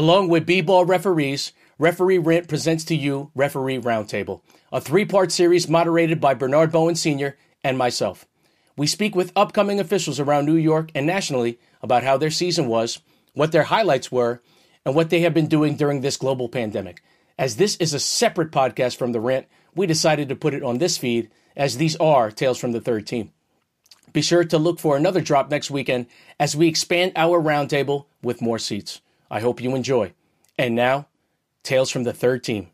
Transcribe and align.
Along 0.00 0.28
with 0.28 0.46
B-ball 0.46 0.86
referees, 0.86 1.52
Referee 1.78 2.16
Rant 2.16 2.48
presents 2.48 2.84
to 2.84 2.96
you 2.96 3.30
Referee 3.34 3.80
Roundtable, 3.80 4.40
a 4.72 4.80
three-part 4.80 5.30
series 5.30 5.68
moderated 5.68 6.22
by 6.22 6.32
Bernard 6.32 6.72
Bowen 6.72 6.94
Sr. 6.94 7.36
and 7.62 7.76
myself. 7.76 8.24
We 8.78 8.86
speak 8.86 9.14
with 9.14 9.30
upcoming 9.36 9.78
officials 9.78 10.18
around 10.18 10.46
New 10.46 10.56
York 10.56 10.90
and 10.94 11.06
nationally 11.06 11.58
about 11.82 12.02
how 12.02 12.16
their 12.16 12.30
season 12.30 12.66
was, 12.66 13.02
what 13.34 13.52
their 13.52 13.64
highlights 13.64 14.10
were, 14.10 14.40
and 14.86 14.94
what 14.94 15.10
they 15.10 15.20
have 15.20 15.34
been 15.34 15.48
doing 15.48 15.76
during 15.76 16.00
this 16.00 16.16
global 16.16 16.48
pandemic. 16.48 17.02
As 17.38 17.56
this 17.56 17.76
is 17.76 17.92
a 17.92 18.00
separate 18.00 18.52
podcast 18.52 18.96
from 18.96 19.12
The 19.12 19.20
Rant, 19.20 19.48
we 19.74 19.86
decided 19.86 20.30
to 20.30 20.34
put 20.34 20.54
it 20.54 20.62
on 20.62 20.78
this 20.78 20.96
feed 20.96 21.28
as 21.54 21.76
these 21.76 21.96
are 21.96 22.30
Tales 22.30 22.56
from 22.56 22.72
the 22.72 22.80
Third 22.80 23.06
Team. 23.06 23.32
Be 24.14 24.22
sure 24.22 24.44
to 24.44 24.56
look 24.56 24.80
for 24.80 24.96
another 24.96 25.20
drop 25.20 25.50
next 25.50 25.70
weekend 25.70 26.06
as 26.38 26.56
we 26.56 26.68
expand 26.68 27.12
our 27.16 27.38
roundtable 27.38 28.06
with 28.22 28.40
more 28.40 28.58
seats. 28.58 29.02
I 29.30 29.38
hope 29.40 29.60
you 29.60 29.76
enjoy. 29.76 30.12
And 30.58 30.74
now, 30.74 31.06
Tales 31.62 31.90
from 31.90 32.02
the 32.02 32.12
Third 32.12 32.42
Team. 32.42 32.70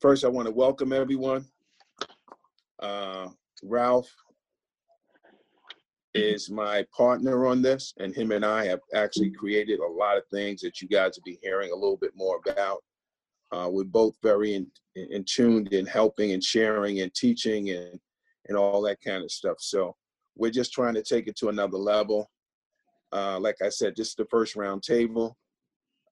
First, 0.00 0.24
I 0.24 0.28
want 0.28 0.46
to 0.46 0.52
welcome 0.54 0.92
everyone. 0.92 1.46
Uh, 2.78 3.28
Ralph 3.62 4.14
is 6.16 6.50
my 6.50 6.84
partner 6.96 7.46
on 7.46 7.62
this, 7.62 7.94
and 7.98 8.14
him 8.14 8.32
and 8.32 8.44
I 8.44 8.64
have 8.66 8.80
actually 8.94 9.30
created 9.30 9.80
a 9.80 9.86
lot 9.86 10.16
of 10.16 10.24
things 10.32 10.60
that 10.62 10.80
you 10.80 10.88
guys 10.88 11.16
will 11.16 11.24
be 11.24 11.38
hearing 11.42 11.70
a 11.70 11.74
little 11.74 11.96
bit 11.96 12.12
more 12.16 12.40
about. 12.46 12.82
Uh, 13.52 13.68
we're 13.70 13.84
both 13.84 14.16
very 14.22 14.54
in, 14.54 14.66
in 14.96 15.24
tuned 15.24 15.72
in 15.72 15.86
helping 15.86 16.32
and 16.32 16.42
sharing 16.42 17.00
and 17.00 17.14
teaching 17.14 17.70
and 17.70 17.98
and 18.48 18.56
all 18.56 18.80
that 18.82 18.98
kind 19.04 19.24
of 19.24 19.30
stuff. 19.30 19.56
So 19.60 19.96
we're 20.36 20.50
just 20.50 20.72
trying 20.72 20.94
to 20.94 21.02
take 21.02 21.26
it 21.26 21.36
to 21.36 21.48
another 21.48 21.78
level. 21.78 22.30
Uh, 23.12 23.38
like 23.40 23.56
I 23.62 23.68
said, 23.68 23.94
this 23.96 24.08
is 24.08 24.14
the 24.14 24.26
first 24.26 24.56
round 24.56 24.82
table. 24.82 25.36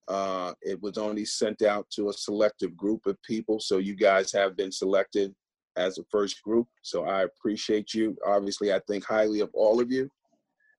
Uh, 0.09 0.53
it 0.63 0.81
was 0.83 0.99
only 0.99 1.25
sent 1.25 1.63
out 1.63 1.87
to 1.91 2.09
a 2.09 2.13
selective 2.13 2.77
group 2.77 3.07
of 3.07 3.21
people, 3.23 3.59
so 3.59 3.79
you 3.79 3.95
guys 3.95 4.33
have 4.33 4.57
been 4.57 4.73
selected 4.73 5.35
as 5.77 5.99
a 5.99 6.05
first 6.11 6.43
group. 6.43 6.67
So 6.83 7.05
I 7.05 7.23
appreciate 7.23 7.95
you. 7.95 8.17
Obviously, 8.27 8.73
I 8.73 8.81
think 8.87 9.05
highly 9.05 9.41
of 9.41 9.51
all 9.55 9.81
of 9.81 9.91
you. 9.91 10.09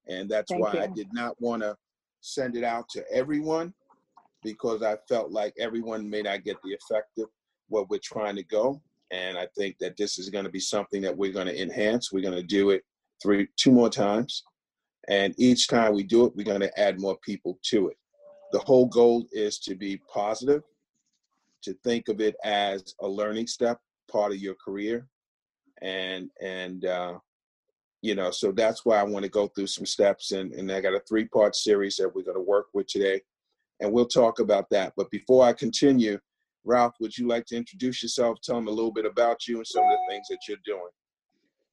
And 0.08 0.30
that's 0.30 0.52
Thank 0.52 0.64
why 0.64 0.74
you. 0.74 0.80
I 0.82 0.88
did 0.88 1.08
not 1.14 1.40
want 1.42 1.64
to 1.64 1.76
send 2.22 2.56
it 2.56 2.64
out 2.64 2.88
to 2.90 3.04
everyone 3.12 3.74
because 4.44 4.84
I 4.84 4.98
felt 5.10 5.32
like 5.32 5.54
everyone 5.60 6.10
may 6.10 6.22
not 6.22 6.44
get 6.44 6.58
the 6.64 6.74
effect 6.74 7.18
of 7.18 7.28
what 7.70 7.90
we're 7.90 8.00
trying 8.04 8.36
to 8.36 8.44
go. 8.44 8.82
And 9.12 9.38
I 9.38 9.48
think 9.58 9.78
that 9.80 9.98
this 9.98 10.18
is 10.18 10.30
going 10.30 10.46
to 10.46 10.52
be 10.52 10.60
something 10.60 11.02
that 11.02 11.16
we're 11.16 11.34
going 11.34 11.48
to 11.48 11.62
enhance. 11.62 12.12
We're 12.12 12.22
going 12.22 12.36
to 12.36 12.44
do 12.44 12.70
it 12.70 12.84
three, 13.22 13.48
two 13.58 13.72
more 13.72 13.90
times. 13.90 14.44
And 15.08 15.34
each 15.38 15.68
time 15.68 15.94
we 15.94 16.04
do 16.04 16.26
it, 16.26 16.36
we're 16.36 16.44
going 16.44 16.62
to 16.62 16.80
add 16.80 17.00
more 17.00 17.18
people 17.24 17.60
to 17.64 17.90
it. 17.90 17.98
The 18.52 18.60
whole 18.60 18.88
goal 18.88 19.26
is 19.32 19.60
to 19.60 19.76
be 19.76 20.02
positive, 20.12 20.64
to 21.64 21.74
think 21.84 22.08
of 22.08 22.22
it 22.22 22.36
as 22.44 22.96
a 23.02 23.08
learning 23.08 23.48
step 23.48 23.80
part 24.08 24.32
of 24.32 24.38
your 24.38 24.56
career 24.56 25.08
and 25.82 26.30
and 26.42 26.86
uh 26.86 27.18
you 28.02 28.16
know 28.16 28.32
so 28.32 28.52
that's 28.52 28.86
why 28.86 28.98
i 28.98 29.04
want 29.04 29.24
to 29.24 29.30
go 29.30 29.48
through 29.48 29.68
some 29.68 29.86
steps 29.86 30.32
and 30.32 30.54
and 30.54 30.72
i 30.72 30.80
got 30.80 30.94
a 30.94 31.02
three 31.08 31.26
part 31.26 31.56
series 31.56 31.96
that 31.96 32.14
we're 32.14 32.24
going 32.24 32.38
to 32.38 32.42
work 32.42 32.68
with 32.74 32.88
today 32.88 33.22
and 33.82 33.92
we'll 33.92 34.08
talk 34.08 34.40
about 34.40 34.70
that 34.70 34.94
but 34.96 35.10
before 35.12 35.46
i 35.46 35.52
continue 35.52 36.18
ralph 36.64 36.94
would 37.00 37.18
you 37.18 37.28
like 37.28 37.46
to 37.46 37.56
introduce 37.56 38.02
yourself 38.02 38.38
tell 38.44 38.56
them 38.56 38.68
a 38.68 38.72
little 38.72 38.94
bit 38.94 39.06
about 39.06 39.48
you 39.48 39.58
and 39.58 39.68
some 39.68 39.84
of 39.84 39.90
the 39.90 40.14
things 40.14 40.28
that 40.30 40.40
you're 40.48 40.58
doing 40.66 40.90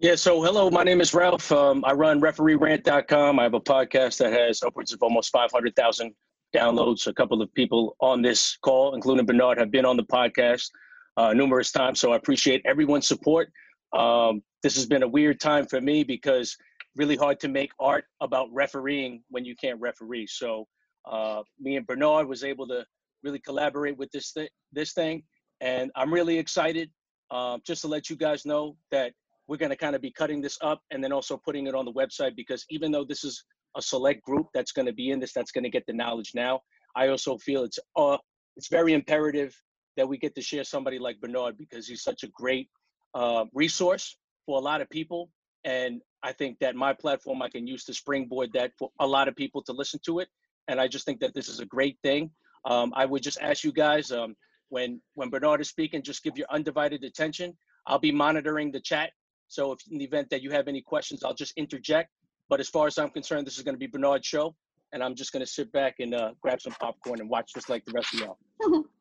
Yeah, 0.00 0.16
so 0.16 0.42
hello, 0.42 0.68
my 0.68 0.82
name 0.82 1.00
is 1.00 1.14
Ralph. 1.14 1.52
Um, 1.52 1.84
I 1.86 1.92
run 1.92 2.20
refereerant.com. 2.20 3.38
I 3.38 3.44
have 3.44 3.54
a 3.54 3.60
podcast 3.60 4.18
that 4.18 4.32
has 4.32 4.60
upwards 4.64 4.92
of 4.92 5.00
almost 5.00 5.30
500,000 5.30 6.12
downloads. 6.52 7.06
A 7.06 7.12
couple 7.12 7.40
of 7.40 7.54
people 7.54 7.94
on 8.00 8.20
this 8.20 8.56
call, 8.62 8.96
including 8.96 9.26
Bernard, 9.26 9.58
have 9.58 9.70
been 9.70 9.84
on 9.84 9.96
the 9.96 10.02
podcast 10.02 10.70
uh, 11.16 11.32
numerous 11.32 11.72
times. 11.72 12.00
So 12.00 12.12
I 12.12 12.16
appreciate 12.16 12.62
everyone's 12.64 13.06
support. 13.06 13.50
Um, 13.96 14.42
this 14.62 14.74
has 14.76 14.86
been 14.86 15.02
a 15.02 15.08
weird 15.08 15.40
time 15.40 15.66
for 15.66 15.80
me 15.80 16.04
because 16.04 16.56
really 16.96 17.16
hard 17.16 17.40
to 17.40 17.48
make 17.48 17.70
art 17.80 18.04
about 18.20 18.48
refereeing 18.52 19.22
when 19.28 19.44
you 19.44 19.54
can't 19.56 19.80
referee. 19.80 20.26
So 20.26 20.66
uh, 21.10 21.42
me 21.60 21.76
and 21.76 21.86
Bernard 21.86 22.28
was 22.28 22.44
able 22.44 22.66
to 22.68 22.84
really 23.22 23.38
collaborate 23.38 23.96
with 23.96 24.10
this 24.10 24.32
th- 24.32 24.50
this 24.72 24.92
thing, 24.92 25.22
and 25.60 25.90
I'm 25.96 26.12
really 26.12 26.38
excited. 26.38 26.90
Um, 27.30 27.62
just 27.66 27.80
to 27.82 27.88
let 27.88 28.10
you 28.10 28.16
guys 28.16 28.44
know 28.44 28.76
that 28.90 29.12
we're 29.48 29.56
going 29.56 29.70
to 29.70 29.76
kind 29.76 29.96
of 29.96 30.02
be 30.02 30.10
cutting 30.10 30.42
this 30.42 30.58
up 30.60 30.80
and 30.90 31.02
then 31.02 31.12
also 31.12 31.40
putting 31.42 31.66
it 31.66 31.74
on 31.74 31.86
the 31.86 31.92
website 31.92 32.36
because 32.36 32.64
even 32.68 32.92
though 32.92 33.04
this 33.04 33.24
is 33.24 33.42
a 33.74 33.80
select 33.80 34.22
group 34.22 34.48
that's 34.52 34.72
going 34.72 34.84
to 34.84 34.92
be 34.92 35.10
in 35.10 35.18
this, 35.18 35.32
that's 35.32 35.50
going 35.50 35.64
to 35.64 35.70
get 35.70 35.84
the 35.86 35.94
knowledge 35.94 36.32
now. 36.34 36.60
I 36.94 37.08
also 37.08 37.38
feel 37.38 37.64
it's 37.64 37.78
uh, 37.96 38.18
it's 38.56 38.68
very 38.68 38.92
imperative 38.92 39.54
that 39.96 40.08
we 40.08 40.18
get 40.18 40.34
to 40.34 40.42
share 40.42 40.64
somebody 40.64 40.98
like 40.98 41.20
Bernard 41.20 41.56
because 41.58 41.86
he's 41.86 42.02
such 42.02 42.22
a 42.22 42.28
great 42.28 42.68
uh, 43.14 43.44
resource 43.54 44.16
for 44.46 44.58
a 44.58 44.62
lot 44.62 44.80
of 44.80 44.88
people. 44.90 45.30
And 45.64 46.00
I 46.22 46.32
think 46.32 46.58
that 46.60 46.74
my 46.74 46.92
platform, 46.92 47.42
I 47.42 47.48
can 47.48 47.66
use 47.66 47.84
to 47.84 47.94
springboard 47.94 48.52
that 48.54 48.72
for 48.78 48.90
a 49.00 49.06
lot 49.06 49.28
of 49.28 49.36
people 49.36 49.62
to 49.62 49.72
listen 49.72 50.00
to 50.06 50.20
it. 50.20 50.28
And 50.68 50.80
I 50.80 50.88
just 50.88 51.04
think 51.04 51.20
that 51.20 51.34
this 51.34 51.48
is 51.48 51.60
a 51.60 51.66
great 51.66 51.98
thing. 52.02 52.30
Um, 52.64 52.92
I 52.94 53.04
would 53.04 53.22
just 53.22 53.40
ask 53.40 53.64
you 53.64 53.72
guys 53.72 54.12
um, 54.12 54.36
when 54.68 55.00
when 55.14 55.28
Bernard 55.30 55.60
is 55.60 55.68
speaking, 55.68 56.02
just 56.02 56.22
give 56.22 56.38
your 56.38 56.46
undivided 56.50 57.02
attention. 57.04 57.56
I'll 57.86 57.98
be 57.98 58.12
monitoring 58.12 58.70
the 58.70 58.80
chat. 58.80 59.10
So 59.48 59.72
if 59.72 59.80
in 59.90 59.98
the 59.98 60.04
event 60.04 60.30
that 60.30 60.42
you 60.42 60.50
have 60.52 60.68
any 60.68 60.80
questions, 60.80 61.24
I'll 61.24 61.34
just 61.34 61.52
interject. 61.56 62.10
But 62.48 62.60
as 62.60 62.68
far 62.68 62.86
as 62.86 62.98
I'm 62.98 63.10
concerned, 63.10 63.46
this 63.46 63.56
is 63.56 63.64
going 63.64 63.74
to 63.74 63.78
be 63.78 63.86
Bernard's 63.86 64.26
show, 64.26 64.54
and 64.92 65.02
I'm 65.02 65.14
just 65.14 65.32
going 65.32 65.44
to 65.44 65.50
sit 65.50 65.72
back 65.72 65.96
and 65.98 66.14
uh, 66.14 66.32
grab 66.40 66.60
some 66.60 66.72
popcorn 66.74 67.20
and 67.20 67.28
watch 67.28 67.52
just 67.54 67.68
like 67.68 67.84
the 67.84 67.92
rest 67.92 68.14
of 68.14 68.20
y'all. 68.20 68.84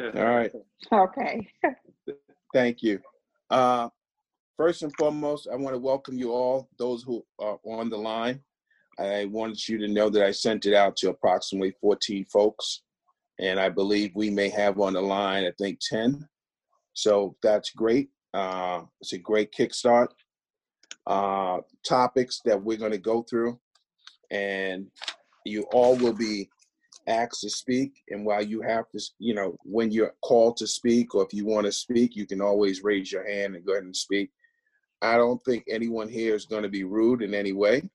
all 0.00 0.24
right. 0.24 0.52
Okay. 0.92 1.48
thank 2.54 2.82
you. 2.82 3.00
Uh 3.50 3.88
first 4.56 4.82
and 4.82 4.92
foremost 4.96 5.46
i 5.52 5.54
want 5.54 5.74
to 5.74 5.78
welcome 5.78 6.16
you 6.16 6.32
all 6.32 6.66
those 6.78 7.02
who 7.02 7.22
are 7.38 7.58
on 7.64 7.90
the 7.90 7.96
line. 7.96 8.40
I 8.98 9.26
wanted 9.26 9.68
you 9.68 9.76
to 9.78 9.88
know 9.88 10.08
that 10.08 10.24
i 10.24 10.30
sent 10.30 10.64
it 10.64 10.72
out 10.72 10.96
to 10.96 11.10
approximately 11.10 11.74
14 11.82 12.24
folks 12.24 12.82
and 13.38 13.60
i 13.60 13.68
believe 13.68 14.12
we 14.14 14.30
may 14.30 14.48
have 14.48 14.80
on 14.80 14.94
the 14.94 15.00
line 15.02 15.44
i 15.44 15.52
think 15.58 15.78
10 15.80 16.26
so 16.96 17.36
that's 17.42 17.70
great. 17.70 18.08
Uh 18.34 18.82
it's 19.00 19.12
a 19.12 19.18
great 19.18 19.52
kickstart. 19.52 20.08
Uh 21.06 21.58
topics 21.86 22.40
that 22.44 22.60
we're 22.60 22.78
going 22.78 22.92
to 22.92 22.98
go 22.98 23.22
through 23.22 23.60
and 24.30 24.86
you 25.44 25.62
all 25.72 25.94
will 25.96 26.14
be 26.14 26.48
asked 27.08 27.40
to 27.40 27.50
speak 27.50 28.02
and 28.08 28.24
while 28.24 28.42
you 28.42 28.60
have 28.60 28.88
to 28.90 29.00
you 29.18 29.34
know 29.34 29.56
when 29.62 29.90
you're 29.90 30.14
called 30.22 30.56
to 30.56 30.66
speak 30.66 31.14
or 31.14 31.24
if 31.24 31.32
you 31.32 31.46
want 31.46 31.64
to 31.64 31.72
speak 31.72 32.16
you 32.16 32.26
can 32.26 32.40
always 32.40 32.82
raise 32.82 33.12
your 33.12 33.26
hand 33.28 33.54
and 33.54 33.64
go 33.64 33.72
ahead 33.72 33.84
and 33.84 33.96
speak. 33.96 34.30
I 35.02 35.16
don't 35.16 35.42
think 35.44 35.64
anyone 35.68 36.08
here 36.08 36.34
is 36.34 36.46
going 36.46 36.62
to 36.62 36.68
be 36.68 36.84
rude 36.84 37.22
in 37.22 37.34
any 37.34 37.52
way. 37.52 37.88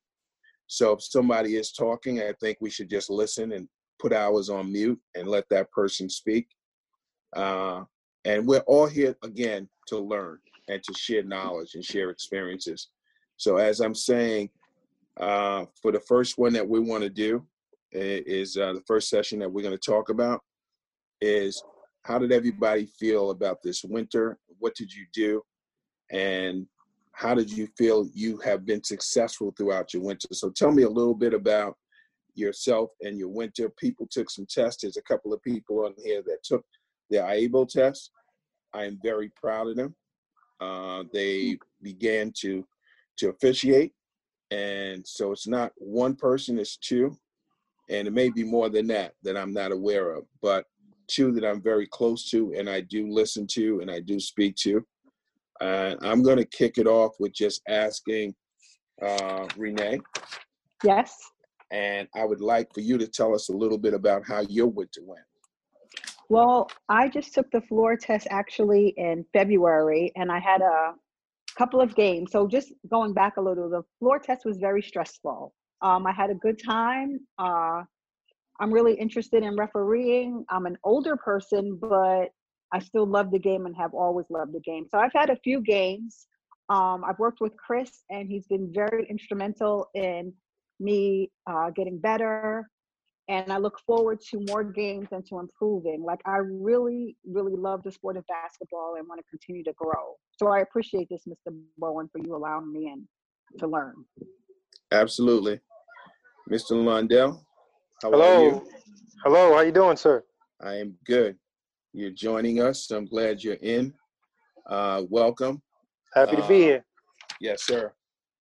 So 0.66 0.92
if 0.92 1.02
somebody 1.02 1.56
is 1.56 1.72
talking 1.72 2.20
i 2.20 2.32
think 2.40 2.58
we 2.60 2.70
should 2.70 2.88
just 2.88 3.10
listen 3.10 3.52
and 3.52 3.68
put 3.98 4.12
ours 4.12 4.48
on 4.48 4.72
mute 4.72 5.00
and 5.14 5.28
let 5.28 5.48
that 5.50 5.70
person 5.70 6.08
speak. 6.08 6.48
Uh, 7.34 7.84
and 8.24 8.46
we're 8.46 8.60
all 8.60 8.86
here 8.86 9.16
again 9.22 9.68
to 9.88 9.98
learn 9.98 10.38
and 10.68 10.82
to 10.82 10.94
share 10.94 11.22
knowledge 11.22 11.74
and 11.74 11.84
share 11.84 12.10
experiences. 12.10 12.88
So 13.36 13.56
as 13.56 13.80
i'm 13.80 13.94
saying 13.94 14.50
uh, 15.18 15.66
for 15.80 15.92
the 15.92 16.00
first 16.00 16.38
one 16.38 16.54
that 16.54 16.66
we 16.66 16.80
want 16.80 17.02
to 17.02 17.10
do 17.10 17.44
is 17.92 18.56
uh, 18.56 18.72
the 18.72 18.82
first 18.86 19.08
session 19.08 19.38
that 19.40 19.50
we're 19.50 19.62
going 19.62 19.76
to 19.76 19.90
talk 19.90 20.08
about 20.08 20.40
is 21.20 21.62
how 22.02 22.18
did 22.18 22.32
everybody 22.32 22.86
feel 22.86 23.30
about 23.30 23.62
this 23.62 23.84
winter? 23.84 24.38
What 24.58 24.74
did 24.74 24.92
you 24.92 25.06
do? 25.12 25.42
And 26.10 26.66
how 27.12 27.34
did 27.34 27.50
you 27.50 27.68
feel 27.78 28.08
you 28.14 28.38
have 28.38 28.66
been 28.66 28.82
successful 28.82 29.54
throughout 29.56 29.94
your 29.94 30.02
winter? 30.02 30.28
So 30.32 30.50
tell 30.50 30.72
me 30.72 30.82
a 30.82 30.88
little 30.88 31.14
bit 31.14 31.34
about 31.34 31.76
yourself 32.34 32.90
and 33.02 33.18
your 33.18 33.28
winter. 33.28 33.68
People 33.78 34.08
took 34.10 34.30
some 34.30 34.46
tests. 34.48 34.82
There's 34.82 34.96
a 34.96 35.02
couple 35.02 35.32
of 35.32 35.42
people 35.42 35.84
on 35.84 35.94
here 36.02 36.22
that 36.26 36.42
took 36.42 36.64
the 37.10 37.18
IABO 37.18 37.68
test. 37.68 38.10
I 38.72 38.84
am 38.84 38.98
very 39.02 39.30
proud 39.36 39.68
of 39.68 39.76
them. 39.76 39.94
Uh, 40.60 41.04
they 41.12 41.58
began 41.82 42.32
to 42.38 42.66
to 43.18 43.28
officiate. 43.28 43.92
And 44.50 45.06
so 45.06 45.32
it's 45.32 45.46
not 45.46 45.72
one 45.76 46.14
person 46.14 46.58
it's 46.58 46.76
two 46.78 47.16
and 47.90 48.06
it 48.06 48.12
may 48.12 48.28
be 48.30 48.44
more 48.44 48.68
than 48.68 48.86
that 48.86 49.12
that 49.22 49.36
i'm 49.36 49.52
not 49.52 49.72
aware 49.72 50.12
of 50.12 50.24
but 50.40 50.64
two 51.08 51.32
that 51.32 51.44
i'm 51.44 51.60
very 51.62 51.86
close 51.86 52.28
to 52.30 52.52
and 52.56 52.68
i 52.68 52.80
do 52.80 53.08
listen 53.10 53.46
to 53.46 53.80
and 53.80 53.90
i 53.90 53.98
do 54.00 54.18
speak 54.20 54.54
to 54.56 54.84
and 55.60 55.98
i'm 56.02 56.22
going 56.22 56.36
to 56.38 56.44
kick 56.44 56.78
it 56.78 56.86
off 56.86 57.12
with 57.18 57.32
just 57.32 57.60
asking 57.68 58.34
uh, 59.02 59.46
renee 59.56 59.98
Yes. 60.84 61.16
and 61.70 62.08
I 62.14 62.24
would 62.24 62.40
like 62.40 62.72
for 62.74 62.80
you 62.80 62.98
to 62.98 63.06
tell 63.06 63.34
us 63.34 63.48
a 63.48 63.52
little 63.52 63.78
bit 63.78 63.94
about 63.94 64.22
how 64.26 64.40
your 64.48 64.66
winter 64.66 65.00
went. 65.04 65.24
Well, 66.28 66.68
I 66.88 67.08
just 67.08 67.34
took 67.34 67.50
the 67.50 67.60
floor 67.60 67.96
test 67.96 68.26
actually 68.30 68.94
in 68.96 69.24
February, 69.32 70.12
and 70.16 70.30
I 70.32 70.38
had 70.38 70.60
a 70.60 70.94
couple 71.56 71.80
of 71.80 71.94
games. 71.94 72.32
So 72.32 72.48
just 72.48 72.72
going 72.90 73.12
back 73.12 73.36
a 73.36 73.40
little, 73.40 73.68
the 73.68 73.82
floor 73.98 74.18
test 74.18 74.44
was 74.44 74.58
very 74.58 74.82
stressful. 74.82 75.54
Um, 75.82 76.06
I 76.06 76.12
had 76.12 76.30
a 76.30 76.34
good 76.34 76.62
time. 76.62 77.20
Uh, 77.38 77.82
I'm 78.60 78.72
really 78.72 78.94
interested 78.94 79.42
in 79.42 79.56
refereeing. 79.56 80.44
I'm 80.48 80.66
an 80.66 80.78
older 80.84 81.16
person, 81.16 81.78
but 81.80 82.28
I 82.72 82.78
still 82.78 83.06
love 83.06 83.30
the 83.30 83.38
game 83.38 83.66
and 83.66 83.76
have 83.76 83.92
always 83.92 84.26
loved 84.30 84.54
the 84.54 84.60
game. 84.60 84.86
So 84.88 84.98
I've 84.98 85.12
had 85.12 85.30
a 85.30 85.36
few 85.36 85.60
games. 85.60 86.26
Um, 86.68 87.02
I've 87.06 87.18
worked 87.18 87.40
with 87.40 87.56
Chris, 87.56 88.04
and 88.10 88.28
he's 88.28 88.46
been 88.46 88.72
very 88.72 89.06
instrumental 89.10 89.88
in 89.94 90.32
me 90.78 91.30
uh, 91.50 91.70
getting 91.70 91.98
better. 91.98 92.68
And 93.28 93.52
I 93.52 93.58
look 93.58 93.78
forward 93.86 94.20
to 94.30 94.44
more 94.48 94.64
games 94.64 95.08
and 95.12 95.24
to 95.26 95.38
improving. 95.38 96.02
Like, 96.02 96.20
I 96.24 96.38
really, 96.38 97.16
really 97.24 97.54
love 97.56 97.82
the 97.82 97.92
sport 97.92 98.16
of 98.16 98.24
basketball 98.26 98.96
and 98.98 99.06
want 99.08 99.20
to 99.20 99.24
continue 99.30 99.64
to 99.64 99.72
grow. 99.76 100.16
So 100.38 100.48
I 100.48 100.60
appreciate 100.60 101.08
this, 101.10 101.22
Mr. 101.28 101.54
Bowen, 101.78 102.08
for 102.10 102.20
you 102.24 102.34
allowing 102.34 102.72
me 102.72 102.92
in 102.92 103.06
to 103.58 103.66
learn. 103.66 103.94
Absolutely. 104.92 105.60
Mr. 106.50 106.72
Londell, 106.72 107.40
how 108.02 108.10
Hello. 108.10 108.36
are 108.36 108.42
you? 108.42 108.66
Hello, 109.24 109.54
how 109.54 109.60
you 109.60 109.72
doing, 109.72 109.96
sir? 109.96 110.24
I 110.60 110.74
am 110.74 110.96
good. 111.06 111.36
You're 111.92 112.10
joining 112.10 112.60
us. 112.60 112.90
I'm 112.90 113.06
glad 113.06 113.42
you're 113.42 113.54
in. 113.54 113.94
Uh, 114.66 115.02
welcome. 115.08 115.62
Happy 116.14 116.36
to 116.36 116.48
be 116.48 116.54
Uh, 116.54 116.58
here. 116.58 116.84
Yes, 117.40 117.64
sir. 117.64 117.92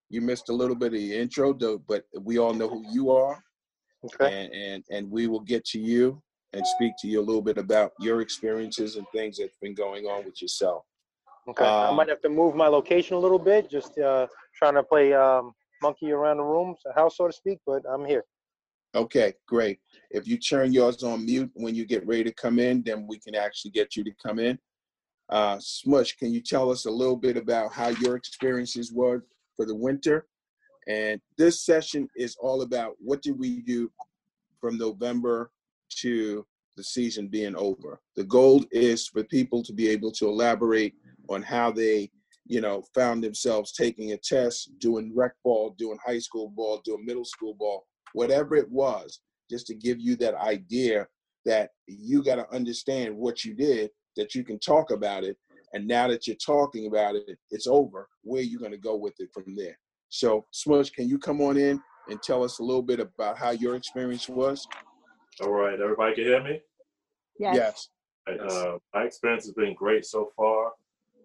You 0.09 0.21
missed 0.21 0.49
a 0.49 0.53
little 0.53 0.75
bit 0.75 0.87
of 0.87 0.99
the 0.99 1.15
intro, 1.15 1.53
though, 1.53 1.77
but 1.77 2.05
we 2.19 2.37
all 2.37 2.53
know 2.53 2.67
who 2.67 2.83
you 2.91 3.11
are, 3.11 3.41
Okay. 4.03 4.33
and, 4.45 4.53
and 4.53 4.83
and 4.89 5.11
we 5.11 5.27
will 5.27 5.39
get 5.39 5.63
to 5.65 5.79
you 5.79 6.21
and 6.53 6.65
speak 6.67 6.93
to 6.99 7.07
you 7.07 7.19
a 7.21 7.25
little 7.29 7.41
bit 7.41 7.57
about 7.57 7.93
your 7.99 8.19
experiences 8.21 8.97
and 8.97 9.05
things 9.13 9.37
that's 9.37 9.55
been 9.61 9.73
going 9.73 10.05
on 10.05 10.25
with 10.25 10.41
yourself. 10.41 10.83
Okay. 11.47 11.65
I 11.65 11.89
um, 11.89 11.95
might 11.95 12.09
have 12.09 12.21
to 12.21 12.29
move 12.29 12.55
my 12.55 12.67
location 12.67 13.15
a 13.15 13.19
little 13.19 13.39
bit, 13.39 13.69
just 13.69 13.97
uh, 13.97 14.27
trying 14.55 14.73
to 14.75 14.83
play 14.83 15.13
um, 15.13 15.53
monkey 15.81 16.11
around 16.11 16.37
the 16.37 16.43
room, 16.43 16.75
a 16.85 16.93
house, 16.93 17.17
so 17.17 17.27
to 17.27 17.33
speak. 17.33 17.59
But 17.65 17.83
I'm 17.91 18.05
here. 18.05 18.25
Okay, 18.93 19.33
great. 19.47 19.79
If 20.09 20.27
you 20.27 20.37
turn 20.37 20.73
yours 20.73 21.03
on 21.03 21.25
mute 21.25 21.51
when 21.53 21.75
you 21.75 21.85
get 21.85 22.05
ready 22.05 22.25
to 22.25 22.33
come 22.33 22.59
in, 22.59 22.83
then 22.83 23.07
we 23.07 23.19
can 23.19 23.35
actually 23.35 23.71
get 23.71 23.95
you 23.95 24.03
to 24.03 24.11
come 24.21 24.37
in. 24.37 24.59
Uh, 25.29 25.57
Smush, 25.59 26.17
can 26.17 26.33
you 26.33 26.41
tell 26.41 26.69
us 26.69 26.85
a 26.85 26.91
little 26.91 27.15
bit 27.15 27.37
about 27.37 27.71
how 27.71 27.87
your 27.87 28.17
experiences 28.17 28.91
were 28.91 29.23
for 29.55 29.65
the 29.65 29.75
winter? 29.75 30.27
And 30.89 31.21
this 31.37 31.63
session 31.63 32.09
is 32.17 32.35
all 32.39 32.63
about 32.63 32.95
what 32.99 33.21
did 33.21 33.39
we 33.39 33.61
do 33.61 33.89
from 34.59 34.77
November 34.77 35.51
to 35.99 36.45
the 36.75 36.83
season 36.83 37.27
being 37.27 37.55
over. 37.55 38.01
The 38.15 38.25
goal 38.25 38.65
is 38.71 39.07
for 39.07 39.23
people 39.23 39.63
to 39.63 39.73
be 39.73 39.87
able 39.89 40.11
to 40.13 40.27
elaborate 40.27 40.95
on 41.29 41.41
how 41.41 41.71
they, 41.71 42.11
you 42.45 42.61
know, 42.61 42.83
found 42.93 43.23
themselves 43.23 43.71
taking 43.71 44.11
a 44.11 44.17
test, 44.17 44.71
doing 44.79 45.11
rec 45.15 45.33
ball, 45.43 45.75
doing 45.77 45.97
high 46.05 46.19
school 46.19 46.49
ball, 46.49 46.81
doing 46.83 47.05
middle 47.05 47.25
school 47.25 47.53
ball, 47.53 47.85
whatever 48.13 48.55
it 48.55 48.69
was, 48.69 49.21
just 49.49 49.67
to 49.67 49.75
give 49.75 49.99
you 49.99 50.15
that 50.17 50.35
idea 50.35 51.07
that 51.45 51.71
you 51.87 52.23
got 52.23 52.35
to 52.35 52.53
understand 52.53 53.15
what 53.15 53.43
you 53.43 53.53
did, 53.53 53.89
that 54.15 54.35
you 54.35 54.43
can 54.43 54.59
talk 54.59 54.91
about 54.91 55.23
it. 55.23 55.37
And 55.73 55.87
now 55.87 56.07
that 56.07 56.27
you're 56.27 56.35
talking 56.35 56.87
about 56.87 57.15
it, 57.15 57.37
it's 57.49 57.67
over. 57.67 58.09
Where 58.23 58.41
you 58.41 58.59
going 58.59 58.71
to 58.71 58.77
go 58.77 58.95
with 58.95 59.13
it 59.19 59.29
from 59.33 59.55
there? 59.55 59.77
So, 60.09 60.45
Smush, 60.51 60.89
can 60.89 61.07
you 61.07 61.17
come 61.17 61.41
on 61.41 61.57
in 61.57 61.81
and 62.09 62.21
tell 62.21 62.43
us 62.43 62.59
a 62.59 62.63
little 62.63 62.81
bit 62.81 62.99
about 62.99 63.37
how 63.37 63.51
your 63.51 63.75
experience 63.75 64.27
was? 64.27 64.67
All 65.41 65.51
right, 65.51 65.79
everybody 65.79 66.15
can 66.15 66.23
hear 66.25 66.43
me? 66.43 66.59
Yes. 67.39 67.55
Yes. 67.55 67.89
Right, 68.27 68.39
Uh, 68.39 68.77
my 68.93 69.03
experience 69.03 69.45
has 69.45 69.53
been 69.53 69.73
great 69.73 70.05
so 70.05 70.31
far. 70.35 70.73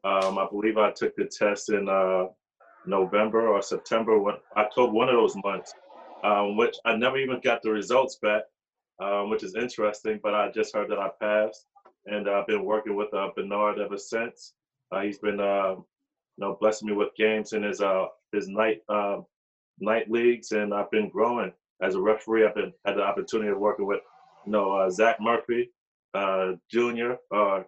Um, 0.07 0.39
I 0.39 0.47
believe 0.49 0.79
I 0.79 0.93
took 0.93 1.17
the 1.17 1.25
test 1.25 1.69
in 1.71 1.89
uh, 1.89 2.27
November 2.87 3.49
or 3.49 3.61
September, 3.61 4.17
one, 4.21 4.37
October, 4.57 4.93
one 4.93 5.09
of 5.09 5.17
those 5.17 5.35
months, 5.45 5.75
um, 6.23 6.57
which 6.57 6.77
I 6.85 6.95
never 6.95 7.19
even 7.19 7.41
got 7.43 7.61
the 7.63 7.73
results 7.73 8.19
back, 8.23 8.45
um, 9.03 9.31
which 9.31 9.43
is 9.43 9.57
interesting, 9.57 10.21
but 10.23 10.33
I 10.33 10.53
just 10.53 10.73
heard 10.73 10.91
that 10.91 11.01
I 11.01 11.11
passed. 11.21 11.67
And 12.07 12.31
I've 12.31 12.47
been 12.47 12.65
working 12.65 12.95
with 12.95 13.13
uh, 13.13 13.31
Bernard 13.35 13.81
ever 13.81 13.99
since. 13.99 14.53
Uh, 14.93 15.01
he's 15.01 15.19
been, 15.19 15.41
uh, 15.41 15.75
you 15.75 15.85
know, 16.39 16.57
blessing 16.61 16.87
me 16.87 16.95
with 16.95 17.09
games 17.17 17.53
in 17.53 17.65
his 17.65 17.81
uh, 17.81 18.07
his 18.33 18.47
night 18.47 18.83
uh, 18.89 19.17
night 19.81 20.09
leagues, 20.09 20.53
and 20.53 20.73
I've 20.73 20.91
been 20.93 21.09
growing 21.09 21.53
as 21.83 21.97
a 21.97 22.01
referee. 22.01 22.47
I've 22.47 22.55
been 22.55 22.73
had 22.85 22.97
the 22.97 23.03
opportunity 23.03 23.51
of 23.51 23.59
working 23.59 23.87
with, 23.87 24.03
you 24.45 24.53
know, 24.53 24.89
Zach 24.89 25.17
Murphy, 25.21 25.71
Junior. 26.71 27.17
Uh, 27.35 27.63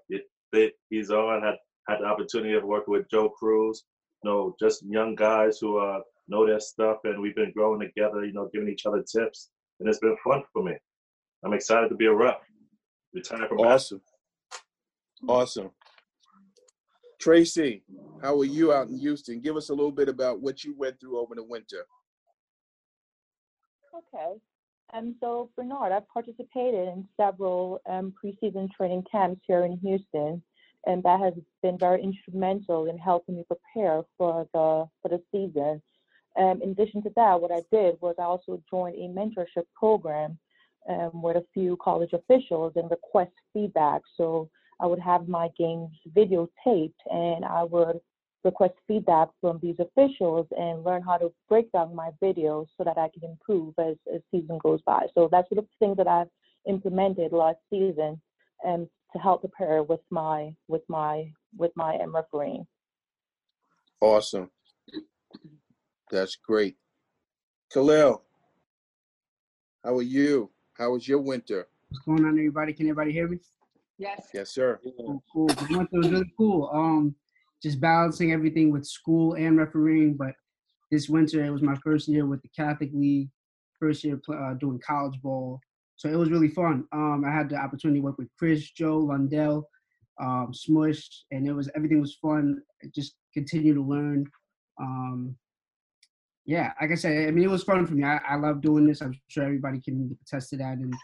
he's 0.88 1.11
on. 1.11 1.43
Had 1.43 1.56
had 1.88 2.00
the 2.00 2.05
opportunity 2.05 2.55
of 2.55 2.64
working 2.64 2.93
with 2.93 3.11
Joe 3.11 3.29
Cruz. 3.31 3.85
You 4.23 4.31
know, 4.31 4.56
just 4.61 4.85
young 4.85 5.14
guys 5.14 5.58
who 5.58 5.79
uh, 5.79 6.00
know 6.26 6.46
their 6.46 6.61
stuff, 6.61 6.99
and 7.05 7.20
we've 7.20 7.37
been 7.37 7.52
growing 7.55 7.81
together. 7.81 8.25
You 8.25 8.32
know, 8.32 8.50
giving 8.52 8.69
each 8.69 8.87
other 8.87 9.02
tips, 9.02 9.50
and 9.81 9.88
it's 9.88 10.00
been 10.00 10.17
fun 10.25 10.43
for 10.52 10.62
me. 10.62 10.73
I'm 11.44 11.52
excited 11.52 11.88
to 11.88 11.94
be 11.94 12.06
a 12.06 12.14
rep. 12.14 12.43
Retired 13.14 13.49
from 13.49 13.58
basketball. 13.58 13.73
Awesome. 13.73 14.00
Awesome. 15.29 15.70
Tracy, 17.20 17.82
how 18.23 18.38
are 18.38 18.44
you 18.44 18.73
out 18.73 18.88
in 18.88 18.99
Houston? 18.99 19.40
Give 19.40 19.56
us 19.56 19.70
a 19.70 19.75
little 19.75 19.90
bit 19.90 20.08
about 20.08 20.40
what 20.40 20.62
you 20.62 20.75
went 20.76 21.00
through 21.00 21.19
over 21.19 21.35
the 21.35 21.43
winter. 21.43 21.85
Okay. 23.94 24.38
Um, 24.94 25.17
so 25.20 25.50
Bernard, 25.56 25.93
I've 25.93 26.08
participated 26.08 26.88
in 26.88 27.06
several 27.20 27.81
um, 27.88 28.14
preseason 28.23 28.70
training 28.70 29.05
camps 29.11 29.40
here 29.46 29.64
in 29.64 29.79
Houston, 29.79 30.43
and 30.88 31.02
that 31.02 31.20
has 31.20 31.35
been 31.62 31.79
very 31.79 32.02
instrumental 32.02 32.88
in 32.88 32.99
helping 32.99 33.37
me 33.37 33.44
prepare 33.46 34.02
for 34.17 34.49
the 34.55 34.88
for 35.02 35.08
the 35.08 35.23
season. 35.31 35.81
Um, 36.37 36.61
in 36.62 36.70
addition 36.70 37.02
to 37.02 37.11
that, 37.14 37.40
what 37.40 37.52
I 37.52 37.62
did 37.70 37.96
was 38.00 38.14
I 38.19 38.23
also 38.23 38.62
joined 38.70 38.96
a 38.96 39.08
mentorship 39.08 39.64
program 39.75 40.38
um, 40.88 41.23
with 41.23 41.37
a 41.37 41.44
few 41.52 41.76
college 41.82 42.12
officials 42.12 42.73
and 42.76 42.90
request 42.90 43.32
feedback. 43.52 44.02
So 44.17 44.49
I 44.81 44.87
would 44.87 45.00
have 45.00 45.29
my 45.29 45.49
games 45.58 45.90
videotaped, 46.17 47.00
and 47.11 47.44
I 47.44 47.64
would 47.64 48.00
request 48.44 48.75
feedback 48.87 49.29
from 49.40 49.58
these 49.61 49.76
officials 49.81 50.46
and 50.56 50.85
learn 50.85 51.02
how 51.02 51.19
to 51.19 51.32
break 51.49 51.70
down 51.73 51.94
my 51.94 52.11
videos 52.23 52.67
so 52.79 52.85
that 52.85 52.96
I 52.96 53.08
can 53.12 53.29
improve 53.29 53.75
as, 53.79 53.96
as 54.14 54.23
season 54.31 54.58
goes 54.62 54.81
by. 54.87 55.06
So 55.14 55.29
that's 55.31 55.49
sort 55.50 55.58
of 55.58 55.67
things 55.81 55.96
that 55.99 56.06
I've 56.06 56.29
implemented 56.66 57.33
last 57.33 57.59
season 57.68 58.21
and 58.64 58.88
to 59.12 59.19
help 59.19 59.41
prepare 59.41 59.83
with 59.83 60.00
my 60.11 60.55
with 60.67 60.83
my 60.88 61.31
with 61.57 61.73
my 61.77 61.97
um, 61.97 62.15
refereeing. 62.15 62.67
Awesome. 64.00 64.50
That's 66.11 66.37
great. 66.37 66.77
Khalil, 67.73 68.23
how 69.85 69.97
are 69.97 70.03
you? 70.03 70.50
How 70.75 70.93
was 70.93 71.07
your 71.07 71.19
winter? 71.19 71.69
What's 71.91 72.05
going 72.05 72.25
on, 72.25 72.33
everybody? 72.33 72.73
Can 72.73 72.87
everybody 72.87 73.12
hear 73.12 73.29
me? 73.29 73.38
Yes. 73.99 74.29
Yes, 74.33 74.50
sir. 74.50 74.79
Cool, 74.97 75.23
cool. 75.33 75.49
The 75.49 75.67
winter 75.71 75.99
was 75.99 76.11
really 76.11 76.33
cool. 76.37 76.71
Um, 76.73 77.15
just 77.62 77.81
balancing 77.81 78.33
everything 78.33 78.71
with 78.71 78.87
school 78.87 79.35
and 79.35 79.59
refereeing. 79.59 80.15
But 80.15 80.35
this 80.91 81.09
winter, 81.09 81.45
it 81.45 81.50
was 81.50 81.62
my 81.62 81.75
first 81.83 82.09
year 82.09 82.25
with 82.25 82.41
the 82.43 82.49
Catholic 82.49 82.91
League, 82.95 83.29
first 83.81 84.05
year 84.05 84.21
uh, 84.33 84.55
doing 84.55 84.81
college 84.87 85.21
ball. 85.21 85.61
So 85.99 86.09
it 86.09 86.17
was 86.17 86.31
really 86.31 86.49
fun. 86.49 86.85
Um, 86.93 87.25
I 87.26 87.33
had 87.33 87.50
the 87.50 87.57
opportunity 87.57 87.99
to 87.99 88.05
work 88.05 88.19
with 88.19 88.28
Chris, 88.38 88.71
Joe, 88.71 89.00
Londell, 89.00 89.64
um, 90.21 90.50
Smush, 90.52 91.25
and 91.33 91.47
it 91.47 91.52
was 91.52 91.69
everything 91.75 92.00
was 92.00 92.14
fun. 92.14 92.62
Just 92.95 93.17
continue 93.35 93.75
to 93.75 93.83
learn. 93.83 94.25
Um, 94.81 95.37
yeah, 96.47 96.73
like 96.81 96.93
I 96.93 96.95
said, 96.95 97.28
I 97.28 97.31
mean, 97.33 97.45
it 97.45 97.50
was 97.50 97.64
fun 97.64 97.85
for 97.85 97.95
me. 97.95 98.05
I, 98.05 98.21
I 98.28 98.37
love 98.37 98.61
doing 98.61 98.87
this. 98.87 99.02
I'm 99.02 99.12
sure 99.26 99.43
everybody 99.43 99.81
can 99.81 100.17
attest 100.23 100.50
to 100.50 100.57
that. 100.59 100.78
And 100.78 100.95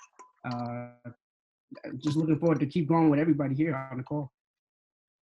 uh, 0.45 1.11
just 1.99 2.17
looking 2.17 2.39
forward 2.39 2.61
to 2.61 2.67
keep 2.67 2.89
going 2.89 3.11
with 3.11 3.19
everybody 3.19 3.57
here 3.57 3.75
on 3.91 3.99
the 3.99 4.05
call. 4.05 4.31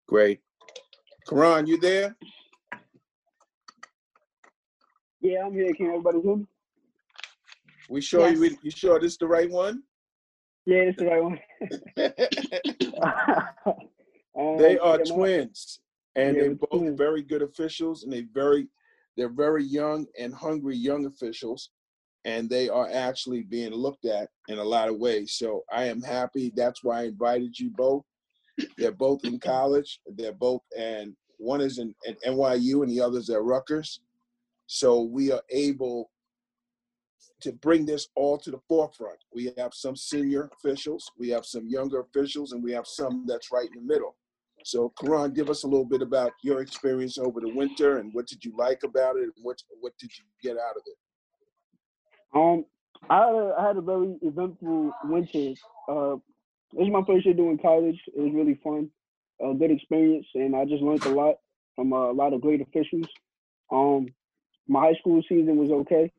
Great. 0.06 0.40
Karan, 1.26 1.66
you 1.66 1.78
there? 1.78 2.14
Yeah, 5.22 5.46
I'm 5.46 5.54
here. 5.54 5.72
Can 5.72 5.86
everybody 5.86 6.20
hear 6.20 6.36
me? 6.36 6.46
We 7.92 8.00
sure 8.00 8.26
Yes. 8.26 8.38
you, 8.38 8.56
you 8.62 8.70
sure 8.70 8.98
this 8.98 9.12
is 9.12 9.18
the 9.18 9.26
right 9.26 9.50
one? 9.50 9.82
Yeah, 10.64 10.86
this 10.86 10.94
is 10.94 10.96
the 10.96 11.06
right 11.06 11.22
one. 11.22 11.38
Um, 14.34 14.56
they 14.58 14.78
are 14.78 14.96
yeah, 14.96 15.04
twins, 15.04 15.80
and 16.16 16.34
Yeah, 16.34 16.42
they're 16.42 16.54
both 16.54 16.80
twins. 16.80 16.98
very 16.98 17.20
good 17.22 17.42
officials, 17.42 18.04
and 18.04 18.12
they 18.12 18.22
very 18.32 18.66
they're 19.18 19.28
very 19.28 19.62
young 19.62 20.06
and 20.18 20.32
hungry 20.32 20.74
young 20.74 21.04
officials, 21.04 21.68
and 22.24 22.48
they 22.48 22.70
are 22.70 22.88
actually 22.90 23.42
being 23.42 23.72
looked 23.74 24.06
at 24.06 24.30
in 24.48 24.56
a 24.56 24.64
lot 24.64 24.88
of 24.88 24.96
ways. 24.96 25.34
So 25.34 25.62
I 25.70 25.84
am 25.84 26.00
happy. 26.00 26.50
That's 26.56 26.82
why 26.82 27.00
I 27.00 27.04
invited 27.08 27.58
you 27.58 27.68
both. 27.76 28.04
They're 28.78 28.90
both 28.90 29.22
in 29.26 29.38
college. 29.38 30.00
They're 30.16 30.32
both, 30.32 30.62
and 30.78 31.14
one 31.36 31.60
is 31.60 31.76
in 31.76 31.94
at 32.08 32.16
NYU, 32.22 32.84
and 32.84 32.90
the 32.90 33.02
other's 33.02 33.28
at 33.28 33.42
Rutgers. 33.42 34.00
So 34.66 35.02
we 35.02 35.30
are 35.30 35.42
able 35.50 36.08
to 37.42 37.52
bring 37.52 37.84
this 37.86 38.08
all 38.14 38.38
to 38.38 38.50
the 38.50 38.60
forefront. 38.68 39.18
We 39.34 39.52
have 39.58 39.72
some 39.74 39.96
senior 39.96 40.50
officials, 40.54 41.10
we 41.18 41.28
have 41.30 41.44
some 41.44 41.68
younger 41.68 42.00
officials, 42.00 42.52
and 42.52 42.62
we 42.62 42.72
have 42.72 42.86
some 42.86 43.24
that's 43.26 43.52
right 43.52 43.68
in 43.74 43.86
the 43.86 43.92
middle. 43.94 44.16
So, 44.64 44.92
Karan, 45.00 45.32
give 45.32 45.50
us 45.50 45.64
a 45.64 45.66
little 45.66 45.84
bit 45.84 46.02
about 46.02 46.32
your 46.42 46.60
experience 46.60 47.18
over 47.18 47.40
the 47.40 47.52
winter 47.52 47.98
and 47.98 48.14
what 48.14 48.26
did 48.26 48.44
you 48.44 48.52
like 48.56 48.80
about 48.84 49.16
it 49.16 49.24
and 49.24 49.32
what 49.42 49.60
what 49.80 49.92
did 49.98 50.10
you 50.16 50.24
get 50.42 50.56
out 50.56 50.76
of 50.76 50.82
it? 50.86 50.96
Um, 52.34 52.64
I 53.10 53.26
had 53.26 53.34
a, 53.34 53.54
I 53.58 53.66
had 53.66 53.76
a 53.76 53.80
very 53.80 54.16
eventful 54.22 54.92
winter. 55.04 55.54
Uh, 55.88 56.16
this 56.72 56.86
is 56.86 56.92
my 56.92 57.02
first 57.06 57.26
year 57.26 57.34
doing 57.34 57.58
college. 57.58 58.00
It 58.16 58.20
was 58.20 58.32
really 58.32 58.58
fun, 58.62 58.88
a 59.40 59.52
good 59.54 59.70
experience, 59.70 60.26
and 60.34 60.54
I 60.54 60.64
just 60.64 60.82
learned 60.82 61.04
a 61.06 61.10
lot 61.10 61.36
from 61.74 61.92
uh, 61.92 62.10
a 62.10 62.12
lot 62.12 62.32
of 62.32 62.40
great 62.40 62.60
officials. 62.60 63.06
Um, 63.70 64.06
my 64.68 64.80
high 64.80 64.98
school 65.00 65.20
season 65.28 65.56
was 65.56 65.70
okay. 65.70 66.12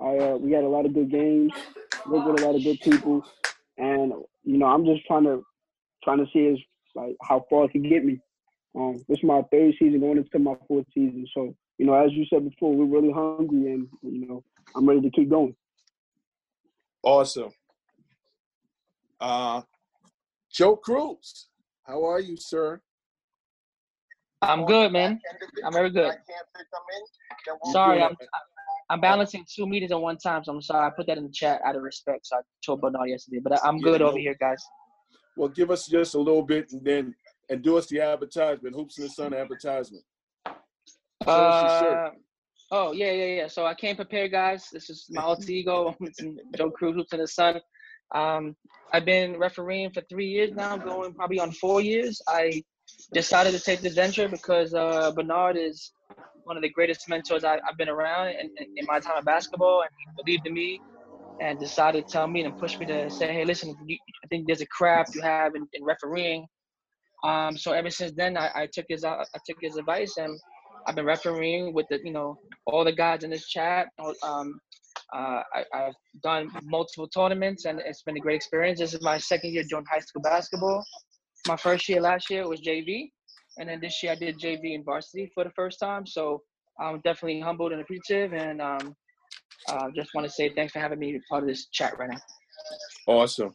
I 0.00 0.18
uh, 0.18 0.36
we 0.36 0.52
had 0.52 0.64
a 0.64 0.68
lot 0.68 0.86
of 0.86 0.94
good 0.94 1.10
games, 1.10 1.52
worked 2.06 2.26
with 2.26 2.42
a 2.42 2.46
lot 2.46 2.54
of 2.54 2.64
good 2.64 2.80
people, 2.80 3.24
and 3.76 4.12
you 4.44 4.58
know 4.58 4.66
I'm 4.66 4.84
just 4.84 5.04
trying 5.06 5.24
to 5.24 5.44
trying 6.02 6.18
to 6.18 6.26
see 6.32 6.40
is 6.40 6.58
like 6.94 7.16
how 7.22 7.44
far 7.50 7.64
it 7.64 7.72
can 7.72 7.82
get 7.82 8.04
me. 8.04 8.20
Um, 8.74 9.04
this 9.08 9.18
is 9.18 9.24
my 9.24 9.42
third 9.50 9.74
season 9.78 10.00
going 10.00 10.16
into 10.18 10.38
my 10.38 10.54
fourth 10.68 10.86
season, 10.94 11.26
so 11.34 11.54
you 11.78 11.86
know 11.86 11.94
as 11.94 12.12
you 12.12 12.24
said 12.26 12.48
before, 12.48 12.74
we're 12.74 13.00
really 13.00 13.12
hungry, 13.12 13.72
and 13.72 13.88
you 14.02 14.26
know 14.26 14.44
I'm 14.74 14.88
ready 14.88 15.02
to 15.02 15.10
keep 15.10 15.28
going. 15.28 15.54
Awesome. 17.02 17.50
Uh, 19.20 19.62
Joe 20.50 20.76
Cruz, 20.76 21.48
how 21.82 22.04
are 22.04 22.20
you, 22.20 22.36
sir? 22.36 22.80
I'm 24.42 24.64
good, 24.64 24.92
man. 24.92 25.20
I'm 25.64 25.72
very 25.72 25.90
good. 25.90 26.14
You 27.64 27.72
Sorry, 27.72 27.98
good? 27.98 28.04
I'm 28.04 28.16
I'm 28.90 29.00
balancing 29.00 29.46
two 29.48 29.66
meetings 29.68 29.92
at 29.92 30.00
one 30.00 30.18
time, 30.18 30.42
so 30.42 30.52
I'm 30.52 30.60
sorry. 30.60 30.84
I 30.84 30.90
put 30.90 31.06
that 31.06 31.16
in 31.16 31.24
the 31.24 31.32
chat 31.32 31.60
out 31.64 31.76
of 31.76 31.82
respect. 31.82 32.26
So 32.26 32.36
I 32.36 32.40
told 32.66 32.80
Bernard 32.80 33.08
yesterday, 33.08 33.38
but 33.38 33.64
I'm 33.64 33.80
good 33.80 34.00
no- 34.00 34.08
over 34.08 34.18
here, 34.18 34.36
guys. 34.38 34.62
Well, 35.36 35.48
give 35.48 35.70
us 35.70 35.86
just 35.86 36.14
a 36.16 36.18
little 36.18 36.42
bit 36.42 36.72
and 36.72 36.84
then 36.84 37.14
and 37.48 37.62
do 37.62 37.78
us 37.78 37.86
the 37.86 38.00
advertisement, 38.00 38.74
Hoops 38.74 38.98
in 38.98 39.04
the 39.04 39.10
Sun 39.10 39.32
advertisement. 39.32 40.04
Show 41.24 41.30
us 41.30 41.62
your 41.62 41.70
shirt. 41.70 41.98
Uh, 41.98 42.10
oh 42.72 42.92
yeah, 42.92 43.12
yeah, 43.12 43.24
yeah. 43.36 43.46
So 43.46 43.64
I 43.64 43.74
came 43.74 43.94
prepared, 43.94 44.32
guys. 44.32 44.68
This 44.72 44.90
is 44.90 45.06
my 45.08 45.22
alter 45.22 45.44
ego, 45.50 45.96
Joe 46.56 46.70
Cruz, 46.70 46.96
Hoops 46.96 47.12
in 47.12 47.20
the 47.20 47.28
Sun. 47.28 47.60
Um, 48.12 48.56
I've 48.92 49.04
been 49.04 49.38
refereeing 49.38 49.92
for 49.92 50.02
three 50.10 50.26
years 50.26 50.50
now, 50.52 50.76
going 50.76 51.14
probably 51.14 51.38
on 51.38 51.52
four 51.52 51.80
years. 51.80 52.20
I 52.28 52.64
decided 53.12 53.52
to 53.52 53.60
take 53.60 53.80
this 53.80 53.94
venture 53.94 54.28
because 54.28 54.74
uh, 54.74 55.10
Bernard 55.12 55.56
is 55.56 55.92
one 56.44 56.56
of 56.56 56.62
the 56.62 56.68
greatest 56.68 57.08
mentors 57.08 57.44
I, 57.44 57.54
I've 57.68 57.76
been 57.76 57.88
around 57.88 58.28
in, 58.28 58.50
in, 58.76 58.86
my 58.86 58.98
time 59.00 59.18
of 59.18 59.24
basketball, 59.24 59.82
and 59.82 59.90
he 59.98 60.22
believed 60.22 60.46
in 60.46 60.54
me 60.54 60.80
and 61.40 61.58
decided 61.58 62.06
to 62.06 62.12
tell 62.12 62.26
me 62.26 62.42
and 62.42 62.56
push 62.56 62.78
me 62.78 62.86
to 62.86 63.10
say, 63.10 63.32
hey, 63.32 63.44
listen, 63.44 63.74
you, 63.86 63.96
I 64.24 64.26
think 64.28 64.46
there's 64.46 64.60
a 64.60 64.66
craft 64.66 65.14
you 65.14 65.22
have 65.22 65.54
in, 65.54 65.66
in 65.72 65.84
refereeing. 65.84 66.46
Um, 67.24 67.56
so 67.56 67.72
ever 67.72 67.90
since 67.90 68.12
then, 68.16 68.36
I, 68.36 68.50
I 68.54 68.68
took 68.72 68.86
his 68.88 69.04
I 69.04 69.24
took 69.46 69.58
his 69.60 69.76
advice, 69.76 70.16
and 70.16 70.38
I've 70.86 70.94
been 70.94 71.04
refereeing 71.04 71.74
with 71.74 71.86
the 71.90 71.98
you 72.02 72.12
know 72.12 72.38
all 72.66 72.84
the 72.84 72.92
guys 72.92 73.24
in 73.24 73.30
this 73.30 73.46
chat. 73.46 73.88
Um, 74.22 74.58
uh, 75.12 75.42
I, 75.52 75.64
I've 75.74 75.94
done 76.22 76.48
multiple 76.64 77.08
tournaments, 77.08 77.64
and 77.64 77.80
it's 77.80 78.02
been 78.02 78.16
a 78.16 78.20
great 78.20 78.36
experience. 78.36 78.78
This 78.78 78.94
is 78.94 79.02
my 79.02 79.18
second 79.18 79.52
year 79.52 79.64
doing 79.68 79.84
high 79.90 79.98
school 79.98 80.22
basketball. 80.22 80.82
My 81.46 81.56
first 81.56 81.88
year 81.88 82.00
last 82.00 82.30
year 82.30 82.46
was 82.48 82.60
JV, 82.60 83.10
and 83.58 83.68
then 83.68 83.80
this 83.80 84.02
year 84.02 84.12
I 84.12 84.14
did 84.14 84.38
JV 84.38 84.74
in 84.74 84.84
varsity 84.84 85.30
for 85.34 85.44
the 85.44 85.50
first 85.50 85.78
time. 85.80 86.06
So 86.06 86.42
I'm 86.78 87.00
definitely 87.00 87.40
humbled 87.40 87.72
and 87.72 87.80
appreciative, 87.80 88.32
and 88.32 88.60
um, 88.60 88.94
uh, 89.68 89.88
just 89.94 90.10
want 90.14 90.26
to 90.26 90.32
say 90.32 90.52
thanks 90.54 90.72
for 90.72 90.80
having 90.80 90.98
me 90.98 91.18
part 91.28 91.42
of 91.42 91.48
this 91.48 91.68
chat 91.68 91.98
right 91.98 92.10
now. 92.10 92.18
Awesome. 93.06 93.54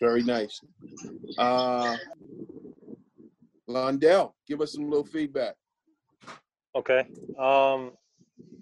Very 0.00 0.22
nice. 0.22 0.60
Uh, 1.38 1.96
Londell, 3.68 4.32
give 4.46 4.60
us 4.60 4.74
some 4.74 4.88
little 4.88 5.06
feedback 5.06 5.54
Okay. 6.76 7.00
Um, 7.38 7.92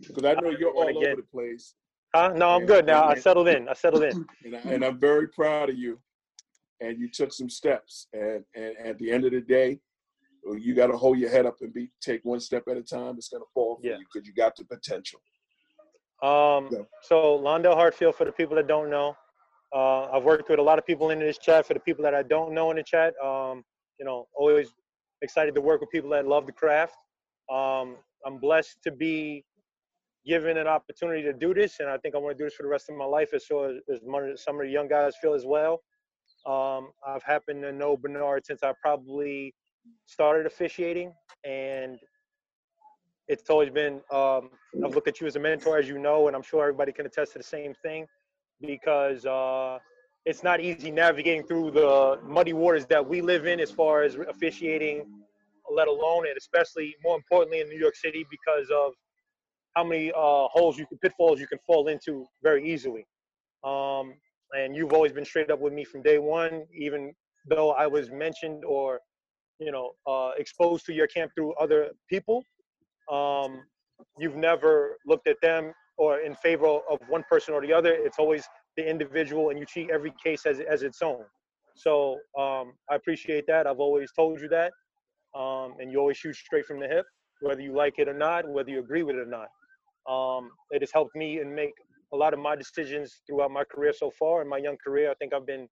because 0.07 0.25
I 0.25 0.35
know 0.41 0.51
you're 0.51 0.71
all 0.71 0.85
Wanna 0.85 0.93
get- 1.01 1.13
over 1.13 1.17
the 1.23 1.29
place, 1.33 1.75
huh? 2.15 2.33
No, 2.35 2.51
I'm 2.51 2.61
Yeah, 2.63 2.67
good 2.67 2.87
now. 2.87 3.05
I 3.09 3.15
settled 3.15 3.49
in. 3.49 3.69
I 3.69 3.73
settled 3.73 4.03
in. 4.03 4.27
and, 4.45 4.57
I, 4.57 4.59
and 4.61 4.85
I'm 4.85 4.99
very 4.99 5.29
proud 5.29 5.71
of 5.71 5.77
you. 5.77 5.99
And 6.83 6.99
you 6.99 7.09
took 7.09 7.33
some 7.33 7.49
steps, 7.49 8.09
and, 8.13 8.45
and 8.57 8.77
at 8.85 8.99
the 8.99 9.11
end 9.13 9.25
of 9.25 9.31
the 9.31 9.41
day, 9.41 9.79
you 10.59 10.75
got 10.75 10.89
to 10.89 10.97
hold 10.97 11.19
your 11.19 11.31
head 11.31 11.47
up 11.47 11.57
and 11.61 11.73
be 11.73 11.89
take 12.01 12.25
one 12.25 12.41
step 12.41 12.65
at 12.69 12.77
a 12.77 12.83
time. 12.83 13.15
It's 13.17 13.29
gonna 13.29 13.45
fall 13.55 13.77
for 13.77 13.87
Yeah. 13.87 13.99
you 13.99 14.05
because 14.13 14.27
you 14.27 14.35
got 14.35 14.57
the 14.57 14.65
potential. 14.65 15.21
Um, 16.23 16.69
so 17.03 17.39
Londell 17.39 17.77
Hartfield, 17.77 18.17
for 18.17 18.25
the 18.25 18.33
people 18.33 18.57
that 18.57 18.67
don't 18.67 18.91
know, 18.91 19.17
uh, 19.73 20.11
I've 20.13 20.25
worked 20.25 20.49
with 20.51 20.59
a 20.59 20.63
lot 20.63 20.79
of 20.81 20.85
people 20.85 21.11
in 21.11 21.21
this 21.21 21.39
chat. 21.39 21.67
For 21.67 21.75
the 21.75 21.81
people 21.81 22.03
that 22.03 22.15
I 22.15 22.25
don't 22.25 22.53
know 22.53 22.71
in 22.73 22.77
the 22.77 22.83
chat, 22.83 23.15
um, 23.25 23.63
you 24.01 24.05
know, 24.05 24.27
always 24.35 24.75
excited 25.23 25.55
to 25.55 25.61
work 25.61 25.81
with 25.81 25.91
people 25.91 26.11
that 26.11 26.27
love 26.27 26.47
the 26.47 26.53
craft. 26.53 26.97
Um, 27.51 27.97
I'm 28.27 28.39
blessed 28.39 28.79
to 28.83 28.91
be 28.91 29.45
given 30.27 30.57
an 30.59 30.67
opportunity 30.67 31.23
to 31.23 31.33
do 31.33 31.55
this, 31.55 31.79
and 31.81 31.89
I 31.89 31.99
think 31.99 32.15
I 32.17 32.19
want 32.19 32.37
to 32.37 32.43
do 32.43 32.47
this 32.47 32.55
for 32.55 32.65
the 32.65 32.69
rest 32.69 32.91
of 32.91 32.97
my 32.97 33.05
life, 33.05 33.35
as 33.35 33.47
so 33.47 33.65
as, 33.65 33.77
as 33.93 34.01
some 34.43 34.57
of 34.57 34.67
the 34.67 34.73
young 34.73 34.89
guys 34.89 35.15
feel 35.23 35.35
as 35.35 35.45
well. 35.47 35.83
Um, 36.47 36.91
I've 37.07 37.23
happened 37.23 37.63
to 37.63 37.73
know 37.73 37.97
Bernard 37.97 38.47
since 38.47 38.63
I 38.63 38.73
probably 38.81 39.55
started 40.07 40.47
officiating, 40.47 41.13
and 41.45 41.99
it's 43.29 43.49
always 43.49 43.71
been 43.71 44.01
um, 44.13 44.51
I've 44.85 44.95
looked 44.95 45.09
at 45.09 45.21
you 45.21 45.27
as 45.27 45.37
a 45.37 45.41
mentor, 45.41 45.79
as 45.79 45.89
you 45.89 45.99
know, 45.99 46.27
and 46.27 46.37
I'm 46.37 46.43
sure 46.43 46.63
everybody 46.63 46.93
can 46.93 47.07
attest 47.07 47.33
to 47.33 47.39
the 47.39 47.45
same 47.45 47.75
thing 47.83 48.07
because 48.61 49.25
uh, 49.27 49.79
it's 50.25 50.43
not 50.43 50.61
easy 50.61 50.91
navigating 50.91 51.45
through 51.47 51.73
the 51.73 52.19
muddy 52.25 52.53
waters 52.53 52.87
that 52.87 53.07
we 53.07 53.21
live 53.21 53.47
in 53.47 53.61
as 53.61 53.71
far 53.71 54.03
as 54.03 54.17
officiating, 54.17 55.05
let 55.71 55.89
alone 55.89 56.27
and 56.27 56.37
especially 56.37 56.95
more 57.03 57.17
importantly 57.17 57.61
in 57.61 57.69
New 57.69 57.79
York 57.79 57.97
City 57.97 58.27
because 58.31 58.69
of 58.71 58.93
how 59.75 59.85
many 59.85 60.11
uh, 60.13 60.49
holes 60.49 60.79
you 60.79 60.87
can 60.87 60.99
pitfalls 60.99 61.41
you 61.41 61.47
can 61.47 61.59
fall 61.67 61.89
into 61.89 62.27
very 62.43 62.69
easily. 62.69 63.07
Um, 63.65 64.15
and 64.53 64.77
you've 64.77 64.93
always 64.93 65.13
been 65.13 65.25
straight 65.25 65.51
up 65.51 65.61
with 65.61 65.73
me 65.73 65.85
from 65.85 66.03
day 66.03 66.19
one, 66.19 66.65
even 66.77 67.15
though 67.49 67.73
I 67.73 67.87
was 67.87 68.11
mentioned 68.11 68.65
or 68.65 69.01
you 69.61 69.73
know 69.73 69.93
uh, 70.07 70.33
exposed 70.39 70.87
to 70.87 70.93
your 70.93 71.07
camp 71.09 71.33
through 71.37 71.55
other 71.55 71.91
people 72.11 72.45
um, 73.13 73.63
you've 74.19 74.37
never 74.37 74.99
looked 75.07 75.29
at 75.29 75.37
them 75.43 75.73
or 75.99 76.21
in 76.21 76.35
favor 76.37 76.67
of 76.67 77.01
one 77.09 77.25
person 77.31 77.55
or 77.55 77.61
the 77.61 77.73
other. 77.73 77.93
It's 77.95 78.19
always 78.19 78.45
the 78.77 78.89
individual, 78.89 79.51
and 79.51 79.59
you 79.59 79.67
treat 79.67 79.91
every 79.91 80.13
case 80.25 80.47
as 80.47 80.61
as 80.61 80.83
its 80.83 81.03
own. 81.03 81.25
So 81.77 82.19
um, 82.39 82.75
I 82.91 82.97
appreciate 82.97 83.47
that. 83.49 83.67
I've 83.67 83.81
always 83.81 84.13
told 84.13 84.41
you 84.41 84.49
that, 84.49 84.73
um, 85.39 85.75
and 85.81 85.93
you 85.93 85.99
always 85.99 86.19
shoot 86.19 86.37
straight 86.37 86.67
from 86.67 86.81
the 86.81 86.89
hip, 86.89 87.07
whether 87.41 87.63
you 87.63 87.75
like 87.75 87.95
it 87.99 88.09
or 88.09 88.15
not, 88.15 88.49
whether 88.49 88.71
you 88.71 88.81
agree 88.81 89.03
with 89.03 89.17
it 89.17 89.21
or 89.21 89.27
not. 89.27 89.49
Um, 90.09 90.51
it 90.71 90.83
has 90.83 90.91
helped 90.93 91.17
me 91.17 91.39
and 91.39 91.55
make 91.55 91.73
a 92.13 92.17
lot 92.17 92.35
of 92.35 92.41
my 92.41 92.55
decisions 92.57 93.21
throughout 93.27 93.51
my 93.51 93.65
career 93.65 93.93
so 93.93 94.11
far. 94.19 94.43
In 94.43 94.49
my 94.49 94.59
young 94.59 94.77
career, 94.85 95.11
I 95.11 95.15
think 95.15 95.33
I've 95.33 95.47
been, 95.47 95.69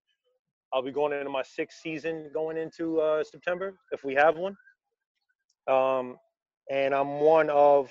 I'll 0.73 0.83
be 0.83 0.93
going 0.93 1.13
into 1.13 1.31
my 1.31 1.43
sixth 1.43 1.79
season 1.83 2.31
going 2.33 2.57
into 2.57 3.01
uh, 3.01 3.23
September 3.25 3.75
if 3.93 4.05
we 4.05 4.15
have 4.15 4.37
one. 4.37 4.55
Um, 5.69 6.17
and 6.71 6.95
I'm 6.95 7.21
one 7.21 7.51
of 7.51 7.91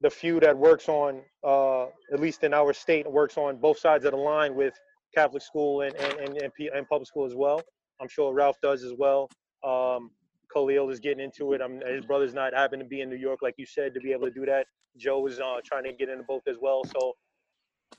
the 0.00 0.10
few 0.10 0.40
that 0.40 0.56
works 0.56 0.88
on, 0.88 1.20
uh, 1.44 1.86
at 2.12 2.20
least 2.20 2.44
in 2.44 2.54
our 2.54 2.72
state, 2.72 3.10
works 3.10 3.36
on 3.36 3.58
both 3.58 3.78
sides 3.78 4.04
of 4.04 4.12
the 4.12 4.16
line 4.16 4.54
with 4.54 4.74
Catholic 5.14 5.42
school 5.42 5.82
and 5.82 5.94
and 5.96 6.14
and, 6.20 6.38
and, 6.38 6.52
and 6.74 6.88
public 6.88 7.08
school 7.08 7.26
as 7.26 7.34
well. 7.34 7.60
I'm 8.00 8.08
sure 8.08 8.32
Ralph 8.32 8.56
does 8.62 8.82
as 8.82 8.92
well. 8.96 9.28
Um, 9.62 10.10
Khalil 10.52 10.88
is 10.90 11.00
getting 11.00 11.22
into 11.22 11.52
it. 11.52 11.60
I'm, 11.60 11.80
his 11.80 12.06
brother's 12.06 12.34
not 12.34 12.54
happen 12.54 12.78
to 12.78 12.84
be 12.84 13.02
in 13.02 13.10
New 13.10 13.16
York, 13.16 13.40
like 13.42 13.54
you 13.58 13.66
said, 13.66 13.92
to 13.94 14.00
be 14.00 14.12
able 14.12 14.26
to 14.26 14.32
do 14.32 14.46
that. 14.46 14.66
Joe 14.96 15.26
is 15.26 15.38
uh, 15.38 15.58
trying 15.64 15.84
to 15.84 15.92
get 15.92 16.08
into 16.08 16.24
both 16.24 16.42
as 16.48 16.56
well. 16.60 16.82
So 16.84 17.12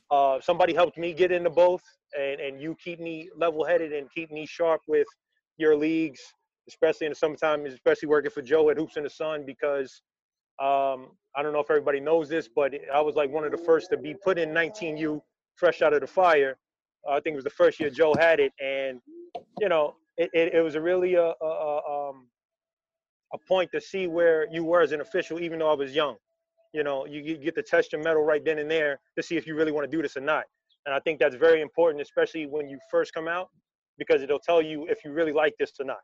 uh, 0.09 0.39
somebody 0.41 0.73
helped 0.73 0.97
me 0.97 1.13
get 1.13 1.31
into 1.31 1.49
both, 1.49 1.83
and, 2.17 2.39
and 2.41 2.61
you 2.61 2.75
keep 2.83 2.99
me 2.99 3.29
level-headed 3.35 3.93
and 3.93 4.11
keep 4.11 4.31
me 4.31 4.45
sharp 4.45 4.81
with 4.87 5.07
your 5.57 5.75
leagues, 5.75 6.19
especially 6.67 7.07
in 7.07 7.11
the 7.11 7.15
summertime, 7.15 7.65
especially 7.65 8.07
working 8.07 8.31
for 8.31 8.41
Joe 8.41 8.69
at 8.69 8.77
Hoops 8.77 8.97
in 8.97 9.03
the 9.03 9.09
Sun, 9.09 9.45
because 9.45 10.01
um, 10.59 11.11
I 11.35 11.41
don't 11.41 11.53
know 11.53 11.59
if 11.59 11.69
everybody 11.69 11.99
knows 11.99 12.29
this, 12.29 12.49
but 12.53 12.73
I 12.93 13.01
was 13.01 13.15
like 13.15 13.31
one 13.31 13.45
of 13.45 13.51
the 13.51 13.57
first 13.57 13.89
to 13.91 13.97
be 13.97 14.13
put 14.13 14.37
in 14.37 14.49
19U 14.49 15.21
fresh 15.55 15.81
out 15.81 15.93
of 15.93 16.01
the 16.01 16.07
fire. 16.07 16.57
I 17.09 17.19
think 17.19 17.33
it 17.33 17.35
was 17.35 17.43
the 17.43 17.49
first 17.49 17.79
year 17.79 17.89
Joe 17.89 18.13
had 18.13 18.39
it, 18.39 18.51
and 18.61 18.99
you 19.59 19.69
know, 19.69 19.95
it, 20.17 20.29
it, 20.33 20.53
it 20.53 20.61
was 20.61 20.75
a 20.75 20.81
really 20.81 21.15
a, 21.15 21.33
a, 21.41 21.45
a, 21.45 22.09
um, 22.09 22.27
a 23.33 23.37
point 23.47 23.71
to 23.73 23.81
see 23.81 24.07
where 24.07 24.47
you 24.51 24.63
were 24.63 24.81
as 24.81 24.91
an 24.91 25.01
official, 25.01 25.39
even 25.39 25.59
though 25.59 25.71
I 25.71 25.75
was 25.75 25.95
young. 25.95 26.17
You 26.73 26.83
know, 26.83 27.05
you, 27.05 27.21
you 27.21 27.37
get 27.37 27.55
to 27.55 27.63
test 27.63 27.91
your 27.91 28.01
mettle 28.01 28.23
right 28.23 28.43
then 28.43 28.59
and 28.59 28.69
there 28.69 28.99
to 29.17 29.23
see 29.23 29.35
if 29.35 29.45
you 29.45 29.55
really 29.55 29.71
want 29.71 29.89
to 29.89 29.95
do 29.95 30.01
this 30.01 30.15
or 30.15 30.21
not. 30.21 30.45
And 30.85 30.95
I 30.95 30.99
think 30.99 31.19
that's 31.19 31.35
very 31.35 31.61
important, 31.61 32.01
especially 32.01 32.47
when 32.47 32.69
you 32.69 32.79
first 32.89 33.13
come 33.13 33.27
out, 33.27 33.49
because 33.97 34.21
it'll 34.21 34.39
tell 34.39 34.61
you 34.61 34.87
if 34.87 35.03
you 35.03 35.11
really 35.11 35.33
like 35.33 35.53
this 35.59 35.71
or 35.79 35.85
not. 35.85 35.99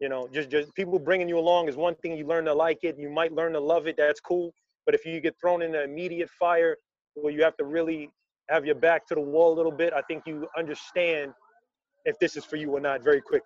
You 0.00 0.08
know, 0.08 0.28
just 0.32 0.50
just 0.50 0.74
people 0.74 0.98
bringing 0.98 1.28
you 1.28 1.38
along 1.38 1.68
is 1.68 1.76
one 1.76 1.94
thing. 1.96 2.16
You 2.16 2.26
learn 2.26 2.44
to 2.46 2.54
like 2.54 2.78
it. 2.82 2.96
You 2.98 3.10
might 3.10 3.32
learn 3.32 3.52
to 3.52 3.60
love 3.60 3.86
it. 3.86 3.96
That's 3.98 4.20
cool. 4.20 4.52
But 4.86 4.94
if 4.94 5.04
you 5.04 5.20
get 5.20 5.34
thrown 5.40 5.60
in 5.62 5.72
the 5.72 5.84
immediate 5.84 6.30
fire, 6.30 6.76
where 7.14 7.32
you 7.32 7.42
have 7.42 7.56
to 7.58 7.64
really 7.64 8.10
have 8.48 8.64
your 8.64 8.74
back 8.74 9.06
to 9.08 9.14
the 9.14 9.20
wall 9.20 9.52
a 9.52 9.56
little 9.56 9.72
bit, 9.72 9.92
I 9.92 10.00
think 10.02 10.22
you 10.26 10.48
understand 10.56 11.32
if 12.04 12.18
this 12.18 12.36
is 12.36 12.44
for 12.44 12.56
you 12.56 12.70
or 12.70 12.80
not 12.80 13.02
very 13.02 13.20
quick. 13.20 13.42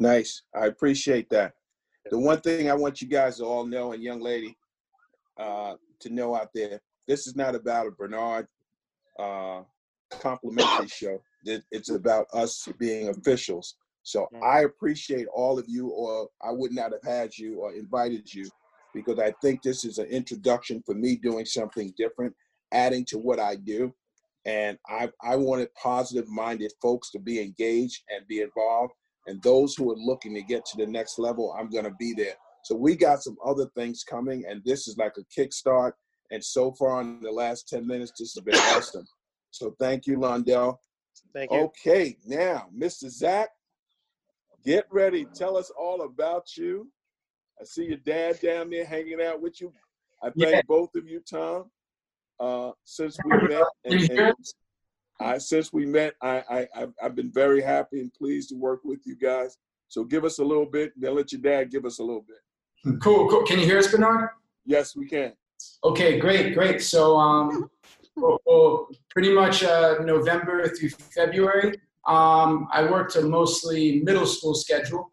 Nice. 0.00 0.42
I 0.54 0.66
appreciate 0.66 1.28
that. 1.30 1.52
The 2.10 2.18
one 2.18 2.40
thing 2.40 2.70
I 2.70 2.74
want 2.74 3.02
you 3.02 3.08
guys 3.08 3.36
to 3.38 3.44
all 3.44 3.66
know, 3.66 3.92
and 3.92 4.02
young 4.02 4.20
lady, 4.20 4.56
uh, 5.38 5.74
to 6.00 6.10
know 6.10 6.34
out 6.34 6.50
there, 6.54 6.80
this 7.06 7.26
is 7.26 7.36
not 7.36 7.54
about 7.54 7.86
a 7.86 7.90
Bernard 7.90 8.46
uh, 9.18 9.62
complimentary 10.20 10.88
show. 10.88 11.22
It's 11.44 11.90
about 11.90 12.26
us 12.32 12.68
being 12.78 13.08
officials. 13.08 13.76
So 14.02 14.28
Mm. 14.32 14.42
I 14.42 14.60
appreciate 14.62 15.26
all 15.28 15.58
of 15.58 15.66
you, 15.68 15.88
or 15.88 16.28
I 16.42 16.52
would 16.52 16.72
not 16.72 16.92
have 16.92 17.02
had 17.02 17.36
you 17.36 17.60
or 17.60 17.74
invited 17.74 18.32
you, 18.32 18.48
because 18.94 19.18
I 19.18 19.32
think 19.42 19.62
this 19.62 19.84
is 19.84 19.98
an 19.98 20.06
introduction 20.06 20.82
for 20.86 20.94
me 20.94 21.16
doing 21.16 21.44
something 21.44 21.92
different, 21.96 22.34
adding 22.72 23.04
to 23.06 23.18
what 23.18 23.38
I 23.38 23.56
do. 23.56 23.94
And 24.46 24.78
I, 24.88 25.10
I 25.22 25.36
wanted 25.36 25.68
positive 25.74 26.28
minded 26.28 26.72
folks 26.80 27.10
to 27.10 27.18
be 27.18 27.40
engaged 27.40 28.02
and 28.08 28.26
be 28.26 28.40
involved. 28.40 28.94
And 29.26 29.42
those 29.42 29.74
who 29.74 29.90
are 29.92 29.96
looking 29.96 30.34
to 30.34 30.42
get 30.42 30.64
to 30.66 30.76
the 30.76 30.86
next 30.86 31.18
level, 31.18 31.54
I'm 31.58 31.70
going 31.70 31.84
to 31.84 31.94
be 31.98 32.12
there. 32.14 32.34
So 32.62 32.74
we 32.74 32.96
got 32.96 33.22
some 33.22 33.36
other 33.44 33.66
things 33.76 34.02
coming, 34.04 34.44
and 34.48 34.62
this 34.64 34.88
is 34.88 34.96
like 34.98 35.14
a 35.18 35.40
kickstart. 35.40 35.92
And 36.30 36.44
so 36.44 36.72
far 36.72 37.00
in 37.00 37.20
the 37.22 37.30
last 37.30 37.68
10 37.68 37.86
minutes, 37.86 38.12
this 38.18 38.34
has 38.34 38.44
been 38.44 38.54
awesome. 38.76 39.06
So 39.50 39.74
thank 39.78 40.06
you, 40.06 40.18
Londell. 40.18 40.78
Thank 41.34 41.50
you. 41.52 41.58
Okay, 41.58 42.16
now, 42.26 42.68
Mr. 42.76 43.08
Zach, 43.08 43.48
get 44.64 44.86
ready. 44.90 45.26
Tell 45.34 45.56
us 45.56 45.70
all 45.78 46.02
about 46.02 46.56
you. 46.56 46.90
I 47.60 47.64
see 47.64 47.84
your 47.86 47.98
dad 47.98 48.40
down 48.40 48.70
there 48.70 48.84
hanging 48.86 49.20
out 49.22 49.40
with 49.40 49.60
you. 49.60 49.72
I 50.22 50.30
thank 50.30 50.54
Yeah. 50.54 50.62
both 50.66 50.94
of 50.94 51.06
you, 51.08 51.20
Tom. 51.20 51.70
Uh, 52.38 52.72
since 52.84 53.18
we 53.24 53.32
met, 53.48 53.64
and, 53.84 54.10
and 54.10 54.34
I 55.20 55.38
since 55.38 55.72
we 55.72 55.86
met, 55.86 56.14
I, 56.22 56.42
I 56.50 56.68
I've, 56.74 56.92
I've 57.02 57.14
been 57.14 57.30
very 57.30 57.60
happy 57.60 58.00
and 58.00 58.12
pleased 58.12 58.48
to 58.50 58.56
work 58.56 58.80
with 58.84 59.00
you 59.06 59.16
guys. 59.16 59.58
So 59.88 60.04
give 60.04 60.24
us 60.24 60.38
a 60.38 60.44
little 60.44 60.66
bit, 60.66 60.92
then 60.96 61.14
let 61.14 61.32
your 61.32 61.40
dad 61.40 61.70
give 61.70 61.84
us 61.84 61.98
a 61.98 62.02
little 62.02 62.22
bit. 62.26 62.36
Cool, 63.02 63.28
cool. 63.28 63.44
Can 63.44 63.58
you 63.58 63.66
hear 63.66 63.76
us, 63.76 63.88
Bernard? 63.90 64.30
Yes, 64.64 64.96
we 64.96 65.06
can. 65.06 65.34
Okay, 65.84 66.18
great, 66.18 66.54
great. 66.54 66.80
So, 66.80 67.18
um, 67.18 67.70
well, 68.16 68.40
well, 68.46 68.88
pretty 69.10 69.34
much 69.34 69.62
uh, 69.62 69.96
November 70.02 70.66
through 70.68 70.88
February, 70.88 71.78
um, 72.06 72.68
I 72.72 72.90
worked 72.90 73.16
a 73.16 73.20
mostly 73.20 74.00
middle 74.00 74.24
school 74.24 74.54
schedule, 74.54 75.10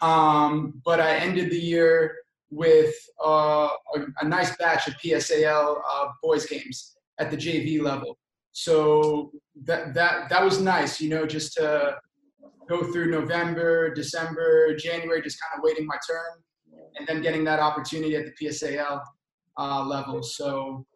um, 0.00 0.80
but 0.84 1.00
I 1.00 1.16
ended 1.16 1.50
the 1.50 1.58
year 1.58 2.14
with 2.50 2.94
uh, 3.24 3.68
a, 3.96 4.00
a 4.20 4.24
nice 4.24 4.56
batch 4.56 4.86
of 4.86 4.94
PSAL 4.94 5.80
uh, 5.92 6.08
boys 6.22 6.46
games 6.46 6.96
at 7.18 7.32
the 7.32 7.36
JV 7.36 7.82
level. 7.82 8.16
So 8.52 9.30
that 9.64 9.94
that 9.94 10.28
that 10.28 10.44
was 10.44 10.60
nice, 10.60 11.00
you 11.00 11.08
know, 11.08 11.26
just 11.26 11.54
to 11.54 11.96
go 12.68 12.82
through 12.92 13.10
November, 13.10 13.92
December, 13.94 14.74
January, 14.76 15.22
just 15.22 15.38
kind 15.40 15.58
of 15.58 15.64
waiting 15.64 15.86
my 15.86 15.96
turn, 16.08 16.42
and 16.96 17.06
then 17.06 17.22
getting 17.22 17.44
that 17.44 17.60
opportunity 17.60 18.16
at 18.16 18.24
the 18.26 18.32
PSAL 18.46 19.02
uh, 19.58 19.84
level. 19.84 20.22
So 20.22 20.86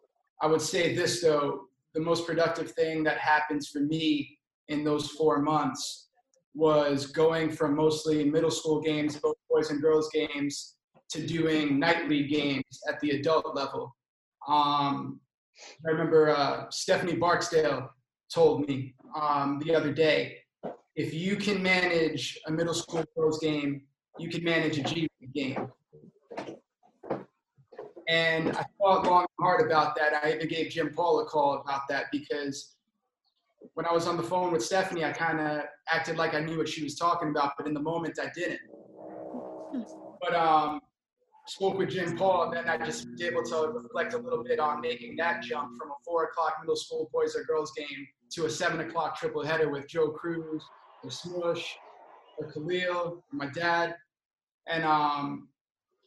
I 0.41 0.47
would 0.47 0.61
say 0.61 0.95
this 0.95 1.21
though, 1.21 1.67
the 1.93 2.01
most 2.01 2.25
productive 2.25 2.71
thing 2.71 3.03
that 3.03 3.17
happens 3.17 3.69
for 3.69 3.79
me 3.79 4.37
in 4.67 4.83
those 4.83 5.11
four 5.11 5.41
months 5.41 6.09
was 6.53 7.07
going 7.07 7.51
from 7.51 7.75
mostly 7.75 8.23
middle 8.29 8.51
school 8.51 8.81
games, 8.81 9.17
both 9.17 9.35
boys 9.49 9.69
and 9.69 9.81
girls 9.81 10.09
games, 10.13 10.75
to 11.09 11.25
doing 11.25 11.77
nightly 11.79 12.23
games 12.23 12.79
at 12.87 12.99
the 13.01 13.11
adult 13.11 13.55
level. 13.55 13.95
Um, 14.47 15.19
I 15.85 15.91
remember 15.91 16.29
uh, 16.29 16.65
Stephanie 16.69 17.15
Barksdale 17.15 17.89
told 18.33 18.67
me 18.67 18.95
um, 19.15 19.61
the 19.65 19.75
other 19.75 19.93
day, 19.93 20.37
if 20.95 21.13
you 21.13 21.35
can 21.35 21.61
manage 21.61 22.39
a 22.47 22.51
middle 22.51 22.73
school 22.73 23.03
girls 23.15 23.39
game, 23.39 23.81
you 24.17 24.29
can 24.29 24.43
manage 24.43 24.77
a 24.77 24.83
G 24.83 25.07
game. 25.33 25.69
And 28.07 28.51
I 28.51 28.63
thought 28.79 29.05
long 29.05 29.21
and 29.21 29.45
hard 29.45 29.65
about 29.65 29.95
that. 29.95 30.13
I 30.23 30.33
even 30.33 30.47
gave 30.47 30.71
Jim 30.71 30.91
Paul 30.95 31.21
a 31.21 31.25
call 31.25 31.57
about 31.57 31.81
that 31.89 32.05
because 32.11 32.75
when 33.73 33.85
I 33.85 33.91
was 33.91 34.07
on 34.07 34.15
the 34.15 34.23
phone 34.23 34.51
with 34.51 34.63
Stephanie, 34.63 35.03
I 35.03 35.11
kind 35.11 35.39
of 35.39 35.63
acted 35.89 36.17
like 36.17 36.33
I 36.33 36.39
knew 36.39 36.57
what 36.57 36.69
she 36.69 36.83
was 36.83 36.95
talking 36.95 37.29
about, 37.29 37.53
but 37.57 37.67
in 37.67 37.73
the 37.73 37.79
moment 37.79 38.19
I 38.21 38.29
didn't. 38.35 38.59
But 40.21 40.35
um, 40.35 40.79
spoke 41.47 41.77
with 41.77 41.89
Jim 41.89 42.17
Paul, 42.17 42.43
and 42.43 42.53
then 42.53 42.67
I 42.67 42.83
just 42.83 43.07
was 43.09 43.21
able 43.21 43.43
to 43.43 43.71
reflect 43.73 44.13
a 44.13 44.17
little 44.17 44.43
bit 44.43 44.59
on 44.59 44.81
making 44.81 45.15
that 45.17 45.43
jump 45.43 45.77
from 45.77 45.91
a 45.91 45.95
four 46.03 46.25
o'clock 46.25 46.55
middle 46.61 46.75
school 46.75 47.09
boys 47.13 47.35
or 47.35 47.43
girls 47.43 47.71
game 47.77 48.07
to 48.31 48.45
a 48.45 48.49
seven 48.49 48.79
o'clock 48.79 49.17
triple 49.17 49.43
header 49.43 49.69
with 49.69 49.87
Joe 49.87 50.09
Cruz, 50.09 50.63
or 51.03 51.11
Smush, 51.11 51.75
or 52.37 52.51
Khalil, 52.51 53.23
my 53.31 53.47
dad, 53.47 53.95
and 54.67 54.83
um, 54.83 55.49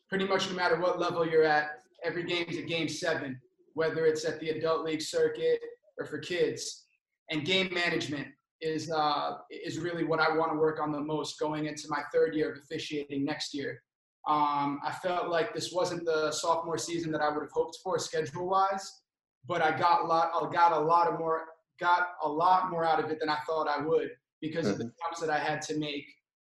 pretty 0.08 0.26
much 0.26 0.48
no 0.50 0.56
matter 0.56 0.80
what 0.80 0.98
level 0.98 1.26
you're 1.26 1.44
at, 1.44 1.82
every 2.02 2.24
game's 2.24 2.56
a 2.56 2.62
game 2.62 2.88
seven, 2.88 3.40
whether 3.74 4.06
it's 4.06 4.24
at 4.24 4.40
the 4.40 4.50
adult 4.50 4.84
league 4.84 5.02
circuit 5.02 5.60
or 5.98 6.06
for 6.06 6.18
kids. 6.18 6.84
And 7.30 7.44
game 7.44 7.72
management 7.72 8.26
is 8.60 8.90
uh, 8.90 9.36
is 9.50 9.78
really 9.78 10.04
what 10.04 10.18
I 10.18 10.36
want 10.36 10.52
to 10.52 10.58
work 10.58 10.80
on 10.80 10.90
the 10.90 11.00
most 11.00 11.38
going 11.38 11.66
into 11.66 11.84
my 11.88 12.02
third 12.12 12.34
year 12.34 12.52
of 12.52 12.58
officiating 12.58 13.24
next 13.24 13.54
year. 13.54 13.82
Um, 14.26 14.80
I 14.84 14.92
felt 15.02 15.28
like 15.28 15.54
this 15.54 15.72
wasn't 15.72 16.04
the 16.04 16.30
sophomore 16.32 16.78
season 16.78 17.12
that 17.12 17.20
I 17.20 17.30
would 17.30 17.42
have 17.42 17.52
hoped 17.52 17.78
for 17.82 17.98
schedule 17.98 18.48
wise, 18.48 19.02
but 19.46 19.62
I 19.62 19.76
got 19.76 20.02
a 20.02 20.04
lot. 20.04 20.30
I 20.34 20.52
got 20.52 20.72
a 20.72 20.80
lot 20.80 21.08
of 21.08 21.18
more. 21.18 21.44
Got 21.80 22.08
a 22.24 22.28
lot 22.28 22.70
more 22.70 22.84
out 22.84 23.02
of 23.02 23.08
it 23.10 23.20
than 23.20 23.28
I 23.28 23.38
thought 23.46 23.68
I 23.68 23.80
would 23.80 24.10
because 24.40 24.66
of 24.66 24.78
the 24.78 24.84
jumps 24.84 25.20
that 25.20 25.30
I 25.30 25.38
had 25.38 25.62
to 25.62 25.78
make 25.78 26.04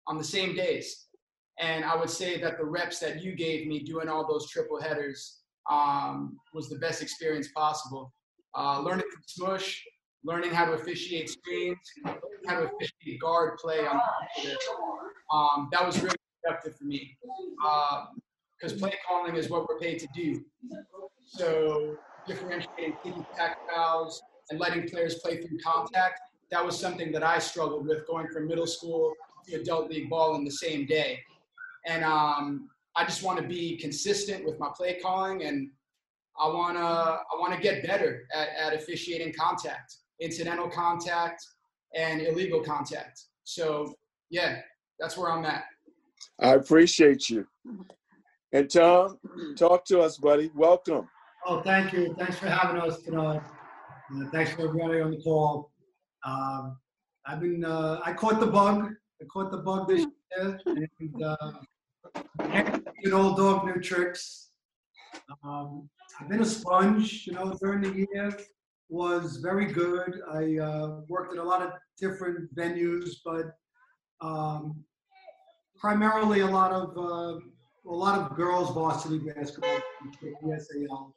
on 0.06 0.18
the 0.18 0.24
same 0.24 0.54
days. 0.54 1.08
And 1.60 1.86
I 1.86 1.96
would 1.96 2.10
say 2.10 2.42
that 2.42 2.58
the 2.58 2.66
reps 2.66 3.00
that 3.00 3.24
you 3.24 3.34
gave 3.34 3.68
me 3.68 3.80
doing 3.80 4.10
all 4.10 4.28
those 4.28 4.50
triple 4.50 4.82
headers 4.82 5.40
um, 5.72 6.38
was 6.54 6.70
the 6.70 6.78
best 6.78 7.02
experience 7.02 7.50
possible. 7.56 8.14
Uh, 8.54 8.82
learning 8.82 9.06
from 9.14 9.24
Smush, 9.26 9.82
learning 10.26 10.52
how 10.52 10.66
to 10.66 10.74
officiate 10.74 11.30
screens, 11.30 11.78
learning 12.06 12.20
how 12.48 12.60
to 12.60 12.66
officiate 12.66 13.22
guard 13.22 13.58
play 13.58 13.80
on 13.88 14.00
um, 15.34 15.70
that 15.72 15.86
was 15.86 16.00
really 16.02 16.16
for 16.78 16.84
me 16.84 17.18
because 18.60 18.80
play 18.80 18.94
calling 19.08 19.36
is 19.36 19.50
what 19.50 19.68
we're 19.68 19.80
paid 19.80 20.00
to 20.00 20.08
do. 20.14 20.44
So 21.26 21.96
differentiating 22.28 22.96
ticky 23.04 23.26
tack 23.36 23.58
fouls 23.70 24.22
and 24.50 24.60
letting 24.60 24.88
players 24.88 25.16
play 25.16 25.42
through 25.42 25.58
contact, 25.60 26.20
that 26.52 26.64
was 26.64 26.80
something 26.80 27.12
that 27.12 27.24
I 27.24 27.40
struggled 27.40 27.88
with 27.88 28.06
going 28.08 28.28
from 28.28 28.48
middle 28.48 28.68
school 28.68 29.14
to 29.48 29.56
adult 29.56 29.90
league 29.90 30.10
ball 30.10 30.36
in 30.36 30.46
the 30.46 30.52
same 30.52 30.86
day. 30.86 31.20
And 31.86 32.04
um, 32.04 32.70
I 32.96 33.06
just 33.06 33.24
want 33.24 33.40
to 33.40 33.48
be 33.48 33.78
consistent 33.78 34.46
with 34.46 34.60
my 34.60 34.70
play 34.76 35.00
calling 35.02 35.44
and 35.44 35.70
I 36.40 36.48
want 36.48 36.78
to 36.78 36.84
I 36.84 37.40
want 37.40 37.54
to 37.54 37.60
get 37.60 37.86
better 37.86 38.24
at, 38.34 38.50
at 38.60 38.74
officiating 38.74 39.34
contact, 39.34 39.98
incidental 40.20 40.70
contact 40.70 41.46
and 41.96 42.22
illegal 42.22 42.62
contact. 42.62 43.26
So 43.44 43.94
yeah, 44.30 44.62
that's 45.00 45.18
where 45.18 45.32
I'm 45.32 45.46
at. 45.46 45.66
I 46.40 46.54
appreciate 46.54 47.30
you. 47.30 47.48
And 48.52 48.70
Tom, 48.70 49.18
talk 49.58 49.86
to 49.86 50.02
us, 50.02 50.18
buddy. 50.18 50.52
Welcome. 50.56 51.08
Oh, 51.46 51.62
thank 51.62 51.92
you. 51.94 52.16
Thanks 52.18 52.38
for 52.38 52.48
having 52.48 52.82
us 52.82 53.02
tonight. 53.02 53.42
Uh, 54.14 54.30
thanks 54.32 54.52
for 54.52 54.68
everybody 54.68 55.02
on 55.02 55.12
the 55.12 55.22
call. 55.22 55.72
Um, 56.26 56.78
I've 57.26 57.40
been, 57.40 57.66
uh, 57.66 58.00
I 58.06 58.14
caught 58.14 58.40
the 58.40 58.48
bug. 58.48 58.92
I 59.22 59.26
caught 59.26 59.52
the 59.52 59.58
bug 59.58 59.88
this 59.88 60.06
year. 60.38 60.60
And, 60.66 61.24
uh, 61.24 61.52
an 62.40 63.14
old 63.14 63.38
dog, 63.38 63.66
new 63.66 63.82
tricks. 63.82 64.52
Um, 65.44 65.90
I've 66.20 66.30
been 66.30 66.42
a 66.42 66.46
sponge, 66.46 67.26
you 67.28 67.34
know, 67.34 67.58
during 67.62 67.82
the 67.82 68.08
year. 68.14 68.38
Was 68.90 69.38
very 69.38 69.66
good. 69.66 70.22
I 70.32 70.58
uh, 70.60 71.02
worked 71.08 71.34
at 71.34 71.40
a 71.40 71.44
lot 71.44 71.62
of 71.62 71.72
different 72.00 72.54
venues, 72.56 73.16
but 73.26 73.56
um, 74.22 74.84
primarily 75.84 76.40
a 76.40 76.48
lot 76.48 76.72
of 76.72 76.98
uh, 76.98 77.40
a 77.86 77.96
lot 78.04 78.18
of 78.18 78.38
girls 78.38 78.74
varsity 78.74 79.20
basketball, 79.20 79.80
SAL. 80.58 81.14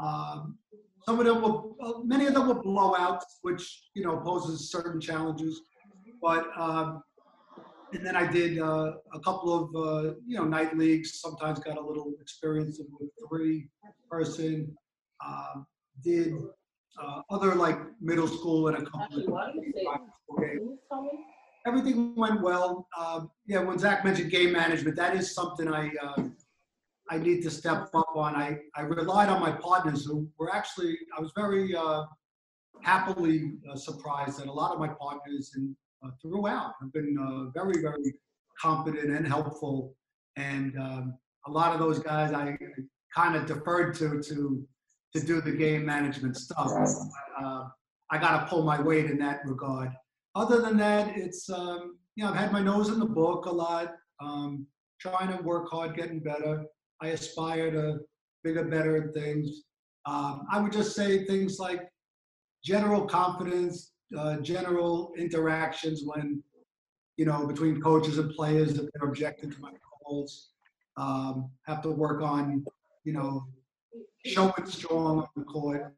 Um, 0.00 0.56
some 1.04 1.18
of 1.18 1.26
them 1.26 1.42
were, 1.42 1.62
uh, 1.84 1.98
many 2.04 2.26
of 2.26 2.34
them 2.34 2.46
were 2.46 2.62
blowouts, 2.62 3.24
which 3.42 3.88
you 3.94 4.04
know 4.04 4.16
poses 4.18 4.70
certain 4.70 5.00
challenges. 5.00 5.60
But 6.22 6.46
um, 6.56 7.02
and 7.92 8.06
then 8.06 8.14
I 8.14 8.30
did 8.30 8.60
uh, 8.60 8.92
a 9.12 9.20
couple 9.20 9.50
of 9.58 9.64
uh, 9.74 10.14
you 10.24 10.38
know 10.38 10.44
night 10.44 10.78
leagues. 10.78 11.20
Sometimes 11.20 11.58
got 11.58 11.76
a 11.76 11.80
little 11.80 12.14
experience 12.20 12.80
with 13.00 13.10
three 13.28 13.68
person. 14.08 14.76
Um, 15.26 15.66
did 16.04 16.32
uh, 17.02 17.22
other 17.28 17.56
like 17.56 17.80
middle 18.00 18.28
school 18.28 18.68
and 18.68 18.76
a 18.78 18.82
couple 18.88 19.18
of 19.18 19.52
games 20.40 20.78
everything 21.68 22.16
went 22.16 22.40
well. 22.40 22.88
Um, 22.98 23.30
yeah, 23.46 23.60
when 23.60 23.78
Zach 23.78 24.04
mentioned 24.04 24.30
game 24.30 24.52
management, 24.52 24.96
that 24.96 25.14
is 25.14 25.34
something 25.34 25.68
I 25.68 25.90
uh, 26.02 26.22
I 27.10 27.18
need 27.18 27.42
to 27.42 27.50
step 27.50 27.88
up 27.94 28.12
on. 28.14 28.36
I, 28.36 28.58
I 28.74 28.82
relied 28.82 29.28
on 29.28 29.40
my 29.40 29.52
partners 29.52 30.04
who 30.04 30.28
were 30.38 30.54
actually, 30.54 30.98
I 31.16 31.20
was 31.20 31.32
very 31.34 31.74
uh, 31.74 32.04
happily 32.82 33.52
uh, 33.70 33.76
surprised 33.76 34.38
that 34.38 34.46
a 34.46 34.52
lot 34.52 34.72
of 34.72 34.78
my 34.78 34.88
partners 34.88 35.52
and 35.54 35.74
uh, 36.04 36.10
throughout 36.20 36.74
have 36.80 36.92
been 36.92 37.16
uh, 37.18 37.50
very, 37.50 37.80
very 37.80 38.14
competent 38.60 39.10
and 39.10 39.26
helpful. 39.26 39.94
And 40.36 40.76
um, 40.78 41.18
a 41.46 41.50
lot 41.50 41.72
of 41.72 41.78
those 41.78 41.98
guys 41.98 42.32
I 42.32 42.56
kind 43.14 43.36
of 43.36 43.46
deferred 43.46 43.94
to 43.96 44.20
to 44.22 44.66
to 45.14 45.20
do 45.20 45.40
the 45.40 45.52
game 45.52 45.86
management 45.86 46.36
stuff. 46.36 46.70
Uh, 47.40 47.64
I 48.10 48.18
got 48.18 48.40
to 48.40 48.46
pull 48.46 48.62
my 48.62 48.80
weight 48.80 49.06
in 49.06 49.18
that 49.18 49.40
regard. 49.46 49.90
Other 50.38 50.60
than 50.60 50.76
that, 50.76 51.16
it's 51.16 51.50
um, 51.50 51.98
you 52.14 52.22
know 52.22 52.30
I've 52.30 52.36
had 52.36 52.52
my 52.52 52.62
nose 52.62 52.90
in 52.90 53.00
the 53.00 53.12
book 53.22 53.46
a 53.46 53.50
lot, 53.50 53.96
um, 54.20 54.68
trying 55.00 55.36
to 55.36 55.42
work 55.42 55.68
hard, 55.68 55.96
getting 55.96 56.20
better. 56.20 56.64
I 57.02 57.08
aspire 57.08 57.72
to 57.72 57.98
bigger, 58.44 58.64
better 58.64 59.10
things. 59.12 59.64
Um, 60.06 60.46
I 60.48 60.60
would 60.60 60.72
just 60.72 60.94
say 60.94 61.24
things 61.24 61.58
like 61.58 61.88
general 62.62 63.04
confidence, 63.04 63.94
uh, 64.16 64.36
general 64.36 65.12
interactions 65.18 66.02
when 66.04 66.40
you 67.16 67.26
know 67.26 67.44
between 67.44 67.80
coaches 67.80 68.18
and 68.18 68.32
players 68.32 68.78
if 68.78 68.88
they're 68.92 69.08
objecting 69.08 69.50
to 69.50 69.60
my 69.60 69.72
calls. 70.04 70.50
Um, 70.96 71.50
have 71.66 71.82
to 71.82 71.90
work 71.90 72.22
on 72.22 72.64
you 73.02 73.12
know 73.12 73.44
showing 74.24 74.66
strong 74.66 75.18
on 75.18 75.28
the 75.34 75.42
court 75.42 75.96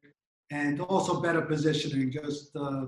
and 0.50 0.81
also 0.81 1.20
better 1.20 1.42
positioning, 1.42 2.11
just 2.11 2.57
uh, 2.57 2.87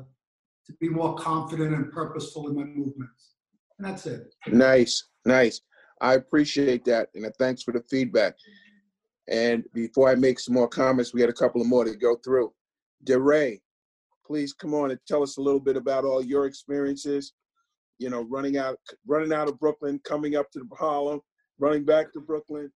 to 0.66 0.72
be 0.80 0.88
more 0.88 1.14
confident 1.16 1.74
and 1.74 1.90
purposeful 1.90 2.48
in 2.48 2.56
my 2.56 2.64
movements. 2.64 3.34
And 3.78 3.86
that's 3.86 4.06
it. 4.06 4.34
Nice, 4.46 5.04
nice. 5.24 5.60
I 6.00 6.14
appreciate 6.14 6.84
that, 6.86 7.08
and 7.14 7.32
thanks 7.38 7.62
for 7.62 7.72
the 7.72 7.82
feedback. 7.88 8.34
And 9.28 9.64
before 9.72 10.10
I 10.10 10.14
make 10.14 10.40
some 10.40 10.54
more 10.54 10.68
comments, 10.68 11.14
we 11.14 11.20
got 11.20 11.28
a 11.28 11.32
couple 11.32 11.60
of 11.60 11.66
more 11.68 11.84
to 11.84 11.96
go 11.96 12.16
through. 12.24 12.52
DeRay, 13.04 13.60
please 14.26 14.52
come 14.52 14.74
on 14.74 14.90
and 14.90 15.00
tell 15.06 15.22
us 15.22 15.36
a 15.36 15.40
little 15.40 15.60
bit 15.60 15.76
about 15.76 16.04
all 16.04 16.22
your 16.22 16.46
experiences. 16.46 17.32
You 17.98 18.10
know, 18.10 18.22
running 18.22 18.56
out, 18.56 18.78
running 19.06 19.32
out 19.32 19.48
of 19.48 19.60
Brooklyn, 19.60 20.00
coming 20.04 20.34
up 20.34 20.50
to 20.52 20.58
the 20.58 20.74
Harlem, 20.74 21.20
running 21.58 21.84
back 21.84 22.12
to 22.14 22.20
Brooklyn, 22.20 22.72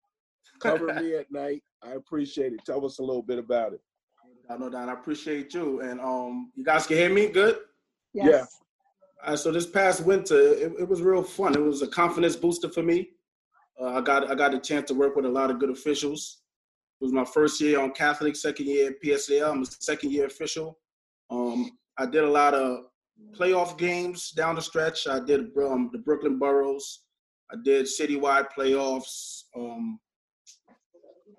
cover 0.61 0.94
me 0.94 1.16
at 1.16 1.31
night. 1.33 1.62
I 1.83 1.92
appreciate 1.92 2.53
it. 2.53 2.61
Tell 2.64 2.85
us 2.87 3.01
a 3.01 3.03
little 3.03 3.22
bit 3.22 3.38
about 3.38 3.72
it. 3.72 3.81
I 4.49 4.57
know 4.57 4.70
that. 4.70 4.88
I 4.88 4.92
appreciate 4.92 5.53
you. 5.53 5.81
And 5.81 6.01
um, 6.01 6.53
you 6.55 6.64
guys 6.64 6.87
can 6.87 6.96
hear 6.96 7.11
me 7.12 7.27
good? 7.27 7.59
Yes. 8.16 8.29
Yeah. 8.31 9.33
Uh, 9.33 9.37
so 9.37 9.52
this 9.52 9.66
past 9.66 10.05
winter, 10.05 10.38
it, 10.38 10.72
it 10.81 10.88
was 10.88 11.02
real 11.02 11.22
fun. 11.22 11.55
It 11.55 11.62
was 11.62 11.83
a 11.83 11.87
confidence 11.87 12.37
booster 12.37 12.68
for 12.68 12.83
me. 12.83 13.11
Uh, 13.81 13.98
I 13.98 14.00
got 14.00 14.31
I 14.31 14.35
got 14.35 14.55
a 14.55 14.59
chance 14.59 14.88
to 14.88 14.94
work 14.94 15.16
with 15.16 15.26
a 15.26 15.29
lot 15.29 15.50
of 15.50 15.59
good 15.59 15.70
officials. 15.70 16.38
It 17.00 17.05
was 17.05 17.12
my 17.12 17.26
first 17.26 17.61
year 17.61 17.79
on 17.79 17.92
Catholic, 17.92 18.35
second 18.35 18.66
year 18.66 18.88
at 18.88 19.02
PSAL. 19.02 19.50
I'm 19.50 19.62
a 19.62 19.66
second 19.66 20.12
year 20.12 20.26
official. 20.26 20.79
Um, 21.29 21.72
I 21.98 22.07
did 22.07 22.24
a 22.24 22.31
lot 22.31 22.55
of 22.55 22.87
playoff 23.38 23.76
games 23.76 24.31
down 24.31 24.55
the 24.55 24.62
stretch. 24.62 25.07
I 25.07 25.20
did 25.20 25.50
um, 25.59 25.90
the 25.92 25.98
Brooklyn 25.98 26.38
Boroughs. 26.38 27.02
I 27.52 27.57
did 27.62 27.85
citywide 27.85 28.46
playoffs. 28.57 29.42
Um, 29.55 30.00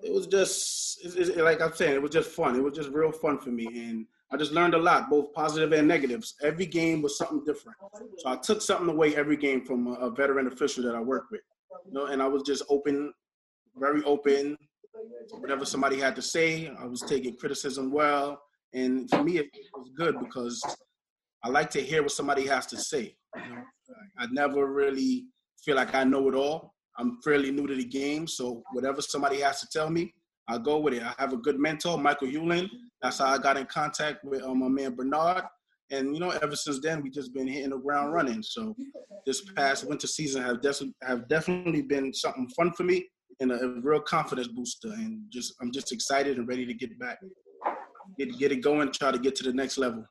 it 0.04 0.14
was 0.14 0.28
just 0.28 1.00
it's, 1.04 1.16
it's, 1.16 1.38
like 1.38 1.62
I'm 1.62 1.74
saying, 1.74 1.96
it 1.96 2.02
was 2.02 2.12
just 2.12 2.30
fun. 2.30 2.56
It 2.56 2.64
was 2.64 2.76
just 2.76 2.90
real 2.90 3.12
fun 3.12 3.40
for 3.40 3.50
me, 3.50 3.66
and 3.66 4.06
I 4.32 4.38
just 4.38 4.52
learned 4.52 4.74
a 4.74 4.78
lot, 4.78 5.10
both 5.10 5.34
positive 5.34 5.72
and 5.72 5.88
negatives. 5.88 6.36
Every 6.44 6.66
game 6.66 7.02
was 7.02 7.18
something 7.18 7.44
different, 7.46 7.78
so 8.18 8.30
I 8.30 8.36
took 8.36 8.62
something 8.62 8.90
away 8.90 9.16
every 9.16 9.38
game 9.38 9.64
from 9.64 9.88
a, 9.88 10.10
veteran 10.10 10.48
official 10.48 10.84
that 10.84 10.96
I 10.96 11.00
worked 11.00 11.32
with. 11.32 11.42
You 11.86 11.94
know, 11.94 12.06
and 12.08 12.22
I 12.22 12.28
was 12.28 12.44
just 12.44 12.64
open, 12.70 13.14
very 13.78 14.04
open. 14.04 14.58
Whatever 15.32 15.64
somebody 15.64 15.98
had 15.98 16.16
to 16.18 16.22
say, 16.22 16.70
I 16.80 16.86
was 16.86 17.02
taking 17.02 17.38
criticism 17.38 17.92
well, 17.92 18.42
and 18.74 19.10
for 19.10 19.24
me, 19.24 19.38
it 19.38 19.48
was 19.74 19.92
good 19.96 20.20
because 20.20 20.62
I 21.44 21.50
like 21.50 21.70
to 21.72 21.82
hear 21.82 22.02
what 22.02 22.12
somebody 22.12 22.46
has 22.48 22.66
to 22.68 22.78
say. 22.78 23.16
You 23.36 23.56
know? 23.56 23.62
I 24.18 24.26
never 24.32 24.66
really 24.66 25.26
feel 25.64 25.76
like 25.76 25.96
I 25.96 26.04
know 26.04 26.28
it 26.28 26.36
all. 26.36 26.74
I'm 26.98 27.22
fairly 27.24 27.52
new 27.52 27.68
to 27.68 27.76
the 27.76 27.86
game, 27.86 28.28
so 28.28 28.64
whatever 28.74 29.02
somebody 29.02 29.40
has 29.42 29.62
to 29.62 29.68
tell 29.72 29.90
me, 29.90 30.14
I 30.48 30.58
go 30.58 30.80
with 30.80 30.94
it. 30.94 31.04
I 31.04 31.14
have 31.18 31.34
a 31.34 31.38
good 31.38 31.60
mentor, 31.60 31.98
Michael 31.98 32.28
Hewlin. 32.28 32.70
That's 33.02 33.20
how 33.20 33.28
I 33.28 33.38
got 33.38 33.58
in 33.58 33.66
contact 33.66 34.24
with 34.24 34.44
um, 34.44 34.60
my 34.60 34.70
man 34.70 34.96
Bernard. 34.96 35.44
And 35.92 36.14
you 36.14 36.20
know, 36.20 36.30
ever 36.30 36.56
since 36.56 36.80
then, 36.82 37.02
we 37.02 37.10
just 37.10 37.34
been 37.34 37.48
hitting 37.48 37.70
the 37.70 37.78
ground 37.78 38.14
running. 38.14 38.42
So 38.42 38.76
this 39.26 39.42
past 39.56 39.88
winter 39.88 40.08
season 40.08 40.44
have, 40.44 40.62
des- 40.62 40.92
have 41.04 41.28
definitely 41.28 41.82
been 41.82 42.14
something 42.14 42.48
fun 42.50 42.74
for 42.74 42.84
me 42.84 43.08
and 43.40 43.52
a, 43.52 43.64
a 43.64 43.82
real 43.82 44.02
confidence 44.02 44.48
booster. 44.48 44.90
And 44.90 45.22
just 45.32 45.54
I'm 45.62 45.72
just 45.72 45.92
excited 45.92 46.38
and 46.38 46.48
ready 46.48 46.66
to 46.66 46.74
get 46.74 46.98
back, 47.00 47.20
get 48.18 48.38
get 48.38 48.52
it 48.52 48.58
going, 48.58 48.92
try 48.92 49.12
to 49.12 49.20
get 49.20 49.36
to 49.38 49.44
the 49.44 49.54
next 49.54 49.78
level. 49.78 50.06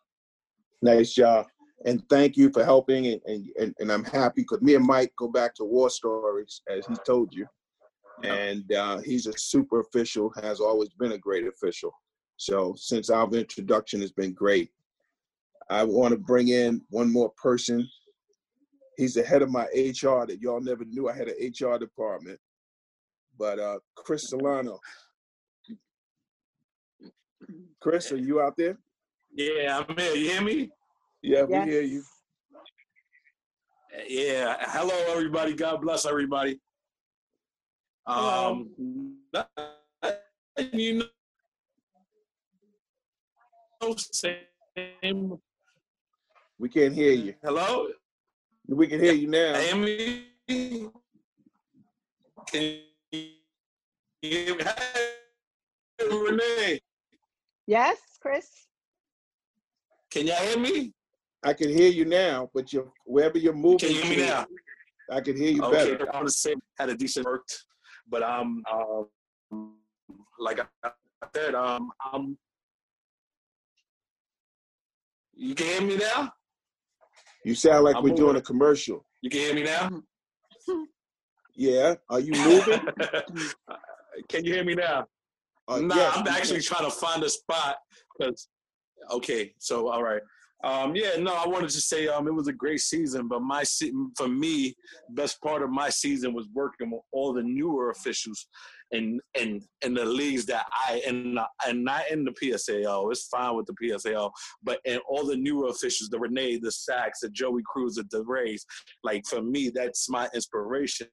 Nice 0.82 1.12
job. 1.12 1.46
And 1.84 2.02
thank 2.08 2.36
you 2.36 2.50
for 2.52 2.64
helping. 2.64 3.06
And, 3.06 3.46
and, 3.58 3.74
and 3.78 3.92
I'm 3.92 4.04
happy 4.04 4.42
because 4.42 4.62
me 4.62 4.74
and 4.74 4.86
Mike 4.86 5.12
go 5.18 5.28
back 5.28 5.54
to 5.56 5.64
war 5.64 5.90
stories, 5.90 6.62
as 6.70 6.86
he 6.86 6.94
told 7.06 7.34
you. 7.34 7.46
And 8.22 8.72
uh, 8.72 8.98
he's 8.98 9.26
a 9.26 9.32
super 9.36 9.80
official, 9.80 10.32
has 10.42 10.60
always 10.60 10.88
been 10.90 11.12
a 11.12 11.18
great 11.18 11.46
official. 11.46 11.92
So 12.36 12.74
since 12.76 13.10
our 13.10 13.28
introduction 13.32 14.00
has 14.00 14.12
been 14.12 14.32
great, 14.32 14.70
I 15.68 15.84
want 15.84 16.12
to 16.12 16.18
bring 16.18 16.48
in 16.48 16.80
one 16.90 17.12
more 17.12 17.30
person. 17.30 17.86
He's 18.96 19.14
the 19.14 19.22
head 19.22 19.42
of 19.42 19.50
my 19.50 19.64
HR 19.64 20.24
that 20.26 20.38
y'all 20.40 20.60
never 20.60 20.84
knew 20.84 21.08
I 21.08 21.14
had 21.16 21.28
an 21.28 21.36
HR 21.52 21.78
department. 21.78 22.38
But 23.38 23.58
uh, 23.58 23.78
Chris 23.94 24.30
Solano. 24.30 24.78
Chris, 27.80 28.10
are 28.12 28.16
you 28.16 28.40
out 28.40 28.56
there? 28.56 28.78
Yeah, 29.34 29.82
I'm 29.86 29.96
here. 29.96 30.14
You 30.14 30.30
hear 30.30 30.42
me? 30.42 30.70
Yeah, 31.22 31.42
we 31.42 31.54
Yes. 31.54 31.66
hear 31.68 31.82
you. 31.82 32.02
Yeah. 34.08 34.56
Hello, 34.60 34.94
everybody. 35.12 35.54
God 35.54 35.80
bless 35.82 36.06
everybody. 36.06 36.60
Um, 38.06 38.70
you 40.72 41.02
know, 43.82 43.94
same. 43.96 45.38
We 46.58 46.68
can't 46.68 46.94
hear 46.94 47.12
you. 47.12 47.34
Hello, 47.42 47.88
We 48.68 48.86
can 48.86 49.00
hear 49.00 49.12
you 49.12 49.28
now. 49.28 49.56
Amy. 49.56 50.26
Can 52.46 52.78
you 53.12 53.28
hear 54.22 54.54
me? 54.56 54.62
Hey, 54.64 56.08
Renee, 56.08 56.80
Yes, 57.66 57.98
Chris? 58.20 58.48
can 60.10 60.26
y'all 60.26 60.36
hear 60.36 60.58
me? 60.58 60.92
I 61.42 61.52
can 61.52 61.68
hear 61.68 61.88
you 61.90 62.04
now, 62.04 62.48
but 62.54 62.72
you're 62.72 62.90
wherever 63.04 63.36
you're 63.38 63.52
moving. 63.52 63.78
Can 63.78 63.90
you 63.90 64.02
hear 64.02 64.10
me 64.10 64.16
now? 64.26 64.46
I 65.10 65.20
can 65.20 65.36
hear 65.36 65.50
you 65.50 65.62
Okay, 65.64 65.94
better. 65.96 66.12
I 66.12 66.16
want 66.16 66.28
to 66.28 66.32
say 66.32 66.54
had 66.78 66.88
a 66.90 66.96
decent 66.96 67.26
worked, 67.26 67.65
but 68.08 68.22
um, 68.22 68.62
um, 68.72 69.74
like 70.38 70.60
I 70.60 70.90
said, 71.34 71.54
um, 71.54 71.90
I'm. 72.12 72.36
You 75.34 75.54
can 75.54 75.66
hear 75.66 75.80
me 75.82 75.96
now. 75.96 76.32
You 77.44 77.54
sound 77.54 77.84
like 77.84 77.96
I'm 77.96 78.02
we're 78.02 78.14
doing 78.14 78.36
a 78.36 78.40
commercial. 78.40 79.04
You 79.22 79.30
can 79.30 79.40
hear 79.40 79.54
me 79.54 79.64
now. 79.64 80.02
Yeah. 81.58 81.94
Are 82.10 82.20
you 82.20 82.32
moving? 82.32 82.80
can 84.28 84.44
you 84.44 84.52
hear 84.52 84.62
me 84.62 84.74
now? 84.74 85.06
Uh, 85.66 85.78
nah, 85.78 85.94
yes, 85.94 86.12
I'm 86.14 86.28
actually 86.28 86.60
trying 86.60 86.84
to 86.84 86.94
find 86.94 87.22
a 87.22 87.30
spot 87.30 87.76
because. 88.18 88.48
Okay, 89.10 89.54
so 89.58 89.88
all 89.88 90.02
right. 90.02 90.20
Um, 90.66 90.96
yeah, 90.96 91.10
no, 91.20 91.32
I 91.32 91.46
wanted 91.46 91.70
to 91.70 91.80
say 91.80 92.08
um, 92.08 92.26
it 92.26 92.34
was 92.34 92.48
a 92.48 92.52
great 92.52 92.80
season, 92.80 93.28
but 93.28 93.40
my 93.40 93.62
se- 93.62 93.92
for 94.16 94.26
me, 94.26 94.74
best 95.10 95.40
part 95.40 95.62
of 95.62 95.70
my 95.70 95.88
season 95.88 96.34
was 96.34 96.48
working 96.52 96.90
with 96.90 97.02
all 97.12 97.32
the 97.32 97.44
newer 97.44 97.90
officials, 97.90 98.48
and 98.90 99.20
and 99.40 99.62
and 99.84 99.96
the 99.96 100.04
leagues 100.04 100.44
that 100.46 100.66
I 100.72 101.00
and 101.06 101.38
and 101.64 101.84
not 101.84 102.10
in 102.10 102.24
the 102.24 102.32
PSAL. 102.32 103.12
It's 103.12 103.28
fine 103.28 103.54
with 103.54 103.66
the 103.66 103.74
PSAL, 103.80 104.32
but 104.64 104.80
and 104.84 105.00
all 105.08 105.24
the 105.24 105.36
newer 105.36 105.68
officials, 105.68 106.08
the 106.10 106.18
Renee, 106.18 106.56
the 106.56 106.72
Sacks, 106.72 107.20
the 107.20 107.30
Joey 107.30 107.62
Cruz, 107.64 107.94
the 107.94 108.24
Rays. 108.24 108.66
Like 109.04 109.24
for 109.24 109.42
me, 109.42 109.70
that's 109.72 110.10
my 110.10 110.28
inspiration. 110.34 111.06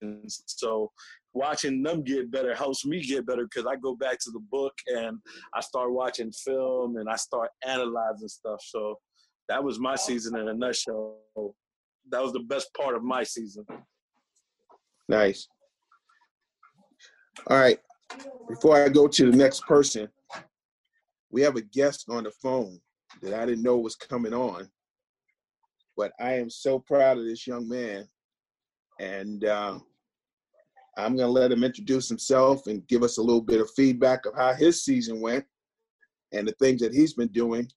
So 0.47 0.89
watching 1.33 1.83
them 1.83 2.03
get 2.03 2.31
better 2.31 2.55
helps 2.55 2.85
me 2.85 3.03
get 3.03 3.27
better 3.27 3.43
because 3.43 3.67
I 3.67 3.75
go 3.75 3.95
back 3.95 4.17
to 4.19 4.31
the 4.31 4.41
book 4.51 4.73
and 4.87 5.19
I 5.53 5.61
start 5.61 5.91
watching 5.91 6.31
film 6.31 6.97
and 6.97 7.07
I 7.07 7.17
start 7.17 7.49
analyzing 7.63 8.27
stuff. 8.27 8.59
So 8.63 8.97
that 9.49 9.63
was 9.63 9.79
my 9.79 9.95
season 9.95 10.37
in 10.37 10.47
a 10.47 10.53
nutshell. 10.53 11.17
That 12.09 12.21
was 12.21 12.33
the 12.33 12.41
best 12.41 12.73
part 12.73 12.95
of 12.95 13.03
my 13.03 13.23
season. 13.23 13.65
Nice. 15.07 15.47
All 17.47 17.59
right. 17.59 17.79
Before 18.47 18.83
I 18.83 18.89
go 18.89 19.07
to 19.07 19.31
the 19.31 19.37
next 19.37 19.61
person, 19.65 20.07
we 21.31 21.41
have 21.41 21.55
a 21.55 21.61
guest 21.61 22.05
on 22.09 22.23
the 22.23 22.31
phone 22.31 22.79
that 23.21 23.33
I 23.33 23.45
didn't 23.45 23.63
know 23.63 23.77
was 23.77 23.95
coming 23.95 24.33
on. 24.33 24.69
But 25.97 26.11
I 26.19 26.33
am 26.33 26.49
so 26.49 26.79
proud 26.79 27.17
of 27.17 27.25
this 27.25 27.45
young 27.47 27.67
man. 27.67 28.07
And 28.99 29.43
uh, 29.45 29.79
I'm 30.97 31.17
to 31.17 31.27
let 31.27 31.51
him 31.51 31.63
introduce 31.63 32.07
himself 32.07 32.67
and 32.67 32.87
give 32.87 33.03
us 33.03 33.17
a 33.17 33.21
little 33.21 33.41
bit 33.41 33.61
of 33.61 33.69
feedback 33.71 34.25
of 34.25 34.35
how 34.35 34.53
his 34.53 34.83
season 34.83 35.21
went 35.21 35.45
and 36.31 36.47
the 36.47 36.53
things 36.53 36.81
that 36.81 36.93
he's 36.93 37.13
been 37.13 37.29
doing. 37.29 37.67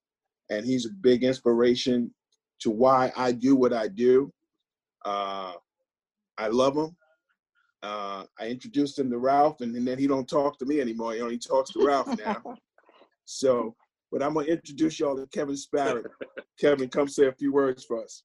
And 0.50 0.64
he's 0.64 0.86
a 0.86 0.90
big 1.00 1.24
inspiration 1.24 2.12
to 2.60 2.70
why 2.70 3.12
I 3.16 3.32
do 3.32 3.56
what 3.56 3.72
I 3.72 3.88
do. 3.88 4.32
Uh, 5.04 5.52
I 6.38 6.48
love 6.48 6.76
him. 6.76 6.96
Uh, 7.82 8.24
I 8.40 8.48
introduced 8.48 8.98
him 8.98 9.10
to 9.10 9.18
Ralph, 9.18 9.60
and, 9.60 9.74
and 9.76 9.86
then 9.86 9.98
he 9.98 10.06
don't 10.06 10.28
talk 10.28 10.58
to 10.58 10.64
me 10.66 10.80
anymore. 10.80 11.12
He 11.12 11.20
only 11.20 11.38
talks 11.38 11.70
to 11.72 11.86
Ralph 11.86 12.08
now. 12.18 12.42
so, 13.24 13.74
but 14.10 14.22
I'm 14.22 14.34
gonna 14.34 14.46
introduce 14.46 14.98
y'all 14.98 15.16
to 15.16 15.26
Kevin 15.28 15.56
Sparrow. 15.56 16.02
Kevin, 16.60 16.88
come 16.88 17.06
say 17.06 17.26
a 17.26 17.32
few 17.32 17.52
words 17.52 17.84
for 17.84 18.02
us. 18.02 18.24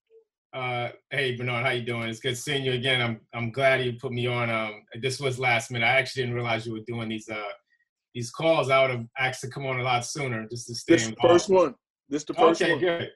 Uh, 0.53 0.89
hey 1.11 1.35
Bernard, 1.35 1.65
how 1.65 1.71
you 1.71 1.83
doing? 1.83 2.09
It's 2.09 2.19
good 2.19 2.37
seeing 2.37 2.63
you 2.65 2.73
again. 2.73 3.01
I'm 3.01 3.21
I'm 3.33 3.51
glad 3.51 3.83
you 3.83 3.93
put 3.93 4.11
me 4.11 4.27
on. 4.27 4.49
Um, 4.49 4.83
this 5.01 5.19
was 5.19 5.39
last 5.39 5.71
minute. 5.71 5.85
I 5.85 5.91
actually 5.91 6.23
didn't 6.23 6.35
realize 6.35 6.65
you 6.65 6.73
were 6.73 6.79
doing 6.87 7.09
these 7.09 7.29
uh 7.29 7.51
these 8.13 8.31
calls. 8.31 8.69
I 8.69 8.81
would 8.81 8.91
have 8.91 9.05
asked 9.17 9.41
to 9.41 9.47
come 9.49 9.65
on 9.65 9.79
a 9.79 9.83
lot 9.83 10.05
sooner 10.05 10.47
just 10.49 10.67
to 10.67 10.75
stay 10.75 10.95
This 10.95 11.03
the 11.03 11.09
involved. 11.09 11.33
first 11.33 11.49
one. 11.49 11.75
This 12.11 12.25
the 12.25 12.33
first 12.33 12.61
okay, 12.61 12.73
one. 12.73 12.81
good. 12.81 13.09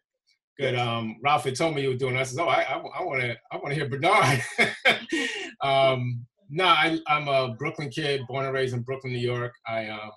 Good. 0.58 0.76
Um, 0.76 1.18
Ralph 1.22 1.44
had 1.44 1.58
told 1.58 1.76
me 1.76 1.82
you 1.82 1.90
were 1.90 1.96
doing. 1.96 2.16
I 2.16 2.24
said, 2.24 2.42
"Oh, 2.42 2.48
I, 2.48 2.62
I, 2.62 3.04
want 3.04 3.22
to, 3.22 3.36
I 3.52 3.58
want 3.58 3.70
to 3.70 3.76
hear 3.76 3.90
Bernard." 3.90 4.42
um, 5.62 6.26
no, 6.50 6.64
I, 6.64 6.98
I'm 7.08 7.28
a 7.28 7.54
Brooklyn 7.56 7.90
kid, 7.90 8.22
born 8.28 8.46
and 8.46 8.54
raised 8.54 8.74
in 8.74 8.82
Brooklyn, 8.84 9.12
New 9.12 9.20
York. 9.20 9.54
I 9.68 9.90
um, 9.90 10.12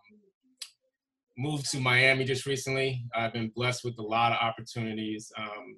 moved 1.36 1.68
to 1.72 1.80
Miami 1.80 2.24
just 2.24 2.46
recently. 2.46 3.04
I've 3.16 3.32
been 3.32 3.50
blessed 3.56 3.82
with 3.84 3.98
a 3.98 4.02
lot 4.02 4.30
of 4.30 4.38
opportunities. 4.40 5.32
Um, 5.36 5.76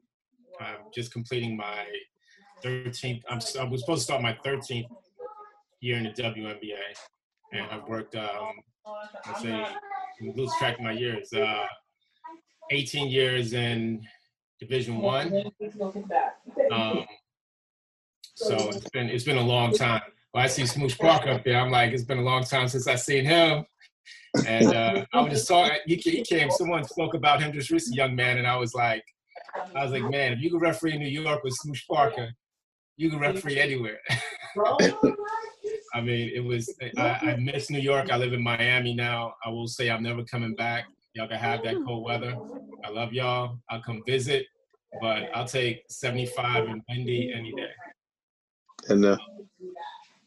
I'm 0.60 0.76
just 0.94 1.10
completing 1.10 1.56
my 1.56 1.86
13th. 2.62 3.22
I'm, 3.30 3.40
I 3.58 3.64
was 3.64 3.80
supposed 3.80 4.00
to 4.00 4.04
start 4.04 4.20
my 4.20 4.36
13th 4.44 4.84
year 5.80 5.96
in 5.96 6.02
the 6.02 6.10
WNBA, 6.10 6.76
and 7.54 7.66
I've 7.70 7.88
worked. 7.88 8.14
Um, 8.14 8.60
let's 9.26 9.40
say, 9.40 9.66
lose 10.20 10.52
track 10.58 10.74
of 10.74 10.84
my 10.84 10.92
years. 10.92 11.32
Uh, 11.32 11.64
18 12.70 13.08
years 13.08 13.52
in 13.52 14.06
Division 14.58 14.98
One. 14.98 15.50
Um, 16.70 17.04
so 18.34 18.56
it's 18.70 18.88
been 18.90 19.08
it's 19.08 19.24
been 19.24 19.36
a 19.36 19.42
long 19.42 19.72
time. 19.72 20.02
When 20.32 20.44
I 20.44 20.46
see 20.46 20.64
Smush 20.64 20.96
Park 20.96 21.26
up 21.26 21.44
there, 21.44 21.58
I'm 21.58 21.70
like, 21.70 21.92
it's 21.92 22.04
been 22.04 22.18
a 22.18 22.22
long 22.22 22.44
time 22.44 22.68
since 22.68 22.86
I 22.86 22.94
seen 22.94 23.24
him. 23.24 23.64
And 24.46 24.66
uh, 24.72 25.04
I 25.12 25.20
was 25.20 25.32
just 25.32 25.48
talking. 25.48 25.76
He, 25.86 25.96
he 25.96 26.22
came. 26.22 26.50
Someone 26.50 26.84
spoke 26.84 27.14
about 27.14 27.42
him 27.42 27.52
just 27.52 27.70
recently, 27.70 27.96
young 27.96 28.14
man, 28.14 28.38
and 28.38 28.46
I 28.46 28.56
was 28.56 28.74
like, 28.74 29.04
I 29.74 29.82
was 29.82 29.92
like, 29.92 30.08
man, 30.08 30.32
if 30.32 30.40
you 30.40 30.50
could 30.50 30.62
referee 30.62 30.94
in 30.94 31.00
New 31.00 31.08
York 31.08 31.42
with 31.42 31.54
Smush 31.54 31.86
Parker, 31.88 32.30
you 32.96 33.10
can 33.10 33.18
referee 33.18 33.58
anywhere. 33.58 33.98
I 35.92 36.00
mean, 36.00 36.30
it 36.34 36.44
was. 36.44 36.72
I, 36.96 37.08
I 37.22 37.36
miss 37.36 37.70
New 37.70 37.80
York. 37.80 38.10
I 38.12 38.16
live 38.16 38.32
in 38.32 38.42
Miami 38.42 38.94
now. 38.94 39.34
I 39.44 39.48
will 39.48 39.66
say 39.66 39.90
I'm 39.90 40.02
never 40.02 40.22
coming 40.22 40.54
back. 40.54 40.84
Y'all 41.14 41.28
can 41.28 41.38
have 41.38 41.62
that 41.64 41.74
cold 41.84 42.04
weather. 42.04 42.36
I 42.84 42.90
love 42.90 43.12
y'all. 43.12 43.58
I'll 43.68 43.82
come 43.82 44.02
visit, 44.06 44.46
but 45.00 45.28
I'll 45.34 45.46
take 45.46 45.82
75 45.88 46.68
and 46.68 46.82
windy 46.88 47.32
any 47.34 47.52
day. 47.52 47.70
And 48.88 49.04
uh, 49.04 49.16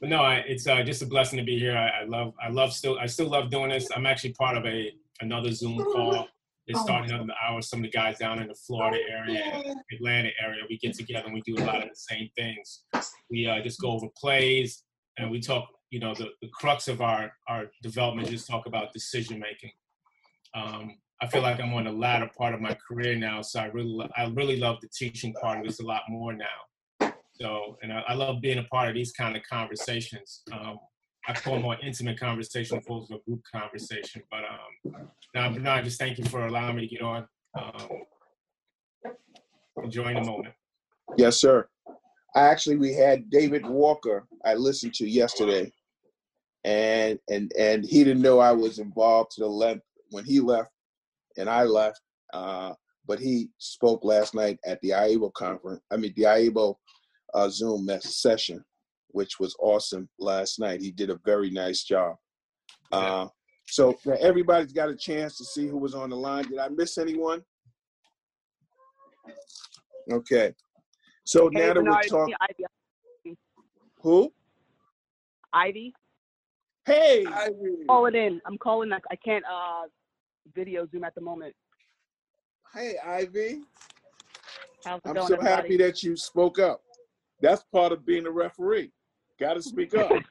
But 0.01 0.09
no, 0.09 0.21
I, 0.21 0.43
it's 0.45 0.67
uh, 0.67 0.83
just 0.83 1.01
a 1.01 1.05
blessing 1.05 1.37
to 1.37 1.45
be 1.45 1.57
here. 1.57 1.77
I, 1.77 2.01
I 2.01 2.05
love, 2.05 2.33
I 2.43 2.49
love 2.49 2.73
still, 2.73 2.99
I 2.99 3.05
still 3.05 3.29
love 3.29 3.49
doing 3.49 3.69
this. 3.69 3.89
I'm 3.95 4.05
actually 4.05 4.33
part 4.33 4.57
of 4.57 4.65
a 4.65 4.91
another 5.21 5.51
Zoom 5.51 5.77
call. 5.77 6.27
It's 6.67 6.81
starting 6.81 7.11
another 7.11 7.33
hour. 7.45 7.61
Some 7.61 7.79
of 7.79 7.83
the 7.83 7.89
guys 7.89 8.17
down 8.17 8.41
in 8.41 8.47
the 8.47 8.55
Florida 8.55 8.99
area, 9.09 9.75
Atlanta 9.91 10.29
area, 10.41 10.63
we 10.69 10.77
get 10.77 10.95
together 10.95 11.25
and 11.25 11.33
we 11.33 11.41
do 11.41 11.55
a 11.61 11.65
lot 11.65 11.83
of 11.83 11.89
the 11.89 11.95
same 11.95 12.29
things. 12.35 12.83
We 13.29 13.47
uh, 13.47 13.61
just 13.61 13.81
go 13.81 13.91
over 13.91 14.07
plays 14.17 14.83
and 15.17 15.31
we 15.31 15.39
talk. 15.39 15.67
You 15.91 15.99
know, 15.99 16.15
the, 16.15 16.29
the 16.41 16.49
crux 16.53 16.87
of 16.87 17.01
our 17.01 17.31
our 17.47 17.65
development 17.83 18.27
is 18.27 18.33
just 18.33 18.47
talk 18.47 18.65
about 18.65 18.93
decision 18.93 19.39
making. 19.39 19.71
Um, 20.55 20.97
I 21.21 21.27
feel 21.27 21.41
like 21.41 21.59
I'm 21.59 21.73
on 21.73 21.85
the 21.85 21.91
latter 21.91 22.29
part 22.37 22.53
of 22.53 22.61
my 22.61 22.77
career 22.87 23.15
now, 23.15 23.41
so 23.41 23.59
I 23.61 23.65
really, 23.67 24.09
I 24.17 24.27
really 24.27 24.57
love 24.57 24.77
the 24.81 24.89
teaching 24.89 25.33
part 25.33 25.59
of 25.59 25.65
this 25.65 25.79
a 25.79 25.85
lot 25.85 26.01
more 26.09 26.33
now. 26.33 27.13
So, 27.39 27.77
and 27.81 27.93
I, 27.93 28.03
I 28.09 28.13
love 28.13 28.41
being 28.41 28.59
a 28.59 28.63
part 28.63 28.89
of 28.89 28.95
these 28.95 29.11
kind 29.11 29.35
of 29.35 29.43
conversations. 29.49 30.43
Um, 30.51 30.79
I 31.27 31.33
call 31.33 31.59
more 31.59 31.77
intimate 31.81 32.19
conversation 32.19 32.77
opposed 32.77 33.09
to 33.09 33.15
a 33.15 33.19
group 33.19 33.41
conversation. 33.49 34.21
But 34.29 34.41
um, 34.93 35.07
now, 35.33 35.49
Bernard, 35.51 35.85
just 35.85 35.97
thank 35.97 36.17
you 36.17 36.25
for 36.25 36.45
allowing 36.45 36.75
me 36.75 36.87
to 36.87 36.95
get 36.95 37.01
on. 37.01 37.27
Um, 37.57 38.03
enjoying 39.81 40.15
the 40.15 40.21
moment. 40.21 40.53
Yes, 41.17 41.37
sir. 41.37 41.67
I 42.35 42.41
actually 42.41 42.77
we 42.77 42.93
had 42.93 43.29
David 43.29 43.65
Walker 43.65 44.25
I 44.43 44.55
listened 44.55 44.93
to 44.95 45.07
yesterday, 45.07 45.71
and 46.63 47.19
and 47.29 47.51
and 47.57 47.85
he 47.85 48.03
didn't 48.03 48.21
know 48.21 48.39
I 48.39 48.51
was 48.51 48.79
involved 48.79 49.31
to 49.31 49.41
the 49.41 49.47
left 49.47 49.81
when 50.13 50.23
he 50.23 50.39
left, 50.39 50.69
and 51.37 51.49
I 51.49 51.63
left. 51.63 51.99
Uh, 52.33 52.73
but 53.05 53.19
he 53.19 53.49
spoke 53.57 54.03
last 54.05 54.33
night 54.33 54.57
at 54.65 54.79
the 54.81 54.91
IABO 54.91 55.33
conference. 55.33 55.81
I 55.91 55.97
mean 55.97 56.13
the 56.15 56.23
IABO 56.23 56.75
uh, 57.33 57.49
Zoom 57.49 57.89
session, 57.99 58.63
which 59.09 59.39
was 59.39 59.55
awesome 59.59 60.07
last 60.19 60.59
night. 60.59 60.81
He 60.81 60.91
did 60.91 61.09
a 61.09 61.19
very 61.25 61.49
nice 61.49 61.83
job. 61.83 62.15
Uh, 62.91 63.27
so 63.67 63.97
now 64.05 64.13
everybody's 64.19 64.71
got 64.71 64.89
a 64.89 64.95
chance 64.95 65.37
to 65.37 65.43
see 65.43 65.67
who 65.67 65.77
was 65.77 65.95
on 65.95 66.11
the 66.11 66.15
line. 66.15 66.45
Did 66.45 66.59
I 66.59 66.69
miss 66.69 66.97
anyone? 66.97 67.41
Okay. 70.11 70.53
So 71.25 71.49
Hey, 71.51 71.59
now 71.59 71.73
that 71.73 71.83
we're 71.83 72.01
talking, 72.03 72.25
me, 72.27 72.35
Ivy. 73.25 73.37
who? 74.01 74.33
Ivy. 75.51 75.93
Hey, 76.85 77.25
Calling 77.87 78.15
in. 78.15 78.41
I'm 78.45 78.57
calling. 78.57 78.91
I, 78.91 78.99
I 79.09 79.15
can't 79.15 79.45
uh 79.45 79.83
video 80.55 80.85
Zoom 80.87 81.03
at 81.03 81.15
the 81.15 81.21
moment. 81.21 81.53
Hey, 82.73 82.95
Ivy. 83.05 83.61
How's 84.85 84.99
it 84.99 85.07
I'm 85.07 85.13
going, 85.15 85.27
so 85.27 85.33
everybody? 85.35 85.55
happy 85.55 85.77
that 85.77 86.03
you 86.03 86.15
spoke 86.15 86.59
up. 86.59 86.81
That's 87.41 87.63
part 87.71 87.91
of 87.91 88.05
being 88.05 88.25
a 88.25 88.31
referee. 88.31 88.91
Got 89.39 89.55
to 89.55 89.61
speak 89.61 89.95
up. 89.95 90.11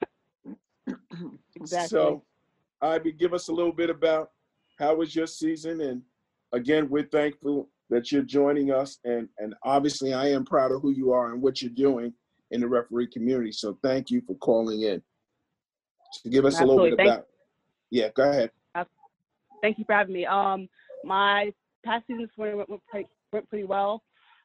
Exactly. 1.55 1.89
So, 1.89 2.25
Ivy, 2.81 3.13
give 3.13 3.33
us 3.35 3.49
a 3.49 3.53
little 3.53 3.73
bit 3.73 3.91
about 3.91 4.31
how 4.79 4.97
was 4.97 5.15
your 5.15 5.27
season, 5.29 5.81
and 5.83 6.03
again, 6.53 6.89
we're 6.89 7.05
thankful 7.07 7.69
that 7.91 8.11
you're 8.11 8.23
joining 8.23 8.73
us, 8.73 8.99
and 9.05 9.29
and 9.39 9.55
obviously, 9.63 10.13
I 10.15 10.29
am 10.31 10.45
proud 10.45 10.73
of 10.73 10.81
who 10.83 10.91
you 10.91 11.13
are 11.13 11.31
and 11.33 11.41
what 11.41 11.63
you're 11.63 11.71
doing 11.71 12.13
in 12.51 12.61
the 12.63 12.67
referee 12.67 13.09
community. 13.09 13.53
So, 13.53 13.79
thank 13.83 14.11
you 14.11 14.23
for 14.27 14.35
calling 14.37 14.83
in. 14.83 15.01
to 16.25 16.29
give 16.31 16.45
us 16.47 16.59
a 16.61 16.65
little 16.65 16.85
bit 16.87 16.97
Thank- 16.97 17.11
about. 17.11 17.27
Yeah, 17.91 18.09
go 18.17 18.29
ahead. 18.29 18.51
Thank 19.63 19.79
you 19.79 19.85
for 19.85 19.95
having 19.95 20.15
me. 20.15 20.27
Um, 20.27 20.69
my 21.05 21.53
past 21.85 22.07
season 22.07 22.29
went, 22.37 22.57
went, 22.57 22.69
went, 22.69 22.83
pretty, 22.89 23.09
went 23.33 23.49
pretty 23.49 23.65
well. 23.65 24.03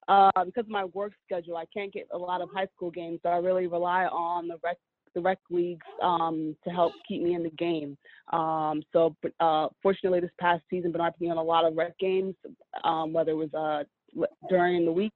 Uh, 0.07 0.31
because 0.45 0.63
of 0.63 0.69
my 0.69 0.85
work 0.85 1.11
schedule, 1.25 1.57
I 1.57 1.65
can't 1.73 1.91
get 1.91 2.07
a 2.13 2.17
lot 2.17 2.39
of 2.39 2.49
high 2.53 2.67
school 2.75 2.91
games, 2.91 3.19
so 3.23 3.29
I 3.29 3.37
really 3.37 3.67
rely 3.67 4.05
on 4.05 4.47
the 4.47 4.57
rec 4.63 4.77
the 5.15 5.21
rec 5.21 5.39
leagues 5.49 5.85
um, 6.03 6.55
to 6.63 6.69
help 6.69 6.93
keep 7.07 7.23
me 7.23 7.33
in 7.33 7.41
the 7.41 7.49
game. 7.51 7.97
Um, 8.31 8.83
so, 8.93 9.15
uh, 9.39 9.67
fortunately, 9.81 10.19
this 10.19 10.29
past 10.39 10.63
season, 10.69 10.91
Bernard 10.91 11.13
put 11.13 11.21
me 11.21 11.31
on 11.31 11.37
a 11.37 11.43
lot 11.43 11.65
of 11.65 11.75
rec 11.75 11.97
games, 11.97 12.35
um, 12.83 13.13
whether 13.13 13.31
it 13.31 13.33
was 13.33 13.53
uh, 13.53 14.23
during 14.47 14.85
the 14.85 14.91
week, 14.91 15.13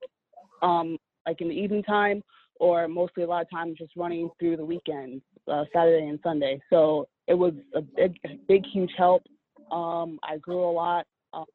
um, 0.64 0.98
like 1.28 1.40
in 1.42 1.50
the 1.50 1.54
evening 1.54 1.84
time, 1.84 2.24
or 2.60 2.88
mostly 2.88 3.24
a 3.24 3.28
lot 3.28 3.44
of 3.44 3.50
times 3.52 3.78
just 3.78 3.92
running 3.96 4.30
through 4.40 4.58
the 4.58 4.66
weekends, 4.66 5.22
uh, 5.48 5.66
Saturday 5.72 6.08
and 6.08 6.20
Sunday. 6.24 6.60
So 6.72 7.08
it 7.28 7.36
was 7.36 7.54
a 7.76 7.82
big, 7.82 8.16
big, 8.48 8.64
huge 8.74 8.92
help. 8.98 9.24
Um, 9.72 10.20
I 10.24 10.38
grew 10.38 10.64
a 10.64 10.72
lot, 10.72 11.06
um, 11.34 11.46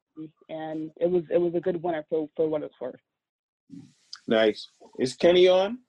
and 0.49 0.91
it 0.99 1.09
was 1.09 1.23
it 1.31 1.37
was 1.39 1.53
a 1.55 1.59
good 1.59 1.81
winter 1.81 2.03
for 2.09 2.27
for 2.35 2.47
what 2.49 2.63
it's 2.63 2.75
worth. 2.81 2.99
Nice. 4.27 4.69
Is 4.99 5.15
Kenny 5.15 5.47
on? 5.47 5.79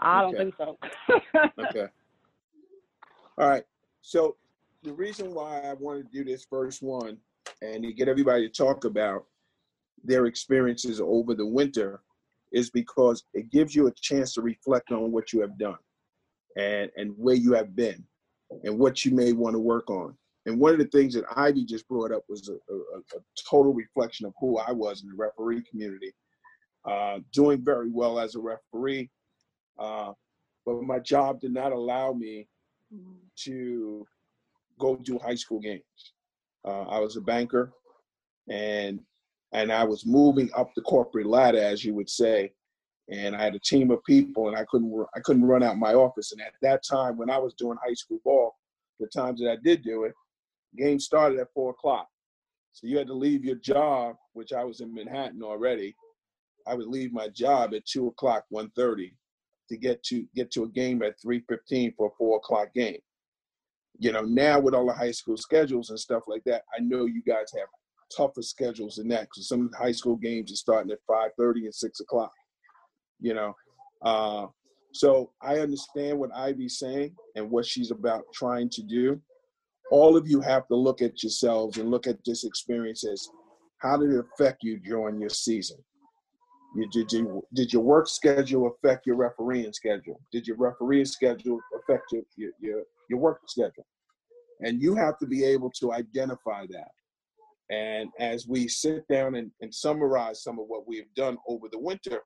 I 0.00 0.22
don't 0.22 0.34
Okay. 0.34 0.44
think 0.44 0.54
so. 0.58 0.78
Okay. 1.60 1.86
All 3.38 3.48
right. 3.48 3.64
So 4.02 4.36
the 4.82 4.92
reason 4.92 5.34
why 5.34 5.60
I 5.60 5.74
wanted 5.74 6.10
to 6.10 6.18
do 6.18 6.24
this 6.24 6.46
first 6.48 6.82
one 6.82 7.18
and 7.62 7.82
to 7.84 7.92
get 7.92 8.08
everybody 8.08 8.48
to 8.48 8.52
talk 8.52 8.84
about 8.84 9.26
their 10.04 10.26
experiences 10.26 11.00
over 11.00 11.34
the 11.34 11.46
winter 11.46 12.00
is 12.52 12.70
because 12.70 13.24
it 13.34 13.50
gives 13.50 13.74
you 13.74 13.86
a 13.88 13.92
chance 13.92 14.34
to 14.34 14.42
reflect 14.42 14.90
on 14.92 15.12
what 15.12 15.32
you 15.32 15.40
have 15.40 15.58
done 15.58 15.78
and 16.56 16.90
and 16.96 17.12
where 17.16 17.34
you 17.34 17.52
have 17.52 17.74
been 17.76 18.04
and 18.64 18.78
what 18.78 19.04
you 19.04 19.14
may 19.14 19.32
want 19.32 19.54
to 19.54 19.60
work 19.60 19.90
on. 19.90 20.16
And 20.48 20.58
one 20.58 20.72
of 20.72 20.78
the 20.78 20.86
things 20.86 21.12
that 21.12 21.24
Ivy 21.36 21.66
just 21.66 21.86
brought 21.88 22.10
up 22.10 22.22
was 22.26 22.48
a, 22.48 22.54
a, 22.72 22.76
a 22.98 23.20
total 23.50 23.74
reflection 23.74 24.24
of 24.24 24.32
who 24.40 24.56
I 24.56 24.72
was 24.72 25.02
in 25.02 25.10
the 25.10 25.14
referee 25.14 25.62
community. 25.70 26.10
Uh, 26.86 27.18
doing 27.34 27.62
very 27.62 27.90
well 27.90 28.18
as 28.18 28.34
a 28.34 28.40
referee, 28.40 29.10
uh, 29.78 30.12
but 30.64 30.82
my 30.82 30.98
job 31.00 31.38
did 31.38 31.52
not 31.52 31.72
allow 31.72 32.14
me 32.14 32.48
to 33.36 34.06
go 34.78 34.96
do 34.96 35.18
high 35.18 35.34
school 35.34 35.60
games. 35.60 35.82
Uh, 36.64 36.84
I 36.84 36.98
was 36.98 37.16
a 37.16 37.20
banker, 37.20 37.72
and 38.48 39.00
and 39.52 39.70
I 39.70 39.84
was 39.84 40.06
moving 40.06 40.48
up 40.56 40.70
the 40.74 40.82
corporate 40.82 41.26
ladder, 41.26 41.58
as 41.58 41.84
you 41.84 41.94
would 41.94 42.08
say, 42.08 42.52
and 43.10 43.36
I 43.36 43.42
had 43.42 43.54
a 43.54 43.60
team 43.60 43.90
of 43.90 44.02
people, 44.04 44.48
and 44.48 44.56
I 44.56 44.64
couldn't 44.70 44.90
I 45.14 45.20
couldn't 45.20 45.44
run 45.44 45.62
out 45.62 45.76
my 45.76 45.92
office. 45.92 46.32
And 46.32 46.40
at 46.40 46.54
that 46.62 46.82
time, 46.88 47.18
when 47.18 47.28
I 47.28 47.36
was 47.36 47.52
doing 47.54 47.76
high 47.84 47.94
school 47.94 48.20
ball, 48.24 48.54
the 48.98 49.08
times 49.08 49.40
that 49.40 49.50
I 49.50 49.56
did 49.62 49.82
do 49.82 50.04
it, 50.04 50.14
game 50.76 50.98
started 50.98 51.38
at 51.38 51.52
four 51.54 51.70
o'clock. 51.70 52.08
So 52.72 52.86
you 52.86 52.98
had 52.98 53.06
to 53.08 53.14
leave 53.14 53.44
your 53.44 53.56
job, 53.56 54.16
which 54.34 54.52
I 54.52 54.64
was 54.64 54.80
in 54.80 54.94
Manhattan 54.94 55.42
already. 55.42 55.96
I 56.66 56.74
would 56.74 56.86
leave 56.86 57.12
my 57.12 57.28
job 57.28 57.74
at 57.74 57.86
two 57.86 58.08
o'clock, 58.08 58.44
1.30 58.52 59.12
to 59.68 59.76
get 59.76 60.02
to 60.04 60.24
get 60.34 60.50
to 60.52 60.64
a 60.64 60.68
game 60.68 61.02
at 61.02 61.20
three 61.20 61.42
fifteen 61.48 61.92
for 61.96 62.08
a 62.08 62.16
four 62.16 62.38
o'clock 62.38 62.72
game. 62.74 62.98
You 63.98 64.12
know, 64.12 64.22
now 64.22 64.60
with 64.60 64.74
all 64.74 64.86
the 64.86 64.92
high 64.92 65.10
school 65.10 65.36
schedules 65.36 65.90
and 65.90 65.98
stuff 65.98 66.22
like 66.26 66.44
that, 66.44 66.62
I 66.76 66.80
know 66.80 67.06
you 67.06 67.22
guys 67.22 67.52
have 67.56 67.68
tougher 68.16 68.42
schedules 68.42 68.96
than 68.96 69.08
that 69.08 69.22
because 69.22 69.48
some 69.48 69.70
high 69.76 69.92
school 69.92 70.16
games 70.16 70.52
are 70.52 70.56
starting 70.56 70.92
at 70.92 70.98
five 71.06 71.30
thirty 71.38 71.64
and 71.64 71.74
six 71.74 72.00
o'clock. 72.00 72.32
You 73.20 73.34
know, 73.34 73.54
uh, 74.02 74.46
so 74.92 75.32
I 75.42 75.58
understand 75.58 76.18
what 76.18 76.34
Ivy's 76.34 76.78
saying 76.78 77.14
and 77.34 77.50
what 77.50 77.66
she's 77.66 77.90
about 77.90 78.24
trying 78.32 78.70
to 78.70 78.82
do. 78.82 79.20
All 79.90 80.16
of 80.16 80.28
you 80.28 80.40
have 80.40 80.66
to 80.68 80.76
look 80.76 81.02
at 81.02 81.22
yourselves 81.22 81.78
and 81.78 81.90
look 81.90 82.06
at 82.06 82.18
this 82.24 82.44
experience 82.44 83.06
as 83.06 83.28
how 83.78 83.96
did 83.96 84.10
it 84.10 84.24
affect 84.34 84.62
you 84.62 84.78
during 84.78 85.20
your 85.20 85.30
season? 85.30 85.78
Did, 86.92 87.12
you, 87.12 87.42
did 87.54 87.72
your 87.72 87.82
work 87.82 88.08
schedule 88.08 88.66
affect 88.66 89.06
your 89.06 89.16
refereeing 89.16 89.72
schedule? 89.72 90.20
Did 90.30 90.46
your 90.46 90.56
refereeing 90.58 91.06
schedule 91.06 91.58
affect 91.74 92.12
your, 92.12 92.22
your, 92.36 92.50
your, 92.60 92.82
your 93.08 93.18
work 93.18 93.40
schedule? 93.46 93.86
And 94.60 94.82
you 94.82 94.94
have 94.94 95.18
to 95.18 95.26
be 95.26 95.44
able 95.44 95.70
to 95.80 95.92
identify 95.92 96.66
that. 96.66 96.90
And 97.70 98.10
as 98.18 98.46
we 98.46 98.68
sit 98.68 99.06
down 99.08 99.36
and, 99.36 99.50
and 99.60 99.74
summarize 99.74 100.42
some 100.42 100.58
of 100.58 100.66
what 100.68 100.86
we 100.86 100.96
have 100.98 101.12
done 101.14 101.38
over 101.48 101.68
the 101.70 101.78
winter, 101.78 102.22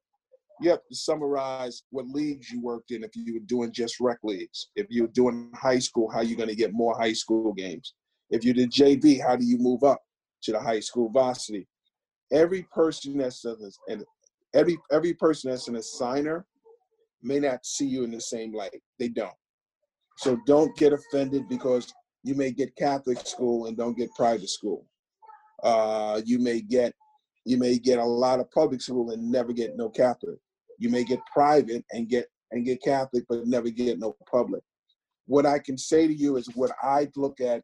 you 0.63 0.71
have 0.71 0.87
to 0.89 0.95
summarize 0.95 1.83
what 1.91 2.07
leagues 2.09 2.51
you 2.51 2.61
worked 2.61 2.91
in 2.91 3.05
if 3.05 3.11
you 3.15 3.35
were 3.35 3.47
doing 3.47 3.73
just 3.73 4.01
rec 4.01 4.19
leagues. 4.23 4.69
If 4.77 4.87
you're 4.91 5.09
doing 5.09 5.51
high 5.55 5.79
school, 5.79 6.11
how 6.11 6.21
you're 6.21 6.37
going 6.37 6.49
to 6.49 6.55
get 6.55 6.73
more 6.73 6.97
high 6.99 7.13
school 7.13 7.53
games. 7.53 7.95
If 8.31 8.45
you 8.45 8.55
did 8.55 8.71
JV, 8.71 9.21
how 9.21 9.37
do 9.37 9.45
you 9.45 9.59
move 9.59 9.83
up 9.83 10.01
to 10.45 10.53
the 10.53 10.61
high 10.61 10.81
school 10.81 11.11
varsity? 11.11 11.67
Every 12.33 12.63
person 12.73 13.19
that's 13.19 13.45
an 13.45 14.05
every 14.55 14.79
every 14.91 15.15
person 15.15 15.51
that's 15.51 15.69
an 15.69 15.75
assigner 15.75 16.45
may 17.23 17.39
not 17.39 17.65
see 17.65 17.87
you 17.87 18.05
in 18.05 18.11
the 18.11 18.21
same 18.21 18.55
light. 18.55 18.81
They 18.99 19.09
don't. 19.09 19.35
So 20.17 20.39
don't 20.47 20.75
get 20.77 20.93
offended 20.93 21.49
because 21.49 21.93
you 22.23 22.35
may 22.35 22.53
get 22.53 22.77
Catholic 22.77 23.27
school 23.27 23.67
and 23.67 23.77
don't 23.77 23.97
get 23.97 24.15
private 24.15 24.49
school. 24.49 24.87
Uh, 25.63 26.21
you 26.25 26.39
may 26.39 26.61
get 26.61 26.95
you 27.45 27.59
may 27.59 27.79
get 27.79 27.99
a 27.99 28.05
lot 28.05 28.41
of 28.41 28.51
public 28.51 28.81
school 28.81 29.11
and 29.11 29.31
never 29.31 29.53
get 29.53 29.77
no 29.77 29.89
Catholic. 29.89 30.39
You 30.83 30.89
may 30.89 31.05
get 31.05 31.21
private 31.33 31.85
and 31.93 32.09
get 32.09 32.27
and 32.51 32.65
get 32.65 32.83
Catholic 32.83 33.23
but 33.29 33.47
never 33.47 33.71
get 33.71 34.01
no 34.01 34.17
public. 34.29 34.65
What 35.27 35.47
I 35.47 35.61
can 35.61 35.79
say 35.79 36.09
to 36.09 36.13
you 36.13 36.37
is 36.37 36.49
what 36.57 36.73
I 36.83 37.09
look 37.15 37.41
at 37.41 37.63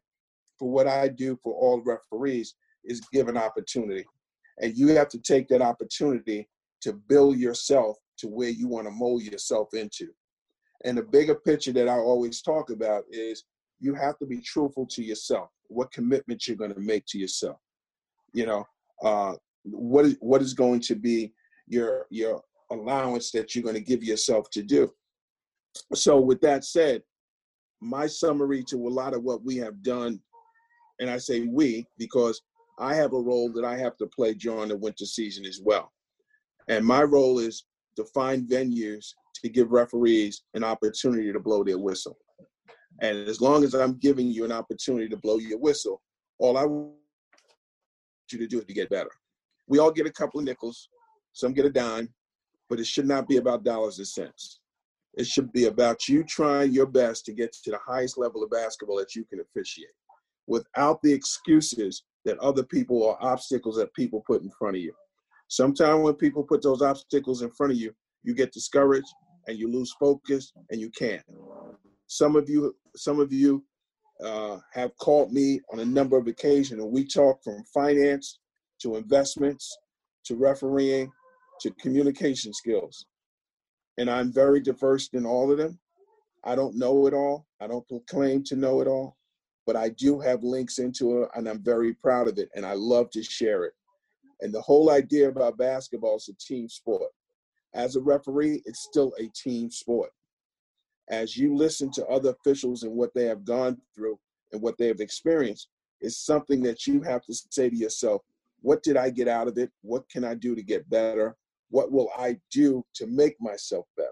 for 0.57 0.71
what 0.71 0.87
I 0.87 1.09
do 1.09 1.37
for 1.43 1.53
all 1.53 1.83
referees 1.85 2.55
is 2.85 3.01
give 3.11 3.27
an 3.27 3.35
opportunity. 3.35 4.05
And 4.61 4.73
you 4.77 4.87
have 4.95 5.09
to 5.09 5.19
take 5.19 5.49
that 5.49 5.61
opportunity 5.61 6.47
to 6.81 6.93
build 6.93 7.37
yourself 7.37 7.97
to 8.19 8.29
where 8.29 8.51
you 8.51 8.69
want 8.69 8.87
to 8.87 8.91
mold 8.91 9.23
yourself 9.23 9.73
into. 9.73 10.07
And 10.85 10.97
the 10.97 11.03
bigger 11.03 11.35
picture 11.35 11.73
that 11.73 11.89
I 11.89 11.97
always 11.97 12.41
talk 12.41 12.69
about 12.69 13.03
is 13.11 13.43
you 13.81 13.95
have 13.95 14.17
to 14.19 14.25
be 14.25 14.39
truthful 14.39 14.85
to 14.91 15.03
yourself. 15.03 15.49
What 15.67 15.91
commitment 15.91 16.47
you're 16.47 16.55
going 16.55 16.73
to 16.73 16.79
make 16.79 17.03
to 17.07 17.17
yourself. 17.17 17.57
You 18.31 18.45
know, 18.45 18.65
uh, 19.03 19.33
what 19.65 20.05
is 20.05 20.15
what 20.21 20.41
is 20.41 20.53
going 20.53 20.79
to 20.81 20.95
be 20.95 21.33
your 21.67 22.05
your 22.09 22.41
allowance 22.71 23.31
that 23.31 23.55
you're 23.55 23.63
going 23.63 23.75
to 23.75 23.81
give 23.81 24.03
yourself 24.03 24.49
to 24.51 24.63
do. 24.63 24.91
So, 25.93 26.19
with 26.19 26.41
that 26.41 26.63
said, 26.63 27.03
my 27.81 28.07
summary 28.07 28.63
to 28.65 28.87
a 28.87 28.89
lot 28.89 29.13
of 29.13 29.23
what 29.23 29.43
we 29.43 29.57
have 29.57 29.81
done, 29.81 30.19
and 30.99 31.09
I 31.09 31.17
say 31.17 31.41
we 31.41 31.85
because 31.97 32.41
I 32.79 32.95
have 32.95 33.13
a 33.13 33.19
role 33.19 33.51
that 33.53 33.65
I 33.65 33.77
have 33.77 33.97
to 33.97 34.07
play 34.07 34.33
during 34.33 34.69
the 34.69 34.77
winter 34.77 35.05
season 35.05 35.45
as 35.45 35.61
well. 35.63 35.91
And 36.67 36.85
my 36.85 37.03
role 37.03 37.39
is 37.39 37.65
to 37.95 38.05
find 38.05 38.47
venues 38.47 39.13
to 39.41 39.49
give 39.49 39.71
referees 39.71 40.43
an 40.53 40.63
opportunity 40.63 41.31
to 41.31 41.39
blow 41.39 41.63
their 41.63 41.77
whistle. 41.77 42.17
And 43.01 43.27
as 43.27 43.41
long 43.41 43.63
as 43.63 43.73
I'm 43.73 43.97
giving 43.99 44.27
you 44.27 44.45
an 44.45 44.51
opportunity 44.51 45.07
to 45.09 45.17
blow 45.17 45.37
your 45.37 45.57
whistle, 45.57 46.01
all 46.37 46.57
I 46.57 46.65
want 46.65 46.93
you 48.31 48.39
to 48.39 48.47
do 48.47 48.59
is 48.59 48.65
to 48.65 48.73
get 48.73 48.89
better. 48.89 49.11
We 49.67 49.79
all 49.79 49.91
get 49.91 50.07
a 50.07 50.11
couple 50.11 50.39
of 50.39 50.45
nickels, 50.45 50.89
some 51.33 51.53
get 51.53 51.65
a 51.65 51.69
dime, 51.69 52.09
but 52.69 52.79
it 52.79 52.87
should 52.87 53.07
not 53.07 53.27
be 53.27 53.37
about 53.37 53.63
dollars 53.63 53.97
and 53.97 54.07
cents. 54.07 54.59
It 55.15 55.25
should 55.27 55.51
be 55.51 55.65
about 55.65 56.07
you 56.07 56.23
trying 56.23 56.71
your 56.71 56.85
best 56.85 57.25
to 57.25 57.33
get 57.33 57.51
to 57.63 57.71
the 57.71 57.79
highest 57.85 58.17
level 58.17 58.43
of 58.43 58.51
basketball 58.51 58.97
that 58.97 59.15
you 59.15 59.25
can 59.25 59.39
officiate 59.39 59.89
without 60.47 61.01
the 61.01 61.11
excuses 61.11 62.03
that 62.25 62.37
other 62.39 62.63
people 62.63 63.01
or 63.01 63.23
obstacles 63.23 63.77
that 63.77 63.93
people 63.93 64.23
put 64.25 64.43
in 64.43 64.51
front 64.51 64.75
of 64.75 64.81
you. 64.81 64.93
Sometimes 65.47 66.03
when 66.03 66.13
people 66.13 66.43
put 66.43 66.61
those 66.61 66.81
obstacles 66.81 67.41
in 67.41 67.49
front 67.51 67.71
of 67.71 67.77
you, 67.77 67.93
you 68.23 68.35
get 68.35 68.51
discouraged 68.51 69.07
and 69.47 69.57
you 69.57 69.71
lose 69.71 69.93
focus 69.99 70.51
and 70.69 70.79
you 70.79 70.89
can't. 70.91 71.23
Some 72.07 72.35
of 72.35 72.49
you, 72.49 72.75
some 72.95 73.19
of 73.19 73.31
you 73.31 73.63
uh, 74.23 74.57
have 74.73 74.95
called 74.97 75.31
me 75.31 75.59
on 75.71 75.79
a 75.79 75.85
number 75.85 76.17
of 76.17 76.27
occasions, 76.27 76.81
and 76.81 76.91
we 76.91 77.05
talk 77.05 77.43
from 77.43 77.63
finance 77.73 78.39
to 78.81 78.95
investments 78.95 79.77
to 80.25 80.35
refereeing 80.35 81.11
to 81.61 81.71
communication 81.71 82.53
skills. 82.53 83.05
And 83.97 84.09
I'm 84.09 84.31
very 84.31 84.59
diverse 84.59 85.09
in 85.13 85.25
all 85.25 85.51
of 85.51 85.57
them. 85.57 85.79
I 86.43 86.55
don't 86.55 86.77
know 86.77 87.05
it 87.07 87.13
all. 87.13 87.45
I 87.59 87.67
don't 87.67 87.85
claim 88.07 88.43
to 88.45 88.55
know 88.55 88.81
it 88.81 88.87
all, 88.87 89.17
but 89.65 89.75
I 89.75 89.89
do 89.89 90.19
have 90.19 90.43
links 90.43 90.79
into 90.79 91.23
it, 91.23 91.29
and 91.35 91.49
I'm 91.49 91.61
very 91.61 91.93
proud 91.93 92.27
of 92.27 92.37
it, 92.37 92.49
and 92.55 92.65
I 92.65 92.73
love 92.73 93.09
to 93.11 93.23
share 93.23 93.65
it. 93.65 93.73
And 94.41 94.53
the 94.53 94.61
whole 94.61 94.89
idea 94.89 95.27
about 95.27 95.57
basketball 95.57 96.15
is 96.15 96.29
a 96.29 96.33
team 96.35 96.69
sport. 96.69 97.11
As 97.73 97.95
a 97.95 98.01
referee, 98.01 98.61
it's 98.65 98.87
still 98.89 99.13
a 99.19 99.27
team 99.35 99.69
sport. 99.69 100.11
As 101.09 101.35
you 101.35 101.55
listen 101.55 101.91
to 101.91 102.05
other 102.07 102.29
officials 102.29 102.83
and 102.83 102.93
what 102.93 103.13
they 103.13 103.25
have 103.25 103.43
gone 103.43 103.77
through 103.93 104.17
and 104.53 104.61
what 104.61 104.77
they 104.77 104.87
have 104.87 105.01
experienced, 105.01 105.67
it's 106.01 106.25
something 106.25 106.63
that 106.63 106.87
you 106.87 107.01
have 107.01 107.23
to 107.25 107.33
say 107.49 107.69
to 107.69 107.75
yourself, 107.75 108.21
what 108.61 108.81
did 108.83 108.95
I 108.95 109.09
get 109.09 109.27
out 109.27 109.47
of 109.47 109.57
it? 109.57 109.71
What 109.81 110.09
can 110.09 110.23
I 110.23 110.35
do 110.35 110.55
to 110.55 110.61
get 110.61 110.89
better? 110.89 111.35
What 111.69 111.91
will 111.91 112.09
I 112.17 112.37
do 112.51 112.83
to 112.95 113.07
make 113.07 113.35
myself 113.39 113.85
better? 113.95 114.09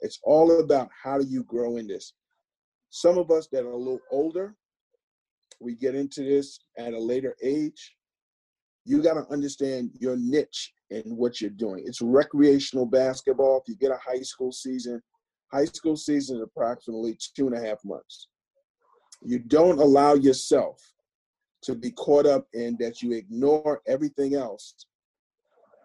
It's 0.00 0.20
all 0.22 0.60
about 0.60 0.90
how 1.02 1.18
do 1.18 1.26
you 1.26 1.44
grow 1.44 1.76
in 1.76 1.86
this. 1.86 2.12
Some 2.90 3.18
of 3.18 3.30
us 3.30 3.48
that 3.52 3.64
are 3.64 3.72
a 3.72 3.76
little 3.76 4.00
older, 4.10 4.54
we 5.60 5.74
get 5.74 5.94
into 5.94 6.22
this 6.22 6.60
at 6.78 6.94
a 6.94 6.98
later 6.98 7.34
age 7.42 7.96
you 8.84 9.02
got 9.02 9.14
to 9.14 9.26
understand 9.32 9.90
your 9.98 10.16
niche 10.16 10.72
and 10.90 11.04
what 11.16 11.40
you're 11.40 11.50
doing. 11.50 11.84
It's 11.86 12.02
recreational 12.02 12.86
basketball. 12.86 13.58
If 13.58 13.68
you 13.68 13.76
get 13.76 13.90
a 13.90 14.00
high 14.04 14.20
school 14.20 14.52
season, 14.52 15.02
high 15.52 15.64
school 15.64 15.96
season 15.96 16.36
is 16.36 16.42
approximately 16.42 17.18
two 17.34 17.46
and 17.46 17.56
a 17.56 17.66
half 17.66 17.78
months. 17.84 18.28
You 19.22 19.38
don't 19.38 19.80
allow 19.80 20.14
yourself 20.14 20.78
to 21.62 21.74
be 21.74 21.90
caught 21.92 22.26
up 22.26 22.46
in 22.52 22.76
that 22.78 23.00
you 23.00 23.12
ignore 23.12 23.80
everything 23.86 24.34
else 24.34 24.74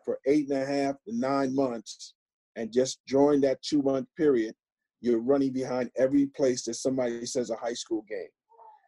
for 0.10 0.18
eight 0.26 0.50
and 0.50 0.64
a 0.64 0.66
half 0.66 0.96
to 1.08 1.16
nine 1.16 1.54
months 1.54 2.16
and 2.56 2.72
just 2.72 3.00
during 3.08 3.40
that 3.40 3.62
two 3.62 3.84
month 3.84 4.08
period 4.18 4.56
you're 5.02 5.22
running 5.22 5.54
behind 5.54 5.92
every 5.98 6.26
place 6.26 6.64
that 6.64 6.74
somebody 6.74 7.26
says 7.28 7.52
a 7.52 7.56
high 7.56 7.74
school 7.74 8.04
game 8.10 8.28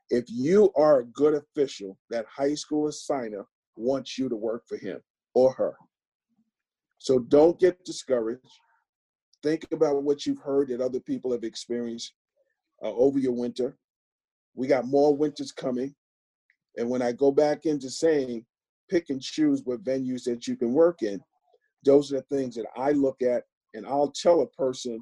if 0.10 0.25
you 0.27 0.71
are 0.75 0.99
a 0.99 1.05
good 1.05 1.36
official 1.36 1.95
that 2.10 2.25
high 2.25 2.55
school 2.55 2.89
assigner 2.89 3.45
wants 3.75 4.17
you 4.17 4.27
to 4.29 4.36
work 4.36 4.63
for 4.67 4.77
him 4.77 4.99
or 5.34 5.53
her. 5.53 5.75
So 6.97 7.19
don't 7.19 7.60
get 7.60 7.84
discouraged. 7.86 8.45
Think 9.41 9.65
about 9.71 10.03
what 10.03 10.25
you've 10.25 10.41
heard 10.41 10.67
that 10.67 10.81
other 10.81 10.99
people 10.99 11.31
have 11.31 11.43
experienced 11.43 12.13
uh, 12.83 12.91
over 12.91 13.19
your 13.19 13.31
winter. 13.31 13.77
We 14.54 14.67
got 14.67 14.85
more 14.85 15.15
winters 15.15 15.52
coming. 15.52 15.96
And 16.77 16.89
when 16.89 17.02
I 17.02 17.12
go 17.12 17.31
back 17.31 17.65
into 17.65 17.89
saying 17.89 18.46
pick 18.92 19.10
and 19.10 19.21
choose 19.21 19.62
what 19.63 19.83
venues 19.83 20.23
that 20.25 20.48
you 20.48 20.56
can 20.56 20.73
work 20.73 21.02
in, 21.02 21.19
those 21.85 22.12
are 22.12 22.17
the 22.17 22.35
things 22.35 22.56
that 22.56 22.67
I 22.75 22.92
look 22.92 23.21
at. 23.21 23.44
And 23.73 23.87
I'll 23.87 24.12
tell 24.12 24.42
a 24.42 24.48
person 24.48 25.02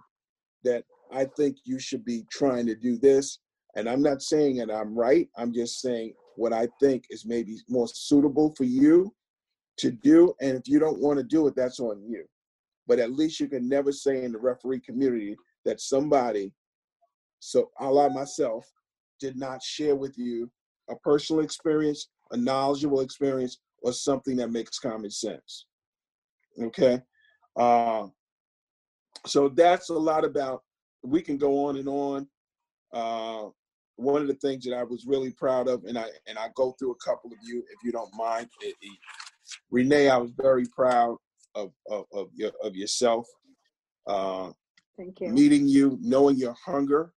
that 0.64 0.84
I 1.12 1.26
think 1.26 1.58
you 1.66 1.80
should 1.80 2.06
be 2.06 2.24
trying 2.32 2.68
to 2.68 2.76
do 2.76 2.98
this. 2.98 3.40
And 3.76 3.90
I'm 3.90 4.02
not 4.02 4.22
saying 4.22 4.58
that 4.58 4.72
I'm 4.72 4.98
right. 4.98 5.28
I'm 5.38 5.54
just 5.54 5.82
saying 5.82 6.14
what 6.36 6.54
I 6.54 6.68
think 6.80 7.06
is 7.10 7.26
maybe 7.26 7.58
more 7.68 7.88
suitable 7.88 8.54
for 8.56 8.64
you 8.64 9.14
to 9.78 9.92
do. 9.92 10.34
And 10.40 10.56
if 10.56 10.68
you 10.68 10.80
don't 10.80 11.00
want 11.00 11.18
to 11.18 11.24
do 11.24 11.48
it, 11.48 11.56
that's 11.56 11.80
on 11.80 12.04
you. 12.08 12.26
But 12.88 13.00
at 13.00 13.12
least 13.12 13.40
you 13.40 13.48
can 13.48 13.68
never 13.68 13.92
say 13.92 14.24
in 14.24 14.32
the 14.32 14.40
referee 14.40 14.82
community 14.82 15.36
that 15.66 15.82
somebody, 15.82 16.52
so 17.40 17.70
I 17.80 17.88
like 17.88 18.12
myself, 18.12 18.66
did 19.20 19.38
not 19.38 19.62
share 19.62 19.96
with 19.96 20.18
you 20.18 20.50
a 20.90 20.96
personal 20.96 21.44
experience, 21.44 22.10
a 22.32 22.38
knowledgeable 22.38 23.02
experience, 23.02 23.60
or 23.82 23.94
something 23.94 24.36
that 24.38 24.52
makes 24.52 24.80
common 24.80 25.12
sense. 25.12 25.66
Okay. 26.62 27.02
Uh, 27.56 28.08
so 29.26 29.50
that's 29.50 29.90
a 29.90 29.94
lot 29.94 30.26
about. 30.26 30.64
We 31.04 31.22
can 31.22 31.38
go 31.38 31.66
on 31.66 31.78
and 31.78 31.88
on. 31.88 32.28
Uh, 32.92 33.50
one 33.96 34.22
of 34.22 34.28
the 34.28 34.34
things 34.36 34.64
that 34.64 34.74
I 34.74 34.84
was 34.84 35.06
really 35.06 35.32
proud 35.32 35.68
of, 35.68 35.84
and 35.84 35.98
I 35.98 36.06
and 36.28 36.38
I 36.38 36.48
go 36.56 36.76
through 36.80 36.92
a 36.92 37.04
couple 37.06 37.32
of 37.32 37.38
you, 37.44 37.60
if 37.60 37.84
you 37.84 37.92
don't 37.92 38.14
mind. 38.16 38.48
It, 38.62 38.76
it, 38.82 38.98
Renee, 39.72 40.10
I 40.10 40.18
was 40.18 40.32
very 40.32 40.66
proud 40.66 41.18
of 41.56 41.72
of, 41.90 42.06
of, 42.14 42.30
your, 42.34 42.52
of 42.64 42.76
yourself. 42.76 43.28
Uh, 44.08 44.52
Thank 44.98 45.20
you. 45.22 45.30
meeting 45.30 45.68
you, 45.68 45.98
knowing 46.02 46.38
your 46.38 46.56
hunger, 46.66 47.14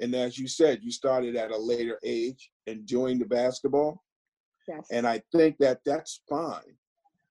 and 0.00 0.14
as 0.14 0.38
you 0.38 0.48
said, 0.48 0.80
you 0.82 0.90
started 0.90 1.36
at 1.36 1.50
a 1.50 1.56
later 1.56 1.98
age, 2.04 2.50
and 2.66 2.80
enjoying 2.80 3.18
the 3.18 3.26
basketball. 3.26 4.02
Yes. 4.68 4.86
And 4.90 5.06
I 5.06 5.22
think 5.32 5.56
that 5.58 5.80
that's 5.84 6.20
fine 6.28 6.76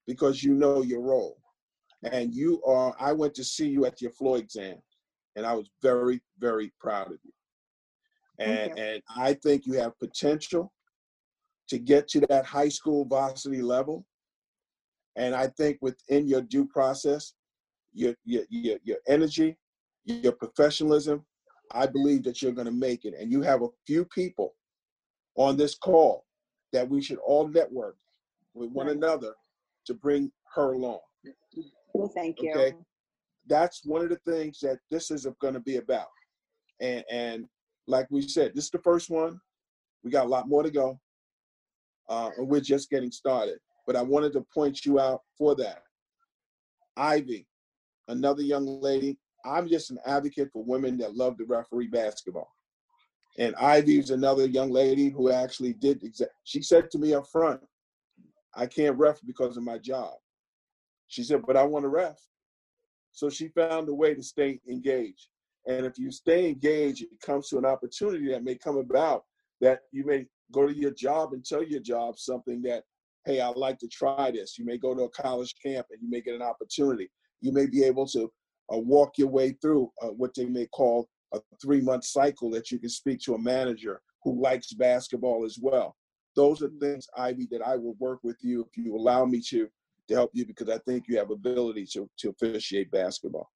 because 0.07 0.43
you 0.43 0.53
know 0.53 0.81
your 0.81 1.01
role. 1.01 1.37
And 2.11 2.33
you 2.33 2.61
are, 2.63 2.95
I 2.99 3.11
went 3.11 3.33
to 3.35 3.43
see 3.43 3.67
you 3.67 3.85
at 3.85 4.01
your 4.01 4.11
floor 4.11 4.37
exam 4.37 4.77
and 5.35 5.45
I 5.45 5.53
was 5.53 5.69
very, 5.81 6.21
very 6.39 6.73
proud 6.79 7.07
of 7.07 7.17
you. 7.23 7.31
And, 8.39 8.77
you. 8.77 8.83
and 8.83 9.03
I 9.15 9.33
think 9.33 9.65
you 9.65 9.73
have 9.73 9.99
potential 9.99 10.73
to 11.67 11.77
get 11.77 12.07
to 12.09 12.21
that 12.21 12.45
high 12.45 12.69
school 12.69 13.05
varsity 13.05 13.61
level. 13.61 14.05
And 15.15 15.35
I 15.35 15.47
think 15.47 15.77
within 15.81 16.27
your 16.27 16.41
due 16.41 16.65
process, 16.65 17.33
your, 17.93 18.15
your, 18.25 18.43
your, 18.49 18.77
your 18.83 18.97
energy, 19.07 19.57
your 20.05 20.31
professionalism, 20.31 21.25
I 21.71 21.85
believe 21.85 22.23
that 22.23 22.41
you're 22.41 22.51
going 22.51 22.65
to 22.65 22.71
make 22.71 23.05
it. 23.05 23.13
And 23.19 23.31
you 23.31 23.41
have 23.41 23.61
a 23.61 23.67
few 23.85 24.05
people 24.05 24.55
on 25.35 25.57
this 25.57 25.75
call 25.75 26.25
that 26.73 26.87
we 26.89 27.01
should 27.01 27.17
all 27.19 27.47
network 27.47 27.97
with 28.53 28.71
one 28.71 28.87
Right. 28.87 28.95
another 28.95 29.33
to 29.85 29.93
bring 29.93 30.31
her 30.55 30.73
along. 30.73 30.99
Well, 31.93 32.09
thank 32.09 32.41
you. 32.41 32.51
Okay. 32.51 32.75
That's 33.47 33.83
one 33.85 34.01
of 34.01 34.09
the 34.09 34.17
things 34.17 34.59
that 34.59 34.79
this 34.91 35.09
is 35.11 35.25
going 35.39 35.55
to 35.55 35.59
be 35.59 35.77
about. 35.77 36.09
And 36.79 37.03
and 37.09 37.49
like 37.87 38.07
we 38.11 38.21
said, 38.21 38.53
this 38.53 38.65
is 38.65 38.71
the 38.71 38.79
first 38.79 39.09
one. 39.09 39.39
We 40.03 40.11
got 40.11 40.25
a 40.25 40.29
lot 40.29 40.47
more 40.47 40.63
to 40.63 40.69
go. 40.69 40.99
Uh, 42.07 42.31
and 42.37 42.47
we're 42.47 42.61
just 42.61 42.89
getting 42.89 43.11
started. 43.11 43.59
But 43.87 43.95
I 43.95 44.01
wanted 44.01 44.33
to 44.33 44.41
point 44.53 44.85
you 44.85 44.99
out 44.99 45.21
for 45.37 45.55
that. 45.55 45.83
Ivy, 46.95 47.47
another 48.07 48.43
young 48.43 48.65
lady. 48.65 49.17
I'm 49.45 49.67
just 49.67 49.89
an 49.89 49.99
advocate 50.05 50.49
for 50.51 50.63
women 50.63 50.97
that 50.99 51.15
love 51.15 51.37
to 51.37 51.45
referee 51.45 51.87
basketball. 51.87 52.51
And 53.37 53.55
Ivy's 53.55 54.09
another 54.09 54.45
young 54.45 54.71
lady 54.71 55.09
who 55.09 55.31
actually 55.31 55.73
did 55.73 56.03
exact. 56.03 56.31
She 56.43 56.61
said 56.61 56.89
to 56.91 56.97
me 56.97 57.13
up 57.13 57.27
front, 57.27 57.61
I 58.55 58.65
can't 58.65 58.97
ref 58.97 59.19
because 59.25 59.55
of 59.55 59.63
my 59.63 59.77
job. 59.77 60.13
She 61.07 61.23
said, 61.23 61.43
but 61.45 61.55
I 61.55 61.63
want 61.63 61.83
to 61.83 61.89
ref. 61.89 62.19
So 63.11 63.29
she 63.29 63.49
found 63.49 63.89
a 63.89 63.93
way 63.93 64.13
to 64.13 64.23
stay 64.23 64.59
engaged. 64.69 65.27
And 65.67 65.85
if 65.85 65.97
you 65.97 66.11
stay 66.11 66.47
engaged, 66.47 67.03
it 67.03 67.19
comes 67.21 67.49
to 67.49 67.57
an 67.57 67.65
opportunity 67.65 68.29
that 68.31 68.43
may 68.43 68.55
come 68.55 68.77
about 68.77 69.23
that 69.61 69.81
you 69.91 70.05
may 70.05 70.25
go 70.51 70.65
to 70.65 70.73
your 70.73 70.91
job 70.91 71.33
and 71.33 71.45
tell 71.45 71.63
your 71.63 71.81
job 71.81 72.17
something 72.17 72.61
that, 72.63 72.83
hey, 73.25 73.41
I'd 73.41 73.55
like 73.55 73.77
to 73.79 73.87
try 73.87 74.31
this. 74.31 74.57
You 74.57 74.65
may 74.65 74.77
go 74.77 74.95
to 74.95 75.03
a 75.03 75.09
college 75.09 75.53
camp 75.63 75.87
and 75.91 76.01
you 76.01 76.09
may 76.09 76.21
get 76.21 76.35
an 76.35 76.41
opportunity. 76.41 77.09
You 77.41 77.51
may 77.51 77.67
be 77.67 77.83
able 77.83 78.07
to 78.07 78.31
uh, 78.73 78.77
walk 78.77 79.17
your 79.17 79.27
way 79.27 79.57
through 79.61 79.91
uh, 80.01 80.07
what 80.07 80.33
they 80.33 80.45
may 80.45 80.65
call 80.67 81.09
a 81.33 81.39
three 81.61 81.81
month 81.81 82.05
cycle 82.05 82.49
that 82.51 82.71
you 82.71 82.79
can 82.79 82.89
speak 82.89 83.19
to 83.21 83.35
a 83.35 83.39
manager 83.39 84.01
who 84.23 84.41
likes 84.41 84.73
basketball 84.73 85.45
as 85.45 85.57
well. 85.61 85.95
Those 86.35 86.61
are 86.61 86.69
things, 86.79 87.07
Ivy, 87.17 87.47
that 87.51 87.61
I 87.61 87.75
will 87.75 87.95
work 87.99 88.19
with 88.23 88.37
you 88.41 88.61
if 88.61 88.77
you 88.77 88.95
allow 88.95 89.25
me 89.25 89.41
to 89.49 89.67
to 90.07 90.15
help 90.15 90.31
you 90.33 90.45
because 90.45 90.69
I 90.69 90.79
think 90.79 91.05
you 91.07 91.17
have 91.17 91.31
ability 91.31 91.85
to 91.93 92.09
to 92.19 92.29
officiate 92.29 92.91
basketball. 92.91 93.49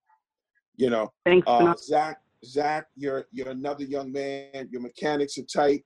You 0.76 0.90
know, 0.90 1.12
Thanks, 1.26 1.46
uh, 1.48 1.74
Zach. 1.78 2.20
Zach, 2.46 2.88
you're 2.96 3.26
you're 3.32 3.50
another 3.50 3.84
young 3.84 4.12
man. 4.12 4.68
Your 4.70 4.82
mechanics 4.82 5.38
are 5.38 5.44
tight. 5.44 5.84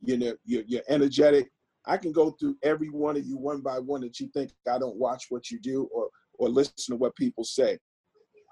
You 0.00 0.16
know, 0.16 0.34
you're 0.44 0.62
you're 0.66 0.82
energetic. 0.88 1.50
I 1.86 1.96
can 1.96 2.12
go 2.12 2.32
through 2.32 2.56
every 2.62 2.90
one 2.90 3.16
of 3.16 3.24
you 3.26 3.36
one 3.36 3.60
by 3.60 3.78
one 3.78 4.02
that 4.02 4.20
you 4.20 4.28
think 4.28 4.52
I 4.70 4.78
don't 4.78 4.96
watch 4.96 5.26
what 5.30 5.50
you 5.50 5.58
do 5.60 5.88
or 5.92 6.08
or 6.38 6.48
listen 6.48 6.74
to 6.94 6.96
what 6.96 7.16
people 7.16 7.44
say. 7.44 7.78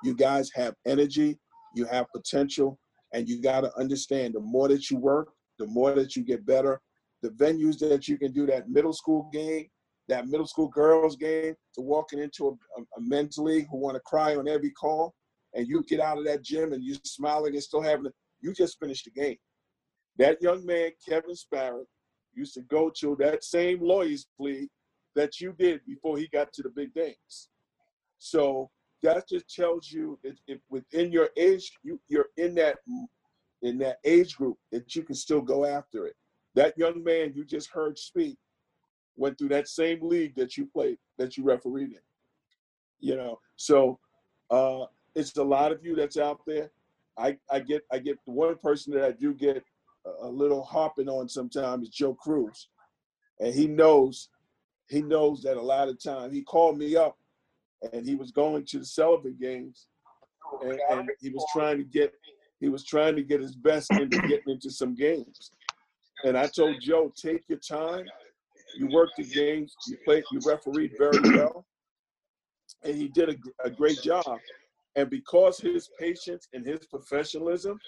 You 0.03 0.15
guys 0.15 0.51
have 0.55 0.75
energy. 0.87 1.39
You 1.77 1.85
have 1.85 2.07
potential, 2.11 2.79
and 3.13 3.29
you 3.29 3.41
got 3.41 3.61
to 3.61 3.79
understand. 3.79 4.35
The 4.35 4.41
more 4.41 4.67
that 4.69 4.91
you 4.91 4.97
work, 4.97 5.29
the 5.59 5.67
more 5.67 5.93
that 5.95 6.17
you 6.17 6.25
get 6.25 6.47
better. 6.47 6.81
The 7.23 7.29
venues 7.31 7.79
that 7.81 8.09
you 8.09 8.17
can 8.19 8.33
do 8.33 8.47
that 8.47 8.71
middle 8.71 8.95
school 8.95 9.29
game, 9.31 9.67
that 10.09 10.27
middle 10.27 10.47
school 10.47 10.69
girls 10.69 11.17
game, 11.17 11.55
to 11.75 11.81
walking 11.83 12.19
into 12.19 12.49
a, 12.49 12.81
a, 12.81 13.01
men's 13.01 13.37
league 13.37 13.67
who 13.71 13.77
want 13.79 13.95
to 13.97 14.01
cry 14.01 14.37
on 14.37 14.49
every 14.49 14.71
call, 14.71 15.15
and 15.55 15.69
you 15.69 15.83
get 15.87 16.01
out 16.01 16.19
of 16.19 16.25
that 16.25 16.43
gym 16.43 16.73
and 16.73 16.83
you're 16.83 16.97
smiling 17.05 17.53
and 17.55 17.63
still 17.63 17.83
having 17.83 18.07
it. 18.07 18.15
You 18.41 18.55
just 18.55 18.79
finished 18.81 19.05
the 19.05 19.11
game. 19.11 19.37
That 20.19 20.41
young 20.41 20.65
man, 20.65 20.93
Kevin 21.07 21.35
Sparrow, 21.35 21.85
used 22.35 22.55
to 22.55 22.63
go 22.63 22.91
to 23.01 23.17
that 23.19 23.45
same 23.45 23.81
lawyers 23.83 24.27
league 24.39 24.69
that 25.15 25.41
you 25.41 25.55
did 25.59 25.81
before 25.87 26.17
he 26.17 26.29
got 26.29 26.53
to 26.55 26.63
the 26.63 26.71
big 26.71 26.93
things. 26.95 27.49
So 28.19 28.71
that 29.03 29.29
just 29.29 29.49
tells 29.55 29.91
you 29.91 30.19
if 30.25 30.59
within 30.69 31.13
your 31.13 31.31
age, 31.37 31.73
you, 31.83 32.01
you're 32.09 32.29
in 32.37 32.55
that 32.57 32.77
in 33.63 33.79
that 33.79 33.99
age 34.05 34.37
group 34.37 34.57
that 34.73 34.95
you 34.95 35.03
can 35.03 35.15
still 35.15 35.41
go 35.41 35.65
after 35.65 36.07
it. 36.07 36.15
That 36.55 36.77
young 36.79 37.03
man 37.03 37.33
you 37.35 37.45
just 37.45 37.71
heard 37.71 37.99
speak 37.99 38.39
went 39.17 39.39
through 39.39 39.49
that 39.49 39.69
same 39.69 40.01
league 40.03 40.35
that 40.37 40.57
you 40.57 40.67
played, 40.67 40.99
that 41.19 41.37
you 41.37 41.45
refereed 41.45 41.93
in. 41.93 42.01
You 43.01 43.17
know, 43.17 43.39
so 43.57 43.99
uh, 44.51 44.85
it's 45.15 45.37
a 45.37 45.45
lot 45.45 45.73
of 45.73 45.85
you 45.85 45.95
that's 45.95 46.19
out 46.19 46.41
there. 46.47 46.71
I, 47.19 47.39
I 47.51 47.61
get 47.61 47.83
I 47.93 47.99
get 47.99 48.19
the 48.27 48.33
one 48.33 48.57
person 48.57 48.93
that 48.95 49.05
I 49.05 49.13
do 49.13 49.33
get 49.33 49.63
a, 50.07 50.27
a 50.27 50.29
little 50.29 50.63
harping 50.63 51.09
on 51.09 51.29
sometimes 51.29 51.89
is 51.89 51.95
Joe 51.95 52.15
Cruz, 52.15 52.69
and 53.41 53.55
he 53.55 53.67
knows 53.67 54.29
he 54.89 55.03
knows 55.03 55.43
that 55.43 55.57
a 55.57 55.63
lot 55.63 55.89
of 55.89 56.03
time 56.03 56.33
he 56.33 56.43
called 56.43 56.79
me 56.79 56.97
up 56.97 57.17
and 57.93 58.07
he 58.07 58.15
was 58.15 58.31
going 58.33 58.65
to 58.67 58.79
the 58.79 58.87
Sullivan 58.87 59.37
games 59.41 59.89
and, 60.63 60.81
and 60.91 61.11
he 61.21 61.31
was 61.31 61.45
trying 61.53 61.79
to 61.79 61.85
get 61.85 62.13
he 62.61 62.69
was 62.69 62.85
trying 62.85 63.17
to 63.17 63.23
get 63.23 63.41
his 63.41 63.55
best 63.55 63.91
into 63.93 64.19
getting 64.23 64.55
into 64.55 64.71
some 64.71 64.95
games. 64.95 65.51
And 66.25 66.39
I 66.39 66.47
told 66.47 66.77
Joe, 66.81 67.13
take 67.15 67.43
your 67.49 67.59
time. 67.59 68.07
You 68.79 68.89
worked 68.89 69.13
the 69.19 69.25
games. 69.25 69.75
You 69.87 69.99
played. 70.05 70.25
You 70.33 70.41
refereed 70.47 70.93
very 70.99 71.37
well, 71.37 71.67
and 72.83 72.95
he 72.95 73.09
did 73.09 73.29
a, 73.29 73.37
a 73.65 73.71
great 73.71 74.01
job. 74.03 74.39
And 74.97 75.11
because 75.11 75.59
his 75.59 75.91
patience 76.01 76.49
and 76.55 76.65
his 76.65 76.87
professionalism, 76.87 77.79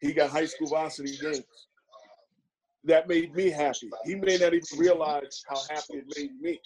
he 0.00 0.12
got 0.12 0.30
high 0.30 0.46
school 0.46 0.68
varsity 0.68 1.16
games. 1.16 1.44
That 2.84 3.08
made 3.08 3.34
me 3.34 3.50
happy. 3.50 3.90
He 4.04 4.14
may 4.14 4.36
not 4.36 4.54
even 4.54 4.78
realize 4.78 5.42
how 5.48 5.56
happy 5.68 5.94
it 5.94 6.04
made 6.16 6.40
me, 6.40 6.60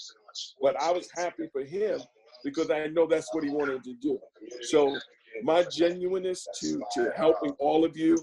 but 0.61 0.77
I 0.81 0.91
was 0.91 1.09
happy 1.17 1.49
for 1.53 1.63
him 1.63 2.01
because 2.45 2.71
I 2.71 2.87
know 2.87 3.07
that's 3.07 3.33
what 3.33 3.45
he 3.45 3.51
wanted 3.51 3.85
to 3.85 3.95
do. 3.95 4.19
So 4.63 4.97
my 5.43 5.65
genuineness 5.65 6.47
to 6.61 6.83
to 6.95 7.13
helping 7.17 7.53
all 7.59 7.85
of 7.85 7.97
you 7.97 8.17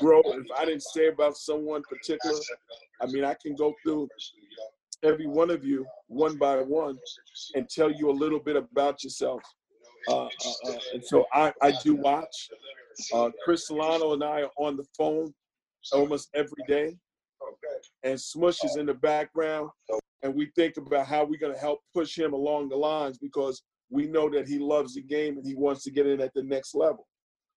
grow. 0.00 0.20
If 0.24 0.46
I 0.56 0.64
didn't 0.64 0.82
say 0.82 1.08
about 1.08 1.36
someone 1.36 1.82
particular, 1.88 2.38
I 3.00 3.06
mean 3.06 3.24
I 3.24 3.34
can 3.42 3.54
go 3.54 3.74
through 3.82 4.08
every 5.02 5.26
one 5.26 5.50
of 5.50 5.64
you 5.64 5.86
one 6.08 6.36
by 6.36 6.56
one 6.62 6.98
and 7.54 7.68
tell 7.68 7.90
you 7.90 8.10
a 8.10 8.12
little 8.12 8.40
bit 8.40 8.56
about 8.56 9.02
yourself. 9.04 9.42
Uh, 10.08 10.24
uh, 10.24 10.28
uh, 10.66 10.78
and 10.92 11.04
so 11.04 11.24
I, 11.32 11.52
I 11.62 11.72
do 11.82 11.94
watch. 11.94 12.50
Uh, 13.12 13.30
Chris 13.44 13.66
Solano 13.66 14.12
and 14.12 14.22
I 14.22 14.42
are 14.42 14.50
on 14.58 14.76
the 14.76 14.84
phone 14.96 15.32
almost 15.92 16.28
every 16.34 16.62
day, 16.68 16.96
and 18.02 18.20
Smush 18.20 18.62
is 18.64 18.76
in 18.76 18.86
the 18.86 18.94
background, 18.94 19.70
and 20.24 20.34
we 20.34 20.46
think 20.56 20.78
about 20.78 21.06
how 21.06 21.22
we're 21.22 21.38
going 21.38 21.52
to 21.52 21.60
help 21.60 21.80
push 21.92 22.18
him 22.18 22.32
along 22.32 22.70
the 22.70 22.76
lines 22.76 23.18
because 23.18 23.62
we 23.90 24.06
know 24.06 24.30
that 24.30 24.48
he 24.48 24.58
loves 24.58 24.94
the 24.94 25.02
game 25.02 25.36
and 25.36 25.46
he 25.46 25.54
wants 25.54 25.84
to 25.84 25.90
get 25.90 26.06
in 26.06 26.20
at 26.20 26.32
the 26.34 26.42
next 26.42 26.74
level. 26.74 27.06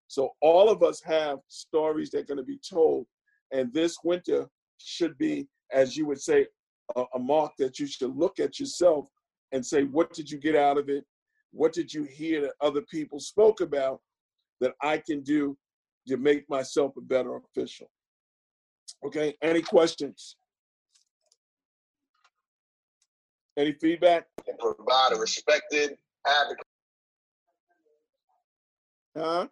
So 0.08 0.32
all 0.42 0.70
of 0.70 0.84
us 0.84 1.02
have 1.06 1.40
stories 1.48 2.12
that 2.12 2.20
are 2.20 2.26
going 2.26 2.38
to 2.38 2.44
be 2.44 2.60
told, 2.70 3.08
and 3.54 3.74
this 3.74 3.98
winter 4.04 4.48
should 4.78 5.18
be, 5.18 5.48
as 5.72 5.96
you 5.96 6.06
would 6.08 6.22
say, 6.22 6.46
a, 6.98 7.04
a 7.16 7.20
mark 7.20 7.54
that 7.58 7.80
you 7.80 7.88
should 7.88 8.16
look 8.16 8.38
at 8.40 8.60
yourself 8.60 9.08
and 9.54 9.66
say, 9.66 9.84
what 9.84 10.14
did 10.14 10.30
you 10.30 10.38
get 10.38 10.56
out 10.56 10.78
of 10.78 10.90
it? 10.90 11.06
What 11.52 11.72
did 11.72 11.94
you 11.94 12.04
hear 12.04 12.42
that 12.42 12.54
other 12.60 12.82
people 12.92 13.20
spoke 13.20 13.62
about 13.62 14.02
that 14.60 14.74
I 14.82 14.98
can 14.98 15.22
do 15.22 15.58
to 16.10 16.18
make 16.18 16.50
myself 16.50 16.98
a 16.98 17.02
better 17.02 17.38
official? 17.38 17.90
Okay, 19.06 19.36
any 19.42 19.62
questions? 19.62 20.36
Any 23.58 23.74
feedback? 23.74 24.28
and 24.48 24.58
provide 24.60 25.14
a 25.14 25.20
respected 25.20 25.98
advocate. 26.26 26.66
Huh? 29.18 29.48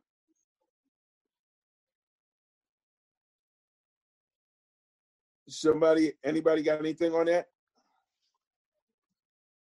Somebody, 5.48 6.14
anybody 6.24 6.64
got 6.64 6.80
anything 6.80 7.14
on 7.14 7.26
that? 7.26 7.48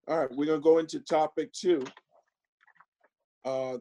All 0.09 0.19
right, 0.19 0.31
we're 0.33 0.47
gonna 0.47 0.61
go 0.61 0.79
into 0.79 1.01
topic 1.01 1.53
two. 1.53 1.85
Uh, 3.45 3.79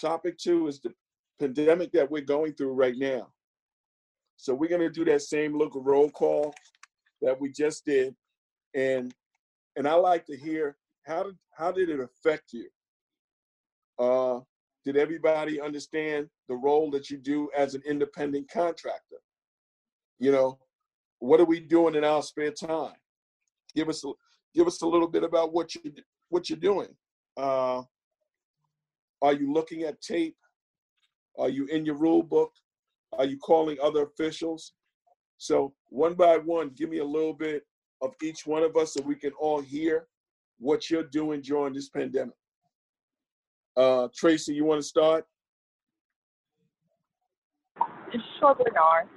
topic 0.00 0.36
two 0.38 0.66
is 0.66 0.80
the 0.80 0.92
pandemic 1.40 1.92
that 1.92 2.10
we're 2.10 2.22
going 2.22 2.52
through 2.52 2.72
right 2.72 2.96
now. 2.96 3.28
So 4.36 4.54
we're 4.54 4.68
gonna 4.68 4.90
do 4.90 5.04
that 5.06 5.22
same 5.22 5.58
little 5.58 5.82
roll 5.82 6.10
call 6.10 6.54
that 7.22 7.40
we 7.40 7.50
just 7.50 7.84
did, 7.84 8.14
and 8.74 9.14
and 9.78 9.86
I 9.86 9.94
like 9.94 10.26
to 10.26 10.36
hear 10.36 10.76
how 11.06 11.22
did 11.22 11.36
how 11.52 11.72
did 11.72 11.88
it 11.88 12.00
affect 12.00 12.52
you? 12.52 12.68
Uh, 13.98 14.40
did 14.84 14.96
everybody 14.96 15.60
understand 15.60 16.28
the 16.48 16.56
role 16.56 16.90
that 16.90 17.10
you 17.10 17.16
do 17.16 17.48
as 17.56 17.74
an 17.74 17.82
independent 17.86 18.50
contractor? 18.50 19.16
You 20.18 20.32
know, 20.32 20.58
what 21.20 21.40
are 21.40 21.44
we 21.44 21.60
doing 21.60 21.94
in 21.94 22.04
our 22.04 22.22
spare 22.22 22.50
time? 22.50 22.96
Give 23.74 23.88
us 23.88 24.04
a, 24.04 24.10
give 24.54 24.66
us 24.66 24.82
a 24.82 24.86
little 24.86 25.08
bit 25.08 25.22
about 25.22 25.52
what 25.52 25.74
you 25.74 25.80
what 26.28 26.50
you're 26.50 26.58
doing. 26.58 26.88
Uh, 27.36 27.82
are 29.22 29.32
you 29.32 29.52
looking 29.52 29.84
at 29.84 30.00
tape? 30.00 30.36
Are 31.38 31.48
you 31.48 31.66
in 31.66 31.86
your 31.86 31.96
rule 31.96 32.24
book? 32.24 32.50
Are 33.12 33.24
you 33.26 33.38
calling 33.38 33.76
other 33.80 34.02
officials? 34.02 34.72
So 35.36 35.72
one 35.88 36.14
by 36.14 36.36
one, 36.38 36.70
give 36.76 36.90
me 36.90 36.98
a 36.98 37.04
little 37.04 37.32
bit 37.32 37.62
of 38.00 38.14
each 38.22 38.46
one 38.46 38.62
of 38.62 38.76
us 38.76 38.94
so 38.94 39.02
we 39.02 39.14
can 39.14 39.32
all 39.32 39.60
hear 39.60 40.06
what 40.58 40.90
you're 40.90 41.04
doing 41.04 41.40
during 41.40 41.72
this 41.74 41.88
pandemic. 41.88 42.34
Uh, 43.76 44.08
Tracy, 44.14 44.54
you 44.54 44.64
want 44.64 44.80
to 44.80 44.86
start? 44.86 45.26
Sure, 48.38 48.54
Bernard. 48.54 49.08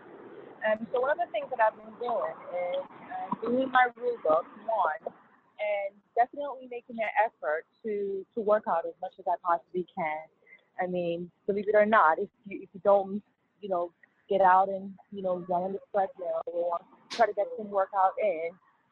Um, 0.69 0.85
so 0.93 1.01
one 1.01 1.11
of 1.11 1.17
the 1.17 1.31
things 1.31 1.47
that 1.49 1.59
I've 1.59 1.75
been 1.75 1.93
doing 1.99 2.37
is 2.53 2.85
uh, 2.85 3.47
doing 3.47 3.71
my 3.71 3.87
rule 3.95 4.17
book, 4.23 4.45
one, 4.67 5.13
and 5.57 5.95
definitely 6.15 6.67
making 6.69 6.97
an 7.01 7.09
effort 7.25 7.65
to 7.83 8.25
to 8.35 8.41
work 8.41 8.65
out 8.69 8.85
as 8.85 8.93
much 9.01 9.13
as 9.17 9.25
I 9.27 9.35
possibly 9.43 9.87
can. 9.95 10.25
I 10.79 10.87
mean, 10.87 11.31
believe 11.47 11.67
it 11.67 11.75
or 11.75 11.85
not, 11.85 12.19
if 12.19 12.29
you 12.45 12.59
if 12.61 12.69
you 12.73 12.81
don't, 12.83 13.23
you 13.61 13.69
know, 13.69 13.91
get 14.29 14.41
out 14.41 14.69
and 14.69 14.93
you 15.11 15.23
know 15.23 15.43
run 15.49 15.63
on 15.63 15.73
the 15.73 15.79
treadmill 15.91 16.41
or 16.45 16.77
try 17.09 17.25
to 17.25 17.33
get 17.33 17.47
some 17.57 17.69
workout 17.69 18.13
in, 18.21 18.51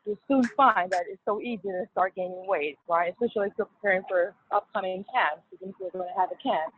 you'll 0.09 0.17
soon 0.27 0.43
find 0.57 0.89
that 0.89 1.05
it's 1.07 1.21
so 1.23 1.39
easy 1.39 1.69
to 1.69 1.85
start 1.91 2.15
gaining 2.15 2.47
weight, 2.47 2.79
right? 2.89 3.13
Especially 3.13 3.47
if 3.47 3.53
you're 3.57 3.69
preparing 3.77 4.01
for 4.09 4.33
upcoming 4.51 5.05
camps, 5.13 5.45
if 5.53 5.61
you're 5.61 5.91
going 5.93 6.09
to 6.09 6.19
have 6.19 6.33
a 6.33 6.39
camp 6.41 6.73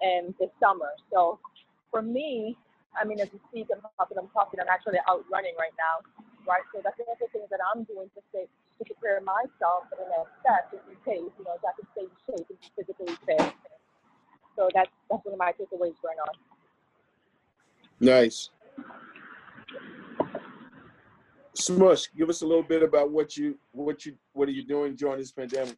in 0.00 0.32
this 0.38 0.50
summer. 0.62 0.94
So 1.10 1.40
for 1.90 2.02
me, 2.02 2.56
I 2.94 3.04
mean, 3.04 3.18
as 3.18 3.28
you 3.32 3.40
speak, 3.50 3.66
I'm 3.74 3.82
talking, 3.98 4.16
I'm 4.16 4.30
talking, 4.30 4.60
I'm 4.60 4.70
actually 4.70 5.02
out 5.10 5.24
running 5.26 5.58
right 5.58 5.74
now, 5.74 6.06
right? 6.46 6.62
So 6.70 6.80
that's 6.82 6.94
one 7.02 7.10
of 7.10 7.18
the 7.18 7.26
things 7.34 7.50
that 7.50 7.58
I'm 7.74 7.82
doing 7.82 8.06
to 8.14 8.22
stay, 8.30 8.46
to 8.46 8.82
prepare 8.86 9.18
myself 9.26 9.90
for 9.90 9.98
the 9.98 10.06
next 10.14 10.38
step, 10.38 10.70
just 10.70 10.86
in 10.86 10.94
case, 11.02 11.26
you 11.34 11.44
know, 11.44 11.58
so 11.58 11.66
I 11.66 11.74
can 11.74 11.86
stay 11.98 12.06
in 12.06 12.14
shape 12.30 12.46
and 12.46 12.58
physically 12.78 13.10
fit. 13.26 13.54
So 14.54 14.70
that's 14.74 14.90
that's 15.10 15.24
one 15.26 15.34
of 15.34 15.38
my 15.38 15.50
takeaways 15.50 15.98
going 15.98 16.18
on. 16.22 16.34
Nice. 17.98 18.50
Smush, 21.58 22.06
give 22.16 22.30
us 22.30 22.42
a 22.42 22.46
little 22.46 22.62
bit 22.62 22.82
about 22.82 23.10
what 23.10 23.36
you 23.36 23.58
what 23.72 24.06
you 24.06 24.14
what 24.32 24.48
are 24.48 24.52
you 24.52 24.64
doing 24.64 24.94
during 24.94 25.18
this 25.18 25.32
pandemic? 25.32 25.76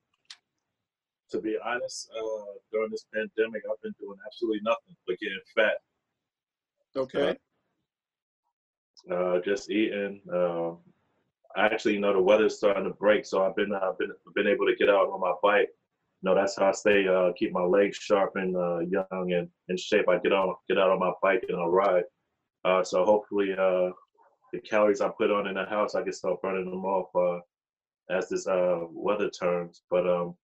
To 1.31 1.41
be 1.41 1.57
honest, 1.65 2.11
uh, 2.15 2.53
during 2.71 2.91
this 2.91 3.07
pandemic, 3.15 3.63
I've 3.71 3.81
been 3.83 3.95
doing 3.99 4.19
absolutely 4.27 4.61
nothing 4.63 4.97
but 5.07 5.19
getting 5.19 5.41
fat. 5.55 5.79
Okay. 6.97 7.37
Uh, 9.11 9.41
just 9.41 9.71
eating. 9.71 10.21
Um, 10.33 10.79
actually, 11.57 11.95
you 11.95 12.01
know, 12.01 12.13
the 12.13 12.21
weather's 12.21 12.59
starting 12.59 12.85
to 12.85 12.91
break, 12.91 13.25
so 13.25 13.45
I've 13.45 13.57
been 13.57 13.73
I've 13.73 13.97
been 13.97 14.13
been 14.35 14.49
able 14.49 14.67
to 14.67 14.77
get 14.77 14.91
out 14.91 15.09
on 15.09 15.21
my 15.21 15.33
bike. 15.43 15.71
You 16.23 16.29
know, 16.29 16.35
that's 16.35 16.59
how 16.59 16.69
I 16.69 16.73
stay 16.73 17.09
uh, 17.09 17.33
keep 17.39 17.53
my 17.53 17.63
legs 17.63 17.97
sharp 17.97 18.33
and 18.35 18.55
uh, 18.55 18.81
young 18.81 19.33
and 19.33 19.49
in 19.69 19.77
shape. 19.79 20.11
I 20.11 20.19
get 20.19 20.33
on 20.33 20.55
get 20.69 20.79
out 20.79 20.91
on 20.91 20.99
my 20.99 21.13
bike 21.23 21.45
and 21.49 21.59
I 21.59 21.65
ride. 21.65 22.05
Uh, 22.67 22.85
so 22.85 23.07
hopefully, 23.07 23.55
uh, 23.59 23.91
the 24.53 24.61
calories 24.61 25.01
I 25.01 25.09
put 25.09 25.31
on 25.31 25.47
in 25.47 25.55
the 25.55 25.65
house, 25.65 25.95
I 25.95 26.03
can 26.03 26.13
start 26.13 26.43
burning 26.43 26.71
them 26.71 26.85
off 26.85 27.09
uh, 27.15 27.41
as 28.15 28.29
this 28.29 28.47
uh, 28.47 28.81
weather 28.91 29.31
turns. 29.31 29.83
But 29.91 30.09
um, 30.09 30.35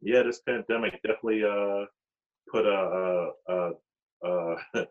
yeah, 0.00 0.22
this 0.22 0.40
pandemic 0.40 1.00
definitely 1.02 1.44
uh, 1.44 1.86
put 2.50 2.66
a, 2.66 3.30
a, 3.48 3.72
a, 4.24 4.24
a 4.24 4.56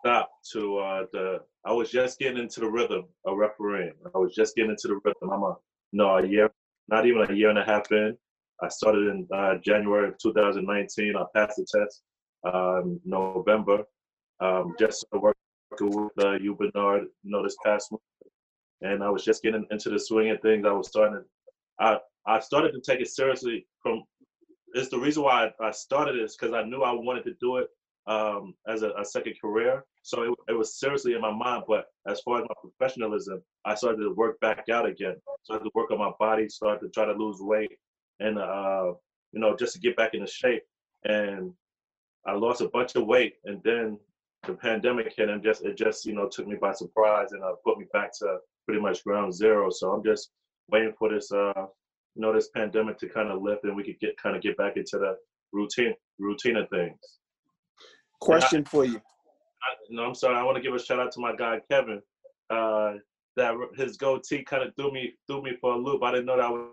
stop 0.00 0.30
to 0.52 0.78
uh, 0.78 1.04
the. 1.12 1.40
I 1.66 1.72
was 1.72 1.90
just 1.90 2.18
getting 2.18 2.42
into 2.42 2.60
the 2.60 2.70
rhythm 2.70 3.04
of 3.24 3.38
refereeing. 3.38 3.94
I 4.14 4.18
was 4.18 4.34
just 4.34 4.54
getting 4.54 4.70
into 4.70 4.88
the 4.88 5.00
rhythm. 5.04 5.30
I'm 5.32 5.42
a 5.42 5.56
no 5.92 6.18
a 6.18 6.26
year, 6.26 6.50
not 6.88 7.06
even 7.06 7.30
a 7.30 7.34
year 7.34 7.50
and 7.50 7.58
a 7.58 7.64
half 7.64 7.90
in. 7.90 8.16
I 8.62 8.68
started 8.68 9.08
in 9.08 9.26
uh, 9.34 9.56
January 9.64 10.08
of 10.08 10.18
2019. 10.18 11.14
I 11.16 11.24
passed 11.34 11.56
the 11.56 11.66
test 11.78 12.02
um, 12.52 13.00
November. 13.04 13.84
Um, 14.40 14.74
just 14.78 15.04
working 15.12 15.43
with 15.80 16.12
uh, 16.24 16.32
you, 16.32 16.54
Bernard, 16.54 17.04
you 17.22 17.30
know, 17.30 17.42
this 17.42 17.56
past 17.64 17.92
month. 17.92 18.02
And 18.82 19.02
I 19.02 19.08
was 19.08 19.24
just 19.24 19.42
getting 19.42 19.66
into 19.70 19.90
the 19.90 19.98
swing 19.98 20.30
of 20.30 20.40
things. 20.40 20.66
I 20.66 20.72
was 20.72 20.88
starting 20.88 21.20
to, 21.20 21.24
I, 21.78 21.98
I 22.26 22.40
started 22.40 22.72
to 22.72 22.80
take 22.80 23.00
it 23.00 23.08
seriously 23.08 23.66
from, 23.82 24.02
it's 24.74 24.88
the 24.88 24.98
reason 24.98 25.22
why 25.22 25.50
I, 25.60 25.68
I 25.68 25.70
started 25.70 26.20
this 26.20 26.36
because 26.36 26.54
I 26.54 26.64
knew 26.64 26.82
I 26.82 26.92
wanted 26.92 27.24
to 27.24 27.34
do 27.40 27.58
it 27.58 27.68
um, 28.06 28.54
as 28.68 28.82
a, 28.82 28.90
a, 28.98 29.04
second 29.04 29.34
career. 29.40 29.84
So 30.02 30.22
it, 30.22 30.34
it, 30.48 30.52
was 30.52 30.78
seriously 30.78 31.14
in 31.14 31.20
my 31.20 31.32
mind. 31.32 31.64
But 31.66 31.86
as 32.08 32.20
far 32.20 32.38
as 32.38 32.46
my 32.48 32.54
professionalism, 32.60 33.42
I 33.64 33.74
started 33.74 34.02
to 34.02 34.14
work 34.14 34.38
back 34.40 34.64
out 34.70 34.86
again. 34.86 35.16
Started 35.44 35.64
to 35.64 35.70
work 35.74 35.90
on 35.90 35.98
my 35.98 36.10
body, 36.18 36.48
started 36.48 36.80
to 36.80 36.90
try 36.90 37.06
to 37.06 37.12
lose 37.12 37.38
weight, 37.40 37.72
and 38.20 38.38
uh, 38.38 38.92
you 39.32 39.40
know 39.40 39.56
just 39.56 39.74
to 39.74 39.80
get 39.80 39.96
back 39.96 40.14
into 40.14 40.26
shape. 40.26 40.62
And 41.04 41.52
I 42.26 42.32
lost 42.32 42.60
a 42.60 42.68
bunch 42.68 42.94
of 42.94 43.06
weight, 43.06 43.34
and 43.44 43.60
then 43.64 43.98
the 44.46 44.54
pandemic 44.54 45.12
hit, 45.16 45.28
and 45.28 45.42
just 45.42 45.64
it 45.64 45.76
just 45.76 46.04
you 46.04 46.14
know 46.14 46.28
took 46.28 46.46
me 46.46 46.56
by 46.60 46.72
surprise, 46.72 47.32
and 47.32 47.42
uh, 47.42 47.52
put 47.64 47.78
me 47.78 47.86
back 47.92 48.10
to 48.18 48.38
pretty 48.66 48.80
much 48.80 49.04
ground 49.04 49.34
zero. 49.34 49.70
So 49.70 49.92
I'm 49.92 50.04
just 50.04 50.30
waiting 50.70 50.94
for 50.98 51.08
this 51.10 51.30
uh, 51.32 51.66
you 52.14 52.22
know 52.22 52.32
this 52.32 52.48
pandemic 52.48 52.98
to 52.98 53.08
kind 53.08 53.30
of 53.30 53.42
lift, 53.42 53.64
and 53.64 53.76
we 53.76 53.84
could 53.84 54.00
get 54.00 54.16
kind 54.16 54.36
of 54.36 54.42
get 54.42 54.56
back 54.56 54.76
into 54.76 54.98
the 54.98 55.16
routine 55.52 55.94
routine 56.18 56.56
of 56.56 56.68
things. 56.70 56.98
Question 58.20 58.64
I, 58.66 58.68
for 58.68 58.84
you. 58.84 58.96
I, 58.96 59.74
no, 59.90 60.04
I'm 60.04 60.14
sorry. 60.14 60.36
I 60.36 60.42
want 60.42 60.56
to 60.56 60.62
give 60.62 60.74
a 60.74 60.78
shout 60.78 61.00
out 61.00 61.12
to 61.12 61.20
my 61.20 61.34
guy 61.34 61.60
Kevin. 61.70 62.00
Uh, 62.50 62.94
that 63.36 63.54
his 63.76 63.96
goatee 63.96 64.44
kind 64.44 64.62
of 64.62 64.74
threw 64.76 64.92
me 64.92 65.12
threw 65.26 65.42
me 65.42 65.52
for 65.60 65.74
a 65.74 65.76
loop. 65.76 66.02
I 66.02 66.12
didn't 66.12 66.26
know 66.26 66.36
that 66.36 66.50
was. 66.50 66.68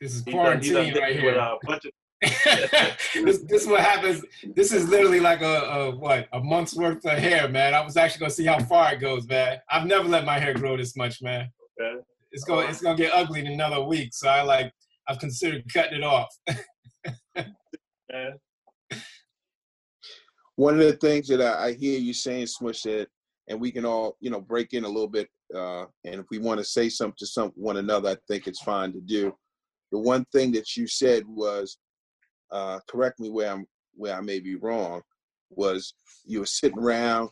This 0.00 0.14
is 0.14 0.22
quarantine 0.22 0.72
done, 0.72 0.92
done 0.92 1.02
right 1.02 1.16
here. 1.16 1.32
With, 1.32 1.40
uh, 1.40 1.58
of, 1.68 1.80
this, 2.22 3.38
this 3.42 3.62
is 3.62 3.66
what 3.66 3.80
happens. 3.80 4.24
This 4.54 4.72
is 4.72 4.88
literally 4.88 5.20
like 5.20 5.42
a, 5.42 5.44
a, 5.44 5.96
what 5.96 6.28
a 6.32 6.40
month's 6.40 6.74
worth 6.74 7.04
of 7.04 7.18
hair, 7.18 7.48
man. 7.48 7.74
I 7.74 7.84
was 7.84 7.96
actually 7.96 8.20
gonna 8.20 8.30
see 8.30 8.46
how 8.46 8.60
far 8.60 8.94
it 8.94 9.00
goes, 9.00 9.26
man. 9.26 9.58
I've 9.70 9.86
never 9.86 10.08
let 10.08 10.24
my 10.24 10.38
hair 10.38 10.54
grow 10.54 10.76
this 10.76 10.96
much, 10.96 11.20
man. 11.22 11.50
Okay. 11.80 12.00
It's 12.32 12.44
going 12.44 12.68
it's 12.68 12.80
gonna 12.80 12.96
get 12.96 13.12
ugly 13.12 13.40
in 13.40 13.46
another 13.46 13.82
week, 13.82 14.14
so 14.14 14.28
I 14.28 14.42
like 14.42 14.72
I've 15.08 15.18
considered 15.18 15.64
cutting 15.72 15.98
it 15.98 16.04
off. 16.04 16.28
One 20.56 20.74
of 20.74 20.86
the 20.86 20.92
things 20.94 21.28
that 21.28 21.42
I, 21.42 21.66
I 21.66 21.72
hear 21.72 21.98
you 21.98 22.14
saying, 22.14 22.46
Smush, 22.46 22.82
that, 22.82 23.08
and 23.48 23.60
we 23.60 23.70
can 23.70 23.84
all 23.84 24.16
you 24.20 24.30
know 24.30 24.40
break 24.40 24.72
in 24.72 24.84
a 24.84 24.88
little 24.88 25.08
bit, 25.08 25.28
uh, 25.54 25.84
and 26.04 26.20
if 26.20 26.26
we 26.30 26.38
want 26.38 26.58
to 26.58 26.64
say 26.64 26.88
something 26.88 27.16
to 27.18 27.26
some 27.26 27.52
one 27.54 27.76
another, 27.76 28.10
I 28.10 28.16
think 28.28 28.46
it's 28.46 28.62
fine 28.62 28.92
to 28.92 29.00
do. 29.00 29.34
The 29.92 29.98
one 29.98 30.24
thing 30.32 30.52
that 30.52 30.76
you 30.76 30.86
said 30.86 31.24
was 31.26 31.76
uh, 32.54 32.78
correct 32.88 33.20
me 33.20 33.28
where 33.28 33.50
I'm 33.50 33.66
where 33.96 34.14
I 34.14 34.20
may 34.20 34.40
be 34.40 34.54
wrong, 34.54 35.02
was 35.50 35.94
you 36.24 36.40
were 36.40 36.46
sitting 36.46 36.78
around, 36.78 37.28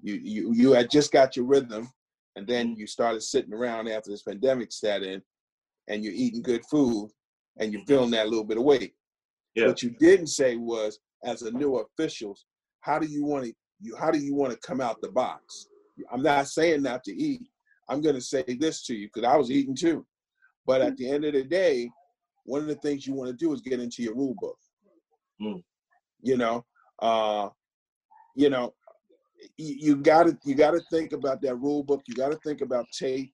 you 0.00 0.14
you 0.14 0.54
you 0.54 0.72
had 0.72 0.88
just 0.88 1.12
got 1.12 1.36
your 1.36 1.46
rhythm, 1.46 1.90
and 2.36 2.46
then 2.46 2.76
you 2.76 2.86
started 2.86 3.22
sitting 3.22 3.52
around 3.52 3.88
after 3.88 4.10
this 4.10 4.22
pandemic 4.22 4.72
set 4.72 5.02
in, 5.02 5.20
and 5.88 6.04
you're 6.04 6.14
eating 6.14 6.42
good 6.42 6.64
food, 6.70 7.10
and 7.58 7.72
you're 7.72 7.84
feeling 7.86 8.12
that 8.12 8.28
little 8.28 8.44
bit 8.44 8.58
of 8.58 8.64
weight. 8.64 8.94
Yeah. 9.54 9.66
What 9.66 9.82
you 9.82 9.90
didn't 9.98 10.28
say 10.28 10.56
was, 10.56 11.00
as 11.24 11.42
a 11.42 11.50
new 11.50 11.76
official, 11.78 12.36
how 12.80 12.98
do 13.00 13.06
you 13.06 13.24
want 13.24 13.46
to 13.46 13.52
you 13.80 13.96
how 13.96 14.12
do 14.12 14.18
you 14.18 14.34
want 14.34 14.52
to 14.52 14.58
come 14.66 14.80
out 14.80 15.00
the 15.02 15.10
box? 15.10 15.66
I'm 16.12 16.22
not 16.22 16.46
saying 16.48 16.82
not 16.82 17.02
to 17.04 17.12
eat. 17.12 17.48
I'm 17.88 18.00
going 18.00 18.14
to 18.14 18.20
say 18.20 18.44
this 18.60 18.84
to 18.84 18.94
you 18.94 19.08
because 19.12 19.28
I 19.28 19.36
was 19.36 19.50
eating 19.50 19.74
too. 19.74 20.06
But 20.66 20.82
at 20.82 20.96
the 20.96 21.08
end 21.08 21.24
of 21.24 21.32
the 21.32 21.44
day, 21.44 21.88
one 22.46 22.62
of 22.62 22.68
the 22.68 22.76
things 22.76 23.06
you 23.06 23.12
want 23.12 23.28
to 23.28 23.36
do 23.36 23.52
is 23.52 23.60
get 23.60 23.80
into 23.80 24.02
your 24.02 24.14
rule 24.14 24.34
book. 24.38 24.58
Mm. 25.40 25.62
You 26.22 26.36
know, 26.38 26.64
uh, 27.00 27.50
you 28.34 28.48
know, 28.48 28.72
you, 29.58 29.76
you 29.78 29.96
gotta 29.96 30.36
you 30.44 30.54
gotta 30.54 30.80
think 30.90 31.12
about 31.12 31.42
that 31.42 31.56
rule 31.56 31.82
book. 31.82 32.02
You 32.06 32.14
gotta 32.14 32.38
think 32.44 32.62
about 32.62 32.86
tape, 32.98 33.32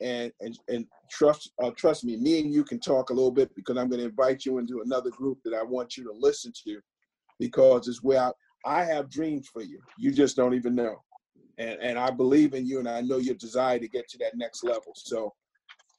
and 0.00 0.32
and 0.40 0.58
and 0.68 0.86
trust 1.10 1.52
uh, 1.62 1.70
trust 1.76 2.04
me. 2.04 2.16
Me 2.16 2.40
and 2.40 2.52
you 2.52 2.64
can 2.64 2.80
talk 2.80 3.10
a 3.10 3.12
little 3.12 3.30
bit 3.30 3.54
because 3.54 3.76
I'm 3.76 3.88
going 3.88 4.00
to 4.00 4.08
invite 4.08 4.46
you 4.46 4.58
into 4.58 4.80
another 4.80 5.10
group 5.10 5.38
that 5.44 5.54
I 5.54 5.62
want 5.62 5.96
you 5.96 6.04
to 6.04 6.12
listen 6.12 6.52
to, 6.64 6.80
because 7.38 7.86
it's 7.86 8.02
where 8.02 8.22
I, 8.22 8.32
I 8.64 8.84
have 8.84 9.10
dreams 9.10 9.48
for 9.52 9.62
you. 9.62 9.80
You 9.98 10.10
just 10.12 10.36
don't 10.36 10.54
even 10.54 10.74
know, 10.74 11.02
and 11.58 11.78
and 11.80 11.98
I 11.98 12.10
believe 12.10 12.54
in 12.54 12.66
you, 12.66 12.78
and 12.78 12.88
I 12.88 13.02
know 13.02 13.18
your 13.18 13.34
desire 13.34 13.78
to 13.78 13.88
get 13.88 14.08
to 14.08 14.18
that 14.18 14.36
next 14.36 14.64
level. 14.64 14.92
So 14.94 15.34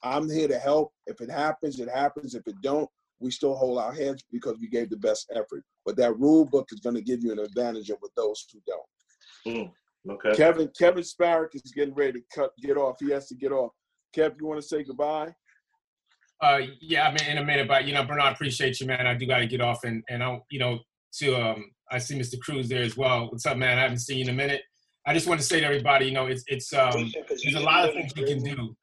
I'm 0.04 0.30
here 0.30 0.48
to 0.48 0.58
help. 0.58 0.92
If 1.06 1.20
it 1.20 1.30
happens, 1.30 1.80
it 1.80 1.88
happens. 1.88 2.34
If 2.34 2.46
it 2.46 2.56
don't, 2.62 2.88
we 3.20 3.30
still 3.30 3.54
hold 3.54 3.78
our 3.78 3.92
heads 3.92 4.22
because 4.30 4.58
we 4.60 4.68
gave 4.68 4.90
the 4.90 4.98
best 4.98 5.32
effort. 5.34 5.64
But 5.86 5.96
that 5.96 6.18
rule 6.18 6.44
book 6.44 6.68
is 6.72 6.80
going 6.80 6.94
to 6.94 7.02
give 7.02 7.22
you 7.22 7.32
an 7.32 7.38
advantage 7.38 7.90
over 7.90 8.06
those 8.16 8.44
who 8.52 8.60
don't. 8.66 9.56
Mm, 9.56 9.72
okay. 10.10 10.36
Kevin 10.36 10.70
Kevin 10.78 11.02
Sparrick 11.02 11.54
is 11.54 11.72
getting 11.74 11.94
ready 11.94 12.20
to 12.20 12.24
cut 12.34 12.50
get 12.60 12.76
off. 12.76 12.96
He 13.00 13.10
has 13.10 13.28
to 13.28 13.34
get 13.34 13.50
off. 13.50 13.72
Kev, 14.14 14.34
you 14.38 14.46
want 14.46 14.60
to 14.60 14.66
say 14.66 14.84
goodbye? 14.84 15.34
Uh, 16.40 16.60
yeah, 16.80 17.08
I 17.08 17.10
mean, 17.10 17.30
in 17.30 17.38
a 17.38 17.44
minute, 17.44 17.66
but 17.66 17.86
you 17.86 17.94
know, 17.94 18.04
Bernard, 18.04 18.26
I 18.26 18.30
appreciate 18.32 18.80
you, 18.80 18.86
man. 18.86 19.06
I 19.06 19.14
do 19.14 19.26
got 19.26 19.38
to 19.38 19.46
get 19.46 19.60
off, 19.60 19.84
and 19.84 20.02
and 20.10 20.22
I, 20.22 20.40
you 20.50 20.58
know, 20.58 20.80
to 21.20 21.36
um, 21.36 21.70
I 21.90 21.98
see 21.98 22.18
Mr. 22.18 22.38
Cruz 22.38 22.68
there 22.68 22.82
as 22.82 22.96
well. 22.96 23.28
What's 23.30 23.46
up, 23.46 23.56
man? 23.56 23.78
I 23.78 23.82
haven't 23.82 23.98
seen 23.98 24.18
you 24.18 24.24
in 24.24 24.30
a 24.30 24.34
minute. 24.34 24.62
I 25.06 25.14
just 25.14 25.26
want 25.26 25.40
to 25.40 25.46
say 25.46 25.60
to 25.60 25.66
everybody, 25.66 26.06
you 26.06 26.12
know, 26.12 26.26
it's 26.26 26.44
it's 26.46 26.72
um, 26.74 27.10
there's 27.28 27.54
a 27.54 27.60
lot 27.60 27.88
of 27.88 27.94
things 27.94 28.12
you 28.16 28.26
can 28.26 28.42
do. 28.42 28.76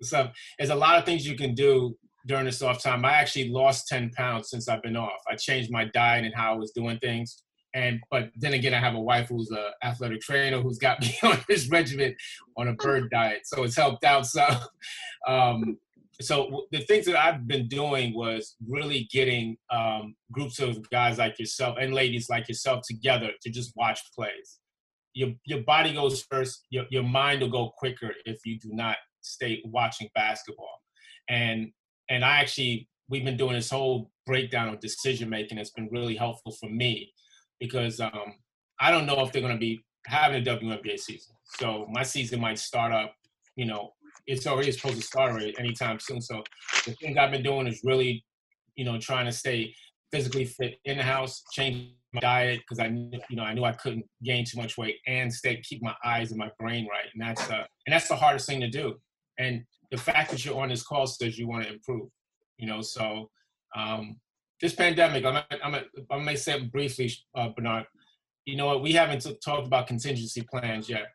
What's 0.00 0.14
up? 0.14 0.32
There's 0.58 0.70
a 0.70 0.74
lot 0.74 0.96
of 0.96 1.04
things 1.04 1.26
you 1.26 1.36
can 1.36 1.54
do 1.54 1.94
during 2.26 2.46
this 2.46 2.62
off 2.62 2.82
time. 2.82 3.04
I 3.04 3.12
actually 3.12 3.50
lost 3.50 3.86
10 3.88 4.12
pounds 4.16 4.48
since 4.48 4.66
I've 4.66 4.82
been 4.82 4.96
off. 4.96 5.20
I 5.30 5.34
changed 5.34 5.70
my 5.70 5.84
diet 5.84 6.24
and 6.24 6.34
how 6.34 6.54
I 6.54 6.56
was 6.56 6.72
doing 6.72 6.98
things. 7.00 7.42
And 7.74 8.00
but 8.10 8.30
then 8.34 8.54
again, 8.54 8.72
I 8.72 8.80
have 8.80 8.94
a 8.94 9.00
wife 9.00 9.28
who's 9.28 9.50
an 9.50 9.58
athletic 9.84 10.22
trainer 10.22 10.58
who's 10.58 10.78
got 10.78 11.00
me 11.02 11.14
on 11.22 11.38
this 11.48 11.68
regimen 11.68 12.16
on 12.56 12.68
a 12.68 12.72
bird 12.72 13.10
diet, 13.10 13.42
so 13.44 13.62
it's 13.62 13.76
helped 13.76 14.04
out 14.04 14.26
some. 14.26 14.56
Um, 15.28 15.76
so 16.20 16.66
the 16.72 16.80
things 16.80 17.06
that 17.06 17.16
I've 17.16 17.46
been 17.46 17.68
doing 17.68 18.14
was 18.14 18.56
really 18.66 19.06
getting 19.12 19.56
um, 19.70 20.16
groups 20.32 20.58
of 20.58 20.88
guys 20.90 21.18
like 21.18 21.38
yourself 21.38 21.76
and 21.78 21.94
ladies 21.94 22.28
like 22.30 22.48
yourself 22.48 22.80
together 22.88 23.30
to 23.42 23.50
just 23.50 23.72
watch 23.76 24.00
plays. 24.16 24.58
Your 25.12 25.32
your 25.44 25.62
body 25.62 25.92
goes 25.92 26.22
first. 26.22 26.64
Your 26.70 26.86
your 26.90 27.04
mind 27.04 27.42
will 27.42 27.50
go 27.50 27.70
quicker 27.76 28.12
if 28.24 28.40
you 28.46 28.58
do 28.58 28.70
not 28.72 28.96
stay 29.22 29.62
watching 29.64 30.08
basketball. 30.14 30.80
And 31.28 31.70
and 32.08 32.24
I 32.24 32.38
actually 32.38 32.88
we've 33.08 33.24
been 33.24 33.36
doing 33.36 33.54
this 33.54 33.70
whole 33.70 34.10
breakdown 34.26 34.68
of 34.68 34.80
decision 34.80 35.28
making. 35.28 35.58
It's 35.58 35.70
been 35.70 35.88
really 35.90 36.14
helpful 36.14 36.52
for 36.52 36.70
me 36.70 37.12
because 37.58 38.00
um, 38.00 38.34
I 38.80 38.90
don't 38.90 39.06
know 39.06 39.20
if 39.20 39.32
they're 39.32 39.42
going 39.42 39.54
to 39.54 39.60
be 39.60 39.80
having 40.06 40.40
a 40.40 40.50
WNBA 40.50 40.98
season. 40.98 41.34
So 41.58 41.86
my 41.90 42.02
season 42.02 42.40
might 42.40 42.58
start 42.58 42.92
up, 42.92 43.14
you 43.56 43.66
know, 43.66 43.92
it's 44.26 44.46
already 44.46 44.72
supposed 44.72 44.96
to 44.96 45.02
start 45.02 45.32
already 45.32 45.54
anytime 45.58 45.98
soon. 45.98 46.20
So 46.20 46.42
the 46.86 46.92
thing 46.92 47.18
I've 47.18 47.32
been 47.32 47.42
doing 47.42 47.66
is 47.66 47.80
really, 47.84 48.24
you 48.76 48.84
know, 48.84 48.98
trying 48.98 49.26
to 49.26 49.32
stay 49.32 49.74
physically 50.12 50.44
fit 50.44 50.76
in 50.84 50.96
the 50.98 51.02
house, 51.02 51.42
change 51.52 51.92
my 52.12 52.20
diet 52.20 52.60
because 52.60 52.78
I, 52.78 52.86
you 52.86 53.36
know, 53.36 53.42
I 53.42 53.54
knew 53.54 53.64
I 53.64 53.72
couldn't 53.72 54.04
gain 54.24 54.44
too 54.44 54.58
much 54.58 54.78
weight 54.78 54.96
and 55.06 55.32
stay 55.32 55.60
keep 55.62 55.82
my 55.82 55.94
eyes 56.04 56.30
and 56.30 56.38
my 56.38 56.50
brain 56.58 56.88
right, 56.88 57.06
and 57.12 57.22
that's 57.22 57.48
uh, 57.50 57.64
and 57.86 57.92
that's 57.92 58.08
the 58.08 58.16
hardest 58.16 58.48
thing 58.48 58.60
to 58.60 58.68
do. 58.68 58.94
And 59.40 59.64
the 59.90 59.96
fact 59.96 60.30
that 60.30 60.44
you're 60.44 60.60
on 60.60 60.68
this 60.68 60.82
call 60.82 61.06
says 61.06 61.38
you 61.38 61.48
want 61.48 61.64
to 61.64 61.72
improve, 61.72 62.08
you 62.58 62.66
know. 62.66 62.80
So 62.82 63.30
um, 63.76 64.16
this 64.60 64.74
pandemic, 64.74 65.24
I'm, 65.24 65.42
I'm, 65.64 65.84
I 66.10 66.18
may 66.18 66.36
say 66.36 66.56
it 66.56 66.70
briefly, 66.70 67.12
uh, 67.34 67.48
Bernard. 67.48 67.86
You 68.44 68.56
know 68.56 68.66
what? 68.66 68.82
We 68.82 68.92
haven't 68.92 69.20
t- 69.20 69.36
talked 69.44 69.66
about 69.66 69.86
contingency 69.86 70.42
plans 70.42 70.88
yet 70.88 71.08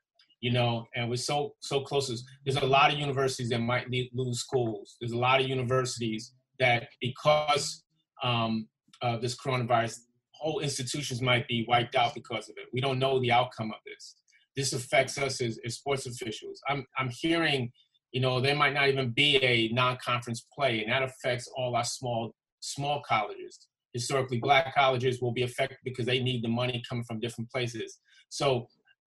you 0.45 0.51
know, 0.51 0.85
and 0.95 1.09
we're 1.09 1.15
so 1.15 1.55
so 1.59 1.81
close. 1.81 2.23
There's 2.45 2.57
a 2.57 2.65
lot 2.65 2.93
of 2.93 2.99
universities 2.99 3.49
that 3.49 3.61
might 3.61 3.87
lose 4.13 4.39
schools. 4.39 4.95
There's 5.01 5.13
a 5.13 5.17
lot 5.17 5.41
of 5.41 5.47
universities 5.47 6.33
that 6.59 6.89
because 7.01 7.83
um, 8.21 8.67
of 9.01 9.21
this 9.21 9.35
coronavirus, 9.35 10.01
whole 10.31 10.59
institutions 10.59 11.19
might 11.19 11.47
be 11.47 11.65
wiped 11.67 11.95
out 11.95 12.13
because 12.13 12.47
of 12.47 12.57
it. 12.57 12.67
We 12.73 12.79
don't 12.79 12.99
know 12.99 13.19
the 13.19 13.31
outcome 13.31 13.71
of 13.71 13.79
this. 13.87 14.17
This 14.55 14.73
affects 14.73 15.17
us 15.17 15.41
as, 15.41 15.57
as 15.65 15.75
sports 15.75 16.05
officials. 16.05 16.61
I'm 16.69 16.85
I'm 16.97 17.09
hearing, 17.09 17.71
you 18.15 18.21
know, 18.21 18.39
there 18.39 18.55
might 18.55 18.73
not 18.73 18.87
even 18.87 19.09
be 19.09 19.43
a 19.43 19.67
non-conference 19.73 20.47
play, 20.57 20.81
and 20.81 20.89
that 20.89 21.03
affects 21.03 21.49
all 21.57 21.75
our 21.75 21.83
small 21.83 22.33
small 22.61 23.01
colleges. 23.05 23.67
Historically, 23.91 24.39
black 24.39 24.73
colleges 24.73 25.21
will 25.21 25.33
be 25.33 25.43
affected 25.43 25.77
because 25.83 26.05
they 26.05 26.23
need 26.23 26.41
the 26.41 26.47
money 26.47 26.81
coming 26.87 27.03
from 27.03 27.19
different 27.19 27.51
places. 27.51 27.99
So 28.29 28.67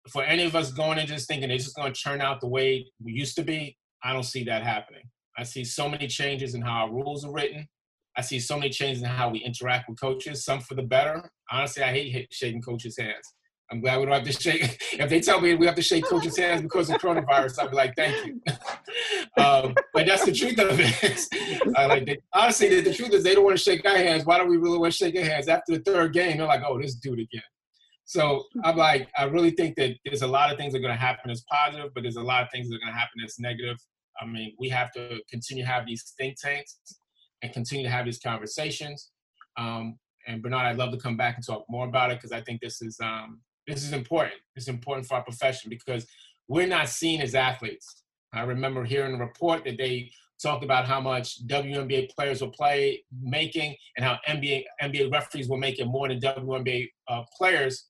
for 0.07 0.23
any 0.23 0.43
of 0.43 0.55
us 0.55 0.71
going 0.71 0.99
and 0.99 1.07
just 1.07 1.27
thinking 1.27 1.49
it's 1.49 1.63
just 1.63 1.75
going 1.75 1.91
to 1.91 1.99
turn 1.99 2.21
out 2.21 2.41
the 2.41 2.47
way 2.47 2.85
we 3.03 3.11
used 3.11 3.35
to 3.37 3.43
be, 3.43 3.75
I 4.03 4.13
don't 4.13 4.21
see 4.21 4.43
that 4.43 4.61
happening. 4.61 5.03
I 5.35 5.43
see 5.43 5.63
so 5.63 5.89
many 5.89 6.05
changes 6.05 6.53
in 6.53 6.61
how 6.61 6.85
our 6.85 6.93
rules 6.93 7.25
are 7.25 7.33
written. 7.33 7.67
I 8.15 8.21
see 8.21 8.39
so 8.39 8.55
many 8.55 8.69
changes 8.69 9.01
in 9.01 9.09
how 9.09 9.29
we 9.29 9.39
interact 9.39 9.89
with 9.89 9.99
coaches, 9.99 10.45
some 10.45 10.59
for 10.59 10.75
the 10.75 10.83
better. 10.83 11.27
Honestly, 11.49 11.81
I 11.81 11.91
hate 11.91 12.27
shaking 12.31 12.61
coaches' 12.61 12.99
hands. 12.99 13.33
I'm 13.71 13.79
glad 13.79 13.99
we 13.99 14.05
don't 14.05 14.13
have 14.13 14.23
to 14.25 14.33
shake. 14.33 14.77
If 14.93 15.09
they 15.09 15.21
tell 15.21 15.39
me 15.39 15.55
we 15.55 15.65
have 15.65 15.75
to 15.75 15.81
shake 15.81 16.05
coaches' 16.05 16.37
hands 16.37 16.61
because 16.61 16.89
of 16.89 16.97
coronavirus, 16.97 17.59
I'll 17.59 17.69
be 17.69 17.75
like, 17.75 17.95
thank 17.95 18.25
you. 18.25 18.41
um, 19.43 19.73
but 19.93 20.05
that's 20.05 20.25
the 20.25 20.33
truth 20.33 20.59
of 20.59 20.77
it. 20.77 21.67
like 21.77 22.05
they, 22.05 22.17
honestly, 22.33 22.67
the, 22.69 22.81
the, 22.81 22.93
truth 22.93 23.13
is 23.13 23.23
they 23.23 23.33
don't 23.33 23.45
want 23.45 23.57
to 23.57 23.63
shake 23.63 23.85
our 23.85 23.95
hands. 23.95 24.25
Why 24.25 24.37
don't 24.37 24.49
we 24.49 24.57
really 24.57 24.77
want 24.77 24.91
to 24.91 24.97
shake 24.97 25.15
their 25.15 25.23
hands? 25.23 25.47
After 25.47 25.77
the 25.77 25.83
third 25.83 26.13
game, 26.13 26.37
they're 26.37 26.47
like, 26.47 26.63
oh, 26.67 26.81
this 26.81 26.95
dude 26.95 27.19
again. 27.19 27.43
So 28.03 28.43
I'm 28.65 28.75
like, 28.75 29.07
I 29.17 29.23
really 29.23 29.51
think 29.51 29.77
that 29.77 29.95
there's 30.03 30.21
a 30.21 30.27
lot 30.27 30.51
of 30.51 30.57
things 30.57 30.73
that 30.73 30.79
are 30.79 30.81
going 30.81 30.93
to 30.93 30.99
happen 30.99 31.31
as 31.31 31.45
positive, 31.49 31.93
but 31.93 32.03
there's 32.03 32.17
a 32.17 32.21
lot 32.21 32.43
of 32.43 32.49
things 32.51 32.67
that 32.67 32.75
are 32.75 32.79
going 32.79 32.93
to 32.93 32.99
happen 32.99 33.21
as 33.23 33.35
negative. 33.39 33.77
I 34.21 34.25
mean, 34.25 34.53
we 34.59 34.67
have 34.67 34.91
to 34.93 35.21
continue 35.29 35.63
to 35.63 35.69
have 35.69 35.85
these 35.85 36.13
think 36.17 36.35
tanks 36.37 36.77
and 37.41 37.53
continue 37.53 37.85
to 37.85 37.89
have 37.89 38.03
these 38.03 38.19
conversations. 38.19 39.11
Um, 39.57 39.97
and 40.27 40.41
Bernard, 40.43 40.65
I'd 40.65 40.77
love 40.77 40.91
to 40.91 40.97
come 40.97 41.15
back 41.15 41.35
and 41.35 41.45
talk 41.45 41.63
more 41.69 41.87
about 41.87 42.11
it 42.11 42.17
because 42.17 42.33
I 42.33 42.41
think 42.41 42.59
this 42.59 42.81
is 42.81 42.97
um, 43.01 43.39
this 43.67 43.83
is 43.83 43.93
important. 43.93 44.35
It's 44.55 44.67
important 44.67 45.07
for 45.07 45.15
our 45.15 45.23
profession 45.23 45.69
because 45.69 46.05
we're 46.47 46.67
not 46.67 46.89
seen 46.89 47.21
as 47.21 47.35
athletes. 47.35 48.03
I 48.33 48.43
remember 48.43 48.83
hearing 48.83 49.15
a 49.15 49.17
report 49.17 49.63
that 49.65 49.77
they 49.77 50.11
talked 50.41 50.63
about 50.63 50.87
how 50.87 50.99
much 50.99 51.45
WNBA 51.47 52.09
players 52.15 52.41
will 52.41 52.51
play 52.51 53.03
making 53.21 53.75
and 53.95 54.05
how 54.05 54.17
NBA 54.27 54.63
NBA 54.81 55.11
referees 55.11 55.47
were 55.47 55.57
making 55.57 55.87
more 55.87 56.07
than 56.07 56.19
WNBA 56.19 56.89
uh, 57.07 57.23
players. 57.37 57.87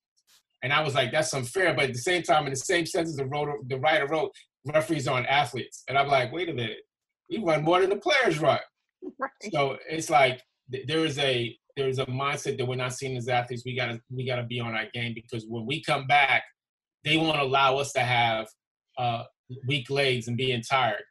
And 0.63 0.73
I 0.73 0.81
was 0.81 0.93
like, 0.93 1.11
that's 1.11 1.33
unfair. 1.33 1.73
But 1.73 1.85
at 1.85 1.93
the 1.93 1.99
same 1.99 2.23
time, 2.23 2.45
in 2.45 2.51
the 2.51 2.57
same 2.57 2.85
sentence, 2.85 3.15
the, 3.15 3.25
wrote, 3.25 3.67
the 3.67 3.79
writer 3.79 4.07
wrote, 4.07 4.31
referees 4.65 5.07
aren't 5.07 5.27
athletes. 5.27 5.83
And 5.87 5.97
I'm 5.97 6.07
like, 6.07 6.31
wait 6.31 6.49
a 6.49 6.53
minute, 6.53 6.77
we 7.29 7.39
run 7.39 7.63
more 7.63 7.81
than 7.81 7.89
the 7.89 7.97
players 7.97 8.39
run. 8.39 8.59
Right. 9.17 9.31
So 9.51 9.77
it's 9.89 10.11
like 10.11 10.41
there 10.69 11.05
is 11.05 11.17
a 11.17 11.57
there 11.75 11.87
is 11.87 11.99
a 11.99 12.05
mindset 12.05 12.57
that 12.57 12.65
we're 12.65 12.75
not 12.75 12.93
seen 12.93 13.17
as 13.17 13.27
athletes. 13.27 13.63
We 13.65 13.75
gotta 13.75 13.99
we 14.09 14.25
gotta 14.25 14.43
be 14.43 14.59
on 14.59 14.73
our 14.73 14.85
game 14.93 15.13
because 15.13 15.45
when 15.47 15.65
we 15.65 15.83
come 15.83 16.07
back, 16.07 16.43
they 17.03 17.17
won't 17.17 17.39
allow 17.39 17.77
us 17.77 17.93
to 17.93 18.01
have 18.01 18.47
uh, 18.97 19.23
weak 19.67 19.89
legs 19.89 20.27
and 20.27 20.37
being 20.37 20.61
tired. 20.61 21.03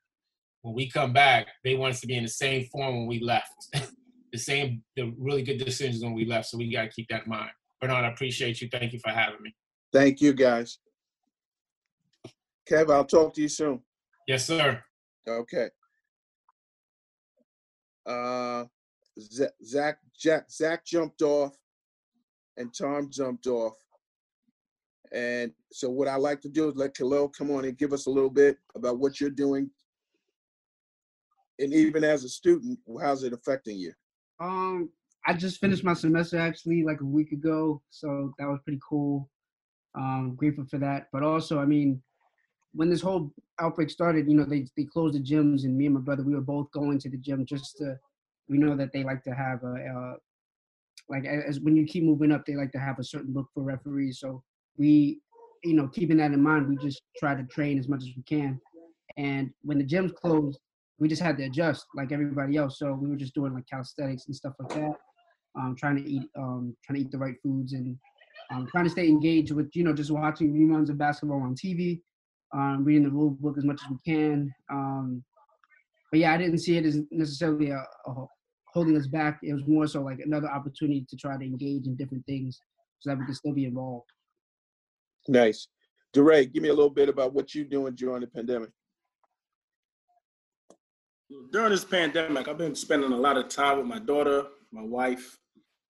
When 0.62 0.74
we 0.74 0.90
come 0.90 1.12
back, 1.12 1.48
they 1.64 1.74
want 1.74 1.94
us 1.94 2.00
to 2.02 2.06
be 2.06 2.16
in 2.16 2.24
the 2.24 2.28
same 2.28 2.66
form 2.66 2.98
when 2.98 3.06
we 3.06 3.20
left. 3.20 3.52
the 4.32 4.38
same 4.38 4.82
the 4.96 5.12
really 5.18 5.42
good 5.42 5.58
decisions 5.58 6.02
when 6.02 6.14
we 6.14 6.24
left. 6.24 6.48
So 6.48 6.58
we 6.58 6.72
gotta 6.72 6.88
keep 6.88 7.08
that 7.08 7.24
in 7.24 7.30
mind. 7.30 7.50
Bernard, 7.80 8.04
I 8.04 8.08
appreciate 8.08 8.60
you. 8.60 8.68
Thank 8.70 8.92
you 8.92 8.98
for 8.98 9.10
having 9.10 9.40
me. 9.42 9.54
Thank 9.92 10.20
you, 10.20 10.32
guys. 10.32 10.78
Kev, 12.68 12.92
I'll 12.92 13.04
talk 13.04 13.34
to 13.34 13.42
you 13.42 13.48
soon. 13.48 13.80
Yes, 14.28 14.46
sir. 14.46 14.82
Okay. 15.26 15.70
Uh, 18.06 18.64
Zach, 19.18 19.98
Jack, 20.18 20.50
Zach 20.50 20.84
jumped 20.84 21.22
off, 21.22 21.56
and 22.56 22.72
Tom 22.74 23.10
jumped 23.10 23.46
off. 23.46 23.76
And 25.12 25.52
so, 25.72 25.90
what 25.90 26.08
I 26.08 26.16
like 26.16 26.40
to 26.42 26.48
do 26.48 26.68
is 26.68 26.76
let 26.76 26.96
Khalil 26.96 27.28
come 27.28 27.50
on 27.50 27.64
and 27.64 27.76
give 27.76 27.92
us 27.92 28.06
a 28.06 28.10
little 28.10 28.30
bit 28.30 28.58
about 28.76 28.98
what 28.98 29.20
you're 29.20 29.30
doing, 29.30 29.70
and 31.58 31.72
even 31.72 32.04
as 32.04 32.24
a 32.24 32.28
student, 32.28 32.78
how's 33.00 33.22
it 33.22 33.32
affecting 33.32 33.76
you? 33.76 33.92
Um, 34.40 34.90
I 35.26 35.34
just 35.34 35.60
finished 35.60 35.84
my 35.84 35.92
semester 35.92 36.38
actually 36.38 36.82
like 36.84 37.00
a 37.00 37.04
week 37.04 37.32
ago, 37.32 37.82
so 37.90 38.32
that 38.38 38.48
was 38.48 38.60
pretty 38.64 38.80
cool. 38.88 39.28
Um, 39.94 40.34
grateful 40.36 40.64
for 40.64 40.78
that. 40.78 41.08
But 41.12 41.22
also, 41.22 41.58
I 41.58 41.66
mean, 41.66 42.00
when 42.72 42.88
this 42.88 43.02
whole 43.02 43.32
outbreak 43.60 43.90
started, 43.90 44.28
you 44.28 44.36
know, 44.36 44.44
they 44.44 44.66
they 44.76 44.84
closed 44.84 45.14
the 45.14 45.20
gyms, 45.20 45.64
and 45.64 45.76
me 45.76 45.86
and 45.86 45.94
my 45.96 46.00
brother, 46.00 46.22
we 46.22 46.34
were 46.34 46.40
both 46.40 46.70
going 46.70 46.98
to 47.00 47.10
the 47.10 47.18
gym 47.18 47.44
just 47.44 47.76
to. 47.78 47.98
We 48.50 48.58
know 48.58 48.76
that 48.76 48.92
they 48.92 49.04
like 49.04 49.22
to 49.24 49.30
have 49.30 49.62
a, 49.62 49.74
a 49.74 50.16
like 51.08 51.24
as 51.24 51.60
when 51.60 51.76
you 51.76 51.86
keep 51.86 52.04
moving 52.04 52.32
up, 52.32 52.44
they 52.44 52.56
like 52.56 52.72
to 52.72 52.78
have 52.78 52.98
a 52.98 53.04
certain 53.04 53.32
look 53.32 53.46
for 53.54 53.62
referees. 53.62 54.18
So 54.20 54.42
we, 54.76 55.20
you 55.64 55.74
know, 55.74 55.88
keeping 55.88 56.18
that 56.18 56.32
in 56.32 56.42
mind, 56.42 56.68
we 56.68 56.76
just 56.76 57.02
try 57.18 57.34
to 57.34 57.44
train 57.44 57.78
as 57.78 57.88
much 57.88 58.02
as 58.02 58.10
we 58.16 58.22
can. 58.28 58.60
And 59.16 59.50
when 59.62 59.78
the 59.78 59.84
gyms 59.84 60.14
closed, 60.14 60.58
we 60.98 61.08
just 61.08 61.22
had 61.22 61.38
to 61.38 61.44
adjust 61.44 61.86
like 61.94 62.12
everybody 62.12 62.56
else. 62.56 62.78
So 62.78 62.92
we 62.92 63.08
were 63.08 63.16
just 63.16 63.34
doing 63.34 63.54
like 63.54 63.64
calisthenics 63.68 64.26
and 64.26 64.36
stuff 64.36 64.54
like 64.58 64.74
that 64.74 64.96
um, 65.56 65.74
trying 65.76 65.96
to 65.96 66.08
eat 66.08 66.28
um, 66.36 66.76
trying 66.84 66.96
to 66.96 67.02
eat 67.02 67.10
the 67.10 67.18
right 67.18 67.36
foods 67.42 67.72
and 67.72 67.96
um, 68.52 68.66
trying 68.70 68.84
to 68.84 68.90
stay 68.90 69.08
engaged 69.08 69.52
with 69.52 69.70
you 69.74 69.84
know 69.84 69.92
just 69.92 70.10
watching 70.10 70.52
reruns 70.52 70.90
of 70.90 70.98
basketball 70.98 71.42
on 71.42 71.54
TV, 71.54 72.00
um, 72.54 72.84
reading 72.84 73.04
the 73.04 73.10
rule 73.10 73.30
book 73.30 73.56
as 73.58 73.64
much 73.64 73.80
as 73.84 73.90
we 73.90 73.96
can. 74.12 74.52
Um, 74.70 75.24
but 76.10 76.20
yeah, 76.20 76.32
I 76.32 76.36
didn't 76.36 76.58
see 76.58 76.76
it 76.76 76.84
as 76.84 76.98
necessarily 77.10 77.70
a, 77.70 77.84
a 78.06 78.26
holding 78.72 78.96
us 78.96 79.06
back. 79.06 79.40
It 79.42 79.52
was 79.52 79.66
more 79.66 79.86
so 79.86 80.02
like 80.02 80.20
another 80.24 80.48
opportunity 80.48 81.06
to 81.08 81.16
try 81.16 81.36
to 81.36 81.44
engage 81.44 81.86
in 81.86 81.96
different 81.96 82.24
things 82.26 82.60
so 83.00 83.10
that 83.10 83.18
we 83.18 83.24
can 83.24 83.34
still 83.34 83.54
be 83.54 83.64
involved. 83.64 84.10
Nice. 85.28 85.68
DeRay, 86.12 86.46
give 86.46 86.62
me 86.62 86.68
a 86.68 86.74
little 86.74 86.90
bit 86.90 87.08
about 87.08 87.32
what 87.32 87.54
you're 87.54 87.64
doing 87.64 87.94
during 87.94 88.20
the 88.20 88.26
pandemic. 88.26 88.70
During 91.52 91.70
this 91.70 91.84
pandemic, 91.84 92.48
I've 92.48 92.58
been 92.58 92.74
spending 92.74 93.12
a 93.12 93.16
lot 93.16 93.36
of 93.36 93.48
time 93.48 93.78
with 93.78 93.86
my 93.86 94.00
daughter, 94.00 94.46
my 94.72 94.82
wife. 94.82 95.38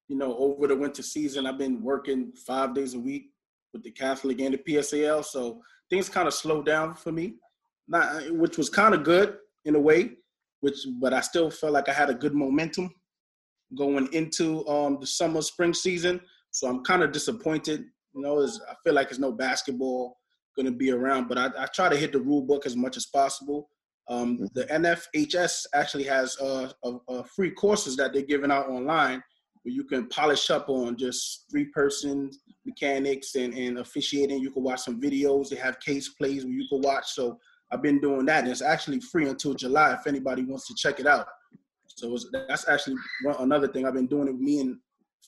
You 0.08 0.16
know, 0.16 0.36
over 0.36 0.66
the 0.66 0.76
winter 0.76 1.02
season, 1.02 1.46
I've 1.46 1.56
been 1.56 1.82
working 1.82 2.32
five 2.32 2.74
days 2.74 2.94
a 2.94 2.98
week 2.98 3.30
with 3.72 3.82
the 3.82 3.90
Catholic 3.90 4.40
and 4.40 4.54
the 4.54 4.58
PSAL, 4.58 5.24
so 5.24 5.62
things 5.88 6.08
kind 6.08 6.26
of 6.26 6.34
slowed 6.34 6.66
down 6.66 6.94
for 6.94 7.12
me. 7.12 7.34
Not, 7.88 8.30
which 8.32 8.58
was 8.58 8.68
kind 8.68 8.94
of 8.94 9.04
good 9.04 9.38
in 9.64 9.74
a 9.76 9.80
way, 9.80 10.16
which 10.60 10.76
but 11.00 11.12
I 11.12 11.20
still 11.20 11.50
felt 11.50 11.72
like 11.72 11.88
I 11.88 11.92
had 11.92 12.10
a 12.10 12.14
good 12.14 12.34
momentum 12.34 12.94
going 13.76 14.12
into 14.12 14.66
um, 14.68 14.98
the 15.00 15.06
summer 15.06 15.42
spring 15.42 15.74
season. 15.74 16.20
So 16.50 16.68
I'm 16.68 16.82
kind 16.84 17.02
of 17.02 17.12
disappointed. 17.12 17.84
You 18.14 18.22
know, 18.22 18.42
I 18.42 18.74
feel 18.84 18.94
like 18.94 19.08
there's 19.08 19.18
no 19.18 19.32
basketball 19.32 20.16
going 20.56 20.66
to 20.66 20.72
be 20.72 20.90
around, 20.90 21.28
but 21.28 21.38
I, 21.38 21.50
I, 21.56 21.66
try 21.66 21.88
to 21.88 21.96
hit 21.96 22.12
the 22.12 22.18
rule 22.18 22.42
book 22.42 22.66
as 22.66 22.76
much 22.76 22.96
as 22.96 23.06
possible. 23.06 23.68
Um, 24.08 24.38
Mm-hmm. 24.38 24.44
the 24.54 24.64
NFHS 24.66 25.66
actually 25.74 26.04
has 26.04 26.36
uh, 26.40 26.72
uh, 26.82 26.96
uh, 27.08 27.22
free 27.22 27.52
courses 27.52 27.96
that 27.96 28.12
they're 28.12 28.22
giving 28.22 28.50
out 28.50 28.68
online 28.68 29.22
where 29.62 29.74
you 29.74 29.84
can 29.84 30.08
polish 30.08 30.50
up 30.50 30.68
on 30.68 30.96
just 30.96 31.44
three 31.50 31.66
person 31.66 32.30
mechanics 32.64 33.34
and, 33.34 33.54
and 33.54 33.78
officiating. 33.78 34.40
You 34.40 34.50
can 34.50 34.62
watch 34.62 34.80
some 34.80 35.00
videos. 35.00 35.48
They 35.48 35.56
have 35.56 35.78
case 35.80 36.08
plays 36.08 36.44
where 36.44 36.54
you 36.54 36.66
can 36.68 36.80
watch. 36.80 37.12
So 37.12 37.38
I've 37.72 37.82
been 37.82 38.00
doing 38.00 38.26
that. 38.26 38.44
And 38.44 38.48
it's 38.52 38.62
actually 38.62 39.00
free 39.00 39.28
until 39.28 39.54
July 39.54 39.94
if 39.94 40.06
anybody 40.06 40.42
wants 40.42 40.66
to 40.68 40.74
check 40.74 41.00
it 41.00 41.06
out. 41.06 41.26
So 41.86 42.14
it's, 42.14 42.28
that's 42.48 42.68
actually 42.68 42.96
one, 43.22 43.36
another 43.40 43.68
thing 43.68 43.86
I've 43.86 43.94
been 43.94 44.06
doing 44.06 44.28
it 44.28 44.32
with 44.32 44.40
me 44.40 44.60
and 44.60 44.76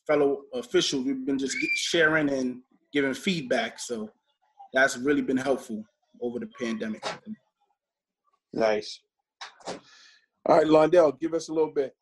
fellow 0.06 0.42
officials. 0.54 1.04
We've 1.04 1.24
been 1.24 1.38
just 1.38 1.60
get, 1.60 1.70
sharing 1.74 2.30
and 2.30 2.60
giving 2.92 3.14
feedback. 3.14 3.78
So 3.78 4.10
that's 4.72 4.96
really 4.96 5.22
been 5.22 5.36
helpful 5.36 5.84
over 6.20 6.38
the 6.38 6.48
pandemic. 6.60 7.04
Nice. 8.52 9.00
All 10.46 10.56
right, 10.58 10.66
Londell, 10.66 11.18
give 11.20 11.34
us 11.34 11.48
a 11.48 11.52
little 11.52 11.72
bit. 11.72 11.94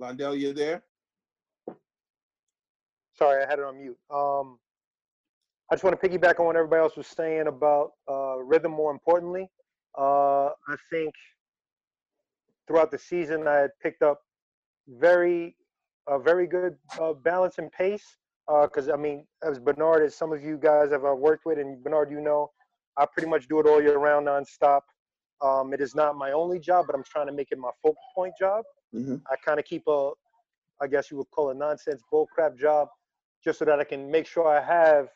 Londell, 0.00 0.38
you 0.38 0.52
there? 0.52 0.84
Sorry, 3.14 3.42
I 3.42 3.48
had 3.48 3.58
it 3.58 3.64
on 3.64 3.78
mute. 3.78 3.98
Um, 4.10 4.58
I 5.70 5.74
just 5.74 5.84
want 5.84 6.00
to 6.00 6.08
piggyback 6.08 6.38
on 6.38 6.46
what 6.46 6.56
everybody 6.56 6.80
else 6.80 6.96
was 6.96 7.06
saying 7.08 7.48
about 7.48 7.92
uh, 8.08 8.38
rhythm. 8.38 8.72
More 8.72 8.92
importantly, 8.92 9.48
uh, 9.98 10.46
I 10.46 10.76
think 10.90 11.12
throughout 12.66 12.90
the 12.90 12.98
season 12.98 13.48
I 13.48 13.54
had 13.54 13.70
picked 13.82 14.02
up 14.02 14.20
very, 14.88 15.56
a 16.08 16.18
very 16.18 16.46
good 16.46 16.76
uh, 17.00 17.12
balance 17.14 17.58
and 17.58 17.70
pace. 17.72 18.16
Because 18.46 18.88
I 18.88 18.94
mean, 18.96 19.26
as 19.42 19.58
Bernard, 19.58 20.04
as 20.04 20.14
some 20.14 20.32
of 20.32 20.40
you 20.40 20.56
guys 20.56 20.92
have 20.92 21.04
uh, 21.04 21.12
worked 21.12 21.46
with, 21.46 21.58
and 21.58 21.82
Bernard, 21.82 22.12
you 22.12 22.20
know, 22.20 22.52
I 22.96 23.04
pretty 23.04 23.28
much 23.28 23.48
do 23.48 23.58
it 23.58 23.66
all 23.66 23.82
year 23.82 23.98
round, 23.98 24.28
nonstop. 24.28 24.82
Um, 25.40 25.74
it 25.74 25.80
is 25.80 25.96
not 25.96 26.16
my 26.16 26.30
only 26.30 26.60
job, 26.60 26.86
but 26.86 26.94
I'm 26.94 27.02
trying 27.02 27.26
to 27.26 27.32
make 27.32 27.48
it 27.50 27.58
my 27.58 27.70
focal 27.82 27.98
point 28.14 28.34
job. 28.38 28.64
Mm-hmm. 28.94 29.16
I 29.28 29.34
kind 29.44 29.58
of 29.58 29.64
keep 29.64 29.82
a, 29.88 30.12
I 30.80 30.86
guess 30.86 31.10
you 31.10 31.16
would 31.16 31.30
call 31.32 31.50
it 31.50 31.56
nonsense 31.56 32.02
bullcrap 32.12 32.56
job, 32.56 32.86
just 33.42 33.58
so 33.58 33.64
that 33.64 33.80
I 33.80 33.84
can 33.84 34.08
make 34.08 34.28
sure 34.28 34.46
I 34.48 34.64
have 34.64 35.08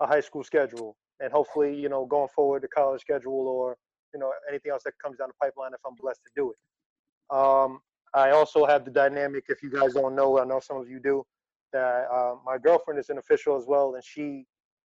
a 0.00 0.06
high 0.06 0.20
school 0.20 0.44
schedule 0.44 0.96
and 1.20 1.32
hopefully, 1.32 1.74
you 1.74 1.88
know, 1.88 2.06
going 2.06 2.28
forward, 2.34 2.62
the 2.62 2.68
college 2.68 3.00
schedule 3.00 3.46
or 3.48 3.76
you 4.14 4.20
know 4.20 4.32
anything 4.48 4.72
else 4.72 4.82
that 4.84 4.92
comes 5.02 5.18
down 5.18 5.28
the 5.28 5.34
pipeline 5.40 5.72
if 5.74 5.80
I'm 5.86 5.94
blessed 6.00 6.20
to 6.24 6.30
do 6.34 6.52
it. 6.52 7.36
Um, 7.36 7.80
I 8.14 8.30
also 8.30 8.66
have 8.66 8.84
the 8.84 8.90
dynamic. 8.90 9.44
If 9.48 9.62
you 9.62 9.70
guys 9.70 9.94
don't 9.94 10.16
know, 10.16 10.38
I 10.40 10.44
know 10.44 10.60
some 10.60 10.78
of 10.78 10.88
you 10.88 10.98
do. 11.00 11.24
That 11.72 12.08
uh, 12.10 12.34
my 12.44 12.58
girlfriend 12.58 12.98
is 12.98 13.10
an 13.10 13.18
official 13.18 13.56
as 13.56 13.66
well, 13.66 13.94
and 13.94 14.02
she 14.04 14.46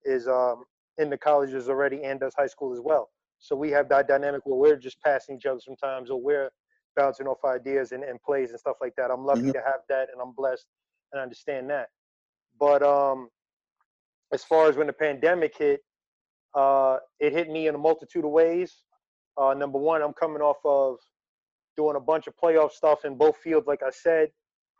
is 0.04 0.28
um, 0.28 0.64
in 0.98 1.08
the 1.08 1.16
colleges 1.16 1.68
already 1.68 2.02
and 2.04 2.20
does 2.20 2.34
high 2.36 2.46
school 2.46 2.72
as 2.74 2.80
well. 2.82 3.08
So 3.38 3.56
we 3.56 3.70
have 3.70 3.88
that 3.88 4.08
dynamic 4.08 4.42
where 4.44 4.58
we're 4.58 4.76
just 4.76 5.00
passing 5.00 5.36
each 5.36 5.46
other 5.46 5.60
sometimes, 5.60 6.10
or 6.10 6.20
we're 6.20 6.50
bouncing 6.94 7.26
off 7.26 7.38
ideas 7.44 7.92
and, 7.92 8.04
and 8.04 8.20
plays 8.22 8.50
and 8.50 8.58
stuff 8.60 8.76
like 8.80 8.94
that. 8.96 9.10
I'm 9.10 9.24
lucky 9.24 9.42
Mhm. 9.42 9.52
to 9.52 9.62
have 9.64 9.80
that, 9.88 10.08
and 10.12 10.20
I'm 10.20 10.32
blessed 10.32 10.66
and 11.12 11.22
understand 11.22 11.70
that. 11.70 11.88
But 12.58 12.82
um, 12.82 13.30
as 14.32 14.44
far 14.44 14.68
as 14.68 14.76
when 14.76 14.86
the 14.86 14.92
pandemic 14.92 15.56
hit, 15.58 15.80
uh, 16.54 16.98
it 17.20 17.32
hit 17.32 17.48
me 17.48 17.68
in 17.68 17.74
a 17.74 17.78
multitude 17.78 18.24
of 18.24 18.30
ways. 18.30 18.82
Uh, 19.36 19.54
number 19.54 19.78
one, 19.78 20.02
I'm 20.02 20.14
coming 20.14 20.40
off 20.40 20.56
of 20.64 20.96
doing 21.76 21.96
a 21.96 22.00
bunch 22.00 22.26
of 22.26 22.34
playoff 22.42 22.72
stuff 22.72 23.04
in 23.04 23.16
both 23.16 23.36
fields, 23.36 23.66
like 23.66 23.82
I 23.82 23.90
said, 23.90 24.28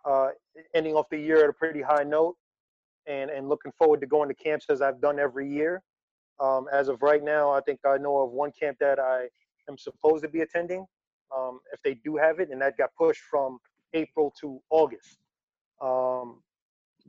uh, 0.09 0.29
ending 0.75 0.95
off 0.95 1.07
the 1.11 1.19
year 1.19 1.45
at 1.45 1.51
a 1.51 1.53
pretty 1.53 1.83
high 1.83 2.05
note, 2.05 2.37
and 3.07 3.31
and 3.31 3.49
looking 3.49 3.73
forward 3.79 4.01
to 4.01 4.07
going 4.07 4.29
to 4.29 4.35
camps 4.35 4.67
as 4.71 4.81
I've 4.81 5.01
done 5.01 5.19
every 5.19 5.49
year. 5.49 5.83
Um, 6.41 6.67
as 6.73 6.89
of 6.89 7.03
right 7.03 7.23
now, 7.23 7.51
I 7.51 7.61
think 7.61 7.81
I 7.87 7.99
know 7.99 8.19
of 8.19 8.31
one 8.31 8.53
camp 8.59 8.79
that 8.81 8.99
I 8.99 9.29
am 9.69 9.79
supposed 9.79 10.23
to 10.25 10.29
be 10.29 10.41
attending, 10.41 10.87
um, 11.35 11.61
if 11.73 11.81
they 11.83 11.95
do 12.05 12.17
have 12.17 12.41
it, 12.41 12.51
and 12.51 12.61
that 12.61 12.77
got 12.77 12.91
pushed 12.99 13.23
from 13.31 13.59
April 13.95 14.33
to 14.41 14.61
August. 14.71 15.19
Um, 15.81 16.43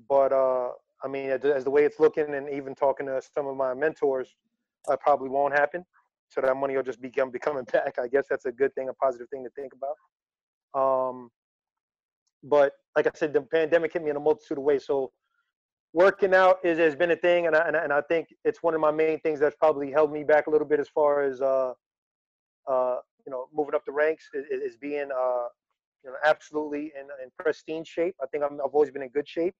but 0.09 0.31
uh, 0.31 0.71
I 1.03 1.07
mean, 1.07 1.29
as, 1.29 1.63
the 1.63 1.69
way 1.69 1.83
it's 1.83 1.99
looking, 1.99 2.33
and 2.33 2.49
even 2.49 2.73
talking 2.73 3.05
to 3.07 3.21
some 3.35 3.47
of 3.47 3.55
my 3.55 3.73
mentors, 3.73 4.35
uh, 4.89 4.97
probably 4.97 5.29
won't 5.29 5.53
happen. 5.53 5.85
So 6.29 6.41
that 6.41 6.55
money 6.57 6.75
will 6.75 6.83
just 6.83 7.01
become 7.01 7.31
becoming 7.31 7.63
back. 7.71 7.97
I 7.99 8.07
guess 8.07 8.25
that's 8.29 8.45
a 8.45 8.51
good 8.51 8.73
thing, 8.75 8.89
a 8.89 8.93
positive 8.93 9.29
thing 9.29 9.43
to 9.43 9.49
think 9.51 9.73
about. 9.73 9.95
Um, 10.79 11.29
but 12.43 12.73
like 12.95 13.07
I 13.07 13.11
said, 13.15 13.33
the 13.33 13.41
pandemic 13.41 13.93
hit 13.93 14.03
me 14.03 14.09
in 14.09 14.15
a 14.15 14.19
multitude 14.19 14.57
of 14.57 14.63
ways. 14.63 14.85
So 14.85 15.11
working 15.93 16.33
out 16.33 16.57
is 16.63 16.77
has 16.77 16.95
been 16.95 17.11
a 17.11 17.15
thing, 17.15 17.47
and 17.47 17.55
I, 17.55 17.67
and 17.67 17.77
I, 17.77 17.83
and 17.83 17.93
I 17.93 18.01
think 18.01 18.27
it's 18.43 18.61
one 18.61 18.73
of 18.73 18.81
my 18.81 18.91
main 18.91 19.19
things 19.21 19.39
that's 19.39 19.55
probably 19.55 19.91
held 19.91 20.11
me 20.11 20.23
back 20.23 20.47
a 20.47 20.49
little 20.49 20.67
bit 20.67 20.79
as 20.79 20.89
far 20.89 21.23
as 21.23 21.41
uh, 21.41 21.73
uh, 22.67 22.97
you 23.25 23.31
know 23.31 23.47
moving 23.53 23.75
up 23.75 23.83
the 23.85 23.91
ranks 23.91 24.29
is, 24.33 24.45
is 24.49 24.77
being 24.77 25.09
uh, 25.11 25.47
you 26.03 26.09
know 26.09 26.15
absolutely 26.25 26.91
in, 26.99 27.07
in 27.23 27.29
pristine 27.39 27.83
shape. 27.83 28.15
I 28.21 28.25
think 28.27 28.43
I'm, 28.43 28.59
I've 28.63 28.73
always 28.73 28.91
been 28.91 29.03
in 29.03 29.09
good 29.09 29.27
shape, 29.27 29.55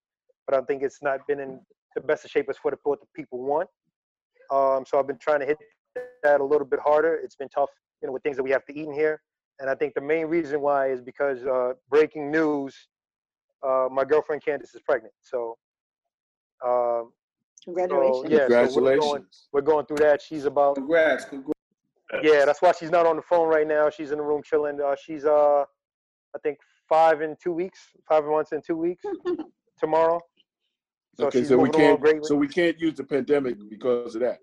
but 0.47 0.57
I 0.57 0.65
think 0.65 0.81
it's 0.81 1.01
not 1.01 1.25
been 1.27 1.39
in 1.39 1.59
the 1.95 2.01
best 2.01 2.25
of 2.25 2.31
shape 2.31 2.47
as 2.49 2.57
for 2.57 2.71
the, 2.71 2.77
what 2.83 2.99
the 3.01 3.07
people 3.15 3.39
want. 3.43 3.69
Um, 4.51 4.85
so 4.87 4.97
I've 4.97 5.07
been 5.07 5.17
trying 5.17 5.41
to 5.41 5.45
hit 5.45 5.57
that 6.23 6.39
a 6.39 6.43
little 6.43 6.65
bit 6.65 6.79
harder. 6.79 7.15
It's 7.15 7.35
been 7.35 7.49
tough, 7.49 7.69
you 8.01 8.07
know, 8.07 8.13
with 8.13 8.23
things 8.23 8.37
that 8.37 8.43
we 8.43 8.51
have 8.51 8.65
to 8.65 8.73
eat 8.77 8.85
in 8.85 8.93
here. 8.93 9.21
And 9.59 9.69
I 9.69 9.75
think 9.75 9.93
the 9.93 10.01
main 10.01 10.27
reason 10.27 10.61
why 10.61 10.89
is 10.89 11.01
because 11.01 11.43
uh, 11.45 11.73
breaking 11.89 12.31
news, 12.31 12.75
uh, 13.67 13.87
my 13.91 14.05
girlfriend 14.05 14.43
Candace 14.45 14.73
is 14.75 14.81
pregnant. 14.81 15.13
So, 15.21 15.57
um, 16.65 17.11
so 17.65 17.73
Congratulations. 17.73 18.25
yeah, 18.29 18.47
so 18.47 18.47
we're 18.47 18.57
going, 18.57 18.67
Congratulations. 18.73 19.47
we're 19.51 19.61
going 19.61 19.85
through 19.87 19.97
that. 19.97 20.21
She's 20.21 20.45
about 20.45 20.75
Congrats. 20.75 21.25
Congrats. 21.25 21.59
yeah, 22.23 22.45
that's 22.45 22.61
why 22.61 22.71
she's 22.79 22.91
not 22.91 23.05
on 23.05 23.17
the 23.17 23.21
phone 23.23 23.49
right 23.49 23.67
now. 23.67 23.89
She's 23.89 24.11
in 24.11 24.19
the 24.19 24.23
room 24.23 24.41
chilling. 24.43 24.79
Uh, 24.79 24.95
she's 25.03 25.25
uh, 25.25 25.63
I 26.35 26.39
think 26.43 26.59
five 26.87 27.21
in 27.21 27.35
two 27.43 27.51
weeks, 27.51 27.79
five 28.07 28.23
months 28.23 28.51
in 28.53 28.61
two 28.61 28.77
weeks 28.77 29.03
tomorrow. 29.79 30.19
So 31.17 31.25
Okay, 31.27 31.43
so 31.43 31.57
we 31.57 31.69
can't 31.69 32.25
so 32.25 32.35
we 32.35 32.47
can't 32.47 32.79
use 32.79 32.93
the 32.93 33.03
pandemic 33.03 33.57
because 33.69 34.13
of 34.13 34.21
that. 34.21 34.39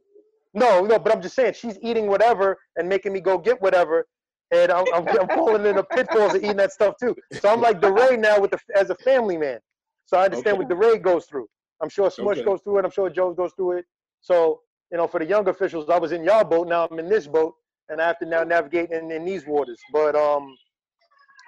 No, 0.55 0.85
no, 0.85 0.99
but 0.99 1.13
I'm 1.13 1.23
just 1.23 1.37
saying 1.37 1.55
she's 1.55 1.79
eating 1.83 2.09
whatever 2.09 2.59
and 2.77 2.89
making 2.89 3.13
me 3.13 3.21
go 3.21 3.39
get 3.39 3.63
whatever, 3.63 4.07
and 4.51 4.73
I'm 4.73 4.87
I'm, 4.93 5.07
I'm 5.21 5.29
falling 5.29 5.65
into 5.67 5.85
pitfalls 5.85 6.35
of 6.35 6.43
eating 6.43 6.57
that 6.57 6.73
stuff 6.73 6.95
too. 6.99 7.15
So 7.41 7.49
I'm 7.49 7.61
like 7.61 7.81
DeRay 7.81 8.17
now 8.17 8.41
with 8.41 8.51
the 8.51 8.59
as 8.77 8.91
a 8.91 8.97
family 8.97 9.37
man. 9.37 9.61
So 10.07 10.19
I 10.19 10.25
understand 10.25 10.59
Okay. 10.59 10.67
what 10.67 10.81
DeRay 10.81 10.99
goes 10.99 11.27
through. 11.27 11.47
I'm 11.81 11.89
sure 11.89 12.11
Smush 12.11 12.39
Okay. 12.39 12.45
goes 12.45 12.61
through 12.63 12.79
it. 12.79 12.85
I'm 12.85 12.91
sure 12.91 13.09
Joe 13.09 13.33
goes 13.33 13.53
through 13.55 13.79
it. 13.79 13.85
So 14.21 14.61
you 14.91 14.99
know, 14.99 15.07
for 15.07 15.21
the 15.21 15.27
young 15.27 15.49
officials, 15.49 15.89
I 15.89 15.99
was 15.99 16.11
in 16.11 16.25
y'all 16.25 16.45
boat. 16.45 16.69
Now 16.69 16.89
I'm 16.91 16.99
in 16.99 17.09
this 17.09 17.29
boat, 17.29 17.55
and 17.89 18.01
I 18.01 18.07
have 18.09 18.19
to 18.19 18.27
now 18.27 18.43
navigate 18.43 18.91
in, 18.91 19.13
in 19.13 19.25
these 19.25 19.47
waters. 19.47 19.79
But 19.93 20.17
um, 20.17 20.57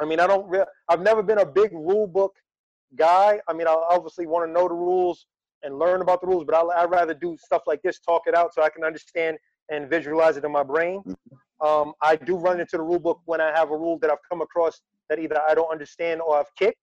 I 0.01 0.05
mean, 0.05 0.21
I 0.21 0.29
don't. 0.29 0.49
Re- 0.49 0.65
I've 0.89 1.01
never 1.01 1.23
been 1.23 1.39
a 1.39 1.47
big 1.47 1.73
rule 1.73 2.07
book 2.07 2.33
guy. 2.95 3.41
I 3.49 3.53
mean, 3.53 3.67
I 3.67 3.73
obviously 3.91 4.27
want 4.27 4.47
to 4.49 4.53
know 4.53 4.69
the 4.69 4.75
rules 4.75 5.27
and 5.63 5.79
learn 5.79 6.03
about 6.03 6.21
the 6.21 6.27
rules, 6.27 6.45
but 6.45 6.55
I, 6.55 6.83
I'd 6.83 6.91
rather 6.91 7.15
do 7.15 7.37
stuff 7.39 7.63
like 7.67 7.83
this, 7.83 7.99
talk 7.99 8.23
it 8.27 8.35
out, 8.35 8.55
so 8.55 8.63
I 8.63 8.69
can 8.69 8.85
understand 8.85 9.39
and 9.71 9.91
visualize 9.91 10.37
it 10.37 10.45
in 10.45 10.53
my 10.53 10.63
brain. 10.63 11.03
Um, 11.61 11.95
I 12.03 12.17
do 12.17 12.37
run 12.37 12.61
into 12.61 12.77
the 12.77 12.83
rule 12.83 12.99
book 12.99 13.21
when 13.25 13.41
I 13.41 13.51
have 13.53 13.71
a 13.71 13.77
rule 13.77 13.99
that 14.01 14.11
I've 14.11 14.23
come 14.29 14.43
across 14.43 14.81
that 15.09 15.19
either 15.19 15.41
I 15.49 15.55
don't 15.55 15.71
understand 15.71 16.21
or 16.21 16.39
I've 16.39 16.55
kicked. 16.57 16.79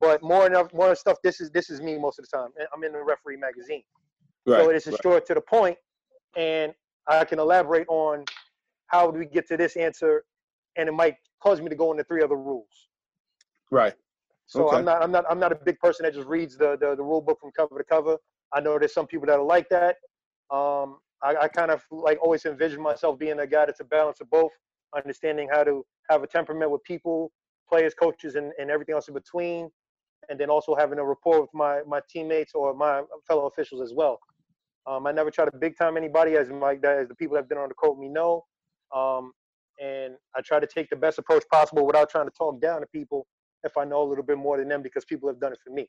But 0.00 0.22
more 0.22 0.46
enough, 0.46 0.72
more 0.72 0.94
stuff. 0.94 1.18
This 1.24 1.40
is 1.40 1.50
this 1.50 1.70
is 1.70 1.80
me 1.80 1.98
most 1.98 2.20
of 2.20 2.24
the 2.30 2.36
time. 2.36 2.50
I'm 2.72 2.84
in 2.84 2.92
the 2.92 3.02
referee 3.02 3.36
magazine, 3.36 3.82
so 4.46 4.66
Right, 4.66 4.76
it's 4.76 4.86
right. 4.86 5.02
short 5.02 5.26
to 5.26 5.34
the 5.34 5.40
point, 5.40 5.76
and 6.36 6.72
I 7.08 7.24
can 7.24 7.40
elaborate 7.40 7.88
on 7.88 8.24
how 8.86 9.10
do 9.10 9.18
we 9.18 9.26
get 9.26 9.48
to 9.48 9.56
this 9.56 9.76
answer, 9.76 10.24
and 10.76 10.88
it 10.88 10.92
might 10.92 11.16
cause 11.42 11.60
me 11.60 11.68
to 11.68 11.74
go 11.74 11.90
into 11.90 12.04
three 12.04 12.22
other 12.22 12.36
rules. 12.36 12.88
Right. 13.72 13.94
So 14.48 14.66
Okay. 14.66 14.78
I'm 14.78 14.84
not 14.84 15.02
I'm 15.02 15.12
not 15.12 15.24
I'm 15.30 15.38
not 15.38 15.52
a 15.52 15.54
big 15.54 15.78
person 15.78 16.04
that 16.04 16.14
just 16.14 16.26
reads 16.26 16.56
the, 16.56 16.76
the 16.80 16.96
the 16.96 17.02
rule 17.02 17.20
book 17.20 17.38
from 17.40 17.52
cover 17.52 17.76
to 17.78 17.84
cover. 17.84 18.16
I 18.52 18.60
know 18.60 18.78
there's 18.78 18.94
some 18.94 19.06
people 19.06 19.26
that 19.26 19.38
are 19.38 19.44
like 19.44 19.68
that. 19.68 19.96
Um, 20.50 20.98
I, 21.22 21.36
I 21.42 21.48
kind 21.48 21.70
of 21.70 21.84
like 21.90 22.18
always 22.22 22.46
envision 22.46 22.80
myself 22.80 23.18
being 23.18 23.40
a 23.40 23.46
guy 23.46 23.66
that's 23.66 23.80
a 23.80 23.84
balance 23.84 24.20
of 24.22 24.30
both, 24.30 24.50
understanding 24.96 25.48
how 25.52 25.64
to 25.64 25.84
have 26.08 26.22
a 26.22 26.26
temperament 26.26 26.70
with 26.70 26.82
people, 26.84 27.30
players, 27.68 27.92
coaches, 27.92 28.36
and, 28.36 28.52
and 28.58 28.70
everything 28.70 28.94
else 28.94 29.08
in 29.08 29.14
between, 29.14 29.68
and 30.30 30.40
then 30.40 30.48
also 30.48 30.74
having 30.74 30.98
a 30.98 31.04
rapport 31.04 31.42
with 31.42 31.50
my 31.52 31.82
my 31.86 32.00
teammates 32.08 32.52
or 32.54 32.74
my 32.74 33.02
fellow 33.26 33.46
officials 33.46 33.82
as 33.82 33.92
well. 33.94 34.18
Um, 34.86 35.06
I 35.06 35.12
never 35.12 35.30
try 35.30 35.44
to 35.44 35.50
big 35.58 35.76
time 35.76 35.98
anybody, 35.98 36.36
as 36.36 36.50
like 36.50 36.80
that, 36.80 36.96
as 36.98 37.08
the 37.08 37.14
people 37.14 37.34
that 37.34 37.42
have 37.42 37.48
been 37.50 37.58
on 37.58 37.68
the 37.68 37.74
court 37.74 37.98
me 37.98 38.08
know. 38.08 38.46
Um, 38.96 39.32
and 39.78 40.14
I 40.34 40.40
try 40.40 40.58
to 40.58 40.66
take 40.66 40.88
the 40.88 40.96
best 40.96 41.18
approach 41.18 41.44
possible 41.52 41.86
without 41.86 42.08
trying 42.08 42.24
to 42.26 42.32
talk 42.36 42.62
down 42.62 42.80
to 42.80 42.86
people 42.86 43.26
if 43.64 43.76
I 43.76 43.84
know 43.84 44.02
a 44.02 44.08
little 44.08 44.24
bit 44.24 44.38
more 44.38 44.58
than 44.58 44.68
them 44.68 44.82
because 44.82 45.04
people 45.04 45.28
have 45.28 45.40
done 45.40 45.52
it 45.52 45.58
for 45.64 45.72
me. 45.72 45.88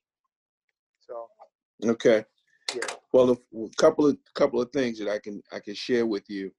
So 0.99 1.27
Okay. 1.85 2.25
Yeah. 2.73 2.81
Well, 3.13 3.31
a 3.31 3.69
couple 3.77 4.05
of 4.05 4.17
couple 4.35 4.61
of 4.61 4.69
things 4.71 4.99
that 4.99 5.09
I 5.09 5.19
can 5.19 5.41
I 5.51 5.59
can 5.59 5.73
share 5.73 6.05
with 6.05 6.23
you. 6.29 6.51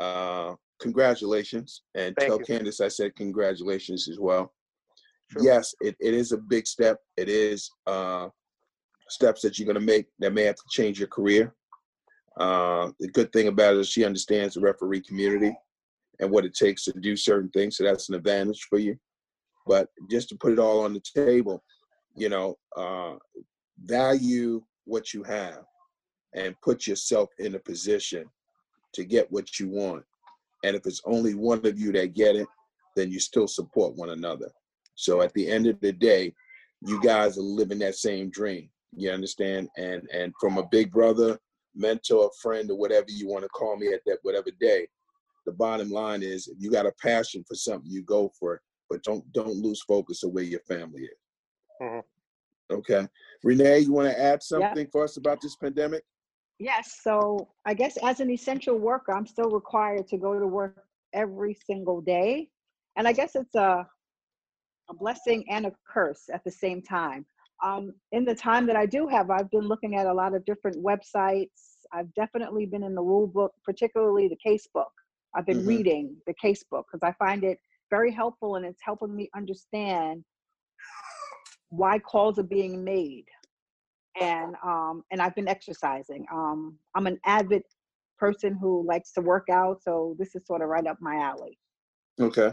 Uh, 0.00 0.54
congratulations, 0.80 1.82
and 1.94 2.14
Thank 2.16 2.28
tell 2.28 2.38
you. 2.38 2.44
Candace 2.44 2.80
I 2.80 2.88
said 2.88 3.14
congratulations 3.16 4.08
as 4.08 4.18
well. 4.18 4.52
Yes, 5.40 5.74
it, 5.80 5.94
it 6.00 6.14
is 6.14 6.32
a 6.32 6.38
big 6.38 6.66
step. 6.66 6.98
It 7.16 7.28
is 7.28 7.70
uh, 7.86 8.28
steps 9.08 9.42
that 9.42 9.58
you're 9.58 9.66
going 9.66 9.78
to 9.78 9.92
make 9.94 10.06
that 10.18 10.32
may 10.32 10.44
have 10.44 10.56
to 10.56 10.62
change 10.70 10.98
your 10.98 11.08
career. 11.08 11.54
Uh, 12.40 12.90
the 12.98 13.08
good 13.08 13.32
thing 13.32 13.48
about 13.48 13.74
it 13.74 13.80
is 13.80 13.88
she 13.88 14.04
understands 14.04 14.54
the 14.54 14.60
referee 14.60 15.02
community 15.02 15.54
and 16.20 16.30
what 16.30 16.44
it 16.44 16.54
takes 16.54 16.84
to 16.84 16.92
do 16.92 17.16
certain 17.16 17.50
things, 17.50 17.76
so 17.76 17.84
that's 17.84 18.08
an 18.08 18.14
advantage 18.14 18.66
for 18.70 18.78
you. 18.78 18.98
But 19.68 19.88
just 20.10 20.30
to 20.30 20.36
put 20.36 20.52
it 20.52 20.58
all 20.58 20.84
on 20.84 20.94
the 20.94 21.02
table, 21.14 21.62
you 22.16 22.30
know, 22.30 22.56
uh, 22.76 23.16
value 23.84 24.62
what 24.86 25.12
you 25.12 25.22
have 25.22 25.64
and 26.34 26.60
put 26.62 26.86
yourself 26.86 27.28
in 27.38 27.54
a 27.54 27.58
position 27.58 28.24
to 28.94 29.04
get 29.04 29.30
what 29.30 29.60
you 29.60 29.68
want. 29.68 30.02
And 30.64 30.74
if 30.74 30.86
it's 30.86 31.02
only 31.04 31.34
one 31.34 31.64
of 31.64 31.78
you 31.78 31.92
that 31.92 32.14
get 32.14 32.34
it, 32.34 32.48
then 32.96 33.12
you 33.12 33.20
still 33.20 33.46
support 33.46 33.94
one 33.94 34.10
another. 34.10 34.50
So 34.94 35.22
at 35.22 35.32
the 35.34 35.48
end 35.48 35.66
of 35.66 35.78
the 35.80 35.92
day, 35.92 36.34
you 36.84 37.00
guys 37.02 37.38
are 37.38 37.42
living 37.42 37.78
that 37.80 37.94
same 37.94 38.30
dream. 38.30 38.70
You 38.96 39.10
understand? 39.10 39.68
And 39.76 40.08
and 40.12 40.32
from 40.40 40.56
a 40.58 40.66
big 40.66 40.90
brother, 40.90 41.38
mentor, 41.74 42.30
friend, 42.40 42.70
or 42.70 42.78
whatever 42.78 43.06
you 43.08 43.28
want 43.28 43.44
to 43.44 43.48
call 43.50 43.76
me 43.76 43.92
at 43.92 44.00
that 44.06 44.18
whatever 44.22 44.50
day, 44.58 44.88
the 45.44 45.52
bottom 45.52 45.90
line 45.90 46.22
is 46.22 46.48
if 46.48 46.56
you 46.58 46.70
got 46.70 46.86
a 46.86 46.92
passion 47.00 47.44
for 47.46 47.54
something, 47.54 47.90
you 47.90 48.02
go 48.02 48.32
for 48.38 48.54
it. 48.54 48.60
But 48.88 49.02
don't 49.02 49.30
don't 49.32 49.56
lose 49.62 49.82
focus 49.82 50.22
of 50.22 50.32
where 50.32 50.44
your 50.44 50.60
family 50.60 51.02
is. 51.02 51.18
Mhm. 51.80 52.02
Okay. 52.70 53.06
Renee, 53.42 53.80
you 53.80 53.92
want 53.92 54.08
to 54.08 54.20
add 54.20 54.42
something 54.42 54.86
for 54.88 55.04
us 55.04 55.16
about 55.16 55.40
this 55.40 55.56
pandemic? 55.56 56.04
Yes, 56.58 57.00
so 57.02 57.48
I 57.64 57.74
guess 57.74 57.96
as 58.02 58.20
an 58.20 58.30
essential 58.30 58.76
worker, 58.76 59.12
I'm 59.12 59.26
still 59.26 59.50
required 59.50 60.08
to 60.08 60.18
go 60.18 60.38
to 60.38 60.46
work 60.46 60.84
every 61.12 61.54
single 61.54 62.00
day. 62.00 62.50
And 62.96 63.06
I 63.06 63.12
guess 63.12 63.36
it's 63.36 63.54
a, 63.54 63.88
a 64.90 64.94
blessing 64.94 65.44
and 65.48 65.66
a 65.66 65.72
curse 65.86 66.28
at 66.32 66.42
the 66.44 66.50
same 66.50 66.82
time. 66.82 67.24
Um, 67.62 67.94
in 68.12 68.24
the 68.24 68.34
time 68.34 68.66
that 68.66 68.76
I 68.76 68.86
do 68.86 69.06
have, 69.06 69.30
I've 69.30 69.50
been 69.50 69.68
looking 69.68 69.94
at 69.96 70.06
a 70.06 70.12
lot 70.12 70.34
of 70.34 70.44
different 70.44 70.76
websites. 70.82 71.76
I've 71.92 72.12
definitely 72.14 72.66
been 72.66 72.82
in 72.82 72.94
the 72.94 73.02
rule 73.02 73.26
book, 73.26 73.52
particularly 73.64 74.28
the 74.28 74.36
case 74.36 74.66
book. 74.66 74.92
I've 75.34 75.46
been 75.46 75.62
Mhm. 75.62 75.66
reading 75.66 76.16
the 76.26 76.34
case 76.34 76.62
book 76.64 76.86
because 76.90 77.02
I 77.02 77.12
find 77.12 77.44
it 77.44 77.60
very 77.90 78.12
helpful 78.12 78.56
and 78.56 78.66
it's 78.66 78.80
helping 78.82 79.14
me 79.14 79.28
understand 79.34 80.24
why 81.70 81.98
calls 81.98 82.38
are 82.38 82.42
being 82.44 82.82
made 82.82 83.26
and 84.20 84.54
um 84.64 85.04
and 85.10 85.20
I've 85.20 85.34
been 85.34 85.48
exercising. 85.48 86.26
Um 86.32 86.78
I'm 86.94 87.06
an 87.06 87.18
avid 87.24 87.62
person 88.18 88.56
who 88.60 88.84
likes 88.86 89.12
to 89.12 89.20
work 89.20 89.48
out, 89.48 89.82
so 89.82 90.16
this 90.18 90.34
is 90.34 90.46
sort 90.46 90.62
of 90.62 90.68
right 90.68 90.86
up 90.86 90.98
my 91.00 91.16
alley. 91.16 91.58
Okay. 92.20 92.52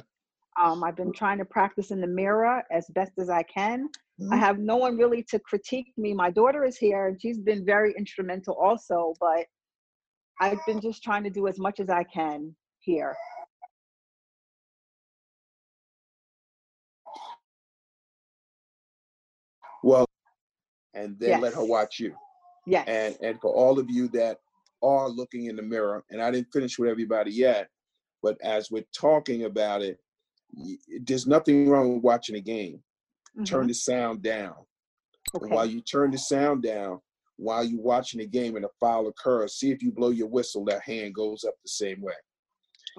Um 0.62 0.84
I've 0.84 0.96
been 0.98 1.14
trying 1.14 1.38
to 1.40 1.46
practice 1.46 1.92
in 1.92 2.02
the 2.02 2.08
mirror 2.08 2.64
as 2.72 2.86
best 2.90 3.14
as 3.20 3.30
I 3.30 3.44
can. 3.44 3.90
I 4.32 4.38
Mhm. 4.38 4.40
have 4.40 4.60
no 4.60 4.78
one 4.78 4.98
really 4.98 5.24
to 5.24 5.40
critique 5.40 5.92
me. 5.98 6.14
My 6.14 6.30
daughter 6.32 6.64
is 6.66 6.78
here 6.78 7.08
and 7.08 7.22
she's 7.22 7.40
been 7.40 7.66
very 7.66 7.94
instrumental 7.98 8.56
also, 8.56 9.14
but 9.20 9.46
I've 10.40 10.60
been 10.66 10.82
just 10.82 11.04
trying 11.04 11.24
to 11.24 11.30
do 11.30 11.48
as 11.48 11.58
much 11.60 11.80
as 11.80 11.90
I 11.90 12.04
can 12.04 12.56
here. 12.80 13.16
And 20.96 21.18
then 21.20 21.42
let 21.42 21.54
her 21.54 21.64
watch 21.64 22.00
you. 22.00 22.16
Yes. 22.66 22.88
And 22.88 23.18
and 23.22 23.40
for 23.42 23.54
all 23.54 23.78
of 23.80 23.90
you 23.90 24.08
that 24.10 24.40
are 24.82 25.08
looking 25.10 25.46
in 25.46 25.56
the 25.56 25.62
mirror, 25.62 26.04
and 26.10 26.22
I 26.22 26.32
didn't 26.32 26.52
finish 26.52 26.78
with 26.80 26.90
everybody 26.90 27.32
yet, 27.32 27.70
but 28.24 28.38
as 28.42 28.72
we're 28.72 28.86
talking 28.98 29.44
about 29.46 29.82
it, 29.82 30.00
there's 31.02 31.28
nothing 31.28 31.70
wrong 31.70 31.94
with 31.96 32.04
watching 32.04 32.36
a 32.36 32.42
game. 32.42 32.82
Turn 33.46 33.66
Mhm. 33.66 33.70
the 33.70 33.74
sound 33.74 34.22
down. 34.24 34.56
Okay. 35.36 35.54
while 35.54 35.66
you 35.66 35.82
turn 35.82 36.12
the 36.12 36.18
sound 36.20 36.62
down, 36.64 37.02
while 37.38 37.64
you're 37.64 37.82
watching 37.82 38.20
the 38.20 38.28
game 38.28 38.56
and 38.56 38.64
a 38.64 38.70
foul 38.80 39.08
occurs, 39.08 39.56
see 39.56 39.72
if 39.72 39.82
you 39.82 39.92
blow 39.92 40.10
your 40.12 40.28
whistle, 40.28 40.64
that 40.66 40.82
hand 40.84 41.14
goes 41.16 41.44
up 41.44 41.56
the 41.64 41.68
same 41.70 42.00
way. 42.02 42.14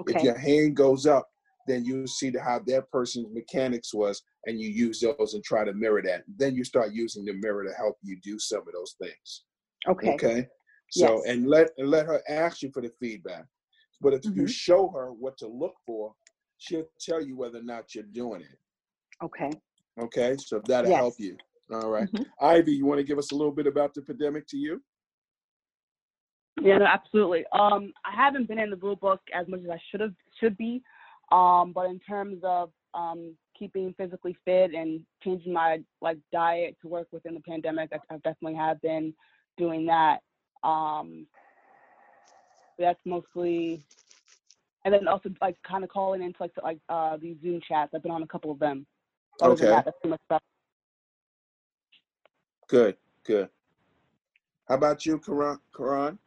Okay. 0.00 0.16
If 0.16 0.22
your 0.22 0.36
hand 0.36 0.76
goes 0.76 1.06
up, 1.06 1.30
then 1.66 1.84
you 1.84 2.06
see 2.06 2.30
the, 2.30 2.40
how 2.40 2.60
that 2.66 2.90
person's 2.90 3.26
mechanics 3.32 3.92
was, 3.92 4.22
and 4.46 4.60
you 4.60 4.68
use 4.68 5.00
those 5.00 5.34
and 5.34 5.42
try 5.44 5.64
to 5.64 5.72
mirror 5.72 6.02
that. 6.02 6.24
Then 6.36 6.54
you 6.54 6.64
start 6.64 6.92
using 6.92 7.24
the 7.24 7.34
mirror 7.34 7.64
to 7.64 7.72
help 7.74 7.98
you 8.02 8.18
do 8.22 8.38
some 8.38 8.60
of 8.60 8.72
those 8.72 8.94
things. 9.00 9.44
Okay. 9.88 10.14
Okay. 10.14 10.48
So 10.90 11.16
Yes. 11.16 11.22
and 11.26 11.46
let 11.48 11.70
and 11.78 11.90
let 11.90 12.06
her 12.06 12.22
ask 12.28 12.62
you 12.62 12.70
for 12.72 12.80
the 12.80 12.90
feedback. 13.00 13.44
But 14.00 14.14
if 14.14 14.24
you 14.24 14.42
Mhm. 14.42 14.48
show 14.48 14.88
her 14.88 15.12
what 15.12 15.36
to 15.38 15.48
look 15.48 15.74
for, 15.84 16.14
she'll 16.58 16.88
tell 17.00 17.20
you 17.20 17.36
whether 17.36 17.58
or 17.58 17.62
not 17.62 17.94
you're 17.94 18.04
doing 18.04 18.42
it. 18.42 18.58
Okay. 19.22 19.50
Okay. 19.98 20.36
So 20.36 20.60
that'll 20.66 20.90
Yes. 20.90 20.98
help 20.98 21.14
you. 21.18 21.36
All 21.72 21.90
right. 21.90 22.08
Mhm. 22.12 22.26
Ivy, 22.40 22.72
you 22.72 22.86
want 22.86 22.98
to 22.98 23.04
give 23.04 23.18
us 23.18 23.32
a 23.32 23.34
little 23.34 23.52
bit 23.52 23.66
about 23.66 23.94
the 23.94 24.02
pandemic 24.02 24.46
to 24.48 24.56
you? 24.56 24.82
Yeah, 26.60 26.78
no, 26.78 26.86
absolutely. 26.86 27.44
Um, 27.52 27.92
I 28.04 28.14
haven't 28.14 28.46
been 28.48 28.58
in 28.58 28.70
the 28.70 28.76
rule 28.76 28.96
book 28.96 29.20
as 29.34 29.46
much 29.48 29.60
as 29.60 29.70
I 29.70 29.78
should 29.90 30.00
have 30.00 30.14
should 30.38 30.56
be. 30.56 30.82
Um, 31.32 31.72
but 31.72 31.86
in 31.86 31.98
terms 32.00 32.40
of 32.44 32.70
um, 32.94 33.34
keeping 33.58 33.94
physically 33.98 34.36
fit 34.44 34.72
and 34.74 35.00
changing 35.22 35.52
my 35.52 35.80
like 36.00 36.18
diet 36.32 36.76
to 36.82 36.88
work 36.88 37.08
within 37.12 37.34
the 37.34 37.40
pandemic, 37.40 37.90
I, 37.92 38.14
I 38.14 38.16
definitely 38.18 38.54
have 38.54 38.80
been 38.80 39.12
doing 39.58 39.86
that. 39.86 40.18
Um, 40.62 41.26
that's 42.78 43.00
mostly, 43.04 43.82
and 44.84 44.92
then 44.92 45.08
also 45.08 45.30
like 45.40 45.56
kind 45.62 45.82
of 45.82 45.90
calling 45.90 46.22
into 46.22 46.36
like 46.40 46.52
like 46.62 46.78
uh, 46.88 47.16
these 47.16 47.36
Zoom 47.42 47.60
chats. 47.66 47.92
I've 47.94 48.02
been 48.02 48.12
on 48.12 48.22
a 48.22 48.26
couple 48.26 48.50
of 48.50 48.58
them. 48.58 48.86
Other 49.40 49.54
Okay. 49.54 49.66
that, 49.66 49.84
that's 49.84 49.96
pretty 50.00 50.12
much 50.12 50.20
stuff. 50.26 50.42
Good. 52.68 52.96
Good. 53.24 53.48
How 54.68 54.74
about 54.76 55.06
you, 55.06 55.18
Karan? 55.18 55.58
Karan? 55.76 56.18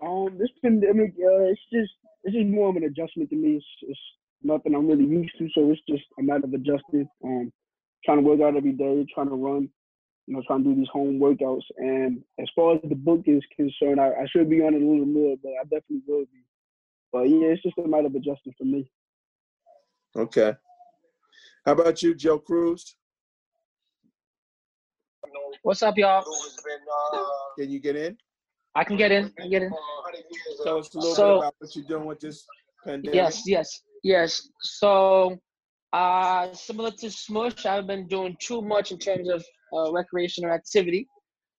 Um, 0.00 0.36
this 0.38 0.50
pandemic, 0.62 1.10
uh, 1.18 1.50
it's 1.50 1.60
just 1.72 1.92
it's 2.24 2.34
just 2.34 2.46
more 2.46 2.68
of 2.68 2.76
an 2.76 2.84
adjustment 2.84 3.30
to 3.30 3.36
me. 3.36 3.56
It's, 3.56 3.66
it's 3.82 4.00
nothing 4.42 4.74
I'm 4.74 4.88
really 4.88 5.04
used 5.04 5.36
to, 5.38 5.48
so 5.54 5.70
it's 5.70 5.80
just 5.88 6.04
a 6.18 6.22
matter 6.22 6.44
of 6.44 6.52
adjusting. 6.52 7.08
Um, 7.24 7.52
trying 8.04 8.18
to 8.18 8.22
work 8.22 8.40
out 8.40 8.56
every 8.56 8.72
day, 8.72 9.06
trying 9.12 9.28
to 9.28 9.34
run, 9.34 9.68
you 10.26 10.34
know, 10.34 10.42
trying 10.46 10.62
to 10.62 10.70
do 10.70 10.76
these 10.76 10.88
home 10.92 11.18
workouts. 11.18 11.64
And 11.78 12.22
as 12.40 12.48
far 12.54 12.74
as 12.74 12.80
the 12.88 12.94
book 12.94 13.22
is 13.26 13.42
concerned, 13.56 14.00
I, 14.00 14.08
I 14.08 14.26
should 14.30 14.48
be 14.48 14.62
on 14.62 14.74
it 14.74 14.82
a 14.82 14.86
little 14.86 15.06
more, 15.06 15.36
but 15.42 15.50
I 15.60 15.64
definitely 15.64 16.02
will 16.06 16.26
be. 16.32 16.44
But 17.12 17.22
yeah, 17.28 17.48
it's 17.48 17.62
just 17.62 17.78
a 17.78 17.88
matter 17.88 18.06
of 18.06 18.14
adjusting 18.14 18.54
for 18.56 18.64
me. 18.64 18.90
Okay. 20.14 20.54
How 21.64 21.72
about 21.72 22.02
you, 22.02 22.14
Joe 22.14 22.38
Cruz? 22.38 22.96
What's 25.62 25.82
up, 25.82 25.98
y'all? 25.98 26.24
Can 27.58 27.70
you 27.70 27.80
get 27.80 27.96
in? 27.96 28.16
I 28.78 28.84
can 28.84 28.96
get 28.96 29.10
in. 29.10 29.24
I 29.38 29.42
can 29.42 29.50
get 29.50 29.62
in. 29.62 29.72
Tell 30.62 30.78
us 30.78 30.94
a 30.94 30.98
little 30.98 31.14
So- 31.14 31.28
bit 31.28 31.38
about 31.38 31.54
what 31.58 31.76
you're 31.76 31.84
doing 31.84 32.06
with 32.06 32.20
this 32.20 32.46
pandemic. 32.84 33.14
Yes, 33.14 33.42
yes, 33.44 33.68
yes. 34.04 34.48
So, 34.60 35.36
uh, 35.92 36.52
similar 36.52 36.92
to 36.92 37.10
Smush, 37.10 37.66
I 37.66 37.74
haven't 37.74 37.88
been 37.88 38.06
doing 38.06 38.36
too 38.40 38.62
much 38.62 38.92
in 38.92 38.98
terms 38.98 39.28
of 39.28 39.44
uh, 39.76 39.90
recreational 39.92 40.52
activity, 40.52 41.08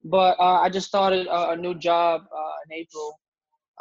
but 0.06 0.40
uh, 0.40 0.62
I 0.62 0.70
just 0.70 0.88
started 0.88 1.28
a, 1.28 1.50
a 1.52 1.58
new 1.58 1.76
job 1.78 2.22
uh, 2.22 2.52
in 2.66 2.78
April. 2.82 3.20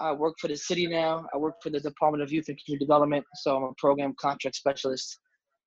I 0.00 0.12
work 0.12 0.34
for 0.40 0.48
the 0.48 0.56
city 0.56 0.86
now. 0.88 1.26
I 1.32 1.36
work 1.38 1.54
for 1.62 1.70
the 1.70 1.80
Department 1.80 2.22
of 2.24 2.32
Youth 2.32 2.48
and 2.48 2.58
Community 2.64 2.84
Development, 2.86 3.24
so 3.36 3.56
I'm 3.56 3.62
a 3.64 3.72
program 3.78 4.14
contract 4.20 4.56
specialist. 4.56 5.16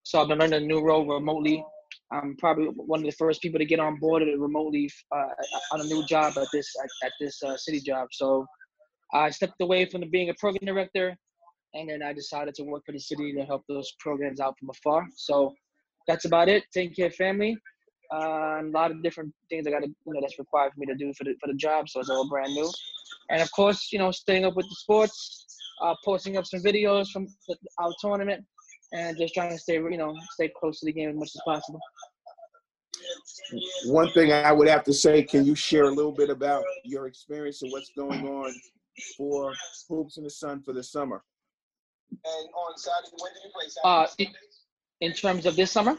So 0.03 0.21
I've 0.21 0.27
been 0.27 0.39
learning 0.39 0.63
a 0.63 0.65
new 0.65 0.81
role 0.81 1.05
remotely. 1.05 1.63
I'm 2.11 2.35
probably 2.37 2.65
one 2.65 2.99
of 2.99 3.05
the 3.05 3.11
first 3.11 3.41
people 3.41 3.59
to 3.59 3.65
get 3.65 3.79
on 3.79 3.97
board 3.97 4.23
remotely 4.23 4.89
uh, 5.15 5.29
on 5.71 5.81
a 5.81 5.85
new 5.85 6.05
job 6.05 6.37
at 6.37 6.47
this 6.51 6.67
at, 6.83 7.07
at 7.07 7.13
this 7.19 7.41
uh, 7.43 7.55
city 7.57 7.79
job. 7.79 8.09
So 8.11 8.45
I 9.13 9.29
stepped 9.29 9.61
away 9.61 9.85
from 9.85 10.03
being 10.11 10.29
a 10.29 10.33
program 10.39 10.65
director, 10.65 11.15
and 11.73 11.89
then 11.89 12.03
I 12.03 12.13
decided 12.13 12.53
to 12.55 12.63
work 12.63 12.83
for 12.85 12.91
the 12.91 12.99
city 12.99 13.33
to 13.33 13.43
help 13.43 13.63
those 13.67 13.91
programs 13.99 14.39
out 14.39 14.55
from 14.59 14.69
afar. 14.69 15.07
So 15.15 15.53
that's 16.07 16.25
about 16.25 16.49
it. 16.49 16.63
Taking 16.73 16.93
care 16.93 17.07
of 17.07 17.15
family, 17.15 17.57
uh, 18.13 18.57
and 18.59 18.75
a 18.75 18.77
lot 18.77 18.91
of 18.91 19.01
different 19.03 19.33
things 19.49 19.65
I 19.65 19.71
got 19.71 19.83
to 19.83 19.87
you 19.87 20.13
know 20.13 20.19
that's 20.21 20.37
required 20.37 20.73
for 20.73 20.79
me 20.79 20.87
to 20.87 20.95
do 20.95 21.13
for 21.17 21.23
the 21.23 21.35
for 21.39 21.47
the 21.47 21.57
job. 21.57 21.87
So 21.87 22.01
it's 22.01 22.09
all 22.09 22.27
brand 22.27 22.53
new, 22.53 22.69
and 23.29 23.41
of 23.41 23.51
course 23.53 23.89
you 23.91 23.99
know 23.99 24.11
staying 24.11 24.43
up 24.43 24.55
with 24.55 24.67
the 24.67 24.75
sports, 24.75 25.45
uh, 25.81 25.95
posting 26.03 26.35
up 26.35 26.45
some 26.45 26.61
videos 26.61 27.07
from 27.09 27.27
our 27.79 27.93
tournament, 28.01 28.43
and 28.93 29.17
just 29.17 29.33
trying 29.33 29.51
to 29.51 29.57
stay 29.57 29.75
you 29.75 29.97
know 29.97 30.15
stay 30.31 30.51
close 30.59 30.79
to 30.79 30.85
the 30.85 30.93
game 30.93 31.09
as 31.09 31.15
much 31.15 31.31
as 31.35 31.41
possible. 31.45 31.79
one 33.85 34.11
thing 34.13 34.31
I 34.31 34.51
would 34.51 34.67
have 34.67 34.83
to 34.85 34.93
say, 34.93 35.23
can 35.23 35.45
you 35.45 35.55
share 35.55 35.85
a 35.85 35.93
little 35.93 36.11
bit 36.11 36.29
about 36.29 36.63
your 36.83 37.07
experience 37.07 37.61
and 37.61 37.71
what's 37.71 37.91
going 37.95 38.25
on 38.27 38.53
for 39.17 39.53
Hoops 39.89 40.17
in 40.17 40.23
the 40.23 40.29
Sun 40.29 40.63
for 40.63 40.73
the 40.73 40.83
summer? 40.83 41.23
And 42.11 42.49
on 42.53 42.77
Saturday, 42.77 43.09
when 43.19 43.33
did 43.33 43.43
you 43.43 43.51
play 43.53 43.67
Uh, 43.83 44.07
in 44.99 45.13
terms 45.13 45.45
of 45.45 45.55
this 45.55 45.71
summer, 45.71 45.97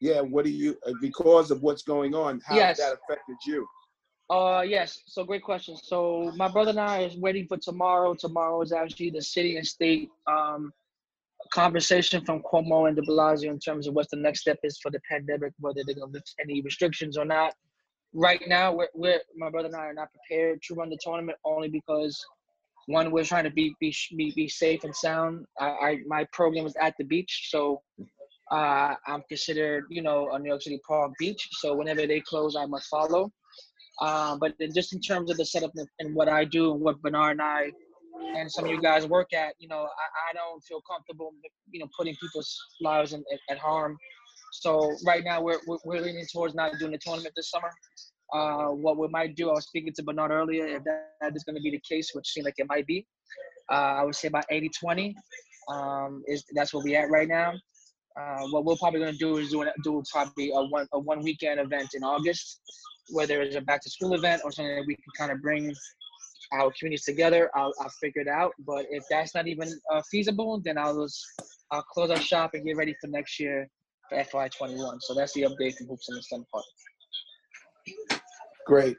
Yeah, 0.00 0.20
what 0.20 0.44
do 0.44 0.50
you, 0.50 0.76
uh, 0.86 0.92
because 1.00 1.50
of 1.50 1.62
what's 1.62 1.82
going 1.82 2.14
on, 2.14 2.40
how 2.44 2.56
Yes. 2.56 2.78
that 2.78 2.92
affected 2.94 3.36
you? 3.46 3.66
Uh, 4.30 4.62
yes. 4.66 5.00
So 5.06 5.24
great 5.24 5.42
question. 5.42 5.76
So 5.76 6.32
my 6.36 6.48
brother 6.48 6.70
and 6.70 6.80
I 6.80 7.00
is 7.02 7.16
waiting 7.16 7.46
for 7.46 7.56
tomorrow. 7.56 8.14
Tomorrow 8.14 8.60
is 8.62 8.72
actually 8.72 9.10
the 9.10 9.22
city 9.22 9.56
and 9.56 9.66
state 9.66 10.10
um, 10.26 10.72
conversation 11.52 12.24
from 12.24 12.42
Cuomo 12.42 12.88
and 12.88 12.96
De 12.96 13.02
Blasio 13.02 13.50
in 13.50 13.58
terms 13.58 13.86
of 13.86 13.94
what 13.94 14.08
the 14.10 14.16
next 14.16 14.40
step 14.40 14.58
is 14.62 14.78
for 14.78 14.90
the 14.90 15.00
pandemic, 15.10 15.52
whether 15.60 15.82
they're 15.84 15.94
going 15.94 16.12
to 16.12 16.12
lift 16.12 16.34
any 16.40 16.60
restrictions 16.62 17.16
or 17.16 17.24
not. 17.24 17.54
Right 18.14 18.42
now, 18.46 18.72
we're, 18.72 18.88
we're 18.94 19.20
my 19.36 19.50
brother 19.50 19.68
and 19.68 19.76
I 19.76 19.86
are 19.86 19.94
not 19.94 20.08
prepared 20.12 20.60
to 20.62 20.74
run 20.74 20.90
the 20.90 20.98
tournament 21.02 21.38
only 21.44 21.68
because 21.68 22.18
one, 22.86 23.10
we're 23.10 23.24
trying 23.24 23.44
to 23.44 23.50
be 23.50 23.74
be 23.80 23.94
be, 24.16 24.32
be 24.34 24.48
safe 24.48 24.82
and 24.82 24.96
sound. 24.96 25.44
I, 25.60 25.66
I 25.66 25.98
my 26.06 26.24
program 26.32 26.64
is 26.64 26.74
at 26.80 26.94
the 26.98 27.04
beach, 27.04 27.48
so 27.50 27.82
uh, 28.50 28.94
I'm 29.06 29.22
considered 29.28 29.84
you 29.90 30.00
know 30.00 30.30
a 30.32 30.38
New 30.38 30.48
York 30.48 30.62
City 30.62 30.80
Palm 30.88 31.12
beach. 31.18 31.48
So 31.52 31.74
whenever 31.74 32.06
they 32.06 32.20
close, 32.20 32.56
I 32.56 32.64
must 32.64 32.88
follow. 32.88 33.30
Um, 34.00 34.38
but 34.38 34.54
then 34.58 34.72
just 34.74 34.94
in 34.94 35.00
terms 35.00 35.30
of 35.30 35.36
the 35.36 35.44
setup 35.44 35.72
and 35.98 36.14
what 36.14 36.28
I 36.28 36.44
do 36.44 36.72
and 36.72 36.80
what 36.80 37.02
Bernard 37.02 37.32
and 37.32 37.42
I 37.42 37.72
and 38.36 38.50
some 38.50 38.64
of 38.64 38.70
you 38.70 38.80
guys 38.80 39.06
work 39.06 39.32
at, 39.32 39.54
you 39.58 39.68
know, 39.68 39.82
I, 39.82 40.30
I 40.30 40.34
don't 40.34 40.62
feel 40.64 40.80
comfortable, 40.90 41.32
you 41.70 41.80
know, 41.80 41.88
putting 41.96 42.14
people's 42.20 42.56
lives 42.80 43.12
in, 43.12 43.24
at, 43.32 43.40
at 43.50 43.58
harm. 43.58 43.96
So 44.52 44.96
right 45.06 45.22
now 45.24 45.40
we're, 45.42 45.58
we're, 45.66 45.78
we're 45.84 46.00
leaning 46.00 46.26
towards 46.32 46.54
not 46.54 46.72
doing 46.78 46.92
the 46.92 46.98
tournament 46.98 47.34
this 47.36 47.50
summer. 47.50 47.70
Uh, 48.32 48.72
what 48.72 48.98
we 48.98 49.08
might 49.08 49.36
do, 49.36 49.50
I 49.50 49.54
was 49.54 49.66
speaking 49.66 49.92
to 49.96 50.02
Bernard 50.02 50.30
earlier, 50.30 50.66
if 50.66 50.84
that, 50.84 51.08
that 51.20 51.32
is 51.34 51.44
going 51.44 51.56
to 51.56 51.62
be 51.62 51.70
the 51.70 51.80
case, 51.88 52.10
which 52.12 52.28
seems 52.28 52.44
like 52.44 52.54
it 52.58 52.66
might 52.68 52.86
be, 52.86 53.06
uh, 53.70 53.74
I 54.00 54.04
would 54.04 54.14
say 54.14 54.28
about 54.28 54.44
80 54.50 54.70
20 54.78 55.14
um, 55.70 56.22
is 56.26 56.44
that's 56.54 56.72
where 56.72 56.82
we're 56.82 57.00
at 57.00 57.10
right 57.10 57.28
now. 57.28 57.52
Uh, 58.18 58.48
what 58.50 58.64
we're 58.64 58.76
probably 58.76 59.00
going 59.00 59.12
to 59.12 59.18
do 59.18 59.36
is 59.36 59.50
do, 59.50 59.64
do 59.84 60.02
probably 60.10 60.50
a 60.50 60.64
one, 60.66 60.86
a 60.92 60.98
one 60.98 61.20
weekend 61.22 61.60
event 61.60 61.90
in 61.94 62.02
August, 62.02 62.60
whether 63.10 63.40
it's 63.42 63.54
a 63.54 63.60
back 63.60 63.80
to 63.82 63.90
school 63.90 64.14
event 64.14 64.42
or 64.44 64.50
something 64.50 64.74
that 64.74 64.84
we 64.86 64.94
can 64.94 65.04
kind 65.16 65.30
of 65.30 65.40
bring 65.40 65.72
our 66.52 66.72
communities 66.78 67.04
together. 67.04 67.50
I'll, 67.54 67.72
I'll 67.80 67.92
figure 68.00 68.22
it 68.22 68.28
out. 68.28 68.52
But 68.66 68.86
if 68.90 69.04
that's 69.10 69.34
not 69.34 69.46
even 69.46 69.68
uh, 69.92 70.02
feasible, 70.10 70.60
then 70.64 70.78
I'll 70.78 71.02
just 71.02 71.24
I'll 71.70 71.82
close 71.82 72.10
our 72.10 72.20
shop 72.20 72.50
and 72.54 72.64
get 72.64 72.76
ready 72.76 72.94
for 73.00 73.08
next 73.08 73.38
year 73.38 73.68
for 74.08 74.18
FY21. 74.18 74.98
So 75.00 75.14
that's 75.14 75.32
the 75.34 75.42
update 75.42 75.76
from 75.76 75.88
Hoops 75.88 76.08
in 76.08 76.16
the 76.16 76.22
Sun 76.22 76.44
part. 76.52 76.64
Great. 78.66 78.96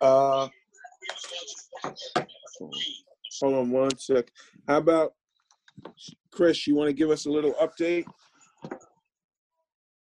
Uh, 0.00 0.48
hold 3.40 3.54
on 3.54 3.70
one 3.70 3.96
sec. 3.98 4.26
How 4.68 4.78
about 4.78 5.12
Chris? 6.30 6.66
You 6.66 6.74
want 6.74 6.88
to 6.88 6.94
give 6.94 7.10
us 7.10 7.26
a 7.26 7.30
little 7.30 7.54
update? 7.54 8.04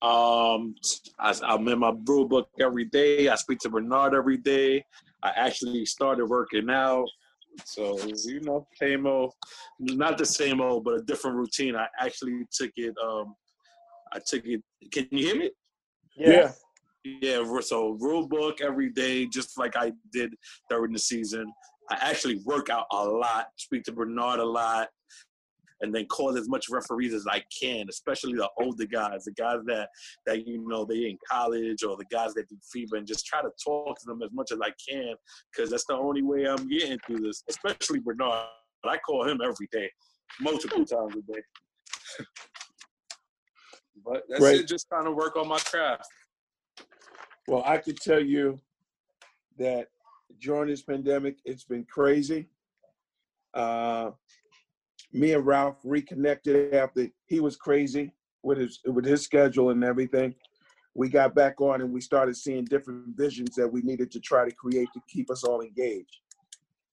Um, 0.05 0.75
I, 1.19 1.33
I'm 1.43 1.67
in 1.67 1.79
my 1.79 1.91
brew 1.91 2.27
book 2.27 2.49
every 2.59 2.85
day. 2.85 3.27
I 3.27 3.35
speak 3.35 3.57
to 3.59 3.69
Bernard 3.69 4.13
every 4.13 4.37
day. 4.37 4.85
I 5.23 5.31
actually 5.35 5.83
started 5.85 6.27
working 6.27 6.69
out. 6.69 7.07
So, 7.63 7.97
you 8.25 8.41
know, 8.41 8.67
same 8.79 9.07
old, 9.07 9.33
not 9.79 10.17
the 10.19 10.25
same 10.25 10.61
old, 10.61 10.83
but 10.83 10.99
a 10.99 11.01
different 11.01 11.37
routine. 11.37 11.75
I 11.75 11.87
actually 11.99 12.45
took 12.51 12.71
it, 12.75 12.93
um, 13.03 13.35
I 14.11 14.19
took 14.19 14.45
it, 14.45 14.61
can 14.91 15.07
you 15.09 15.25
hear 15.25 15.37
me? 15.37 15.51
Yeah. 16.15 16.51
Yeah, 17.03 17.43
so 17.61 17.97
rule 17.99 18.27
book 18.27 18.61
every 18.61 18.89
day, 18.89 19.25
just 19.27 19.57
like 19.57 19.75
I 19.75 19.93
did 20.11 20.33
during 20.69 20.91
the 20.91 20.99
season. 20.99 21.51
I 21.89 21.97
actually 22.01 22.41
work 22.45 22.69
out 22.69 22.85
a 22.91 23.03
lot, 23.03 23.47
speak 23.57 23.83
to 23.83 23.91
Bernard 23.91 24.39
a 24.39 24.45
lot, 24.45 24.89
and 25.81 25.93
then 25.93 26.05
call 26.05 26.37
as 26.37 26.47
much 26.47 26.69
referees 26.69 27.13
as 27.13 27.27
I 27.27 27.43
can, 27.61 27.87
especially 27.89 28.33
the 28.33 28.49
older 28.61 28.85
guys, 28.85 29.25
the 29.25 29.31
guys 29.31 29.59
that 29.65 29.89
that 30.25 30.47
you 30.47 30.67
know 30.67 30.85
they 30.85 31.09
in 31.09 31.17
college 31.29 31.83
or 31.83 31.97
the 31.97 32.05
guys 32.11 32.33
that 32.33 32.47
do 32.49 32.57
FIBA, 32.75 32.97
and 32.97 33.07
just 33.07 33.25
try 33.25 33.41
to 33.41 33.49
talk 33.63 33.99
to 33.99 34.05
them 34.05 34.21
as 34.23 34.31
much 34.31 34.51
as 34.51 34.59
I 34.61 34.71
can, 34.89 35.15
because 35.51 35.69
that's 35.69 35.85
the 35.87 35.95
only 35.95 36.21
way 36.21 36.45
I'm 36.45 36.67
getting 36.67 36.99
through 37.05 37.19
this. 37.19 37.43
Especially 37.49 37.99
Bernard, 37.99 38.45
I 38.85 38.97
call 38.97 39.27
him 39.27 39.39
every 39.43 39.67
day, 39.71 39.89
multiple 40.39 40.85
times 40.85 41.15
a 41.15 41.33
day. 41.33 41.41
but 44.05 44.23
that's 44.29 44.39
Great. 44.39 44.61
it. 44.61 44.67
Just 44.67 44.87
trying 44.87 45.05
to 45.05 45.11
work 45.11 45.35
on 45.35 45.47
my 45.47 45.59
craft. 45.59 46.07
Well, 47.47 47.63
I 47.65 47.77
could 47.77 47.97
tell 47.97 48.23
you 48.23 48.59
that 49.57 49.89
during 50.39 50.69
this 50.69 50.81
pandemic, 50.81 51.37
it's 51.45 51.63
been 51.63 51.85
crazy. 51.85 52.49
Uh, 53.53 54.11
me 55.15 55.31
and 55.31 55.45
Ralph 55.45 55.77
reconnected 55.83 56.73
after 56.73 57.07
he 57.27 57.39
was 57.39 57.55
crazy 57.55 58.11
with 58.43 58.57
his 58.57 58.81
with 58.85 59.05
his 59.05 59.23
schedule 59.23 59.69
and 59.69 59.83
everything. 59.83 60.35
We 60.93 61.09
got 61.09 61.33
back 61.33 61.59
on 61.61 61.81
and 61.81 61.91
we 61.91 62.01
started 62.01 62.35
seeing 62.35 62.65
different 62.65 63.17
visions 63.17 63.55
that 63.55 63.67
we 63.67 63.81
needed 63.81 64.11
to 64.11 64.19
try 64.19 64.47
to 64.47 64.55
create 64.55 64.89
to 64.93 65.01
keep 65.09 65.31
us 65.31 65.43
all 65.43 65.61
engaged. 65.61 66.19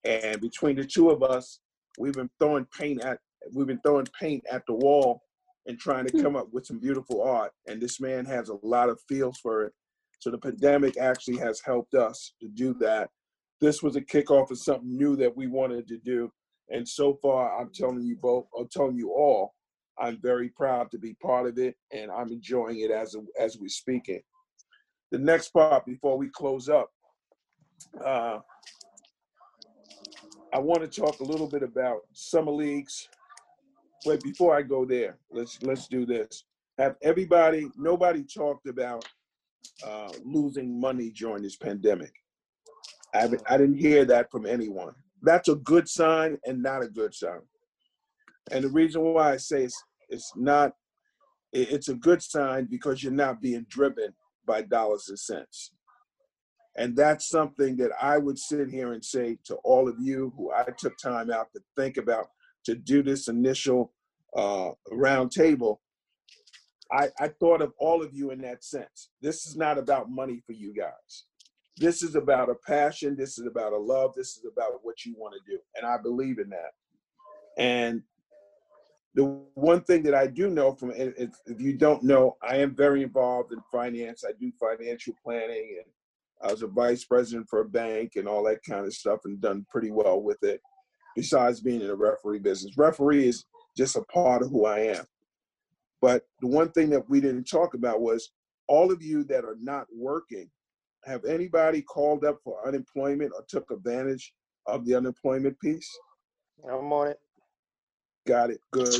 And 0.04 0.40
between 0.40 0.76
the 0.76 0.84
two 0.84 1.10
of 1.10 1.22
us, 1.22 1.60
we've 1.98 2.14
been 2.14 2.30
throwing 2.38 2.66
paint 2.76 3.04
at 3.04 3.18
we've 3.52 3.66
been 3.66 3.80
throwing 3.84 4.06
paint 4.18 4.44
at 4.50 4.62
the 4.66 4.74
wall 4.74 5.22
and 5.66 5.78
trying 5.78 6.06
to 6.06 6.12
hmm. 6.12 6.22
come 6.22 6.36
up 6.36 6.46
with 6.52 6.66
some 6.66 6.78
beautiful 6.78 7.22
art. 7.22 7.52
And 7.66 7.80
this 7.80 8.00
man 8.00 8.24
has 8.26 8.48
a 8.48 8.56
lot 8.62 8.88
of 8.88 9.00
feels 9.08 9.38
for 9.38 9.64
it. 9.64 9.72
So 10.20 10.30
the 10.30 10.38
pandemic 10.38 10.96
actually 10.96 11.38
has 11.38 11.60
helped 11.60 11.94
us 11.94 12.34
to 12.40 12.48
do 12.48 12.74
that. 12.74 13.10
This 13.60 13.82
was 13.82 13.96
a 13.96 14.00
kickoff 14.00 14.50
of 14.52 14.58
something 14.58 14.96
new 14.96 15.16
that 15.16 15.36
we 15.36 15.48
wanted 15.48 15.88
to 15.88 15.98
do. 15.98 16.32
And 16.70 16.88
so 16.88 17.18
far, 17.20 17.60
I'm 17.60 17.70
telling 17.72 18.02
you 18.02 18.16
both, 18.16 18.46
I'm 18.58 18.68
telling 18.68 18.96
you 18.96 19.10
all, 19.10 19.54
I'm 19.98 20.18
very 20.22 20.48
proud 20.48 20.90
to 20.92 20.98
be 20.98 21.14
part 21.14 21.46
of 21.46 21.58
it, 21.58 21.76
and 21.92 22.10
I'm 22.10 22.32
enjoying 22.32 22.80
it 22.80 22.90
as 22.90 23.14
as 23.38 23.58
we're 23.58 23.68
speaking. 23.68 24.20
The 25.10 25.18
next 25.18 25.50
part 25.50 25.84
before 25.84 26.16
we 26.16 26.28
close 26.30 26.68
up, 26.68 26.90
uh, 28.04 28.38
I 30.54 30.58
want 30.58 30.80
to 30.80 31.00
talk 31.00 31.20
a 31.20 31.24
little 31.24 31.48
bit 31.48 31.62
about 31.62 32.00
summer 32.12 32.52
leagues. 32.52 33.08
But 34.04 34.22
before 34.22 34.56
I 34.56 34.62
go 34.62 34.84
there, 34.84 35.18
let's 35.30 35.62
let's 35.62 35.86
do 35.88 36.06
this. 36.06 36.44
Have 36.78 36.96
everybody? 37.02 37.68
Nobody 37.76 38.24
talked 38.24 38.66
about 38.66 39.04
uh, 39.86 40.10
losing 40.24 40.80
money 40.80 41.10
during 41.10 41.42
this 41.42 41.56
pandemic. 41.56 42.12
I, 43.14 43.28
I 43.46 43.58
didn't 43.58 43.78
hear 43.78 44.04
that 44.06 44.30
from 44.30 44.46
anyone. 44.46 44.94
That's 45.22 45.48
a 45.48 45.54
good 45.54 45.88
sign 45.88 46.38
and 46.44 46.62
not 46.62 46.82
a 46.82 46.88
good 46.88 47.14
sign. 47.14 47.40
And 48.50 48.64
the 48.64 48.68
reason 48.68 49.02
why 49.02 49.32
I 49.32 49.36
say 49.36 49.64
it's, 49.64 49.84
it's 50.08 50.32
not, 50.36 50.72
it's 51.52 51.88
a 51.88 51.94
good 51.94 52.22
sign 52.22 52.66
because 52.70 53.02
you're 53.02 53.12
not 53.12 53.40
being 53.40 53.66
driven 53.68 54.14
by 54.46 54.62
dollars 54.62 55.06
and 55.08 55.18
cents. 55.18 55.72
And 56.76 56.96
that's 56.96 57.28
something 57.28 57.76
that 57.76 57.90
I 58.00 58.18
would 58.18 58.38
sit 58.38 58.68
here 58.70 58.94
and 58.94 59.04
say 59.04 59.38
to 59.44 59.56
all 59.56 59.88
of 59.88 59.96
you 60.00 60.32
who 60.36 60.50
I 60.52 60.64
took 60.78 60.96
time 60.98 61.30
out 61.30 61.52
to 61.52 61.60
think 61.76 61.98
about 61.98 62.28
to 62.64 62.74
do 62.74 63.02
this 63.02 63.28
initial 63.28 63.92
uh, 64.36 64.70
round 64.90 65.30
table. 65.30 65.82
I, 66.90 67.08
I 67.20 67.28
thought 67.28 67.62
of 67.62 67.72
all 67.78 68.02
of 68.02 68.14
you 68.14 68.30
in 68.30 68.40
that 68.42 68.64
sense. 68.64 69.10
This 69.20 69.46
is 69.46 69.56
not 69.56 69.78
about 69.78 70.10
money 70.10 70.42
for 70.46 70.52
you 70.52 70.74
guys. 70.74 71.24
This 71.76 72.02
is 72.02 72.14
about 72.14 72.50
a 72.50 72.54
passion. 72.66 73.16
This 73.16 73.38
is 73.38 73.46
about 73.46 73.72
a 73.72 73.78
love. 73.78 74.12
This 74.14 74.36
is 74.36 74.44
about 74.50 74.80
what 74.82 75.04
you 75.04 75.14
want 75.16 75.34
to 75.34 75.50
do. 75.50 75.58
And 75.76 75.86
I 75.86 75.96
believe 75.96 76.38
in 76.38 76.50
that. 76.50 76.72
And 77.58 78.02
the 79.14 79.24
one 79.54 79.82
thing 79.82 80.02
that 80.04 80.14
I 80.14 80.26
do 80.26 80.48
know 80.48 80.74
from, 80.74 80.92
if, 80.92 81.34
if 81.46 81.60
you 81.60 81.74
don't 81.74 82.02
know, 82.02 82.36
I 82.42 82.56
am 82.56 82.74
very 82.74 83.02
involved 83.02 83.52
in 83.52 83.60
finance. 83.70 84.24
I 84.26 84.32
do 84.40 84.50
financial 84.58 85.14
planning 85.22 85.78
and 85.78 85.86
I 86.42 86.52
was 86.52 86.62
a 86.62 86.66
vice 86.66 87.04
president 87.04 87.46
for 87.48 87.60
a 87.60 87.68
bank 87.68 88.12
and 88.16 88.26
all 88.26 88.42
that 88.44 88.62
kind 88.68 88.84
of 88.84 88.94
stuff 88.94 89.20
and 89.24 89.40
done 89.40 89.66
pretty 89.70 89.90
well 89.90 90.22
with 90.22 90.42
it, 90.42 90.60
besides 91.14 91.60
being 91.60 91.80
in 91.80 91.86
the 91.88 91.94
referee 91.94 92.40
business. 92.40 92.76
Referee 92.76 93.28
is 93.28 93.44
just 93.76 93.96
a 93.96 94.02
part 94.04 94.42
of 94.42 94.50
who 94.50 94.66
I 94.66 94.80
am. 94.80 95.04
But 96.00 96.24
the 96.40 96.48
one 96.48 96.72
thing 96.72 96.90
that 96.90 97.08
we 97.08 97.20
didn't 97.20 97.44
talk 97.44 97.74
about 97.74 98.00
was 98.00 98.32
all 98.66 98.90
of 98.90 99.02
you 99.02 99.24
that 99.24 99.44
are 99.44 99.56
not 99.60 99.86
working, 99.94 100.50
have 101.04 101.24
anybody 101.24 101.82
called 101.82 102.24
up 102.24 102.38
for 102.44 102.66
unemployment 102.66 103.32
or 103.34 103.44
took 103.48 103.70
advantage 103.70 104.32
of 104.66 104.84
the 104.86 104.94
unemployment 104.94 105.58
piece? 105.60 105.88
I'm 106.64 106.92
on 106.92 107.08
it. 107.08 107.20
Got 108.26 108.50
it. 108.50 108.60
Good. 108.70 108.94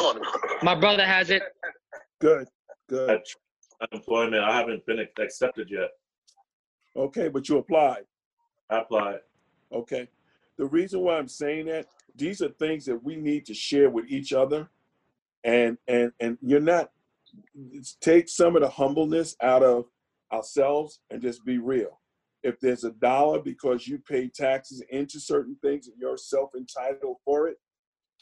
My 0.63 0.75
brother 0.75 1.07
has 1.07 1.31
it. 1.31 1.43
Good. 2.21 2.49
Good. 2.89 3.23
Unemployment, 3.93 4.43
I 4.43 4.57
haven't 4.57 4.85
been 4.87 5.07
accepted 5.19 5.71
yet. 5.71 5.91
Okay, 6.97 7.29
but 7.29 7.49
you 7.49 7.59
applied. 7.59 8.05
I 8.71 8.81
applied. 8.81 9.21
Okay. 9.73 10.09
The 10.59 10.67
reason 10.67 11.01
why 11.01 11.19
I'm 11.19 11.29
saying 11.29 11.67
that, 11.67 11.87
these 12.15 12.43
are 12.43 12.49
things 12.49 12.85
that 12.87 13.03
we 13.03 13.17
need 13.17 13.47
to 13.47 13.55
share 13.55 13.91
with 13.91 14.07
each 14.09 14.33
other. 14.33 14.69
And 15.45 15.79
and 15.89 16.13
and 16.21 16.39
you're 16.41 16.61
not 16.61 16.91
take 18.01 18.29
some 18.29 18.55
of 18.55 18.63
the 18.63 18.69
humbleness 18.69 19.35
out 19.43 19.63
of 19.63 19.87
ourselves 20.33 21.01
and 21.11 21.23
just 21.23 21.45
be 21.45 21.59
real. 21.59 22.01
If 22.43 22.59
there's 22.61 22.85
a 22.85 22.93
dollar 22.93 23.41
because 23.41 23.87
you 23.87 23.99
pay 23.99 24.29
taxes 24.29 24.83
into 24.91 25.21
certain 25.21 25.57
things 25.63 25.87
and 25.87 25.97
you're 25.99 26.17
self 26.17 26.51
entitled 26.57 27.17
for 27.25 27.49
it, 27.49 27.57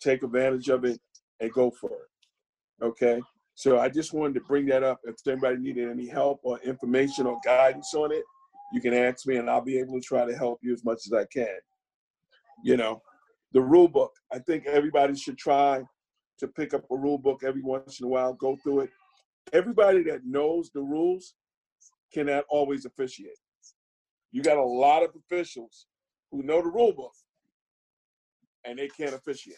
take 0.00 0.22
advantage 0.22 0.68
of 0.68 0.84
it 0.84 1.00
and 1.40 1.52
go 1.52 1.70
for 1.70 1.90
it. 1.90 2.84
Okay. 2.84 3.20
So 3.54 3.78
I 3.78 3.88
just 3.88 4.12
wanted 4.12 4.34
to 4.34 4.40
bring 4.40 4.66
that 4.66 4.82
up. 4.82 5.00
If 5.04 5.16
anybody 5.26 5.58
needed 5.58 5.88
any 5.90 6.06
help 6.06 6.40
or 6.42 6.58
information 6.60 7.26
or 7.26 7.38
guidance 7.44 7.92
on 7.94 8.12
it, 8.12 8.22
you 8.72 8.80
can 8.80 8.94
ask 8.94 9.26
me 9.26 9.36
and 9.36 9.50
I'll 9.50 9.60
be 9.60 9.78
able 9.78 10.00
to 10.00 10.06
try 10.06 10.24
to 10.24 10.36
help 10.36 10.60
you 10.62 10.72
as 10.72 10.84
much 10.84 11.00
as 11.06 11.12
I 11.12 11.24
can. 11.26 11.58
You 12.62 12.76
know, 12.76 13.02
the 13.52 13.60
rule 13.60 13.88
book. 13.88 14.12
I 14.32 14.38
think 14.38 14.66
everybody 14.66 15.14
should 15.16 15.38
try 15.38 15.82
to 16.38 16.48
pick 16.48 16.72
up 16.72 16.84
a 16.90 16.96
rule 16.96 17.18
book 17.18 17.42
every 17.44 17.62
once 17.62 18.00
in 18.00 18.06
a 18.06 18.08
while, 18.08 18.32
go 18.34 18.56
through 18.62 18.80
it. 18.80 18.90
Everybody 19.52 20.02
that 20.04 20.24
knows 20.24 20.70
the 20.72 20.80
rules 20.80 21.34
cannot 22.12 22.44
always 22.48 22.84
officiate. 22.84 23.38
You 24.32 24.42
got 24.42 24.58
a 24.58 24.64
lot 24.64 25.02
of 25.02 25.10
officials 25.16 25.86
who 26.30 26.42
know 26.42 26.62
the 26.62 26.68
rule 26.68 26.92
book 26.92 27.12
and 28.64 28.78
they 28.78 28.88
can't 28.88 29.14
officiate. 29.14 29.56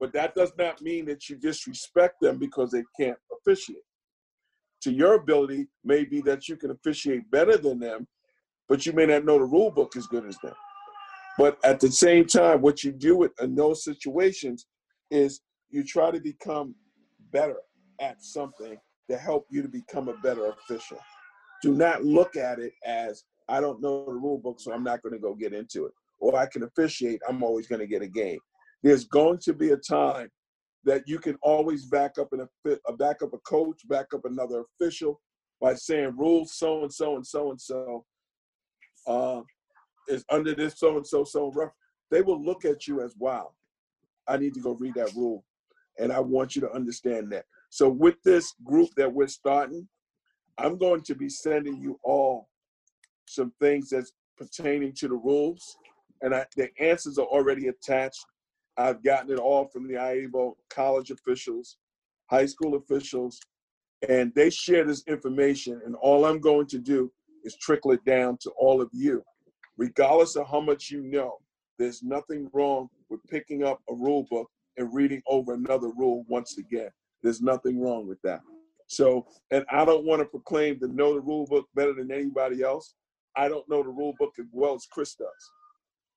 But 0.00 0.12
that 0.14 0.34
does 0.34 0.52
not 0.58 0.80
mean 0.80 1.04
that 1.06 1.28
you 1.28 1.36
disrespect 1.36 2.20
them 2.20 2.38
because 2.38 2.70
they 2.70 2.84
can't 2.98 3.18
officiate. 3.32 3.82
To 4.82 4.92
your 4.92 5.14
ability 5.14 5.68
may 5.84 6.04
be 6.04 6.22
that 6.22 6.48
you 6.48 6.56
can 6.56 6.70
officiate 6.70 7.30
better 7.30 7.58
than 7.58 7.78
them, 7.78 8.08
but 8.68 8.86
you 8.86 8.92
may 8.92 9.04
not 9.04 9.26
know 9.26 9.38
the 9.38 9.44
rule 9.44 9.70
book 9.70 9.94
as 9.96 10.06
good 10.06 10.24
as 10.24 10.38
them. 10.38 10.54
But 11.36 11.58
at 11.64 11.80
the 11.80 11.90
same 11.90 12.26
time, 12.26 12.62
what 12.62 12.82
you 12.82 12.92
do 12.92 13.28
in 13.40 13.54
those 13.54 13.84
situations 13.84 14.66
is 15.10 15.40
you 15.68 15.84
try 15.84 16.10
to 16.10 16.20
become 16.20 16.74
better 17.30 17.56
at 18.00 18.22
something 18.22 18.78
to 19.10 19.18
help 19.18 19.46
you 19.50 19.60
to 19.60 19.68
become 19.68 20.08
a 20.08 20.16
better 20.18 20.46
official. 20.46 20.98
Do 21.62 21.74
not 21.74 22.04
look 22.04 22.36
at 22.36 22.58
it 22.58 22.72
as 22.86 23.24
I 23.48 23.60
don't 23.60 23.82
know 23.82 24.04
the 24.06 24.12
rule 24.12 24.38
book, 24.38 24.60
so 24.60 24.72
I'm 24.72 24.84
not 24.84 25.02
going 25.02 25.12
to 25.12 25.18
go 25.18 25.34
get 25.34 25.52
into 25.52 25.86
it. 25.86 25.92
Or 26.20 26.38
I 26.38 26.46
can 26.46 26.62
officiate, 26.62 27.20
I'm 27.28 27.42
always 27.42 27.66
going 27.66 27.80
to 27.80 27.86
get 27.86 28.02
a 28.02 28.08
game. 28.08 28.38
There's 28.82 29.04
going 29.04 29.38
to 29.38 29.52
be 29.52 29.70
a 29.72 29.76
time 29.76 30.28
that 30.84 31.02
you 31.06 31.18
can 31.18 31.36
always 31.42 31.86
back 31.86 32.18
up 32.18 32.28
and 32.32 32.42
a 32.86 32.92
back 32.92 33.22
up 33.22 33.34
a 33.34 33.38
coach, 33.38 33.86
back 33.88 34.06
up 34.14 34.24
another 34.24 34.64
official 34.80 35.20
by 35.60 35.74
saying 35.74 36.16
rules 36.16 36.54
so 36.54 36.82
and 36.82 36.92
so 36.92 37.16
and 37.16 37.26
so 37.26 37.50
and 37.50 37.60
so 37.60 38.04
uh, 39.06 39.40
is 40.08 40.24
under 40.30 40.54
this 40.54 40.78
so 40.78 40.96
and 40.96 41.06
so 41.06 41.24
so 41.24 41.50
rough. 41.52 41.72
They 42.10 42.22
will 42.22 42.42
look 42.42 42.64
at 42.64 42.86
you 42.86 43.02
as 43.02 43.14
wow. 43.18 43.50
I 44.28 44.36
need 44.36 44.54
to 44.54 44.60
go 44.60 44.72
read 44.72 44.94
that 44.94 45.14
rule, 45.14 45.44
and 45.98 46.12
I 46.12 46.20
want 46.20 46.54
you 46.54 46.62
to 46.62 46.72
understand 46.72 47.32
that. 47.32 47.44
So 47.70 47.88
with 47.88 48.16
this 48.24 48.52
group 48.64 48.90
that 48.96 49.12
we're 49.12 49.28
starting, 49.28 49.88
I'm 50.58 50.76
going 50.76 51.02
to 51.02 51.14
be 51.14 51.28
sending 51.28 51.80
you 51.80 51.98
all 52.04 52.48
some 53.26 53.52
things 53.60 53.90
that's 53.90 54.12
pertaining 54.36 54.92
to 54.94 55.08
the 55.08 55.14
rules, 55.14 55.76
and 56.22 56.34
I, 56.34 56.44
the 56.56 56.68
answers 56.80 57.18
are 57.18 57.26
already 57.26 57.68
attached 57.68 58.24
I've 58.80 59.02
gotten 59.02 59.30
it 59.30 59.38
all 59.38 59.66
from 59.66 59.86
the 59.86 59.94
IAABO 59.94 60.54
college 60.70 61.10
officials, 61.10 61.76
high 62.30 62.46
school 62.46 62.76
officials, 62.76 63.38
and 64.08 64.32
they 64.34 64.48
share 64.48 64.84
this 64.84 65.02
information. 65.06 65.82
And 65.84 65.94
all 65.96 66.24
I'm 66.24 66.40
going 66.40 66.66
to 66.68 66.78
do 66.78 67.12
is 67.44 67.56
trickle 67.56 67.92
it 67.92 68.02
down 68.06 68.38
to 68.40 68.50
all 68.58 68.80
of 68.80 68.88
you. 68.92 69.22
Regardless 69.76 70.36
of 70.36 70.48
how 70.48 70.60
much 70.60 70.90
you 70.90 71.02
know, 71.02 71.38
there's 71.78 72.02
nothing 72.02 72.48
wrong 72.54 72.88
with 73.10 73.20
picking 73.28 73.64
up 73.64 73.80
a 73.90 73.94
rule 73.94 74.26
book 74.30 74.48
and 74.78 74.94
reading 74.94 75.22
over 75.26 75.52
another 75.52 75.88
rule 75.88 76.24
once 76.28 76.56
again. 76.56 76.90
There's 77.22 77.42
nothing 77.42 77.80
wrong 77.80 78.06
with 78.06 78.20
that. 78.22 78.40
So, 78.86 79.26
and 79.50 79.64
I 79.70 79.84
don't 79.84 80.04
want 80.04 80.20
to 80.20 80.26
proclaim 80.26 80.80
to 80.80 80.88
know 80.88 81.14
the 81.14 81.20
rule 81.20 81.46
book 81.46 81.68
better 81.74 81.94
than 81.94 82.10
anybody 82.10 82.62
else. 82.62 82.94
I 83.36 83.48
don't 83.48 83.68
know 83.68 83.82
the 83.82 83.90
rule 83.90 84.14
book 84.18 84.34
as 84.38 84.46
well 84.52 84.74
as 84.74 84.86
Chris 84.90 85.14
does, 85.14 85.50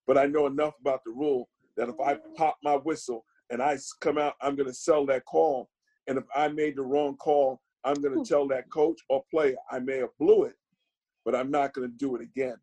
but 0.08 0.18
I 0.18 0.26
know 0.26 0.48
enough 0.48 0.74
about 0.82 1.04
the 1.06 1.12
rule 1.12 1.50
that 1.78 1.90
if 1.90 1.96
I 2.04 2.18
pop 2.36 2.58
my 2.64 2.76
whistle 2.76 3.26
and 3.52 3.62
I 3.62 3.78
come 4.02 4.18
out, 4.18 4.34
I'm 4.42 4.56
going 4.56 4.70
to 4.70 4.74
sell 4.74 5.06
that 5.08 5.26
call. 5.26 5.70
And 6.08 6.18
if 6.18 6.24
I 6.36 6.48
made 6.48 6.76
the 6.78 6.82
wrong 6.82 7.16
call, 7.18 7.62
I'm 7.84 7.96
going 7.96 8.14
to 8.14 8.20
hmm. 8.20 8.24
tell 8.24 8.48
that 8.48 8.70
coach 8.72 9.00
or 9.10 9.24
player 9.30 9.56
I 9.72 9.80
may 9.80 9.98
have 9.98 10.18
blew 10.20 10.46
it, 10.46 10.56
but 11.26 11.36
I'm 11.36 11.52
not 11.52 11.74
going 11.74 11.90
to 11.90 11.98
do 11.98 12.16
it 12.16 12.22
again. 12.22 12.56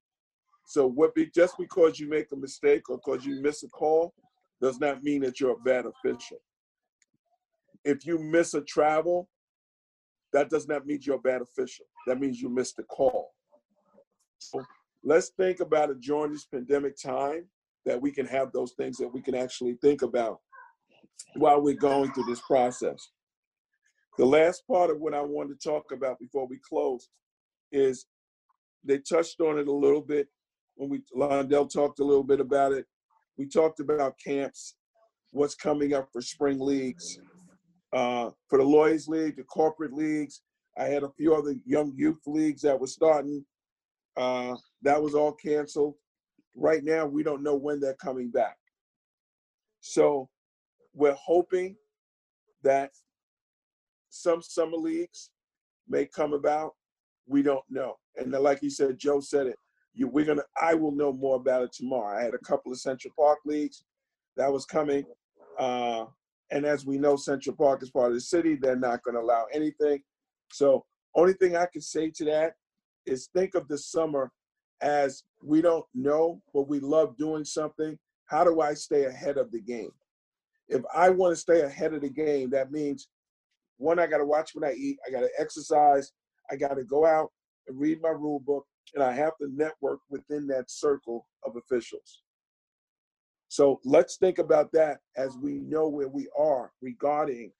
So 0.67 0.87
what 0.87 1.15
be 1.15 1.27
just 1.35 1.57
because 1.59 1.99
you 1.99 2.09
make 2.09 2.33
a 2.33 2.37
mistake 2.37 2.91
or 2.91 2.97
because 2.99 3.25
you 3.25 3.41
miss 3.41 3.63
a 3.63 3.69
call 3.69 4.15
does 4.61 4.79
not 4.79 5.03
mean 5.03 5.23
that 5.23 5.41
you're 5.41 5.53
a 5.53 5.57
bad 5.57 5.85
official. 5.87 6.39
If 7.85 8.07
you 8.07 8.19
miss 8.19 8.55
a 8.55 8.61
travel, 8.63 9.29
that 10.33 10.51
does 10.51 10.69
not 10.69 10.87
mean 10.87 11.01
you're 11.03 11.17
a 11.17 11.21
bad 11.21 11.43
official. 11.43 11.87
That 12.07 12.21
means 12.21 12.41
you 12.41 12.49
missed 12.49 12.79
a 12.79 12.85
call. 12.85 13.31
So 14.39 14.63
let's 15.03 15.31
think 15.37 15.61
about 15.61 15.91
it 15.91 16.01
during 16.01 16.33
this 16.33 16.47
pandemic 16.47 16.97
time 16.97 17.47
that 17.87 18.01
we 18.01 18.13
can 18.13 18.27
have 18.27 18.53
those 18.53 18.73
things 18.73 18.97
that 18.99 19.13
we 19.13 19.23
can 19.23 19.35
actually 19.35 19.77
think 19.83 20.03
about 20.03 20.39
while 21.35 21.61
we're 21.61 21.75
going 21.75 22.13
through 22.13 22.25
this 22.25 22.41
process. 22.41 23.11
The 24.19 24.25
last 24.27 24.67
part 24.67 24.91
of 24.91 25.01
what 25.01 25.15
I 25.15 25.21
wanted 25.23 25.61
to 25.61 25.69
talk 25.69 25.93
about 25.93 26.19
before 26.19 26.47
we 26.47 26.59
close 26.69 27.09
is 27.73 28.07
they 28.85 28.99
touched 28.99 29.41
on 29.41 29.59
it 29.59 29.69
a 29.69 29.73
little 29.73 30.01
bit 30.01 30.29
when 30.75 30.91
we 30.91 31.03
Londell 31.17 31.71
talked 31.71 32.01
a 32.01 32.05
little 32.05 32.25
bit 32.25 32.41
about 32.41 32.73
it. 32.73 32.87
We 33.37 33.47
talked 33.47 33.81
about 33.81 34.19
camps, 34.25 34.77
what's 35.31 35.55
coming 35.55 35.95
up 35.95 36.09
for 36.13 36.21
spring 36.21 36.61
leagues. 36.61 37.19
Uh, 37.93 38.31
for 38.49 38.59
the 38.59 38.65
Lawyers 38.65 39.09
League, 39.09 39.37
the 39.37 39.45
corporate 39.45 39.93
leagues, 39.93 40.43
I 40.79 40.85
had 40.85 41.03
a 41.03 41.11
few 41.17 41.35
other 41.35 41.55
young 41.65 41.93
youth 41.97 42.21
leagues 42.27 42.63
that 42.63 42.79
were 42.79 42.87
starting. 42.87 43.45
Uh, 44.17 44.57
that 44.83 45.03
was 45.03 45.15
all 45.15 45.33
canceled. 45.33 45.95
Right 46.55 46.85
now, 46.85 47.07
we 47.07 47.23
don't 47.23 47.43
know 47.43 47.57
when 47.57 47.81
they're 47.81 47.95
coming 47.95 48.31
back. 48.31 48.57
So 49.81 50.29
we're 50.95 51.17
hoping 51.21 51.77
that 52.63 52.91
some 54.11 54.43
summer 54.43 54.77
leagues 54.77 55.31
may 55.89 56.07
come 56.07 56.33
about. 56.33 56.73
We 57.27 57.43
don't 57.43 57.65
know. 57.71 57.97
And 58.17 58.33
like 58.33 58.63
you 58.63 58.71
said, 58.71 58.99
Joe 58.99 59.21
said 59.21 59.47
it. 59.47 59.57
You, 59.95 60.09
we're 60.09 60.25
gonna. 60.25 60.43
I 60.61 60.75
will 60.75 60.93
know 60.93 61.13
more 61.13 61.37
about 61.37 61.63
it 61.63 61.73
tomorrow. 61.73 62.17
I 62.17 62.23
had 62.23 62.35
a 62.35 62.39
couple 62.39 62.71
of 62.71 62.79
Central 62.79 63.13
Park 63.19 63.39
leagues 63.45 63.85
that 64.37 64.53
was 64.53 64.65
coming, 64.65 65.05
uh, 65.59 66.05
and 66.51 66.65
as 66.65 66.85
we 66.85 66.99
know, 66.99 67.17
Central 67.17 67.55
Park 67.55 67.83
is 67.83 67.91
part 67.91 68.09
of 68.09 68.15
the 68.15 68.21
city. 68.21 68.57
They're 68.57 68.77
not 68.77 69.03
going 69.03 69.15
to 69.15 69.21
allow 69.21 69.47
anything. 69.53 70.03
So, 70.53 70.85
only 71.15 71.33
thing 71.35 71.57
I 71.57 71.67
can 71.67 71.81
say 71.81 72.11
to 72.17 72.25
that 72.27 72.55
is 73.07 73.29
think 73.35 73.55
of 73.55 73.67
the 73.69 73.79
summer 73.79 74.31
as 74.81 75.25
we 75.43 75.61
don't 75.61 75.85
know, 75.95 76.41
but 76.55 76.69
we 76.69 76.81
love 76.81 77.17
doing 77.17 77.45
something. 77.45 77.99
How 78.27 78.45
do 78.45 78.61
I 78.61 78.75
stay 78.75 79.05
ahead 79.05 79.37
of 79.37 79.51
the 79.51 79.61
game? 79.61 79.91
If 80.69 80.83
I 80.95 81.11
want 81.11 81.33
to 81.33 81.41
stay 81.41 81.63
ahead 81.63 81.95
of 81.95 82.03
the 82.03 82.11
game, 82.11 82.51
that 82.51 82.71
means 82.71 83.09
one, 83.79 83.99
I 83.99 84.07
got 84.07 84.19
to 84.19 84.25
watch 84.25 84.51
what 84.55 84.69
I 84.69 84.75
eat, 84.75 84.99
I 85.07 85.11
got 85.11 85.21
to 85.21 85.31
exercise, 85.39 86.13
I 86.51 86.57
got 86.57 86.75
to 86.75 86.85
go 86.85 87.05
out 87.05 87.33
and 87.67 87.79
read 87.79 88.01
my 88.01 88.11
rule 88.11 88.41
book, 88.41 88.67
and 88.95 89.03
I 89.03 89.13
have 89.13 89.37
to 89.41 89.49
network 89.53 90.01
within 90.09 90.47
that 90.49 90.71
circle 90.71 91.27
of 91.45 91.57
officials. 91.57 92.23
So 93.51 93.81
let's 93.85 94.17
think 94.17 94.39
about 94.39 94.71
that 94.75 94.99
as 95.17 95.37
we 95.37 95.55
know 95.55 95.89
where 95.89 96.07
we 96.07 96.29
are 96.39 96.71
regarding 96.81 97.51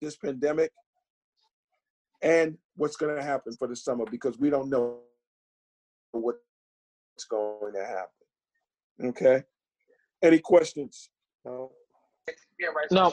this 0.00 0.16
pandemic 0.16 0.70
and 2.22 2.56
what's 2.76 2.94
going 2.94 3.16
to 3.16 3.22
happen 3.22 3.54
for 3.58 3.66
the 3.66 3.74
summer 3.74 4.04
because 4.08 4.38
we 4.38 4.50
don't 4.50 4.70
know 4.70 4.98
what's 6.12 6.38
going 7.28 7.72
to 7.74 7.84
happen. 7.84 9.08
Okay. 9.08 9.42
Any 10.22 10.38
questions? 10.38 11.10
No. 11.44 11.72
No. 12.92 13.12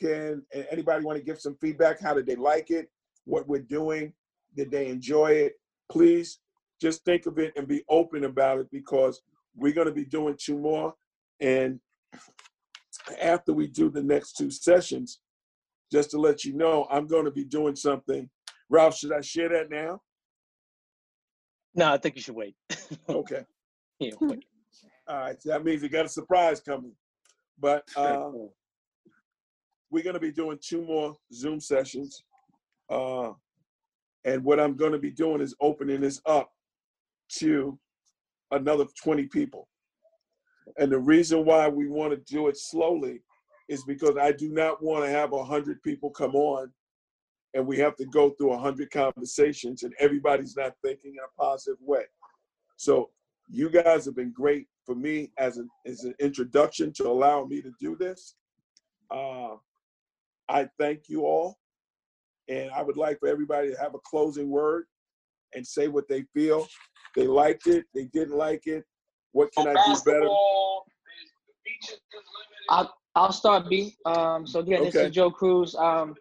Can 0.00 0.42
anybody 0.70 1.04
want 1.04 1.18
to 1.18 1.24
give 1.24 1.42
some 1.42 1.56
feedback? 1.60 2.00
How 2.00 2.14
did 2.14 2.24
they 2.24 2.36
like 2.36 2.70
it? 2.70 2.90
What 3.26 3.46
we're 3.46 3.60
doing? 3.60 4.14
Did 4.56 4.70
they 4.70 4.86
enjoy 4.86 5.32
it? 5.32 5.60
Please 5.90 6.38
just 6.80 7.04
think 7.04 7.26
of 7.26 7.38
it 7.38 7.52
and 7.54 7.68
be 7.68 7.84
open 7.90 8.24
about 8.24 8.60
it 8.60 8.70
because 8.72 9.20
we're 9.56 9.72
going 9.72 9.86
to 9.86 9.92
be 9.92 10.04
doing 10.04 10.36
two 10.38 10.58
more. 10.58 10.94
And 11.40 11.80
after 13.20 13.52
we 13.52 13.66
do 13.66 13.90
the 13.90 14.02
next 14.02 14.34
two 14.34 14.50
sessions, 14.50 15.20
just 15.90 16.10
to 16.12 16.18
let 16.18 16.44
you 16.44 16.54
know, 16.54 16.86
I'm 16.90 17.06
going 17.06 17.24
to 17.24 17.30
be 17.30 17.44
doing 17.44 17.76
something. 17.76 18.28
Ralph, 18.70 18.96
should 18.96 19.12
I 19.12 19.20
share 19.20 19.50
that 19.50 19.70
now? 19.70 20.00
No, 21.74 21.92
I 21.92 21.98
think 21.98 22.16
you 22.16 22.22
should 22.22 22.36
wait. 22.36 22.56
Okay. 23.08 23.44
Yeah, 23.98 24.12
wait. 24.20 24.44
All 25.08 25.16
right. 25.16 25.40
So 25.40 25.50
that 25.50 25.64
means 25.64 25.82
we 25.82 25.88
got 25.88 26.04
a 26.04 26.08
surprise 26.08 26.60
coming. 26.60 26.92
But 27.58 27.88
uh, 27.96 28.30
we're 29.90 30.02
going 30.02 30.14
to 30.14 30.20
be 30.20 30.32
doing 30.32 30.58
two 30.60 30.82
more 30.82 31.14
Zoom 31.32 31.60
sessions. 31.60 32.24
Uh, 32.90 33.32
and 34.24 34.42
what 34.44 34.60
I'm 34.60 34.76
going 34.76 34.92
to 34.92 34.98
be 34.98 35.10
doing 35.10 35.40
is 35.40 35.54
opening 35.60 36.00
this 36.00 36.20
up 36.26 36.50
to 37.38 37.78
another 38.52 38.86
20 39.02 39.26
people. 39.26 39.68
And 40.78 40.90
the 40.90 40.98
reason 40.98 41.44
why 41.44 41.68
we 41.68 41.88
want 41.88 42.12
to 42.12 42.32
do 42.32 42.48
it 42.48 42.56
slowly 42.56 43.22
is 43.68 43.84
because 43.84 44.16
I 44.16 44.32
do 44.32 44.50
not 44.50 44.82
want 44.82 45.04
to 45.04 45.10
have 45.10 45.30
100 45.30 45.82
people 45.82 46.10
come 46.10 46.34
on 46.34 46.72
and 47.54 47.66
we 47.66 47.78
have 47.78 47.96
to 47.96 48.06
go 48.06 48.30
through 48.30 48.56
hundred 48.56 48.90
conversations, 48.90 49.82
and 49.82 49.92
everybody's 49.98 50.56
not 50.56 50.72
thinking 50.82 51.12
in 51.12 51.18
a 51.18 51.42
positive 51.42 51.78
way. 51.80 52.04
So 52.76 53.10
you 53.48 53.68
guys 53.68 54.04
have 54.06 54.16
been 54.16 54.32
great 54.32 54.66
for 54.86 54.94
me 54.94 55.30
as 55.38 55.58
an 55.58 55.68
as 55.86 56.04
an 56.04 56.14
introduction 56.18 56.92
to 56.94 57.08
allow 57.08 57.44
me 57.44 57.60
to 57.62 57.72
do 57.80 57.96
this. 57.96 58.36
Uh, 59.10 59.56
I 60.48 60.68
thank 60.78 61.08
you 61.08 61.26
all, 61.26 61.58
and 62.48 62.70
I 62.70 62.82
would 62.82 62.96
like 62.96 63.20
for 63.20 63.28
everybody 63.28 63.70
to 63.70 63.78
have 63.78 63.94
a 63.94 64.00
closing 64.04 64.48
word 64.48 64.86
and 65.54 65.66
say 65.66 65.88
what 65.88 66.08
they 66.08 66.24
feel. 66.34 66.66
They 67.16 67.26
liked 67.26 67.66
it, 67.66 67.84
they 67.94 68.04
didn't 68.04 68.36
like 68.36 68.66
it. 68.66 68.84
What 69.32 69.52
can 69.52 69.68
I 69.68 69.72
do 69.72 70.00
better? 70.04 70.28
I'll 72.68 72.94
I'll 73.14 73.32
start 73.32 73.68
B. 73.68 73.94
Um, 74.06 74.46
so 74.46 74.60
again, 74.60 74.84
this 74.84 74.94
is 74.94 75.10
Joe 75.10 75.30
Cruz. 75.30 75.74
Um, 75.74 76.14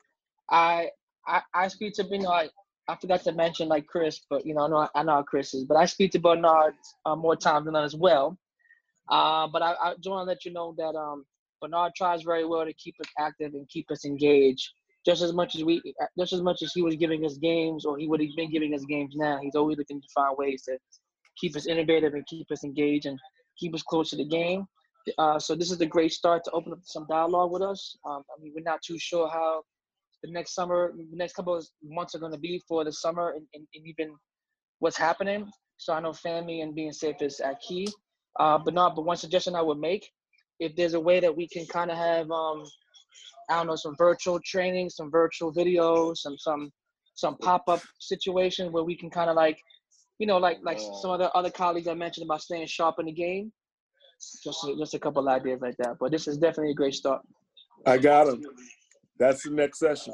I 0.50 0.90
I 1.28 1.42
I 1.54 1.68
speak 1.68 1.94
to 1.96 2.04
Bernard. 2.04 2.50
I 2.88 2.96
forgot 2.96 3.24
to 3.24 3.32
mention 3.32 3.68
like 3.68 3.88
Chris, 3.88 4.22
but 4.30 4.46
you 4.46 4.54
know 4.54 4.66
I 4.66 4.68
know 4.68 4.90
I 4.96 5.04
know 5.04 5.12
how 5.14 5.24
Chris 5.24 5.54
is, 5.54 5.66
but 5.66 5.78
I 5.78 5.86
speak 5.86 6.12
to 6.12 6.20
Bernard 6.20 6.74
uh, 7.06 7.16
more 7.16 7.36
times 7.36 7.66
than 7.66 7.74
that 7.74 7.84
as 7.84 7.96
well. 7.96 8.38
Uh, 9.10 9.48
but 9.48 9.62
I, 9.62 9.74
I 9.82 9.94
just 9.96 10.10
want 10.10 10.26
to 10.26 10.30
let 10.30 10.46
you 10.46 10.54
know 10.54 10.74
that 10.78 10.96
um, 10.96 11.26
Bernard 11.62 11.94
tries 11.96 12.24
very 12.24 12.46
well 12.46 12.66
to 12.66 12.74
keep 12.74 12.96
us 13.00 13.10
active 13.20 13.54
and 13.54 13.68
keep 13.70 13.90
us 13.92 14.06
engaged. 14.06 14.70
Just 15.06 15.22
as 15.22 15.34
much 15.34 15.56
as 15.56 15.64
we, 15.64 15.82
just 16.20 16.34
as 16.34 16.42
much 16.42 16.62
as 16.62 16.72
he 16.74 16.82
was 16.82 16.96
giving 16.96 17.26
us 17.26 17.38
games, 17.38 17.86
or 17.86 17.98
he 17.98 18.08
would 18.08 18.22
have 18.22 18.30
been 18.36 18.52
giving 18.52 18.74
us 18.74 18.86
games 18.86 19.16
now, 19.16 19.40
he's 19.42 19.56
always 19.56 19.78
looking 19.78 20.02
to 20.02 20.08
find 20.14 20.36
ways 20.38 20.64
to 20.64 20.78
keep 21.40 21.56
us 21.56 21.66
innovative 21.66 22.14
and 22.14 22.26
keep 22.28 22.48
us 22.52 22.64
engaged 22.64 23.08
and 23.08 23.18
keep 23.58 23.74
us 23.74 23.82
close 23.82 24.10
to 24.12 24.16
the 24.16 24.28
game. 24.28 24.66
Uh, 25.18 25.40
so 25.40 25.56
this 25.56 25.72
is 25.72 25.82
a 25.82 25.86
great 25.86 26.12
start 26.12 26.44
to 26.44 26.52
open 26.52 26.72
up 26.72 26.80
some 26.84 27.08
dialogue 27.10 27.52
with 27.52 27.64
us. 27.64 27.98
Um, 28.06 28.22
I 28.30 28.42
mean, 28.42 28.54
we're 28.56 28.64
not 28.64 28.82
too 28.86 29.00
sure 29.00 29.28
how 29.28 29.64
the 30.22 30.32
next 30.32 30.54
summer, 30.54 30.94
the 30.96 31.18
next 31.18 31.34
couple 31.34 31.56
of 31.56 31.66
months 31.84 32.14
are 32.14 32.20
going 32.20 32.34
to 32.34 32.38
be 32.38 32.62
for 32.68 32.84
the 32.84 32.94
summer 32.94 33.32
and, 33.32 33.48
and, 33.56 33.66
and 33.74 33.88
even 33.88 34.16
what's 34.78 34.98
happening. 34.98 35.50
So 35.78 35.94
I 35.94 36.00
know 36.00 36.14
family 36.14 36.62
and 36.62 36.76
being 36.76 36.92
safe 36.92 37.16
is 37.22 37.40
at 37.40 37.60
key. 37.62 37.88
Uh, 38.40 38.60
but 38.60 38.74
not, 38.74 38.96
but 38.96 39.06
one 39.06 39.18
suggestion 39.18 39.56
I 39.56 39.62
would 39.62 39.80
make, 39.80 40.08
if 40.60 40.76
there's 40.76 40.94
a 40.94 41.00
way 41.00 41.20
that 41.20 41.36
we 41.36 41.48
can 41.48 41.66
kind 41.66 41.90
of 41.92 41.98
have, 41.98 42.30
um, 42.30 42.64
I 43.50 43.56
don't 43.56 43.68
know, 43.68 43.76
some 43.76 43.96
virtual 43.98 44.40
training, 44.46 44.90
some 44.90 45.12
virtual 45.12 45.54
videos, 45.54 46.18
some 46.18 46.38
some 46.38 46.72
some 47.16 47.38
pop 47.38 47.64
up 47.68 47.82
situation 48.00 48.72
where 48.72 48.84
we 48.84 48.96
can 48.96 49.10
kind 49.10 49.30
of 49.30 49.36
like, 49.36 49.60
you 50.20 50.28
know, 50.28 50.38
like 50.38 50.60
like 50.64 50.80
some 50.80 51.12
of 51.12 51.20
the 51.20 51.32
other 51.32 51.50
colleagues 51.50 51.88
I 51.88 51.94
mentioned 51.94 52.26
about 52.26 52.42
staying 52.42 52.68
sharp 52.68 52.96
in 53.00 53.06
the 53.08 53.12
game. 53.12 53.52
Just 54.44 54.66
just 54.78 54.94
a 54.94 55.00
couple 55.00 55.28
ideas 55.30 55.60
like 55.62 55.78
that. 55.78 55.98
But 56.00 56.12
this 56.12 56.28
is 56.28 56.38
definitely 56.38 56.72
a 56.72 56.76
great 56.76 56.94
start. 56.94 57.22
I 57.86 57.98
got 57.98 58.28
him. 58.28 58.44
That's 59.18 59.44
the 59.44 59.52
next 59.52 59.80
session. 59.80 60.14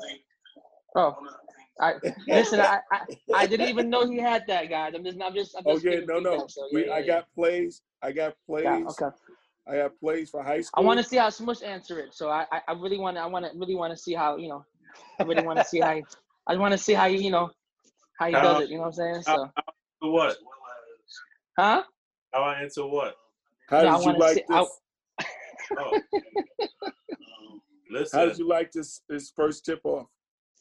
Oh, 0.95 1.15
I 1.79 1.93
listen. 2.27 2.59
I, 2.59 2.79
I 2.91 3.01
I 3.33 3.45
didn't 3.47 3.67
even 3.69 3.89
know 3.89 4.09
he 4.09 4.17
had 4.17 4.43
that, 4.47 4.69
guys. 4.69 4.93
I'm 4.95 5.03
just 5.03 5.17
I'm 5.21 5.35
just 5.35 5.55
I'm 5.57 5.63
Oh 5.65 5.73
just 5.73 5.85
yeah, 5.85 5.99
no, 6.07 6.19
no. 6.19 6.31
feedback, 6.31 6.49
so 6.49 6.67
We, 6.73 6.85
yeah, 6.87 6.93
I 6.93 6.99
yeah, 6.99 7.05
got 7.07 7.25
plays. 7.35 7.81
I 8.01 8.11
got 8.11 8.33
plays. 8.47 8.63
yeah. 8.63 8.79
Yeah, 8.79 8.85
okay. 8.87 9.15
I 9.69 9.75
have 9.75 9.99
plays 9.99 10.29
for 10.29 10.41
high 10.43 10.61
school. 10.61 10.83
I 10.83 10.85
want 10.85 10.97
to 10.99 11.03
see 11.03 11.17
how 11.17 11.29
Smush 11.29 11.61
answer 11.61 11.99
it. 11.99 12.13
So 12.13 12.29
I 12.29 12.45
I, 12.51 12.61
I 12.69 12.71
really 12.73 12.97
want 12.99 13.17
to 13.17 13.21
I 13.21 13.25
want 13.25 13.45
to 13.45 13.51
really 13.57 13.75
want 13.75 13.91
to 13.91 13.97
see 13.97 14.13
how 14.13 14.37
you 14.37 14.49
know. 14.49 14.65
I 15.19 15.23
really 15.23 15.45
want 15.45 15.59
to 15.59 15.65
see 15.65 15.79
how. 15.79 15.95
He, 15.95 16.03
I 16.47 16.55
want 16.55 16.71
to 16.71 16.77
see 16.77 16.93
how 16.93 17.07
he 17.09 17.17
you 17.17 17.31
know 17.31 17.49
how 18.19 18.27
he 18.27 18.33
How- 18.33 18.41
does 18.41 18.63
it. 18.63 18.69
You 18.69 18.75
know 18.77 18.81
what 18.83 18.87
I'm 18.87 18.93
saying? 18.93 19.21
So 19.23 19.49
how- 19.55 20.09
what? 20.09 20.37
huh? 21.59 21.83
How 22.33 22.41
I 22.43 22.61
answer 22.61 22.85
what? 22.85 23.15
How 23.69 23.81
Yeah, 23.81 23.97
did 23.97 24.05
you 24.05 24.13
like 24.19 24.35
see- 24.35 24.43
I- 24.49 24.61
this? 24.61 25.27
Oh. 25.77 25.99
Listen. 27.89 28.19
How 28.19 28.25
did 28.25 28.37
you 28.37 28.47
like 28.47 28.71
this 28.71 29.01
this 29.09 29.31
first 29.35 29.65
tip 29.65 29.81
off? 29.83 30.07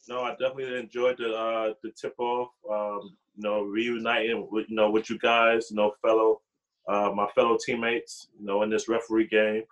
No, 0.09 0.21
I 0.23 0.31
definitely 0.31 0.77
enjoyed 0.79 1.17
the 1.17 1.33
uh, 1.33 1.73
the 1.83 1.91
tip 1.99 2.15
off. 2.19 2.49
Um, 2.69 3.15
you 3.35 3.43
know, 3.43 3.61
reuniting 3.63 4.47
with 4.51 4.69
you 4.69 4.75
know 4.75 4.89
with 4.89 5.09
you 5.09 5.17
guys, 5.19 5.67
you 5.69 5.75
know, 5.77 5.93
fellow 6.01 6.41
uh, 6.87 7.11
my 7.13 7.27
fellow 7.35 7.57
teammates, 7.63 8.29
you 8.39 8.45
know, 8.45 8.63
in 8.63 8.69
this 8.69 8.87
referee 8.87 9.27
game. 9.27 9.63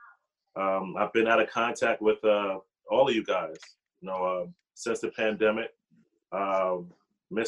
Um, 0.56 0.96
I've 0.98 1.14
been 1.14 1.28
out 1.28 1.42
of 1.42 1.50
contact 1.50 2.02
with 2.02 2.24
uh, 2.24 2.60
all 2.90 3.08
of 3.08 3.16
you 3.16 3.24
guys, 3.24 3.58
you 4.02 4.08
know, 4.08 4.24
uh, 4.24 4.46
since 4.74 5.00
the 5.00 5.10
pandemic. 5.10 5.72
Um, 6.32 6.92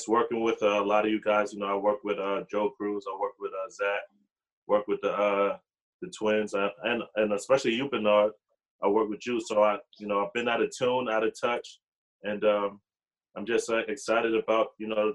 working 0.07 0.41
with 0.41 0.61
uh, 0.61 0.81
a 0.81 0.85
lot 0.85 1.05
of 1.05 1.11
you 1.11 1.21
guys. 1.21 1.53
You 1.53 1.59
know, 1.59 1.67
I 1.67 1.75
work 1.75 2.03
with 2.03 2.17
uh, 2.19 2.43
Joe 2.49 2.69
Cruz. 2.69 3.05
I 3.07 3.19
work 3.19 3.33
with 3.39 3.51
uh, 3.51 3.69
Zach. 3.69 4.01
Work 4.67 4.87
with 4.87 4.99
the 5.01 5.11
uh, 5.11 5.57
the 6.01 6.09
twins, 6.09 6.53
and 6.53 7.03
and 7.15 7.33
especially 7.33 7.73
you, 7.73 7.89
Bernard. 7.89 8.31
I 8.83 8.87
work 8.87 9.09
with 9.09 9.25
you, 9.25 9.41
so 9.41 9.63
I, 9.63 9.79
you 9.97 10.07
know, 10.07 10.23
I've 10.23 10.33
been 10.33 10.47
out 10.47 10.61
of 10.61 10.69
tune, 10.77 11.09
out 11.09 11.25
of 11.25 11.39
touch, 11.39 11.79
and 12.23 12.43
um, 12.43 12.79
I'm 13.35 13.45
just 13.45 13.69
excited 13.87 14.35
about 14.35 14.67
you 14.77 14.87
know 14.87 15.13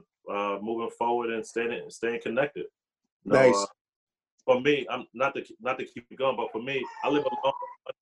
moving 0.63 0.91
forward 0.99 1.31
and 1.31 1.47
staying 1.47 1.83
staying 1.91 2.21
connected. 2.23 2.65
You 3.25 3.33
know, 3.33 3.41
Nice. 3.41 3.67
For 4.45 4.61
me, 4.61 4.87
I'm 4.91 5.07
not 5.15 5.35
to 5.35 5.45
not 5.61 5.79
to 5.79 5.85
keep 5.85 6.07
it 6.11 6.19
going, 6.19 6.37
but 6.37 6.51
for 6.53 6.63
me, 6.63 6.85
I 7.05 7.09
live 7.09 7.25
alone, 7.25 7.53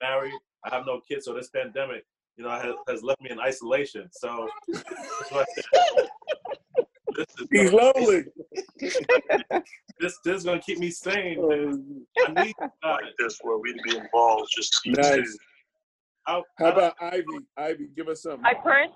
unmarried. 0.01 0.33
I 0.65 0.75
have 0.75 0.87
no 0.87 1.01
kids, 1.07 1.25
so 1.27 1.35
this 1.35 1.51
pandemic, 1.51 2.05
you 2.37 2.45
know, 2.45 2.51
has, 2.51 2.75
has 2.89 3.03
left 3.03 3.21
me 3.21 3.31
in 3.31 3.41
isolation. 3.41 4.09
So 4.12 4.49
that's 4.69 5.31
what 5.31 5.47
I 5.49 5.55
said. 5.55 6.09
This 7.17 7.27
is 7.41 7.47
He's 7.51 7.73
lonely. 7.73 8.25
This 8.79 10.19
this 10.25 10.37
is 10.39 10.45
gonna 10.45 10.61
keep 10.61 10.79
me 10.79 10.91
sane. 10.91 12.07
I 12.27 12.43
need 12.45 12.55
like 12.85 13.05
this 13.19 13.39
where 13.43 13.59
we'd 13.59 13.77
be 13.85 13.97
involved 13.97 14.49
just 14.55 14.81
Nice. 14.87 15.37
How, 16.27 16.45
How 16.59 16.73
about 16.73 16.95
Ivy? 17.01 17.25
Ivy, 17.57 17.89
give 17.97 18.09
us 18.09 18.23
some. 18.23 18.41
Hi, 18.43 18.55
Chris. 18.55 18.91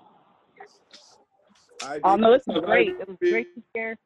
Ivy. 1.83 2.03
Um, 2.03 2.21
no, 2.21 2.31
this 2.31 2.43
was 2.47 2.57
Ivy. 2.57 2.65
great. 2.65 2.89
It 2.89 3.07
was 3.07 3.17
great 3.19 3.47
to 3.55 3.63
hear. 3.73 3.97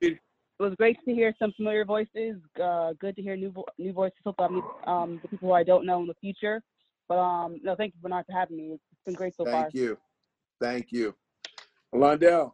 It 0.59 0.63
was 0.63 0.75
great 0.75 0.97
to 1.05 1.13
hear 1.13 1.33
some 1.39 1.53
familiar 1.53 1.85
voices. 1.85 2.35
Uh, 2.61 2.91
good 2.99 3.15
to 3.15 3.21
hear 3.21 3.37
new 3.37 3.49
vo- 3.49 3.65
new 3.77 3.93
voices. 3.93 4.17
Hope 4.25 4.35
I 4.39 4.49
meet 4.49 4.63
um, 4.85 5.17
the 5.21 5.29
people 5.29 5.47
who 5.47 5.53
I 5.53 5.63
don't 5.63 5.85
know 5.85 6.01
in 6.01 6.07
the 6.07 6.13
future. 6.19 6.61
But 7.07 7.17
um, 7.17 7.61
no, 7.63 7.75
thank 7.77 7.93
you, 7.93 8.01
Bernard, 8.01 8.25
for 8.25 8.33
having 8.33 8.57
me. 8.57 8.71
It's 8.73 8.83
been 9.05 9.13
great 9.13 9.33
so 9.37 9.45
far. 9.45 9.63
Thank 9.63 9.73
you. 9.73 9.97
Thank 10.59 10.91
you. 10.91 11.15
Londell. 11.95 12.51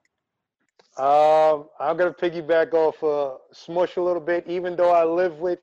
Um, 0.97 1.67
I'm 1.79 1.97
gonna 1.97 2.13
piggyback 2.13 2.73
off 2.73 3.03
uh, 3.03 3.37
Smush 3.51 3.97
a 3.97 4.01
little 4.01 4.21
bit. 4.21 4.45
Even 4.47 4.75
though 4.75 4.91
I 4.91 5.03
live 5.03 5.39
with 5.39 5.59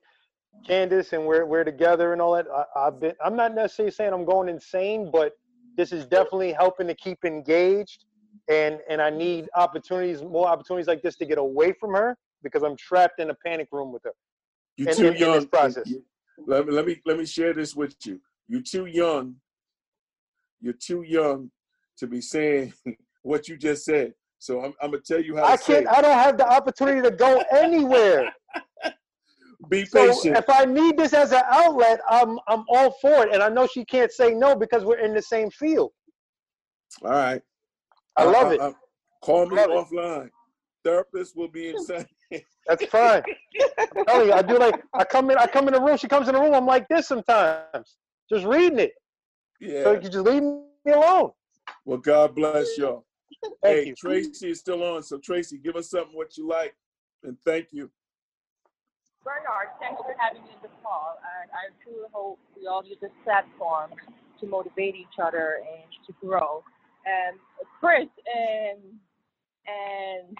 Candace 0.67 1.13
and 1.13 1.25
we're 1.25 1.45
we're 1.45 1.63
together 1.63 2.11
and 2.11 2.21
all 2.21 2.35
that, 2.35 2.47
I, 2.53 2.87
I've 2.87 2.99
been. 2.99 3.13
I'm 3.23 3.37
not 3.37 3.55
necessarily 3.55 3.91
saying 3.91 4.11
I'm 4.11 4.25
going 4.25 4.49
insane, 4.49 5.09
but 5.09 5.31
this 5.77 5.93
is 5.93 6.05
definitely 6.05 6.51
helping 6.51 6.87
to 6.87 6.93
keep 6.93 7.23
engaged. 7.23 8.03
And 8.49 8.81
and 8.89 9.01
I 9.01 9.09
need 9.11 9.47
opportunities, 9.55 10.21
more 10.21 10.49
opportunities 10.49 10.87
like 10.87 11.01
this 11.01 11.15
to 11.15 11.25
get 11.25 11.37
away 11.37 11.71
from 11.71 11.93
her 11.93 12.17
because 12.43 12.63
I'm 12.63 12.75
trapped 12.77 13.19
in 13.19 13.29
a 13.29 13.35
panic 13.45 13.67
room 13.71 13.91
with 13.91 14.03
her. 14.03 14.11
You're 14.77 14.89
in, 14.89 14.95
too 14.95 15.07
in- 15.07 15.13
in 15.13 15.19
young. 15.19 15.33
this 15.33 15.45
process. 15.45 15.91
Let 16.45 16.65
me 16.65 16.73
let 16.73 16.85
me 16.85 17.01
let 17.05 17.17
me 17.17 17.25
share 17.25 17.53
this 17.53 17.75
with 17.75 17.95
you. 18.05 18.19
You're 18.47 18.61
too 18.63 18.85
young. 18.87 19.35
You're 20.61 20.73
too 20.73 21.03
young 21.03 21.51
to 21.97 22.07
be 22.07 22.21
saying 22.21 22.73
what 23.21 23.47
you 23.47 23.55
just 23.57 23.85
said. 23.85 24.13
So 24.39 24.61
I'm, 24.63 24.73
I'm 24.81 24.91
gonna 24.91 25.03
tell 25.05 25.21
you 25.21 25.37
how 25.37 25.45
I 25.45 25.55
say 25.55 25.75
can't. 25.75 25.85
it. 25.85 25.91
I 25.91 26.01
don't 26.01 26.17
have 26.17 26.37
the 26.37 26.47
opportunity 26.51 27.01
to 27.01 27.11
go 27.15 27.43
anywhere. 27.51 28.33
Be 29.69 29.85
So 29.85 30.05
patient. 30.07 30.37
if 30.37 30.49
I 30.49 30.65
need 30.65 30.97
this 30.97 31.13
as 31.13 31.31
an 31.31 31.43
outlet, 31.49 32.01
I'm 32.09 32.37
I'm 32.47 32.65
all 32.67 32.91
for 33.01 33.25
it. 33.25 33.33
And 33.33 33.41
I 33.41 33.47
know 33.49 33.67
she 33.67 33.85
can't 33.85 34.11
say 34.11 34.33
no 34.33 34.55
because 34.55 34.83
we're 34.83 34.99
in 34.99 35.13
the 35.13 35.21
same 35.21 35.49
field. 35.51 35.91
All 37.03 37.11
right. 37.11 37.41
I 38.17 38.23
love 38.25 38.51
it. 38.51 38.59
call 39.23 39.45
me 39.45 39.55
Love 39.55 39.69
it. 39.69 39.85
offline. 39.93 40.29
Therapist 40.83 41.37
will 41.37 41.47
be 41.47 41.69
inside. 41.69 42.07
That's 42.67 42.85
fine. 42.85 43.23
I'm 43.95 44.05
telling 44.05 44.27
you, 44.27 44.33
I 44.33 44.41
do 44.41 44.57
like 44.57 44.81
I 44.93 45.03
come 45.03 45.29
in. 45.29 45.37
I 45.37 45.47
come 45.47 45.67
in 45.67 45.73
the 45.73 45.81
room. 45.81 45.97
She 45.97 46.07
comes 46.07 46.27
in 46.27 46.35
the 46.35 46.41
room. 46.41 46.53
I'm 46.53 46.65
like 46.65 46.87
this 46.87 47.07
sometimes, 47.07 47.97
just 48.31 48.45
reading 48.45 48.79
it. 48.79 48.93
Yeah. 49.59 49.83
So 49.83 49.93
you 49.93 50.09
just 50.09 50.25
leave 50.25 50.43
me 50.43 50.91
alone. 50.91 51.31
Well, 51.85 51.97
God 51.97 52.35
bless 52.35 52.77
y'all. 52.77 53.05
Thank 53.61 53.77
hey, 53.77 53.85
you. 53.87 53.95
Tracy 53.95 54.51
is 54.51 54.59
still 54.59 54.83
on. 54.83 55.03
So 55.03 55.17
Tracy, 55.17 55.57
give 55.57 55.75
us 55.75 55.89
something 55.89 56.15
what 56.15 56.37
you 56.37 56.47
like, 56.47 56.75
and 57.23 57.37
thank 57.45 57.67
you. 57.71 57.89
Bernard, 59.23 59.71
thanks 59.79 60.01
for 60.01 60.13
having 60.17 60.43
me 60.43 60.49
in 60.49 60.61
the 60.61 60.69
call. 60.83 61.17
And 61.41 61.49
I 61.51 61.71
truly 61.83 62.07
hope 62.11 62.39
we 62.59 62.67
all 62.67 62.83
use 62.85 62.97
this 63.01 63.11
platform 63.23 63.91
to 64.39 64.47
motivate 64.47 64.95
each 64.95 65.19
other 65.21 65.59
and 65.63 65.89
to 66.07 66.13
grow. 66.19 66.63
And 67.05 67.37
Chris 67.79 68.07
and 68.33 68.79
and 69.65 70.37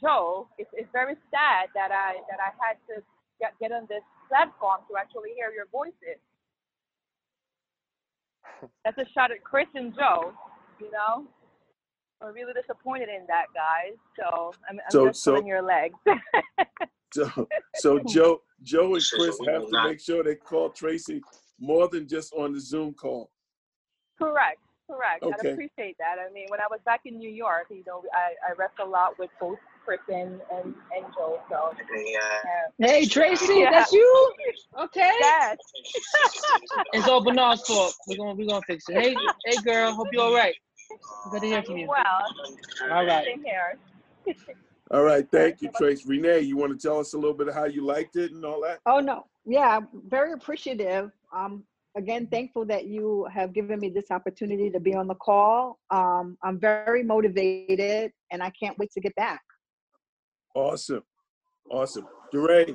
Joe, 0.00 0.48
it's, 0.58 0.70
it's 0.72 0.88
very 0.92 1.14
sad 1.30 1.68
that 1.74 1.90
I 1.92 2.20
that 2.30 2.38
I 2.40 2.50
had 2.60 2.76
to 2.88 3.02
get, 3.40 3.54
get 3.60 3.72
on 3.72 3.86
this 3.88 4.02
platform 4.28 4.80
to 4.90 4.96
actually 4.98 5.30
hear 5.36 5.50
your 5.52 5.66
voices. 5.72 6.20
That's 8.84 8.98
a 8.98 9.06
shot 9.14 9.30
at 9.30 9.42
Chris 9.44 9.66
and 9.74 9.94
Joe, 9.94 10.32
you 10.80 10.90
know. 10.90 11.26
I'm 12.22 12.32
really 12.32 12.54
disappointed 12.54 13.08
in 13.10 13.26
that, 13.28 13.46
guys. 13.54 13.96
So 14.18 14.52
I'm, 14.68 14.76
I'm 14.78 14.90
So- 14.90 15.06
just 15.08 15.22
so- 15.22 15.32
pulling 15.32 15.46
your 15.46 15.62
legs. 15.62 15.94
So, 17.12 17.48
so 17.76 17.98
Joe, 18.00 18.42
Joe 18.62 18.94
and 18.94 19.04
Chris 19.14 19.38
have 19.46 19.68
to 19.70 19.84
make 19.88 20.00
sure 20.00 20.22
they 20.22 20.34
call 20.34 20.68
Tracy 20.68 21.22
more 21.58 21.88
than 21.88 22.06
just 22.06 22.34
on 22.34 22.52
the 22.52 22.60
Zoom 22.60 22.92
call. 22.92 23.30
Correct. 24.18 24.58
correct. 24.90 25.22
Okay. 25.22 25.48
I 25.50 25.52
appreciate 25.52 25.96
that. 25.98 26.16
I 26.18 26.30
mean, 26.32 26.46
when 26.48 26.60
I 26.60 26.66
was 26.68 26.80
back 26.84 27.02
in 27.06 27.16
New 27.16 27.30
York, 27.30 27.68
you 27.70 27.82
know, 27.86 28.02
I, 28.12 28.34
I 28.50 28.54
rest 28.58 28.74
a 28.84 28.84
lot 28.84 29.18
with 29.18 29.30
both 29.40 29.58
Chris 29.86 30.00
and, 30.08 30.40
and, 30.52 30.74
and 30.96 31.06
Joe. 31.16 31.40
So, 31.48 31.54
uh, 31.54 31.74
Hey, 32.78 33.06
Tracy, 33.06 33.60
Yeah. 33.60 33.70
that's 33.70 33.92
you? 33.92 34.32
Okay. 34.80 35.12
Yes. 35.20 35.56
It's 36.92 37.06
all 37.08 37.22
Bernard's 37.22 37.62
fault. 37.62 37.94
We're 38.06 38.16
gonna 38.16 38.34
we're 38.34 38.48
gonna 38.48 38.62
fix 38.66 38.88
it. 38.88 39.00
Hey, 39.00 39.16
hey, 39.44 39.56
girl. 39.62 39.92
Hope 39.92 40.08
you're 40.12 40.22
all 40.22 40.34
right. 40.34 40.54
Good 41.30 41.42
to 41.42 41.46
hear 41.46 41.62
from 41.62 41.76
you. 41.78 41.88
Well, 41.88 42.90
All 42.90 43.06
right. 43.06 43.24
same 43.24 43.44
here. 43.44 43.78
All 44.92 45.02
right, 45.02 45.26
thank 45.32 45.62
you, 45.62 45.68
Trace. 45.76 46.06
Renee, 46.06 46.40
you 46.40 46.56
want 46.56 46.78
to 46.78 46.86
tell 46.86 47.00
us 47.00 47.14
a 47.14 47.18
little 47.18 47.34
bit 47.36 47.48
of 47.48 47.54
how 47.54 47.64
you 47.64 47.84
liked 47.84 48.14
it 48.14 48.30
and 48.30 48.44
all 48.44 48.62
that? 48.62 48.78
Oh 48.86 49.00
no, 49.00 49.26
yeah, 49.44 49.80
very 50.08 50.32
appreciative. 50.32 51.10
Um, 51.34 51.64
again, 51.96 52.28
thankful 52.28 52.64
that 52.66 52.86
you 52.86 53.26
have 53.32 53.52
given 53.52 53.80
me 53.80 53.88
this 53.88 54.12
opportunity 54.12 54.70
to 54.70 54.78
be 54.78 54.94
on 54.94 55.08
the 55.08 55.16
call. 55.16 55.80
Um, 55.90 56.38
I'm 56.44 56.60
very 56.60 57.02
motivated, 57.02 58.12
and 58.30 58.42
I 58.42 58.50
can't 58.50 58.78
wait 58.78 58.92
to 58.92 59.00
get 59.00 59.14
back. 59.16 59.42
Awesome, 60.56 61.02
awesome. 61.70 62.06
DeRay, 62.32 62.74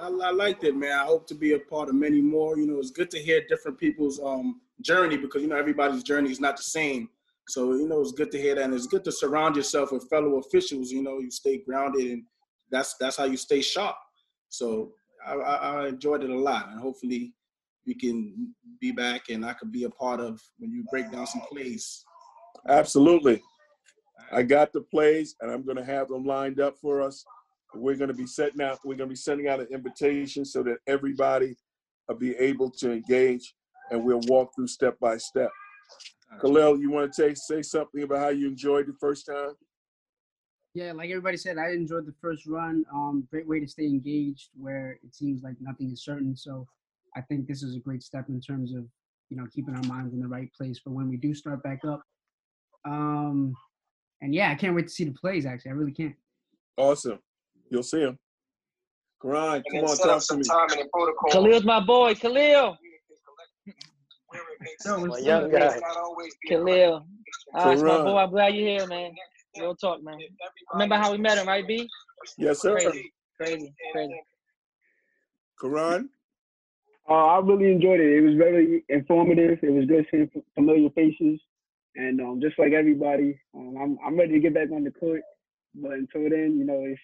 I, 0.00 0.06
I 0.08 0.30
liked 0.32 0.64
it, 0.64 0.74
man. 0.74 0.98
I 0.98 1.04
hope 1.04 1.24
to 1.28 1.36
be 1.36 1.52
a 1.52 1.58
part 1.60 1.88
of 1.88 1.94
many 1.94 2.20
more. 2.20 2.58
You 2.58 2.66
know, 2.66 2.80
it's 2.80 2.90
good 2.90 3.12
to 3.12 3.18
hear 3.20 3.42
different 3.48 3.78
people's 3.78 4.18
um 4.18 4.60
journey 4.82 5.16
because 5.16 5.40
you 5.40 5.46
know 5.46 5.56
everybody's 5.56 6.02
journey 6.02 6.32
is 6.32 6.40
not 6.40 6.56
the 6.56 6.64
same. 6.64 7.08
So 7.46 7.74
you 7.74 7.86
know, 7.86 8.00
it's 8.00 8.10
good 8.10 8.32
to 8.32 8.38
hear 8.38 8.56
that, 8.56 8.64
and 8.64 8.74
it's 8.74 8.88
good 8.88 9.04
to 9.04 9.12
surround 9.12 9.54
yourself 9.54 9.92
with 9.92 10.10
fellow 10.10 10.40
officials. 10.40 10.90
You 10.90 11.04
know, 11.04 11.20
you 11.20 11.30
stay 11.30 11.58
grounded, 11.58 12.10
and 12.10 12.24
that's 12.72 12.96
that's 12.98 13.16
how 13.18 13.24
you 13.26 13.36
stay 13.36 13.62
sharp. 13.62 13.94
So 14.48 14.90
I, 15.24 15.34
I, 15.34 15.54
I 15.54 15.88
enjoyed 15.90 16.24
it 16.24 16.30
a 16.30 16.38
lot, 16.38 16.70
and 16.70 16.80
hopefully 16.80 17.32
we 17.86 17.94
can 17.94 18.52
be 18.80 18.90
back, 18.90 19.28
and 19.28 19.46
I 19.46 19.52
could 19.52 19.70
be 19.70 19.84
a 19.84 19.90
part 19.90 20.18
of 20.18 20.40
when 20.58 20.72
you 20.72 20.84
break 20.90 21.12
down 21.12 21.28
some 21.28 21.42
plays. 21.52 22.04
absolutely. 22.68 23.40
I 24.32 24.42
got 24.42 24.72
the 24.72 24.80
plays, 24.80 25.36
and 25.40 25.50
I'm 25.50 25.64
going 25.64 25.76
to 25.76 25.84
have 25.84 26.08
them 26.08 26.24
lined 26.24 26.60
up 26.60 26.76
for 26.78 27.02
us. 27.02 27.24
We're 27.74 27.96
going 27.96 28.08
to 28.08 28.14
be 28.14 28.26
setting 28.26 28.60
out. 28.60 28.78
We're 28.84 28.96
going 28.96 29.08
to 29.08 29.12
be 29.12 29.16
sending 29.16 29.48
out 29.48 29.60
an 29.60 29.68
invitation 29.70 30.44
so 30.44 30.62
that 30.64 30.78
everybody 30.86 31.56
will 32.08 32.16
be 32.16 32.36
able 32.36 32.70
to 32.72 32.92
engage, 32.92 33.54
and 33.90 34.04
we'll 34.04 34.20
walk 34.26 34.54
through 34.54 34.68
step 34.68 34.98
by 35.00 35.16
step. 35.16 35.50
Khalil, 36.40 36.78
you 36.78 36.90
want 36.90 37.12
to 37.12 37.22
take, 37.22 37.36
say 37.36 37.62
something 37.62 38.02
about 38.02 38.18
how 38.18 38.28
you 38.28 38.46
enjoyed 38.46 38.86
the 38.86 38.94
first 39.00 39.26
time? 39.26 39.54
Yeah, 40.74 40.92
like 40.92 41.10
everybody 41.10 41.36
said, 41.36 41.58
I 41.58 41.70
enjoyed 41.70 42.06
the 42.06 42.14
first 42.20 42.46
run. 42.46 42.84
Um, 42.94 43.26
great 43.30 43.48
way 43.48 43.58
to 43.58 43.66
stay 43.66 43.86
engaged 43.86 44.50
where 44.56 44.98
it 45.02 45.14
seems 45.14 45.42
like 45.42 45.56
nothing 45.60 45.90
is 45.90 46.04
certain. 46.04 46.36
So 46.36 46.68
I 47.16 47.20
think 47.22 47.48
this 47.48 47.64
is 47.64 47.74
a 47.74 47.80
great 47.80 48.04
step 48.04 48.26
in 48.28 48.40
terms 48.40 48.72
of, 48.72 48.84
you 49.30 49.36
know, 49.36 49.46
keeping 49.52 49.74
our 49.74 49.82
minds 49.82 50.14
in 50.14 50.20
the 50.20 50.28
right 50.28 50.48
place 50.56 50.78
for 50.78 50.90
when 50.90 51.08
we 51.08 51.16
do 51.16 51.34
start 51.34 51.64
back 51.64 51.80
up. 51.84 52.02
Um, 52.84 53.52
and 54.20 54.34
yeah, 54.34 54.50
I 54.50 54.54
can't 54.54 54.74
wait 54.74 54.86
to 54.86 54.92
see 54.92 55.04
the 55.04 55.12
plays. 55.12 55.46
Actually, 55.46 55.70
I 55.70 55.74
really 55.74 55.92
can't. 55.92 56.14
Awesome. 56.76 57.18
You'll 57.70 57.82
see 57.82 58.00
him. 58.00 58.18
Karan, 59.22 59.62
come 59.70 59.84
on, 59.84 59.96
talk 59.96 60.22
to 60.22 60.36
me. 60.36 60.44
Khalil's 61.30 61.64
my 61.64 61.80
boy. 61.80 62.14
Khalil. 62.14 62.76
My 64.86 65.18
young 65.18 65.50
guy. 65.50 65.78
Khalil. 66.48 67.06
Ah, 67.54 67.70
it's 67.70 67.82
my 67.82 67.98
boy. 67.98 68.16
I'm 68.16 68.30
glad 68.30 68.54
you're 68.54 68.78
here, 68.78 68.86
man. 68.86 69.12
Real 69.58 69.74
talk, 69.74 70.02
man. 70.02 70.18
Remember 70.72 70.96
how 70.96 71.12
we 71.12 71.18
met 71.18 71.38
him, 71.38 71.46
right, 71.46 71.66
B? 71.66 71.88
Yes, 72.38 72.62
sir. 72.62 72.74
Crazy, 72.74 73.12
crazy, 73.36 73.74
crazy. 73.92 74.20
Karan? 75.60 76.08
Uh, 77.08 77.14
I 77.14 77.38
really 77.40 77.72
enjoyed 77.72 78.00
it. 78.00 78.18
It 78.18 78.20
was 78.20 78.36
very 78.36 78.84
informative. 78.88 79.58
It 79.62 79.72
was 79.72 79.86
good 79.86 80.06
seeing 80.10 80.30
familiar 80.54 80.90
faces, 80.90 81.40
and 81.96 82.20
um, 82.20 82.40
just 82.40 82.58
like 82.58 82.72
everybody, 82.72 83.38
um, 83.54 83.76
I'm 83.80 83.98
I'm 84.04 84.18
ready 84.18 84.34
to 84.34 84.40
get 84.40 84.54
back 84.54 84.70
on 84.72 84.84
the 84.84 84.90
court. 84.90 85.22
But 85.74 85.92
until 85.92 86.28
then, 86.30 86.56
you 86.58 86.64
know, 86.64 86.82
it's 86.84 87.00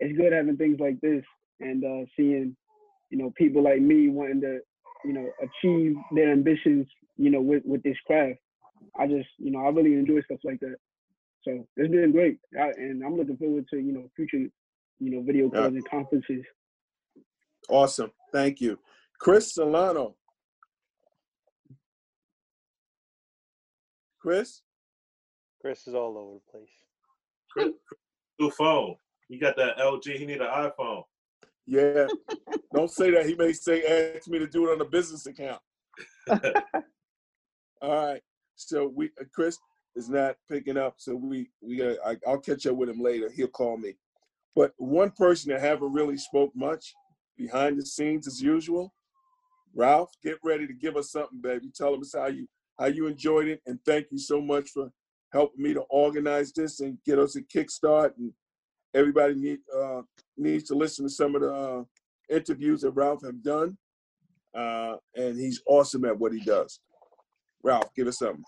it's 0.00 0.16
good 0.16 0.32
having 0.32 0.56
things 0.56 0.78
like 0.80 1.00
this 1.00 1.24
and 1.60 1.84
uh, 1.84 2.06
seeing, 2.16 2.56
you 3.10 3.18
know, 3.18 3.32
people 3.36 3.62
like 3.62 3.80
me 3.80 4.08
wanting 4.08 4.40
to, 4.42 4.58
you 5.04 5.12
know, 5.12 5.30
achieve 5.42 5.96
their 6.14 6.32
ambitions, 6.32 6.86
you 7.16 7.30
know, 7.30 7.40
with 7.40 7.62
with 7.64 7.82
this 7.82 7.96
craft. 8.06 8.38
I 8.98 9.06
just, 9.06 9.28
you 9.38 9.50
know, 9.50 9.60
I 9.60 9.68
really 9.70 9.94
enjoy 9.94 10.20
stuff 10.22 10.40
like 10.44 10.60
that. 10.60 10.76
So 11.42 11.66
it's 11.76 11.90
been 11.90 12.12
great, 12.12 12.38
I, 12.58 12.70
and 12.76 13.02
I'm 13.04 13.16
looking 13.16 13.36
forward 13.36 13.66
to, 13.70 13.78
you 13.78 13.92
know, 13.92 14.10
future, 14.16 14.38
you 14.98 15.10
know, 15.10 15.22
video 15.22 15.44
Yeah. 15.52 15.60
calls 15.60 15.74
and 15.74 15.88
conferences. 15.88 16.44
Awesome. 17.68 18.10
Thank 18.32 18.60
you. 18.60 18.78
Chris 19.18 19.54
Solano. 19.54 20.16
Chris? 24.26 24.62
Chris 25.60 25.86
is 25.86 25.94
all 25.94 26.18
over 26.18 26.32
the 26.34 26.50
place. 26.50 26.68
Chris, 27.48 27.68
new 28.40 28.50
phone. 28.50 28.96
He 29.28 29.38
got 29.38 29.54
that 29.56 29.78
LG. 29.78 30.16
He 30.16 30.26
need 30.26 30.40
an 30.40 30.48
iPhone. 30.48 31.04
Yeah. 31.64 32.08
Don't 32.74 32.90
say 32.90 33.12
that. 33.12 33.26
He 33.26 33.36
may 33.36 33.52
say, 33.52 34.16
ask 34.16 34.26
me 34.26 34.40
to 34.40 34.48
do 34.48 34.68
it 34.68 34.72
on 34.72 34.80
a 34.80 34.84
business 34.84 35.26
account. 35.26 35.60
All 37.80 38.06
right. 38.06 38.20
So 38.56 38.90
we, 38.92 39.10
uh, 39.20 39.24
Chris 39.32 39.58
is 39.94 40.10
not 40.10 40.34
picking 40.50 40.76
up. 40.76 40.94
So 40.96 41.14
we, 41.14 41.48
we, 41.60 41.76
got 41.76 41.96
I, 42.04 42.16
I'll 42.26 42.40
catch 42.40 42.66
up 42.66 42.74
with 42.74 42.88
him 42.88 43.00
later. 43.00 43.30
He'll 43.30 43.46
call 43.46 43.76
me. 43.76 43.94
But 44.56 44.72
one 44.78 45.12
person 45.12 45.52
that 45.52 45.60
haven't 45.60 45.92
really 45.92 46.18
spoke 46.18 46.50
much 46.56 46.94
behind 47.38 47.78
the 47.78 47.86
scenes 47.86 48.26
as 48.26 48.42
usual, 48.42 48.92
Ralph, 49.72 50.10
get 50.24 50.38
ready 50.42 50.66
to 50.66 50.72
give 50.72 50.96
us 50.96 51.12
something, 51.12 51.40
baby. 51.40 51.70
Tell 51.72 51.94
him 51.94 52.00
us 52.00 52.12
how 52.12 52.26
you, 52.26 52.48
how 52.78 52.86
you 52.86 53.06
enjoyed 53.06 53.48
it. 53.48 53.60
And 53.66 53.78
thank 53.84 54.06
you 54.10 54.18
so 54.18 54.40
much 54.40 54.70
for 54.70 54.90
helping 55.32 55.62
me 55.62 55.74
to 55.74 55.82
organize 55.90 56.52
this 56.52 56.80
and 56.80 56.98
get 57.04 57.18
us 57.18 57.36
a 57.36 57.42
kickstart. 57.42 58.12
And 58.18 58.32
everybody 58.94 59.34
need, 59.34 59.58
uh, 59.76 60.02
needs 60.36 60.64
to 60.64 60.74
listen 60.74 61.04
to 61.06 61.10
some 61.10 61.34
of 61.34 61.42
the 61.42 61.52
uh, 61.52 61.82
interviews 62.30 62.82
that 62.82 62.90
Ralph 62.92 63.22
have 63.24 63.42
done. 63.42 63.76
Uh, 64.54 64.96
and 65.14 65.38
he's 65.38 65.60
awesome 65.66 66.04
at 66.04 66.18
what 66.18 66.32
he 66.32 66.40
does. 66.40 66.80
Ralph, 67.62 67.94
give 67.94 68.06
us 68.06 68.18
something. 68.18 68.44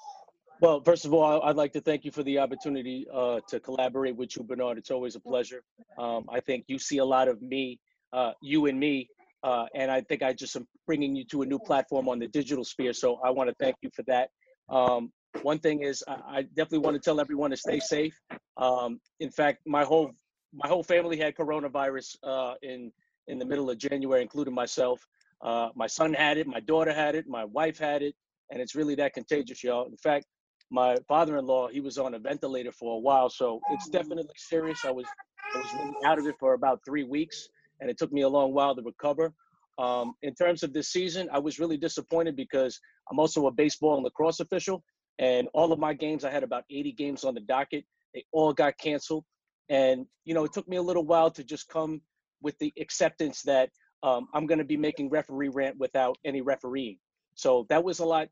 Well, 0.61 0.83
first 0.83 1.05
of 1.05 1.15
all, 1.15 1.43
I'd 1.43 1.57
like 1.57 1.73
to 1.75 1.81
thank 1.81 2.05
you 2.05 2.11
for 2.11 2.25
the 2.25 2.39
opportunity 2.39 3.07
uh, 3.13 3.41
to 3.49 3.61
collaborate 3.61 4.17
with 4.17 4.37
you, 4.37 4.43
Bernard. 4.43 4.77
It's 4.77 4.91
always 4.91 5.15
a 5.15 5.21
pleasure. 5.21 5.63
Um, 5.99 6.25
I 6.29 6.41
think 6.41 6.65
you 6.67 6.79
see 6.79 6.99
a 6.99 7.05
lot 7.05 7.29
of 7.29 7.41
me, 7.41 7.79
uh, 8.13 8.33
you 8.43 8.67
and 8.67 8.79
me, 8.79 9.09
uh, 9.43 9.67
and 9.75 9.91
I 9.91 10.01
think 10.03 10.23
I 10.23 10.33
just 10.33 10.57
am 10.57 10.67
bringing 10.87 11.15
you 11.15 11.25
to 11.27 11.43
a 11.43 11.47
new 11.47 11.59
platform 11.59 12.09
on 12.09 12.19
the 12.19 12.29
digital 12.29 12.65
sphere. 12.65 12.93
So 12.93 13.21
I 13.25 13.31
want 13.31 13.49
to 13.49 13.57
thank 13.61 13.77
you 13.83 13.91
for 13.95 14.03
that. 14.05 14.31
Um, 14.69 15.13
one 15.43 15.59
thing 15.59 15.83
is, 15.83 16.03
I, 16.09 16.39
I 16.39 16.43
definitely 16.43 16.79
want 16.79 16.95
to 16.95 17.01
tell 17.01 17.21
everyone 17.21 17.51
to 17.51 17.57
stay 17.57 17.81
safe. 17.81 18.19
Um, 18.57 19.01
in 19.21 19.31
fact, 19.31 19.61
my 19.67 19.85
whole 19.85 20.11
my 20.53 20.67
whole 20.67 20.83
family 20.83 21.19
had 21.19 21.35
coronavirus 21.37 22.17
uh, 22.23 22.55
in 22.63 22.91
in 23.29 23.39
the 23.39 23.45
middle 23.45 23.71
of 23.71 23.79
January, 23.79 24.23
including 24.23 24.55
myself. 24.55 25.07
Uh, 25.43 25.69
my 25.77 25.87
son 25.87 26.15
had 26.15 26.39
it, 26.39 26.47
my 26.47 26.61
daughter 26.61 26.93
had 26.93 27.15
it, 27.15 27.27
my 27.29 27.45
wife 27.45 27.79
had 27.79 28.03
it, 28.03 28.15
and 28.51 28.61
it's 28.61 28.75
really 28.75 28.95
that 28.97 29.13
contagious, 29.15 29.63
y'all. 29.63 29.87
In 29.87 29.97
fact, 29.99 30.27
my 30.71 30.97
father-in-law 31.07 31.69
he 31.69 31.81
was 31.81 31.99
on 31.99 32.15
a 32.15 32.19
ventilator 32.19 32.73
for 32.73 32.97
a 32.97 32.99
while, 32.99 33.31
so 33.31 33.61
it's 33.71 33.89
definitely 33.89 34.35
serious. 34.37 34.85
I 34.85 34.91
was 34.91 35.07
I 35.55 35.59
was 35.59 35.73
really 35.75 35.95
out 36.05 36.19
of 36.19 36.27
it 36.27 36.35
for 36.41 36.55
about 36.55 36.81
three 36.85 37.05
weeks, 37.05 37.49
and 37.81 37.91
it 37.91 37.99
took 37.99 38.13
me 38.13 38.23
a 38.23 38.29
long 38.29 38.53
while 38.53 38.75
to 38.75 38.83
recover. 38.83 39.33
Um, 39.79 40.15
in 40.23 40.35
terms 40.35 40.63
of 40.63 40.73
this 40.73 40.91
season, 40.91 41.29
I 41.33 41.39
was 41.39 41.59
really 41.59 41.77
disappointed 41.77 42.35
because 42.35 42.81
I'm 43.11 43.19
also 43.19 43.47
a 43.47 43.51
baseball 43.51 43.95
and 43.95 44.05
lacrosse 44.05 44.41
official, 44.41 44.83
and 45.19 45.49
all 45.55 45.73
of 45.73 45.79
my 45.79 45.95
games, 45.95 46.25
I 46.25 46.31
had 46.31 46.43
about 46.43 46.65
80 46.71 46.93
games 46.93 47.25
on 47.25 47.35
the 47.35 47.41
docket. 47.41 47.85
They 48.15 48.25
all 48.33 48.53
got 48.53 48.77
canceled, 48.79 49.25
and 49.69 50.07
you 50.25 50.35
know 50.35 50.45
it 50.45 50.53
took 50.53 50.69
me 50.69 50.77
a 50.77 50.83
little 50.83 51.05
while 51.05 51.31
to 51.31 51.45
just 51.45 51.69
come 51.69 52.01
with 52.43 52.59
the 52.59 52.73
acceptance 52.81 53.43
that 53.43 53.71
um, 54.03 54.29
I'm 54.35 54.47
going 54.47 54.59
to 54.59 54.65
be 54.65 54.77
making 54.77 55.11
referee 55.11 55.49
rant 55.49 55.77
without 55.79 56.17
any 56.25 56.41
refereeing. 56.41 56.99
So 57.35 57.67
that 57.69 57.83
was 57.83 57.99
a 58.01 58.05
lot 58.05 58.29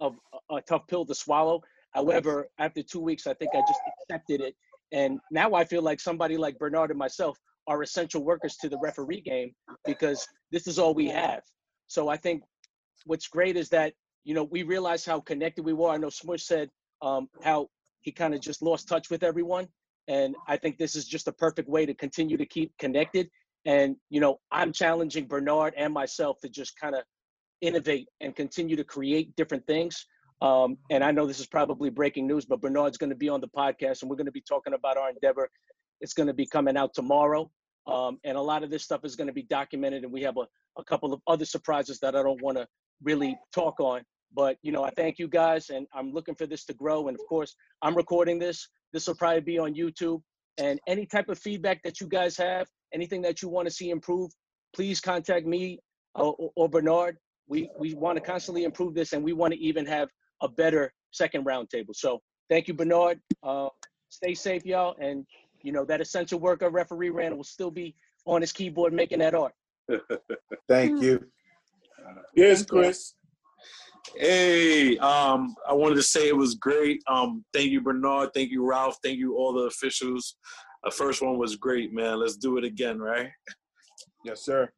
of 0.00 0.16
a, 0.50 0.56
a 0.56 0.62
tough 0.62 0.86
pill 0.88 1.04
to 1.06 1.14
swallow. 1.14 1.62
However, 1.92 2.48
after 2.58 2.82
two 2.82 3.00
weeks, 3.00 3.26
I 3.26 3.34
think 3.34 3.52
I 3.54 3.60
just 3.60 3.80
accepted 4.02 4.40
it, 4.40 4.54
and 4.92 5.18
now 5.32 5.54
I 5.54 5.64
feel 5.64 5.82
like 5.82 5.98
somebody 5.98 6.36
like 6.36 6.58
Bernard 6.58 6.90
and 6.90 6.98
myself 6.98 7.38
are 7.66 7.82
essential 7.82 8.24
workers 8.24 8.56
to 8.56 8.68
the 8.68 8.78
referee 8.78 9.20
game 9.20 9.52
because 9.84 10.26
this 10.52 10.66
is 10.66 10.78
all 10.78 10.94
we 10.94 11.08
have. 11.08 11.42
So 11.86 12.08
I 12.08 12.16
think 12.16 12.42
what's 13.04 13.28
great 13.28 13.56
is 13.56 13.68
that 13.70 13.92
you 14.24 14.34
know 14.34 14.44
we 14.44 14.62
realize 14.62 15.04
how 15.04 15.20
connected 15.20 15.64
we 15.64 15.72
were. 15.72 15.90
I 15.90 15.96
know 15.96 16.10
Smush 16.10 16.44
said 16.44 16.70
um, 17.02 17.28
how 17.42 17.68
he 18.00 18.12
kind 18.12 18.34
of 18.34 18.40
just 18.40 18.62
lost 18.62 18.88
touch 18.88 19.10
with 19.10 19.22
everyone, 19.22 19.68
and 20.08 20.34
I 20.48 20.56
think 20.56 20.78
this 20.78 20.96
is 20.96 21.06
just 21.06 21.28
a 21.28 21.32
perfect 21.32 21.68
way 21.68 21.86
to 21.86 21.94
continue 21.94 22.36
to 22.36 22.46
keep 22.46 22.72
connected. 22.78 23.28
And 23.64 23.96
you 24.10 24.20
know, 24.20 24.38
I'm 24.50 24.72
challenging 24.72 25.26
Bernard 25.26 25.74
and 25.76 25.92
myself 25.92 26.38
to 26.42 26.48
just 26.48 26.78
kind 26.78 26.94
of 26.94 27.02
innovate 27.60 28.08
and 28.20 28.34
continue 28.34 28.76
to 28.76 28.84
create 28.84 29.34
different 29.36 29.66
things. 29.66 30.06
Um, 30.42 30.76
and 30.90 31.02
I 31.02 31.12
know 31.12 31.26
this 31.26 31.40
is 31.40 31.46
probably 31.46 31.88
breaking 31.88 32.26
news, 32.26 32.44
but 32.44 32.60
Bernard's 32.60 32.98
going 32.98 33.10
to 33.10 33.16
be 33.16 33.28
on 33.28 33.40
the 33.40 33.48
podcast, 33.48 34.02
and 34.02 34.10
we're 34.10 34.16
going 34.16 34.26
to 34.26 34.32
be 34.32 34.42
talking 34.46 34.74
about 34.74 34.98
our 34.98 35.08
endeavor. 35.08 35.48
It's 36.00 36.12
going 36.12 36.26
to 36.26 36.34
be 36.34 36.46
coming 36.46 36.76
out 36.76 36.92
tomorrow, 36.94 37.50
um, 37.86 38.18
and 38.24 38.36
a 38.36 38.40
lot 38.42 38.62
of 38.62 38.70
this 38.70 38.82
stuff 38.84 39.04
is 39.04 39.16
going 39.16 39.28
to 39.28 39.32
be 39.32 39.42
documented. 39.44 40.04
And 40.04 40.12
we 40.12 40.22
have 40.22 40.36
a, 40.36 40.46
a 40.78 40.84
couple 40.84 41.12
of 41.12 41.20
other 41.26 41.44
surprises 41.44 41.98
that 42.00 42.14
I 42.16 42.22
don't 42.22 42.42
want 42.42 42.58
to 42.58 42.66
really 43.02 43.38
talk 43.52 43.80
on, 43.80 44.02
But 44.32 44.58
you 44.62 44.72
know, 44.72 44.84
I 44.84 44.90
thank 44.90 45.18
you 45.18 45.28
guys, 45.28 45.70
and 45.70 45.86
I'm 45.94 46.12
looking 46.12 46.34
for 46.34 46.46
this 46.46 46.64
to 46.66 46.74
grow. 46.74 47.08
And 47.08 47.18
of 47.18 47.26
course, 47.26 47.54
I'm 47.82 47.96
recording 47.96 48.38
this. 48.38 48.68
This 48.92 49.06
will 49.06 49.14
probably 49.14 49.40
be 49.40 49.58
on 49.58 49.74
YouTube. 49.74 50.20
And 50.58 50.80
any 50.86 51.06
type 51.06 51.28
of 51.28 51.38
feedback 51.38 51.82
that 51.82 52.00
you 52.00 52.06
guys 52.08 52.36
have, 52.36 52.66
anything 52.94 53.22
that 53.22 53.42
you 53.42 53.48
want 53.48 53.68
to 53.68 53.74
see 53.74 53.90
improve, 53.90 54.30
please 54.74 55.00
contact 55.00 55.46
me 55.46 55.78
or, 56.14 56.50
or 56.56 56.68
Bernard. 56.68 57.18
We 57.48 57.70
we 57.78 57.94
want 57.94 58.16
to 58.16 58.22
constantly 58.22 58.64
improve 58.64 58.94
this, 58.94 59.12
and 59.12 59.22
we 59.22 59.32
want 59.32 59.52
to 59.54 59.60
even 59.60 59.86
have 59.86 60.08
a 60.42 60.48
better 60.48 60.92
second 61.12 61.44
roundtable. 61.44 61.94
So 61.94 62.20
thank 62.50 62.68
you, 62.68 62.74
Bernard. 62.74 63.20
Uh, 63.42 63.68
stay 64.08 64.34
safe, 64.34 64.64
y'all, 64.64 64.96
and 65.00 65.24
you 65.66 65.72
know 65.72 65.84
that 65.84 66.00
essential 66.00 66.38
worker 66.38 66.70
referee 66.70 67.10
Randall 67.10 67.38
will 67.38 67.44
still 67.44 67.72
be 67.72 67.96
on 68.24 68.40
his 68.40 68.52
keyboard 68.52 68.92
making 68.92 69.18
that 69.18 69.34
art. 69.34 69.52
Thank 70.68 71.02
you. 71.02 71.26
Yes, 72.36 72.64
Chris. 72.64 73.14
Hey, 74.14 74.96
um, 74.98 75.56
I 75.68 75.72
wanted 75.72 75.96
to 75.96 76.02
say 76.04 76.28
it 76.28 76.36
was 76.36 76.54
great. 76.54 77.02
Um, 77.08 77.44
thank 77.52 77.70
you, 77.72 77.80
Bernard. 77.80 78.30
Thank 78.32 78.52
you, 78.52 78.64
Ralph. 78.64 78.96
Thank 79.02 79.18
you, 79.18 79.36
all 79.36 79.52
the 79.52 79.64
officials. 79.64 80.36
The 80.84 80.92
first 80.92 81.20
one 81.20 81.36
was 81.36 81.56
great, 81.56 81.92
man. 81.92 82.20
Let's 82.20 82.36
do 82.36 82.56
it 82.56 82.62
again, 82.64 83.00
right? 83.00 83.30
Yes, 84.24 84.44
sir. 84.44 84.70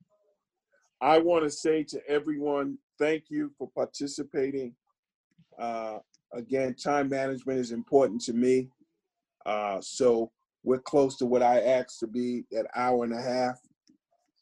I 1.02 1.18
want 1.18 1.44
to 1.44 1.50
say 1.50 1.84
to 1.84 2.00
everyone, 2.08 2.78
thank 2.98 3.24
you 3.28 3.52
for 3.58 3.68
participating. 3.76 4.74
Uh, 5.58 5.98
again, 6.32 6.74
time 6.74 7.10
management 7.10 7.60
is 7.60 7.72
important 7.72 8.22
to 8.22 8.32
me. 8.32 8.70
Uh, 9.44 9.78
so 9.82 10.30
we're 10.68 10.78
close 10.78 11.16
to 11.16 11.24
what 11.24 11.42
I 11.42 11.62
asked 11.62 11.98
to 12.00 12.06
be 12.06 12.44
that 12.50 12.66
hour 12.76 13.02
and 13.02 13.14
a 13.14 13.22
half. 13.22 13.58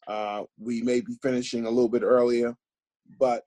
Uh, 0.09 0.43
we 0.59 0.81
may 0.81 0.99
be 0.99 1.15
finishing 1.23 1.65
a 1.65 1.69
little 1.69 1.87
bit 1.87 2.03
earlier, 2.03 2.53
but 3.17 3.43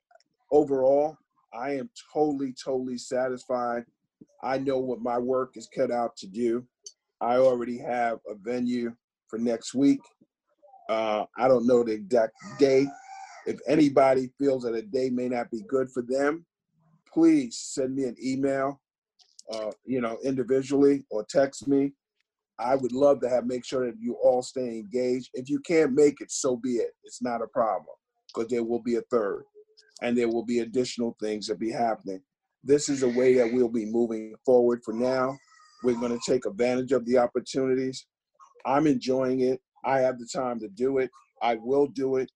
overall, 0.51 1.19
I 1.53 1.73
am 1.73 1.91
totally, 2.11 2.55
totally 2.65 2.97
satisfied. 2.97 3.85
I 4.43 4.57
know 4.57 4.79
what 4.79 5.03
my 5.03 5.19
work 5.19 5.59
is 5.59 5.69
cut 5.69 5.91
out 5.91 6.17
to 6.17 6.27
do. 6.27 6.65
I 7.21 7.37
already 7.37 7.77
have 7.77 8.19
a 8.27 8.35
venue 8.35 8.95
for 9.29 9.39
next 9.39 9.75
week. 9.75 10.01
Uh, 10.89 11.27
I 11.37 11.49
don't 11.49 11.67
know 11.67 11.85
the 11.85 11.93
exact 11.93 12.33
day. 12.59 12.87
If 13.47 13.59
anybody 13.69 14.31
feels 14.39 14.63
that 14.63 14.75
a 14.75 14.81
day 14.81 15.11
may 15.11 15.29
not 15.29 15.51
be 15.51 15.61
good 15.69 15.91
for 15.91 16.03
them, 16.03 16.47
please 17.13 17.59
send 17.59 17.95
me 17.95 18.05
an 18.05 18.17
email, 18.25 18.81
uh, 19.53 19.73
you 19.85 20.01
know, 20.01 20.17
individually 20.25 21.05
or 21.11 21.27
text 21.29 21.69
me. 21.69 21.93
I 22.61 22.77
would 22.77 22.93
love 22.93 23.21
to 23.21 23.29
have 23.29 23.47
make 23.47 23.65
sure 23.65 23.87
that 23.87 23.99
you 23.99 24.17
all 24.23 24.43
stay 24.43 24.79
engaged. 24.79 25.31
If 25.35 25.49
you 25.49 25.61
can't 25.61 25.93
make 25.93 26.21
it, 26.21 26.31
so 26.31 26.57
be 26.57 26.75
it. 26.75 26.93
It's 27.05 27.23
not 27.23 27.43
a 27.43 27.47
problem 27.47 27.95
because 28.29 28.51
there 28.51 28.65
will 28.65 28.83
be 28.83 28.97
a 28.97 29.03
third 29.11 29.45
and 30.03 30.17
there 30.17 30.29
will 30.29 30.45
be 30.45 30.61
additional 30.61 31.17
things 31.21 31.47
that 31.47 31.59
be 31.59 31.71
happening. 31.71 32.21
This 32.63 32.89
is 32.89 33.03
a 33.03 33.09
way 33.09 33.35
that 33.35 33.53
we'll 33.53 33.69
be 33.69 33.87
moving 33.87 34.35
forward 34.45 34.83
for 34.85 34.93
now. 34.93 35.37
We're 35.83 35.99
going 35.99 36.17
to 36.17 36.31
take 36.31 36.45
advantage 36.45 36.93
of 36.93 37.07
the 37.07 37.17
opportunities. 37.19 38.07
I'm 38.67 38.87
enjoying 38.87 39.41
it. 39.41 39.61
I 39.85 40.01
have 40.01 40.19
the 40.19 40.29
time 40.33 40.61
to 40.61 40.69
do 40.69 40.99
it. 40.99 41.11
I 41.43 41.55
will 41.55 41.87
do 41.87 42.17
it. 42.17 42.31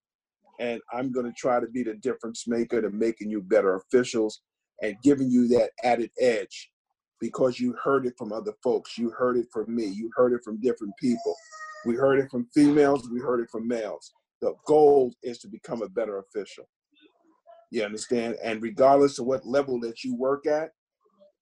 And 0.60 0.80
I'm 0.92 1.12
going 1.12 1.26
to 1.26 1.32
try 1.36 1.60
to 1.60 1.66
be 1.66 1.82
the 1.82 1.94
difference 1.94 2.48
maker 2.48 2.80
to 2.80 2.90
making 2.90 3.28
you 3.28 3.42
better 3.42 3.76
officials 3.76 4.40
and 4.82 4.96
giving 5.02 5.30
you 5.30 5.48
that 5.48 5.70
added 5.82 6.10
edge 6.18 6.70
because 7.24 7.59
you 7.59 7.74
heard 7.82 8.05
it 8.05 8.12
from 8.18 8.34
other 8.34 8.52
folks. 8.62 8.98
You 8.98 9.09
heard 9.09 9.38
it 9.38 9.46
from 9.51 9.74
me. 9.74 9.86
You 9.86 10.10
heard 10.14 10.34
it 10.34 10.44
from 10.44 10.60
different 10.60 10.92
people. 11.01 11.34
We 11.86 11.94
heard 11.94 12.18
it 12.18 12.30
from 12.30 12.46
females. 12.55 13.09
We 13.09 13.18
heard 13.18 13.40
it 13.40 13.48
from 13.51 13.66
males. 13.66 14.12
The 14.42 14.52
goal 14.66 15.10
is 15.22 15.38
to 15.38 15.48
become 15.48 15.80
a 15.80 15.88
better 15.88 16.18
official. 16.18 16.68
You 17.70 17.82
understand? 17.82 18.36
And 18.44 18.60
regardless 18.60 19.18
of 19.18 19.24
what 19.24 19.46
level 19.46 19.80
that 19.80 20.05
you 20.05 20.14
work 20.14 20.46
at, 20.46 20.72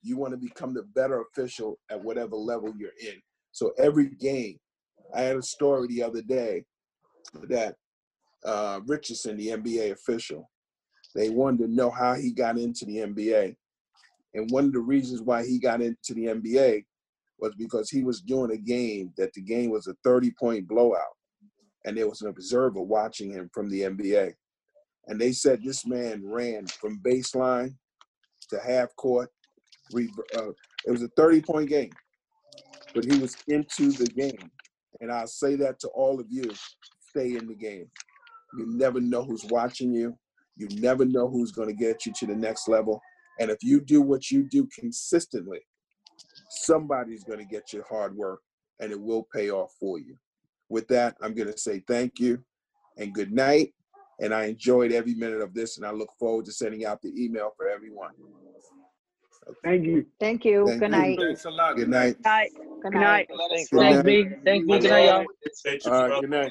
you 0.03 0.17
want 0.17 0.31
to 0.35 0.37
become 0.37 0.73
the 0.73 0.85
better 0.95 1.21
official 1.23 1.81
at 1.91 2.01
whatever 2.01 2.37
level 2.37 2.73
you're 2.79 2.91
in. 3.05 3.21
So 3.51 3.73
every 3.77 4.11
game, 4.11 4.61
I 5.13 5.23
had 5.23 5.37
a 5.37 5.43
story 5.43 5.89
the 5.89 6.05
other 6.05 6.23
day 6.23 6.63
that 7.49 7.75
uh, 8.45 8.79
Richardson, 8.87 9.37
the 9.37 9.49
NBA 9.49 9.91
official, 9.91 10.49
they 11.17 11.29
wanted 11.29 11.67
to 11.67 11.75
know 11.75 11.91
how 11.91 12.15
he 12.15 12.33
got 12.33 12.57
into 12.57 12.85
the 12.85 12.99
NBA. 12.99 13.57
And 14.35 14.51
one 14.51 14.67
of 14.67 14.73
the 14.73 14.81
reasons 14.81 15.21
why 15.23 15.45
he 15.45 15.59
got 15.59 15.83
into 15.83 16.15
the 16.15 16.27
NBA 16.27 16.85
was 17.39 17.55
because 17.57 17.91
he 17.91 18.03
was 18.03 18.21
doing 18.21 18.53
a 18.53 18.57
game 18.57 19.13
that 19.17 19.33
the 19.35 19.43
game 19.43 19.71
was 19.71 19.87
a 19.87 19.95
30 20.05 20.33
point 20.39 20.69
blowout. 20.69 21.17
And 21.85 21.97
there 21.97 22.09
was 22.09 22.23
an 22.23 22.29
observer 22.29 22.81
watching 22.81 23.33
him 23.33 23.51
from 23.53 23.69
the 23.69 23.83
NBA. 23.83 24.33
And 25.09 25.21
they 25.21 25.33
said 25.33 25.63
this 25.63 25.85
man 25.85 26.23
ran 26.25 26.67
from 26.67 27.01
baseline 27.05 27.75
to 28.51 28.61
half 28.61 28.95
court. 28.97 29.29
Uh, 29.95 30.51
it 30.87 30.91
was 30.91 31.03
a 31.03 31.09
30 31.17 31.43
point 31.43 31.69
game, 31.69 31.91
but 32.95 33.05
he 33.05 33.19
was 33.19 33.37
into 33.49 33.91
the 33.93 34.07
game. 34.07 34.51
And 35.01 35.11
I'll 35.11 35.27
say 35.27 35.57
that 35.57 35.81
to 35.81 35.89
all 35.89 36.21
of 36.21 36.27
you 36.31 36.45
stay 37.11 37.37
in 37.37 37.47
the 37.49 37.55
game. 37.55 37.91
You 38.57 38.67
never 38.69 39.01
know 39.01 39.25
who's 39.25 39.45
watching 39.47 39.93
you, 39.93 40.17
you 40.57 40.69
never 40.81 41.05
know 41.05 41.29
who's 41.29 41.51
going 41.51 41.69
to 41.69 41.75
get 41.75 42.07
you 42.07 42.13
to 42.21 42.27
the 42.27 42.37
next 42.37 42.69
level. 42.69 43.01
And 43.43 43.51
if 43.51 43.59
you 43.61 43.81
do 43.81 44.01
what 44.01 44.31
you 44.31 44.45
do 44.45 44.69
consistently, 44.73 45.59
somebody's 46.49 47.25
going 47.25 47.41
to 47.41 47.45
get 47.45 47.73
your 47.73 47.85
hard 47.91 48.17
work 48.17 48.39
and 48.79 48.93
it 48.93 49.01
will 49.01 49.27
pay 49.35 49.51
off 49.51 49.73
for 49.81 49.99
you. 49.99 50.17
With 50.69 50.87
that, 50.89 51.17
I'm 51.21 51.35
going 51.35 51.51
to 51.51 51.59
say 51.59 51.83
thank 51.89 52.21
you 52.21 52.45
and 52.97 53.13
good 53.13 53.33
night. 53.33 53.75
And 54.21 54.33
I 54.33 54.45
enjoyed 54.45 54.93
every 54.93 55.15
minute 55.15 55.41
of 55.41 55.55
this, 55.55 55.77
and 55.77 55.85
I 55.85 55.91
look 55.91 56.11
forward 56.21 56.45
to 56.45 56.53
sending 56.53 56.85
out 56.85 57.03
the 57.03 57.13
email 57.21 57.51
for 57.57 57.69
everyone. 57.69 58.13
Thank 59.65 59.87
you. 59.87 60.07
Thank 60.21 60.45
you. 60.45 60.67
Thank 60.69 60.79
Good 60.79 60.93
you. 60.93 60.97
night. 60.97 61.19
Thanks 61.19 61.45
a 61.45 61.51
lot. 61.51 61.77
Good 61.77 61.89
night. 61.89 62.17
Night. 62.25 62.51
Good 62.83 62.93
night. 62.93 63.29
Thanks, 63.51 63.71
Good 63.71 63.81
thanks, 63.81 63.97
night. 63.97 64.05
B. 64.05 64.29
Thanks, 64.45 64.67
B. 64.67 64.79
Good 64.79 64.91
night, 64.91 65.07
y'all. 65.07 65.93
All 65.93 66.09
right, 66.09 66.21
good 66.21 66.31
night. 66.31 66.51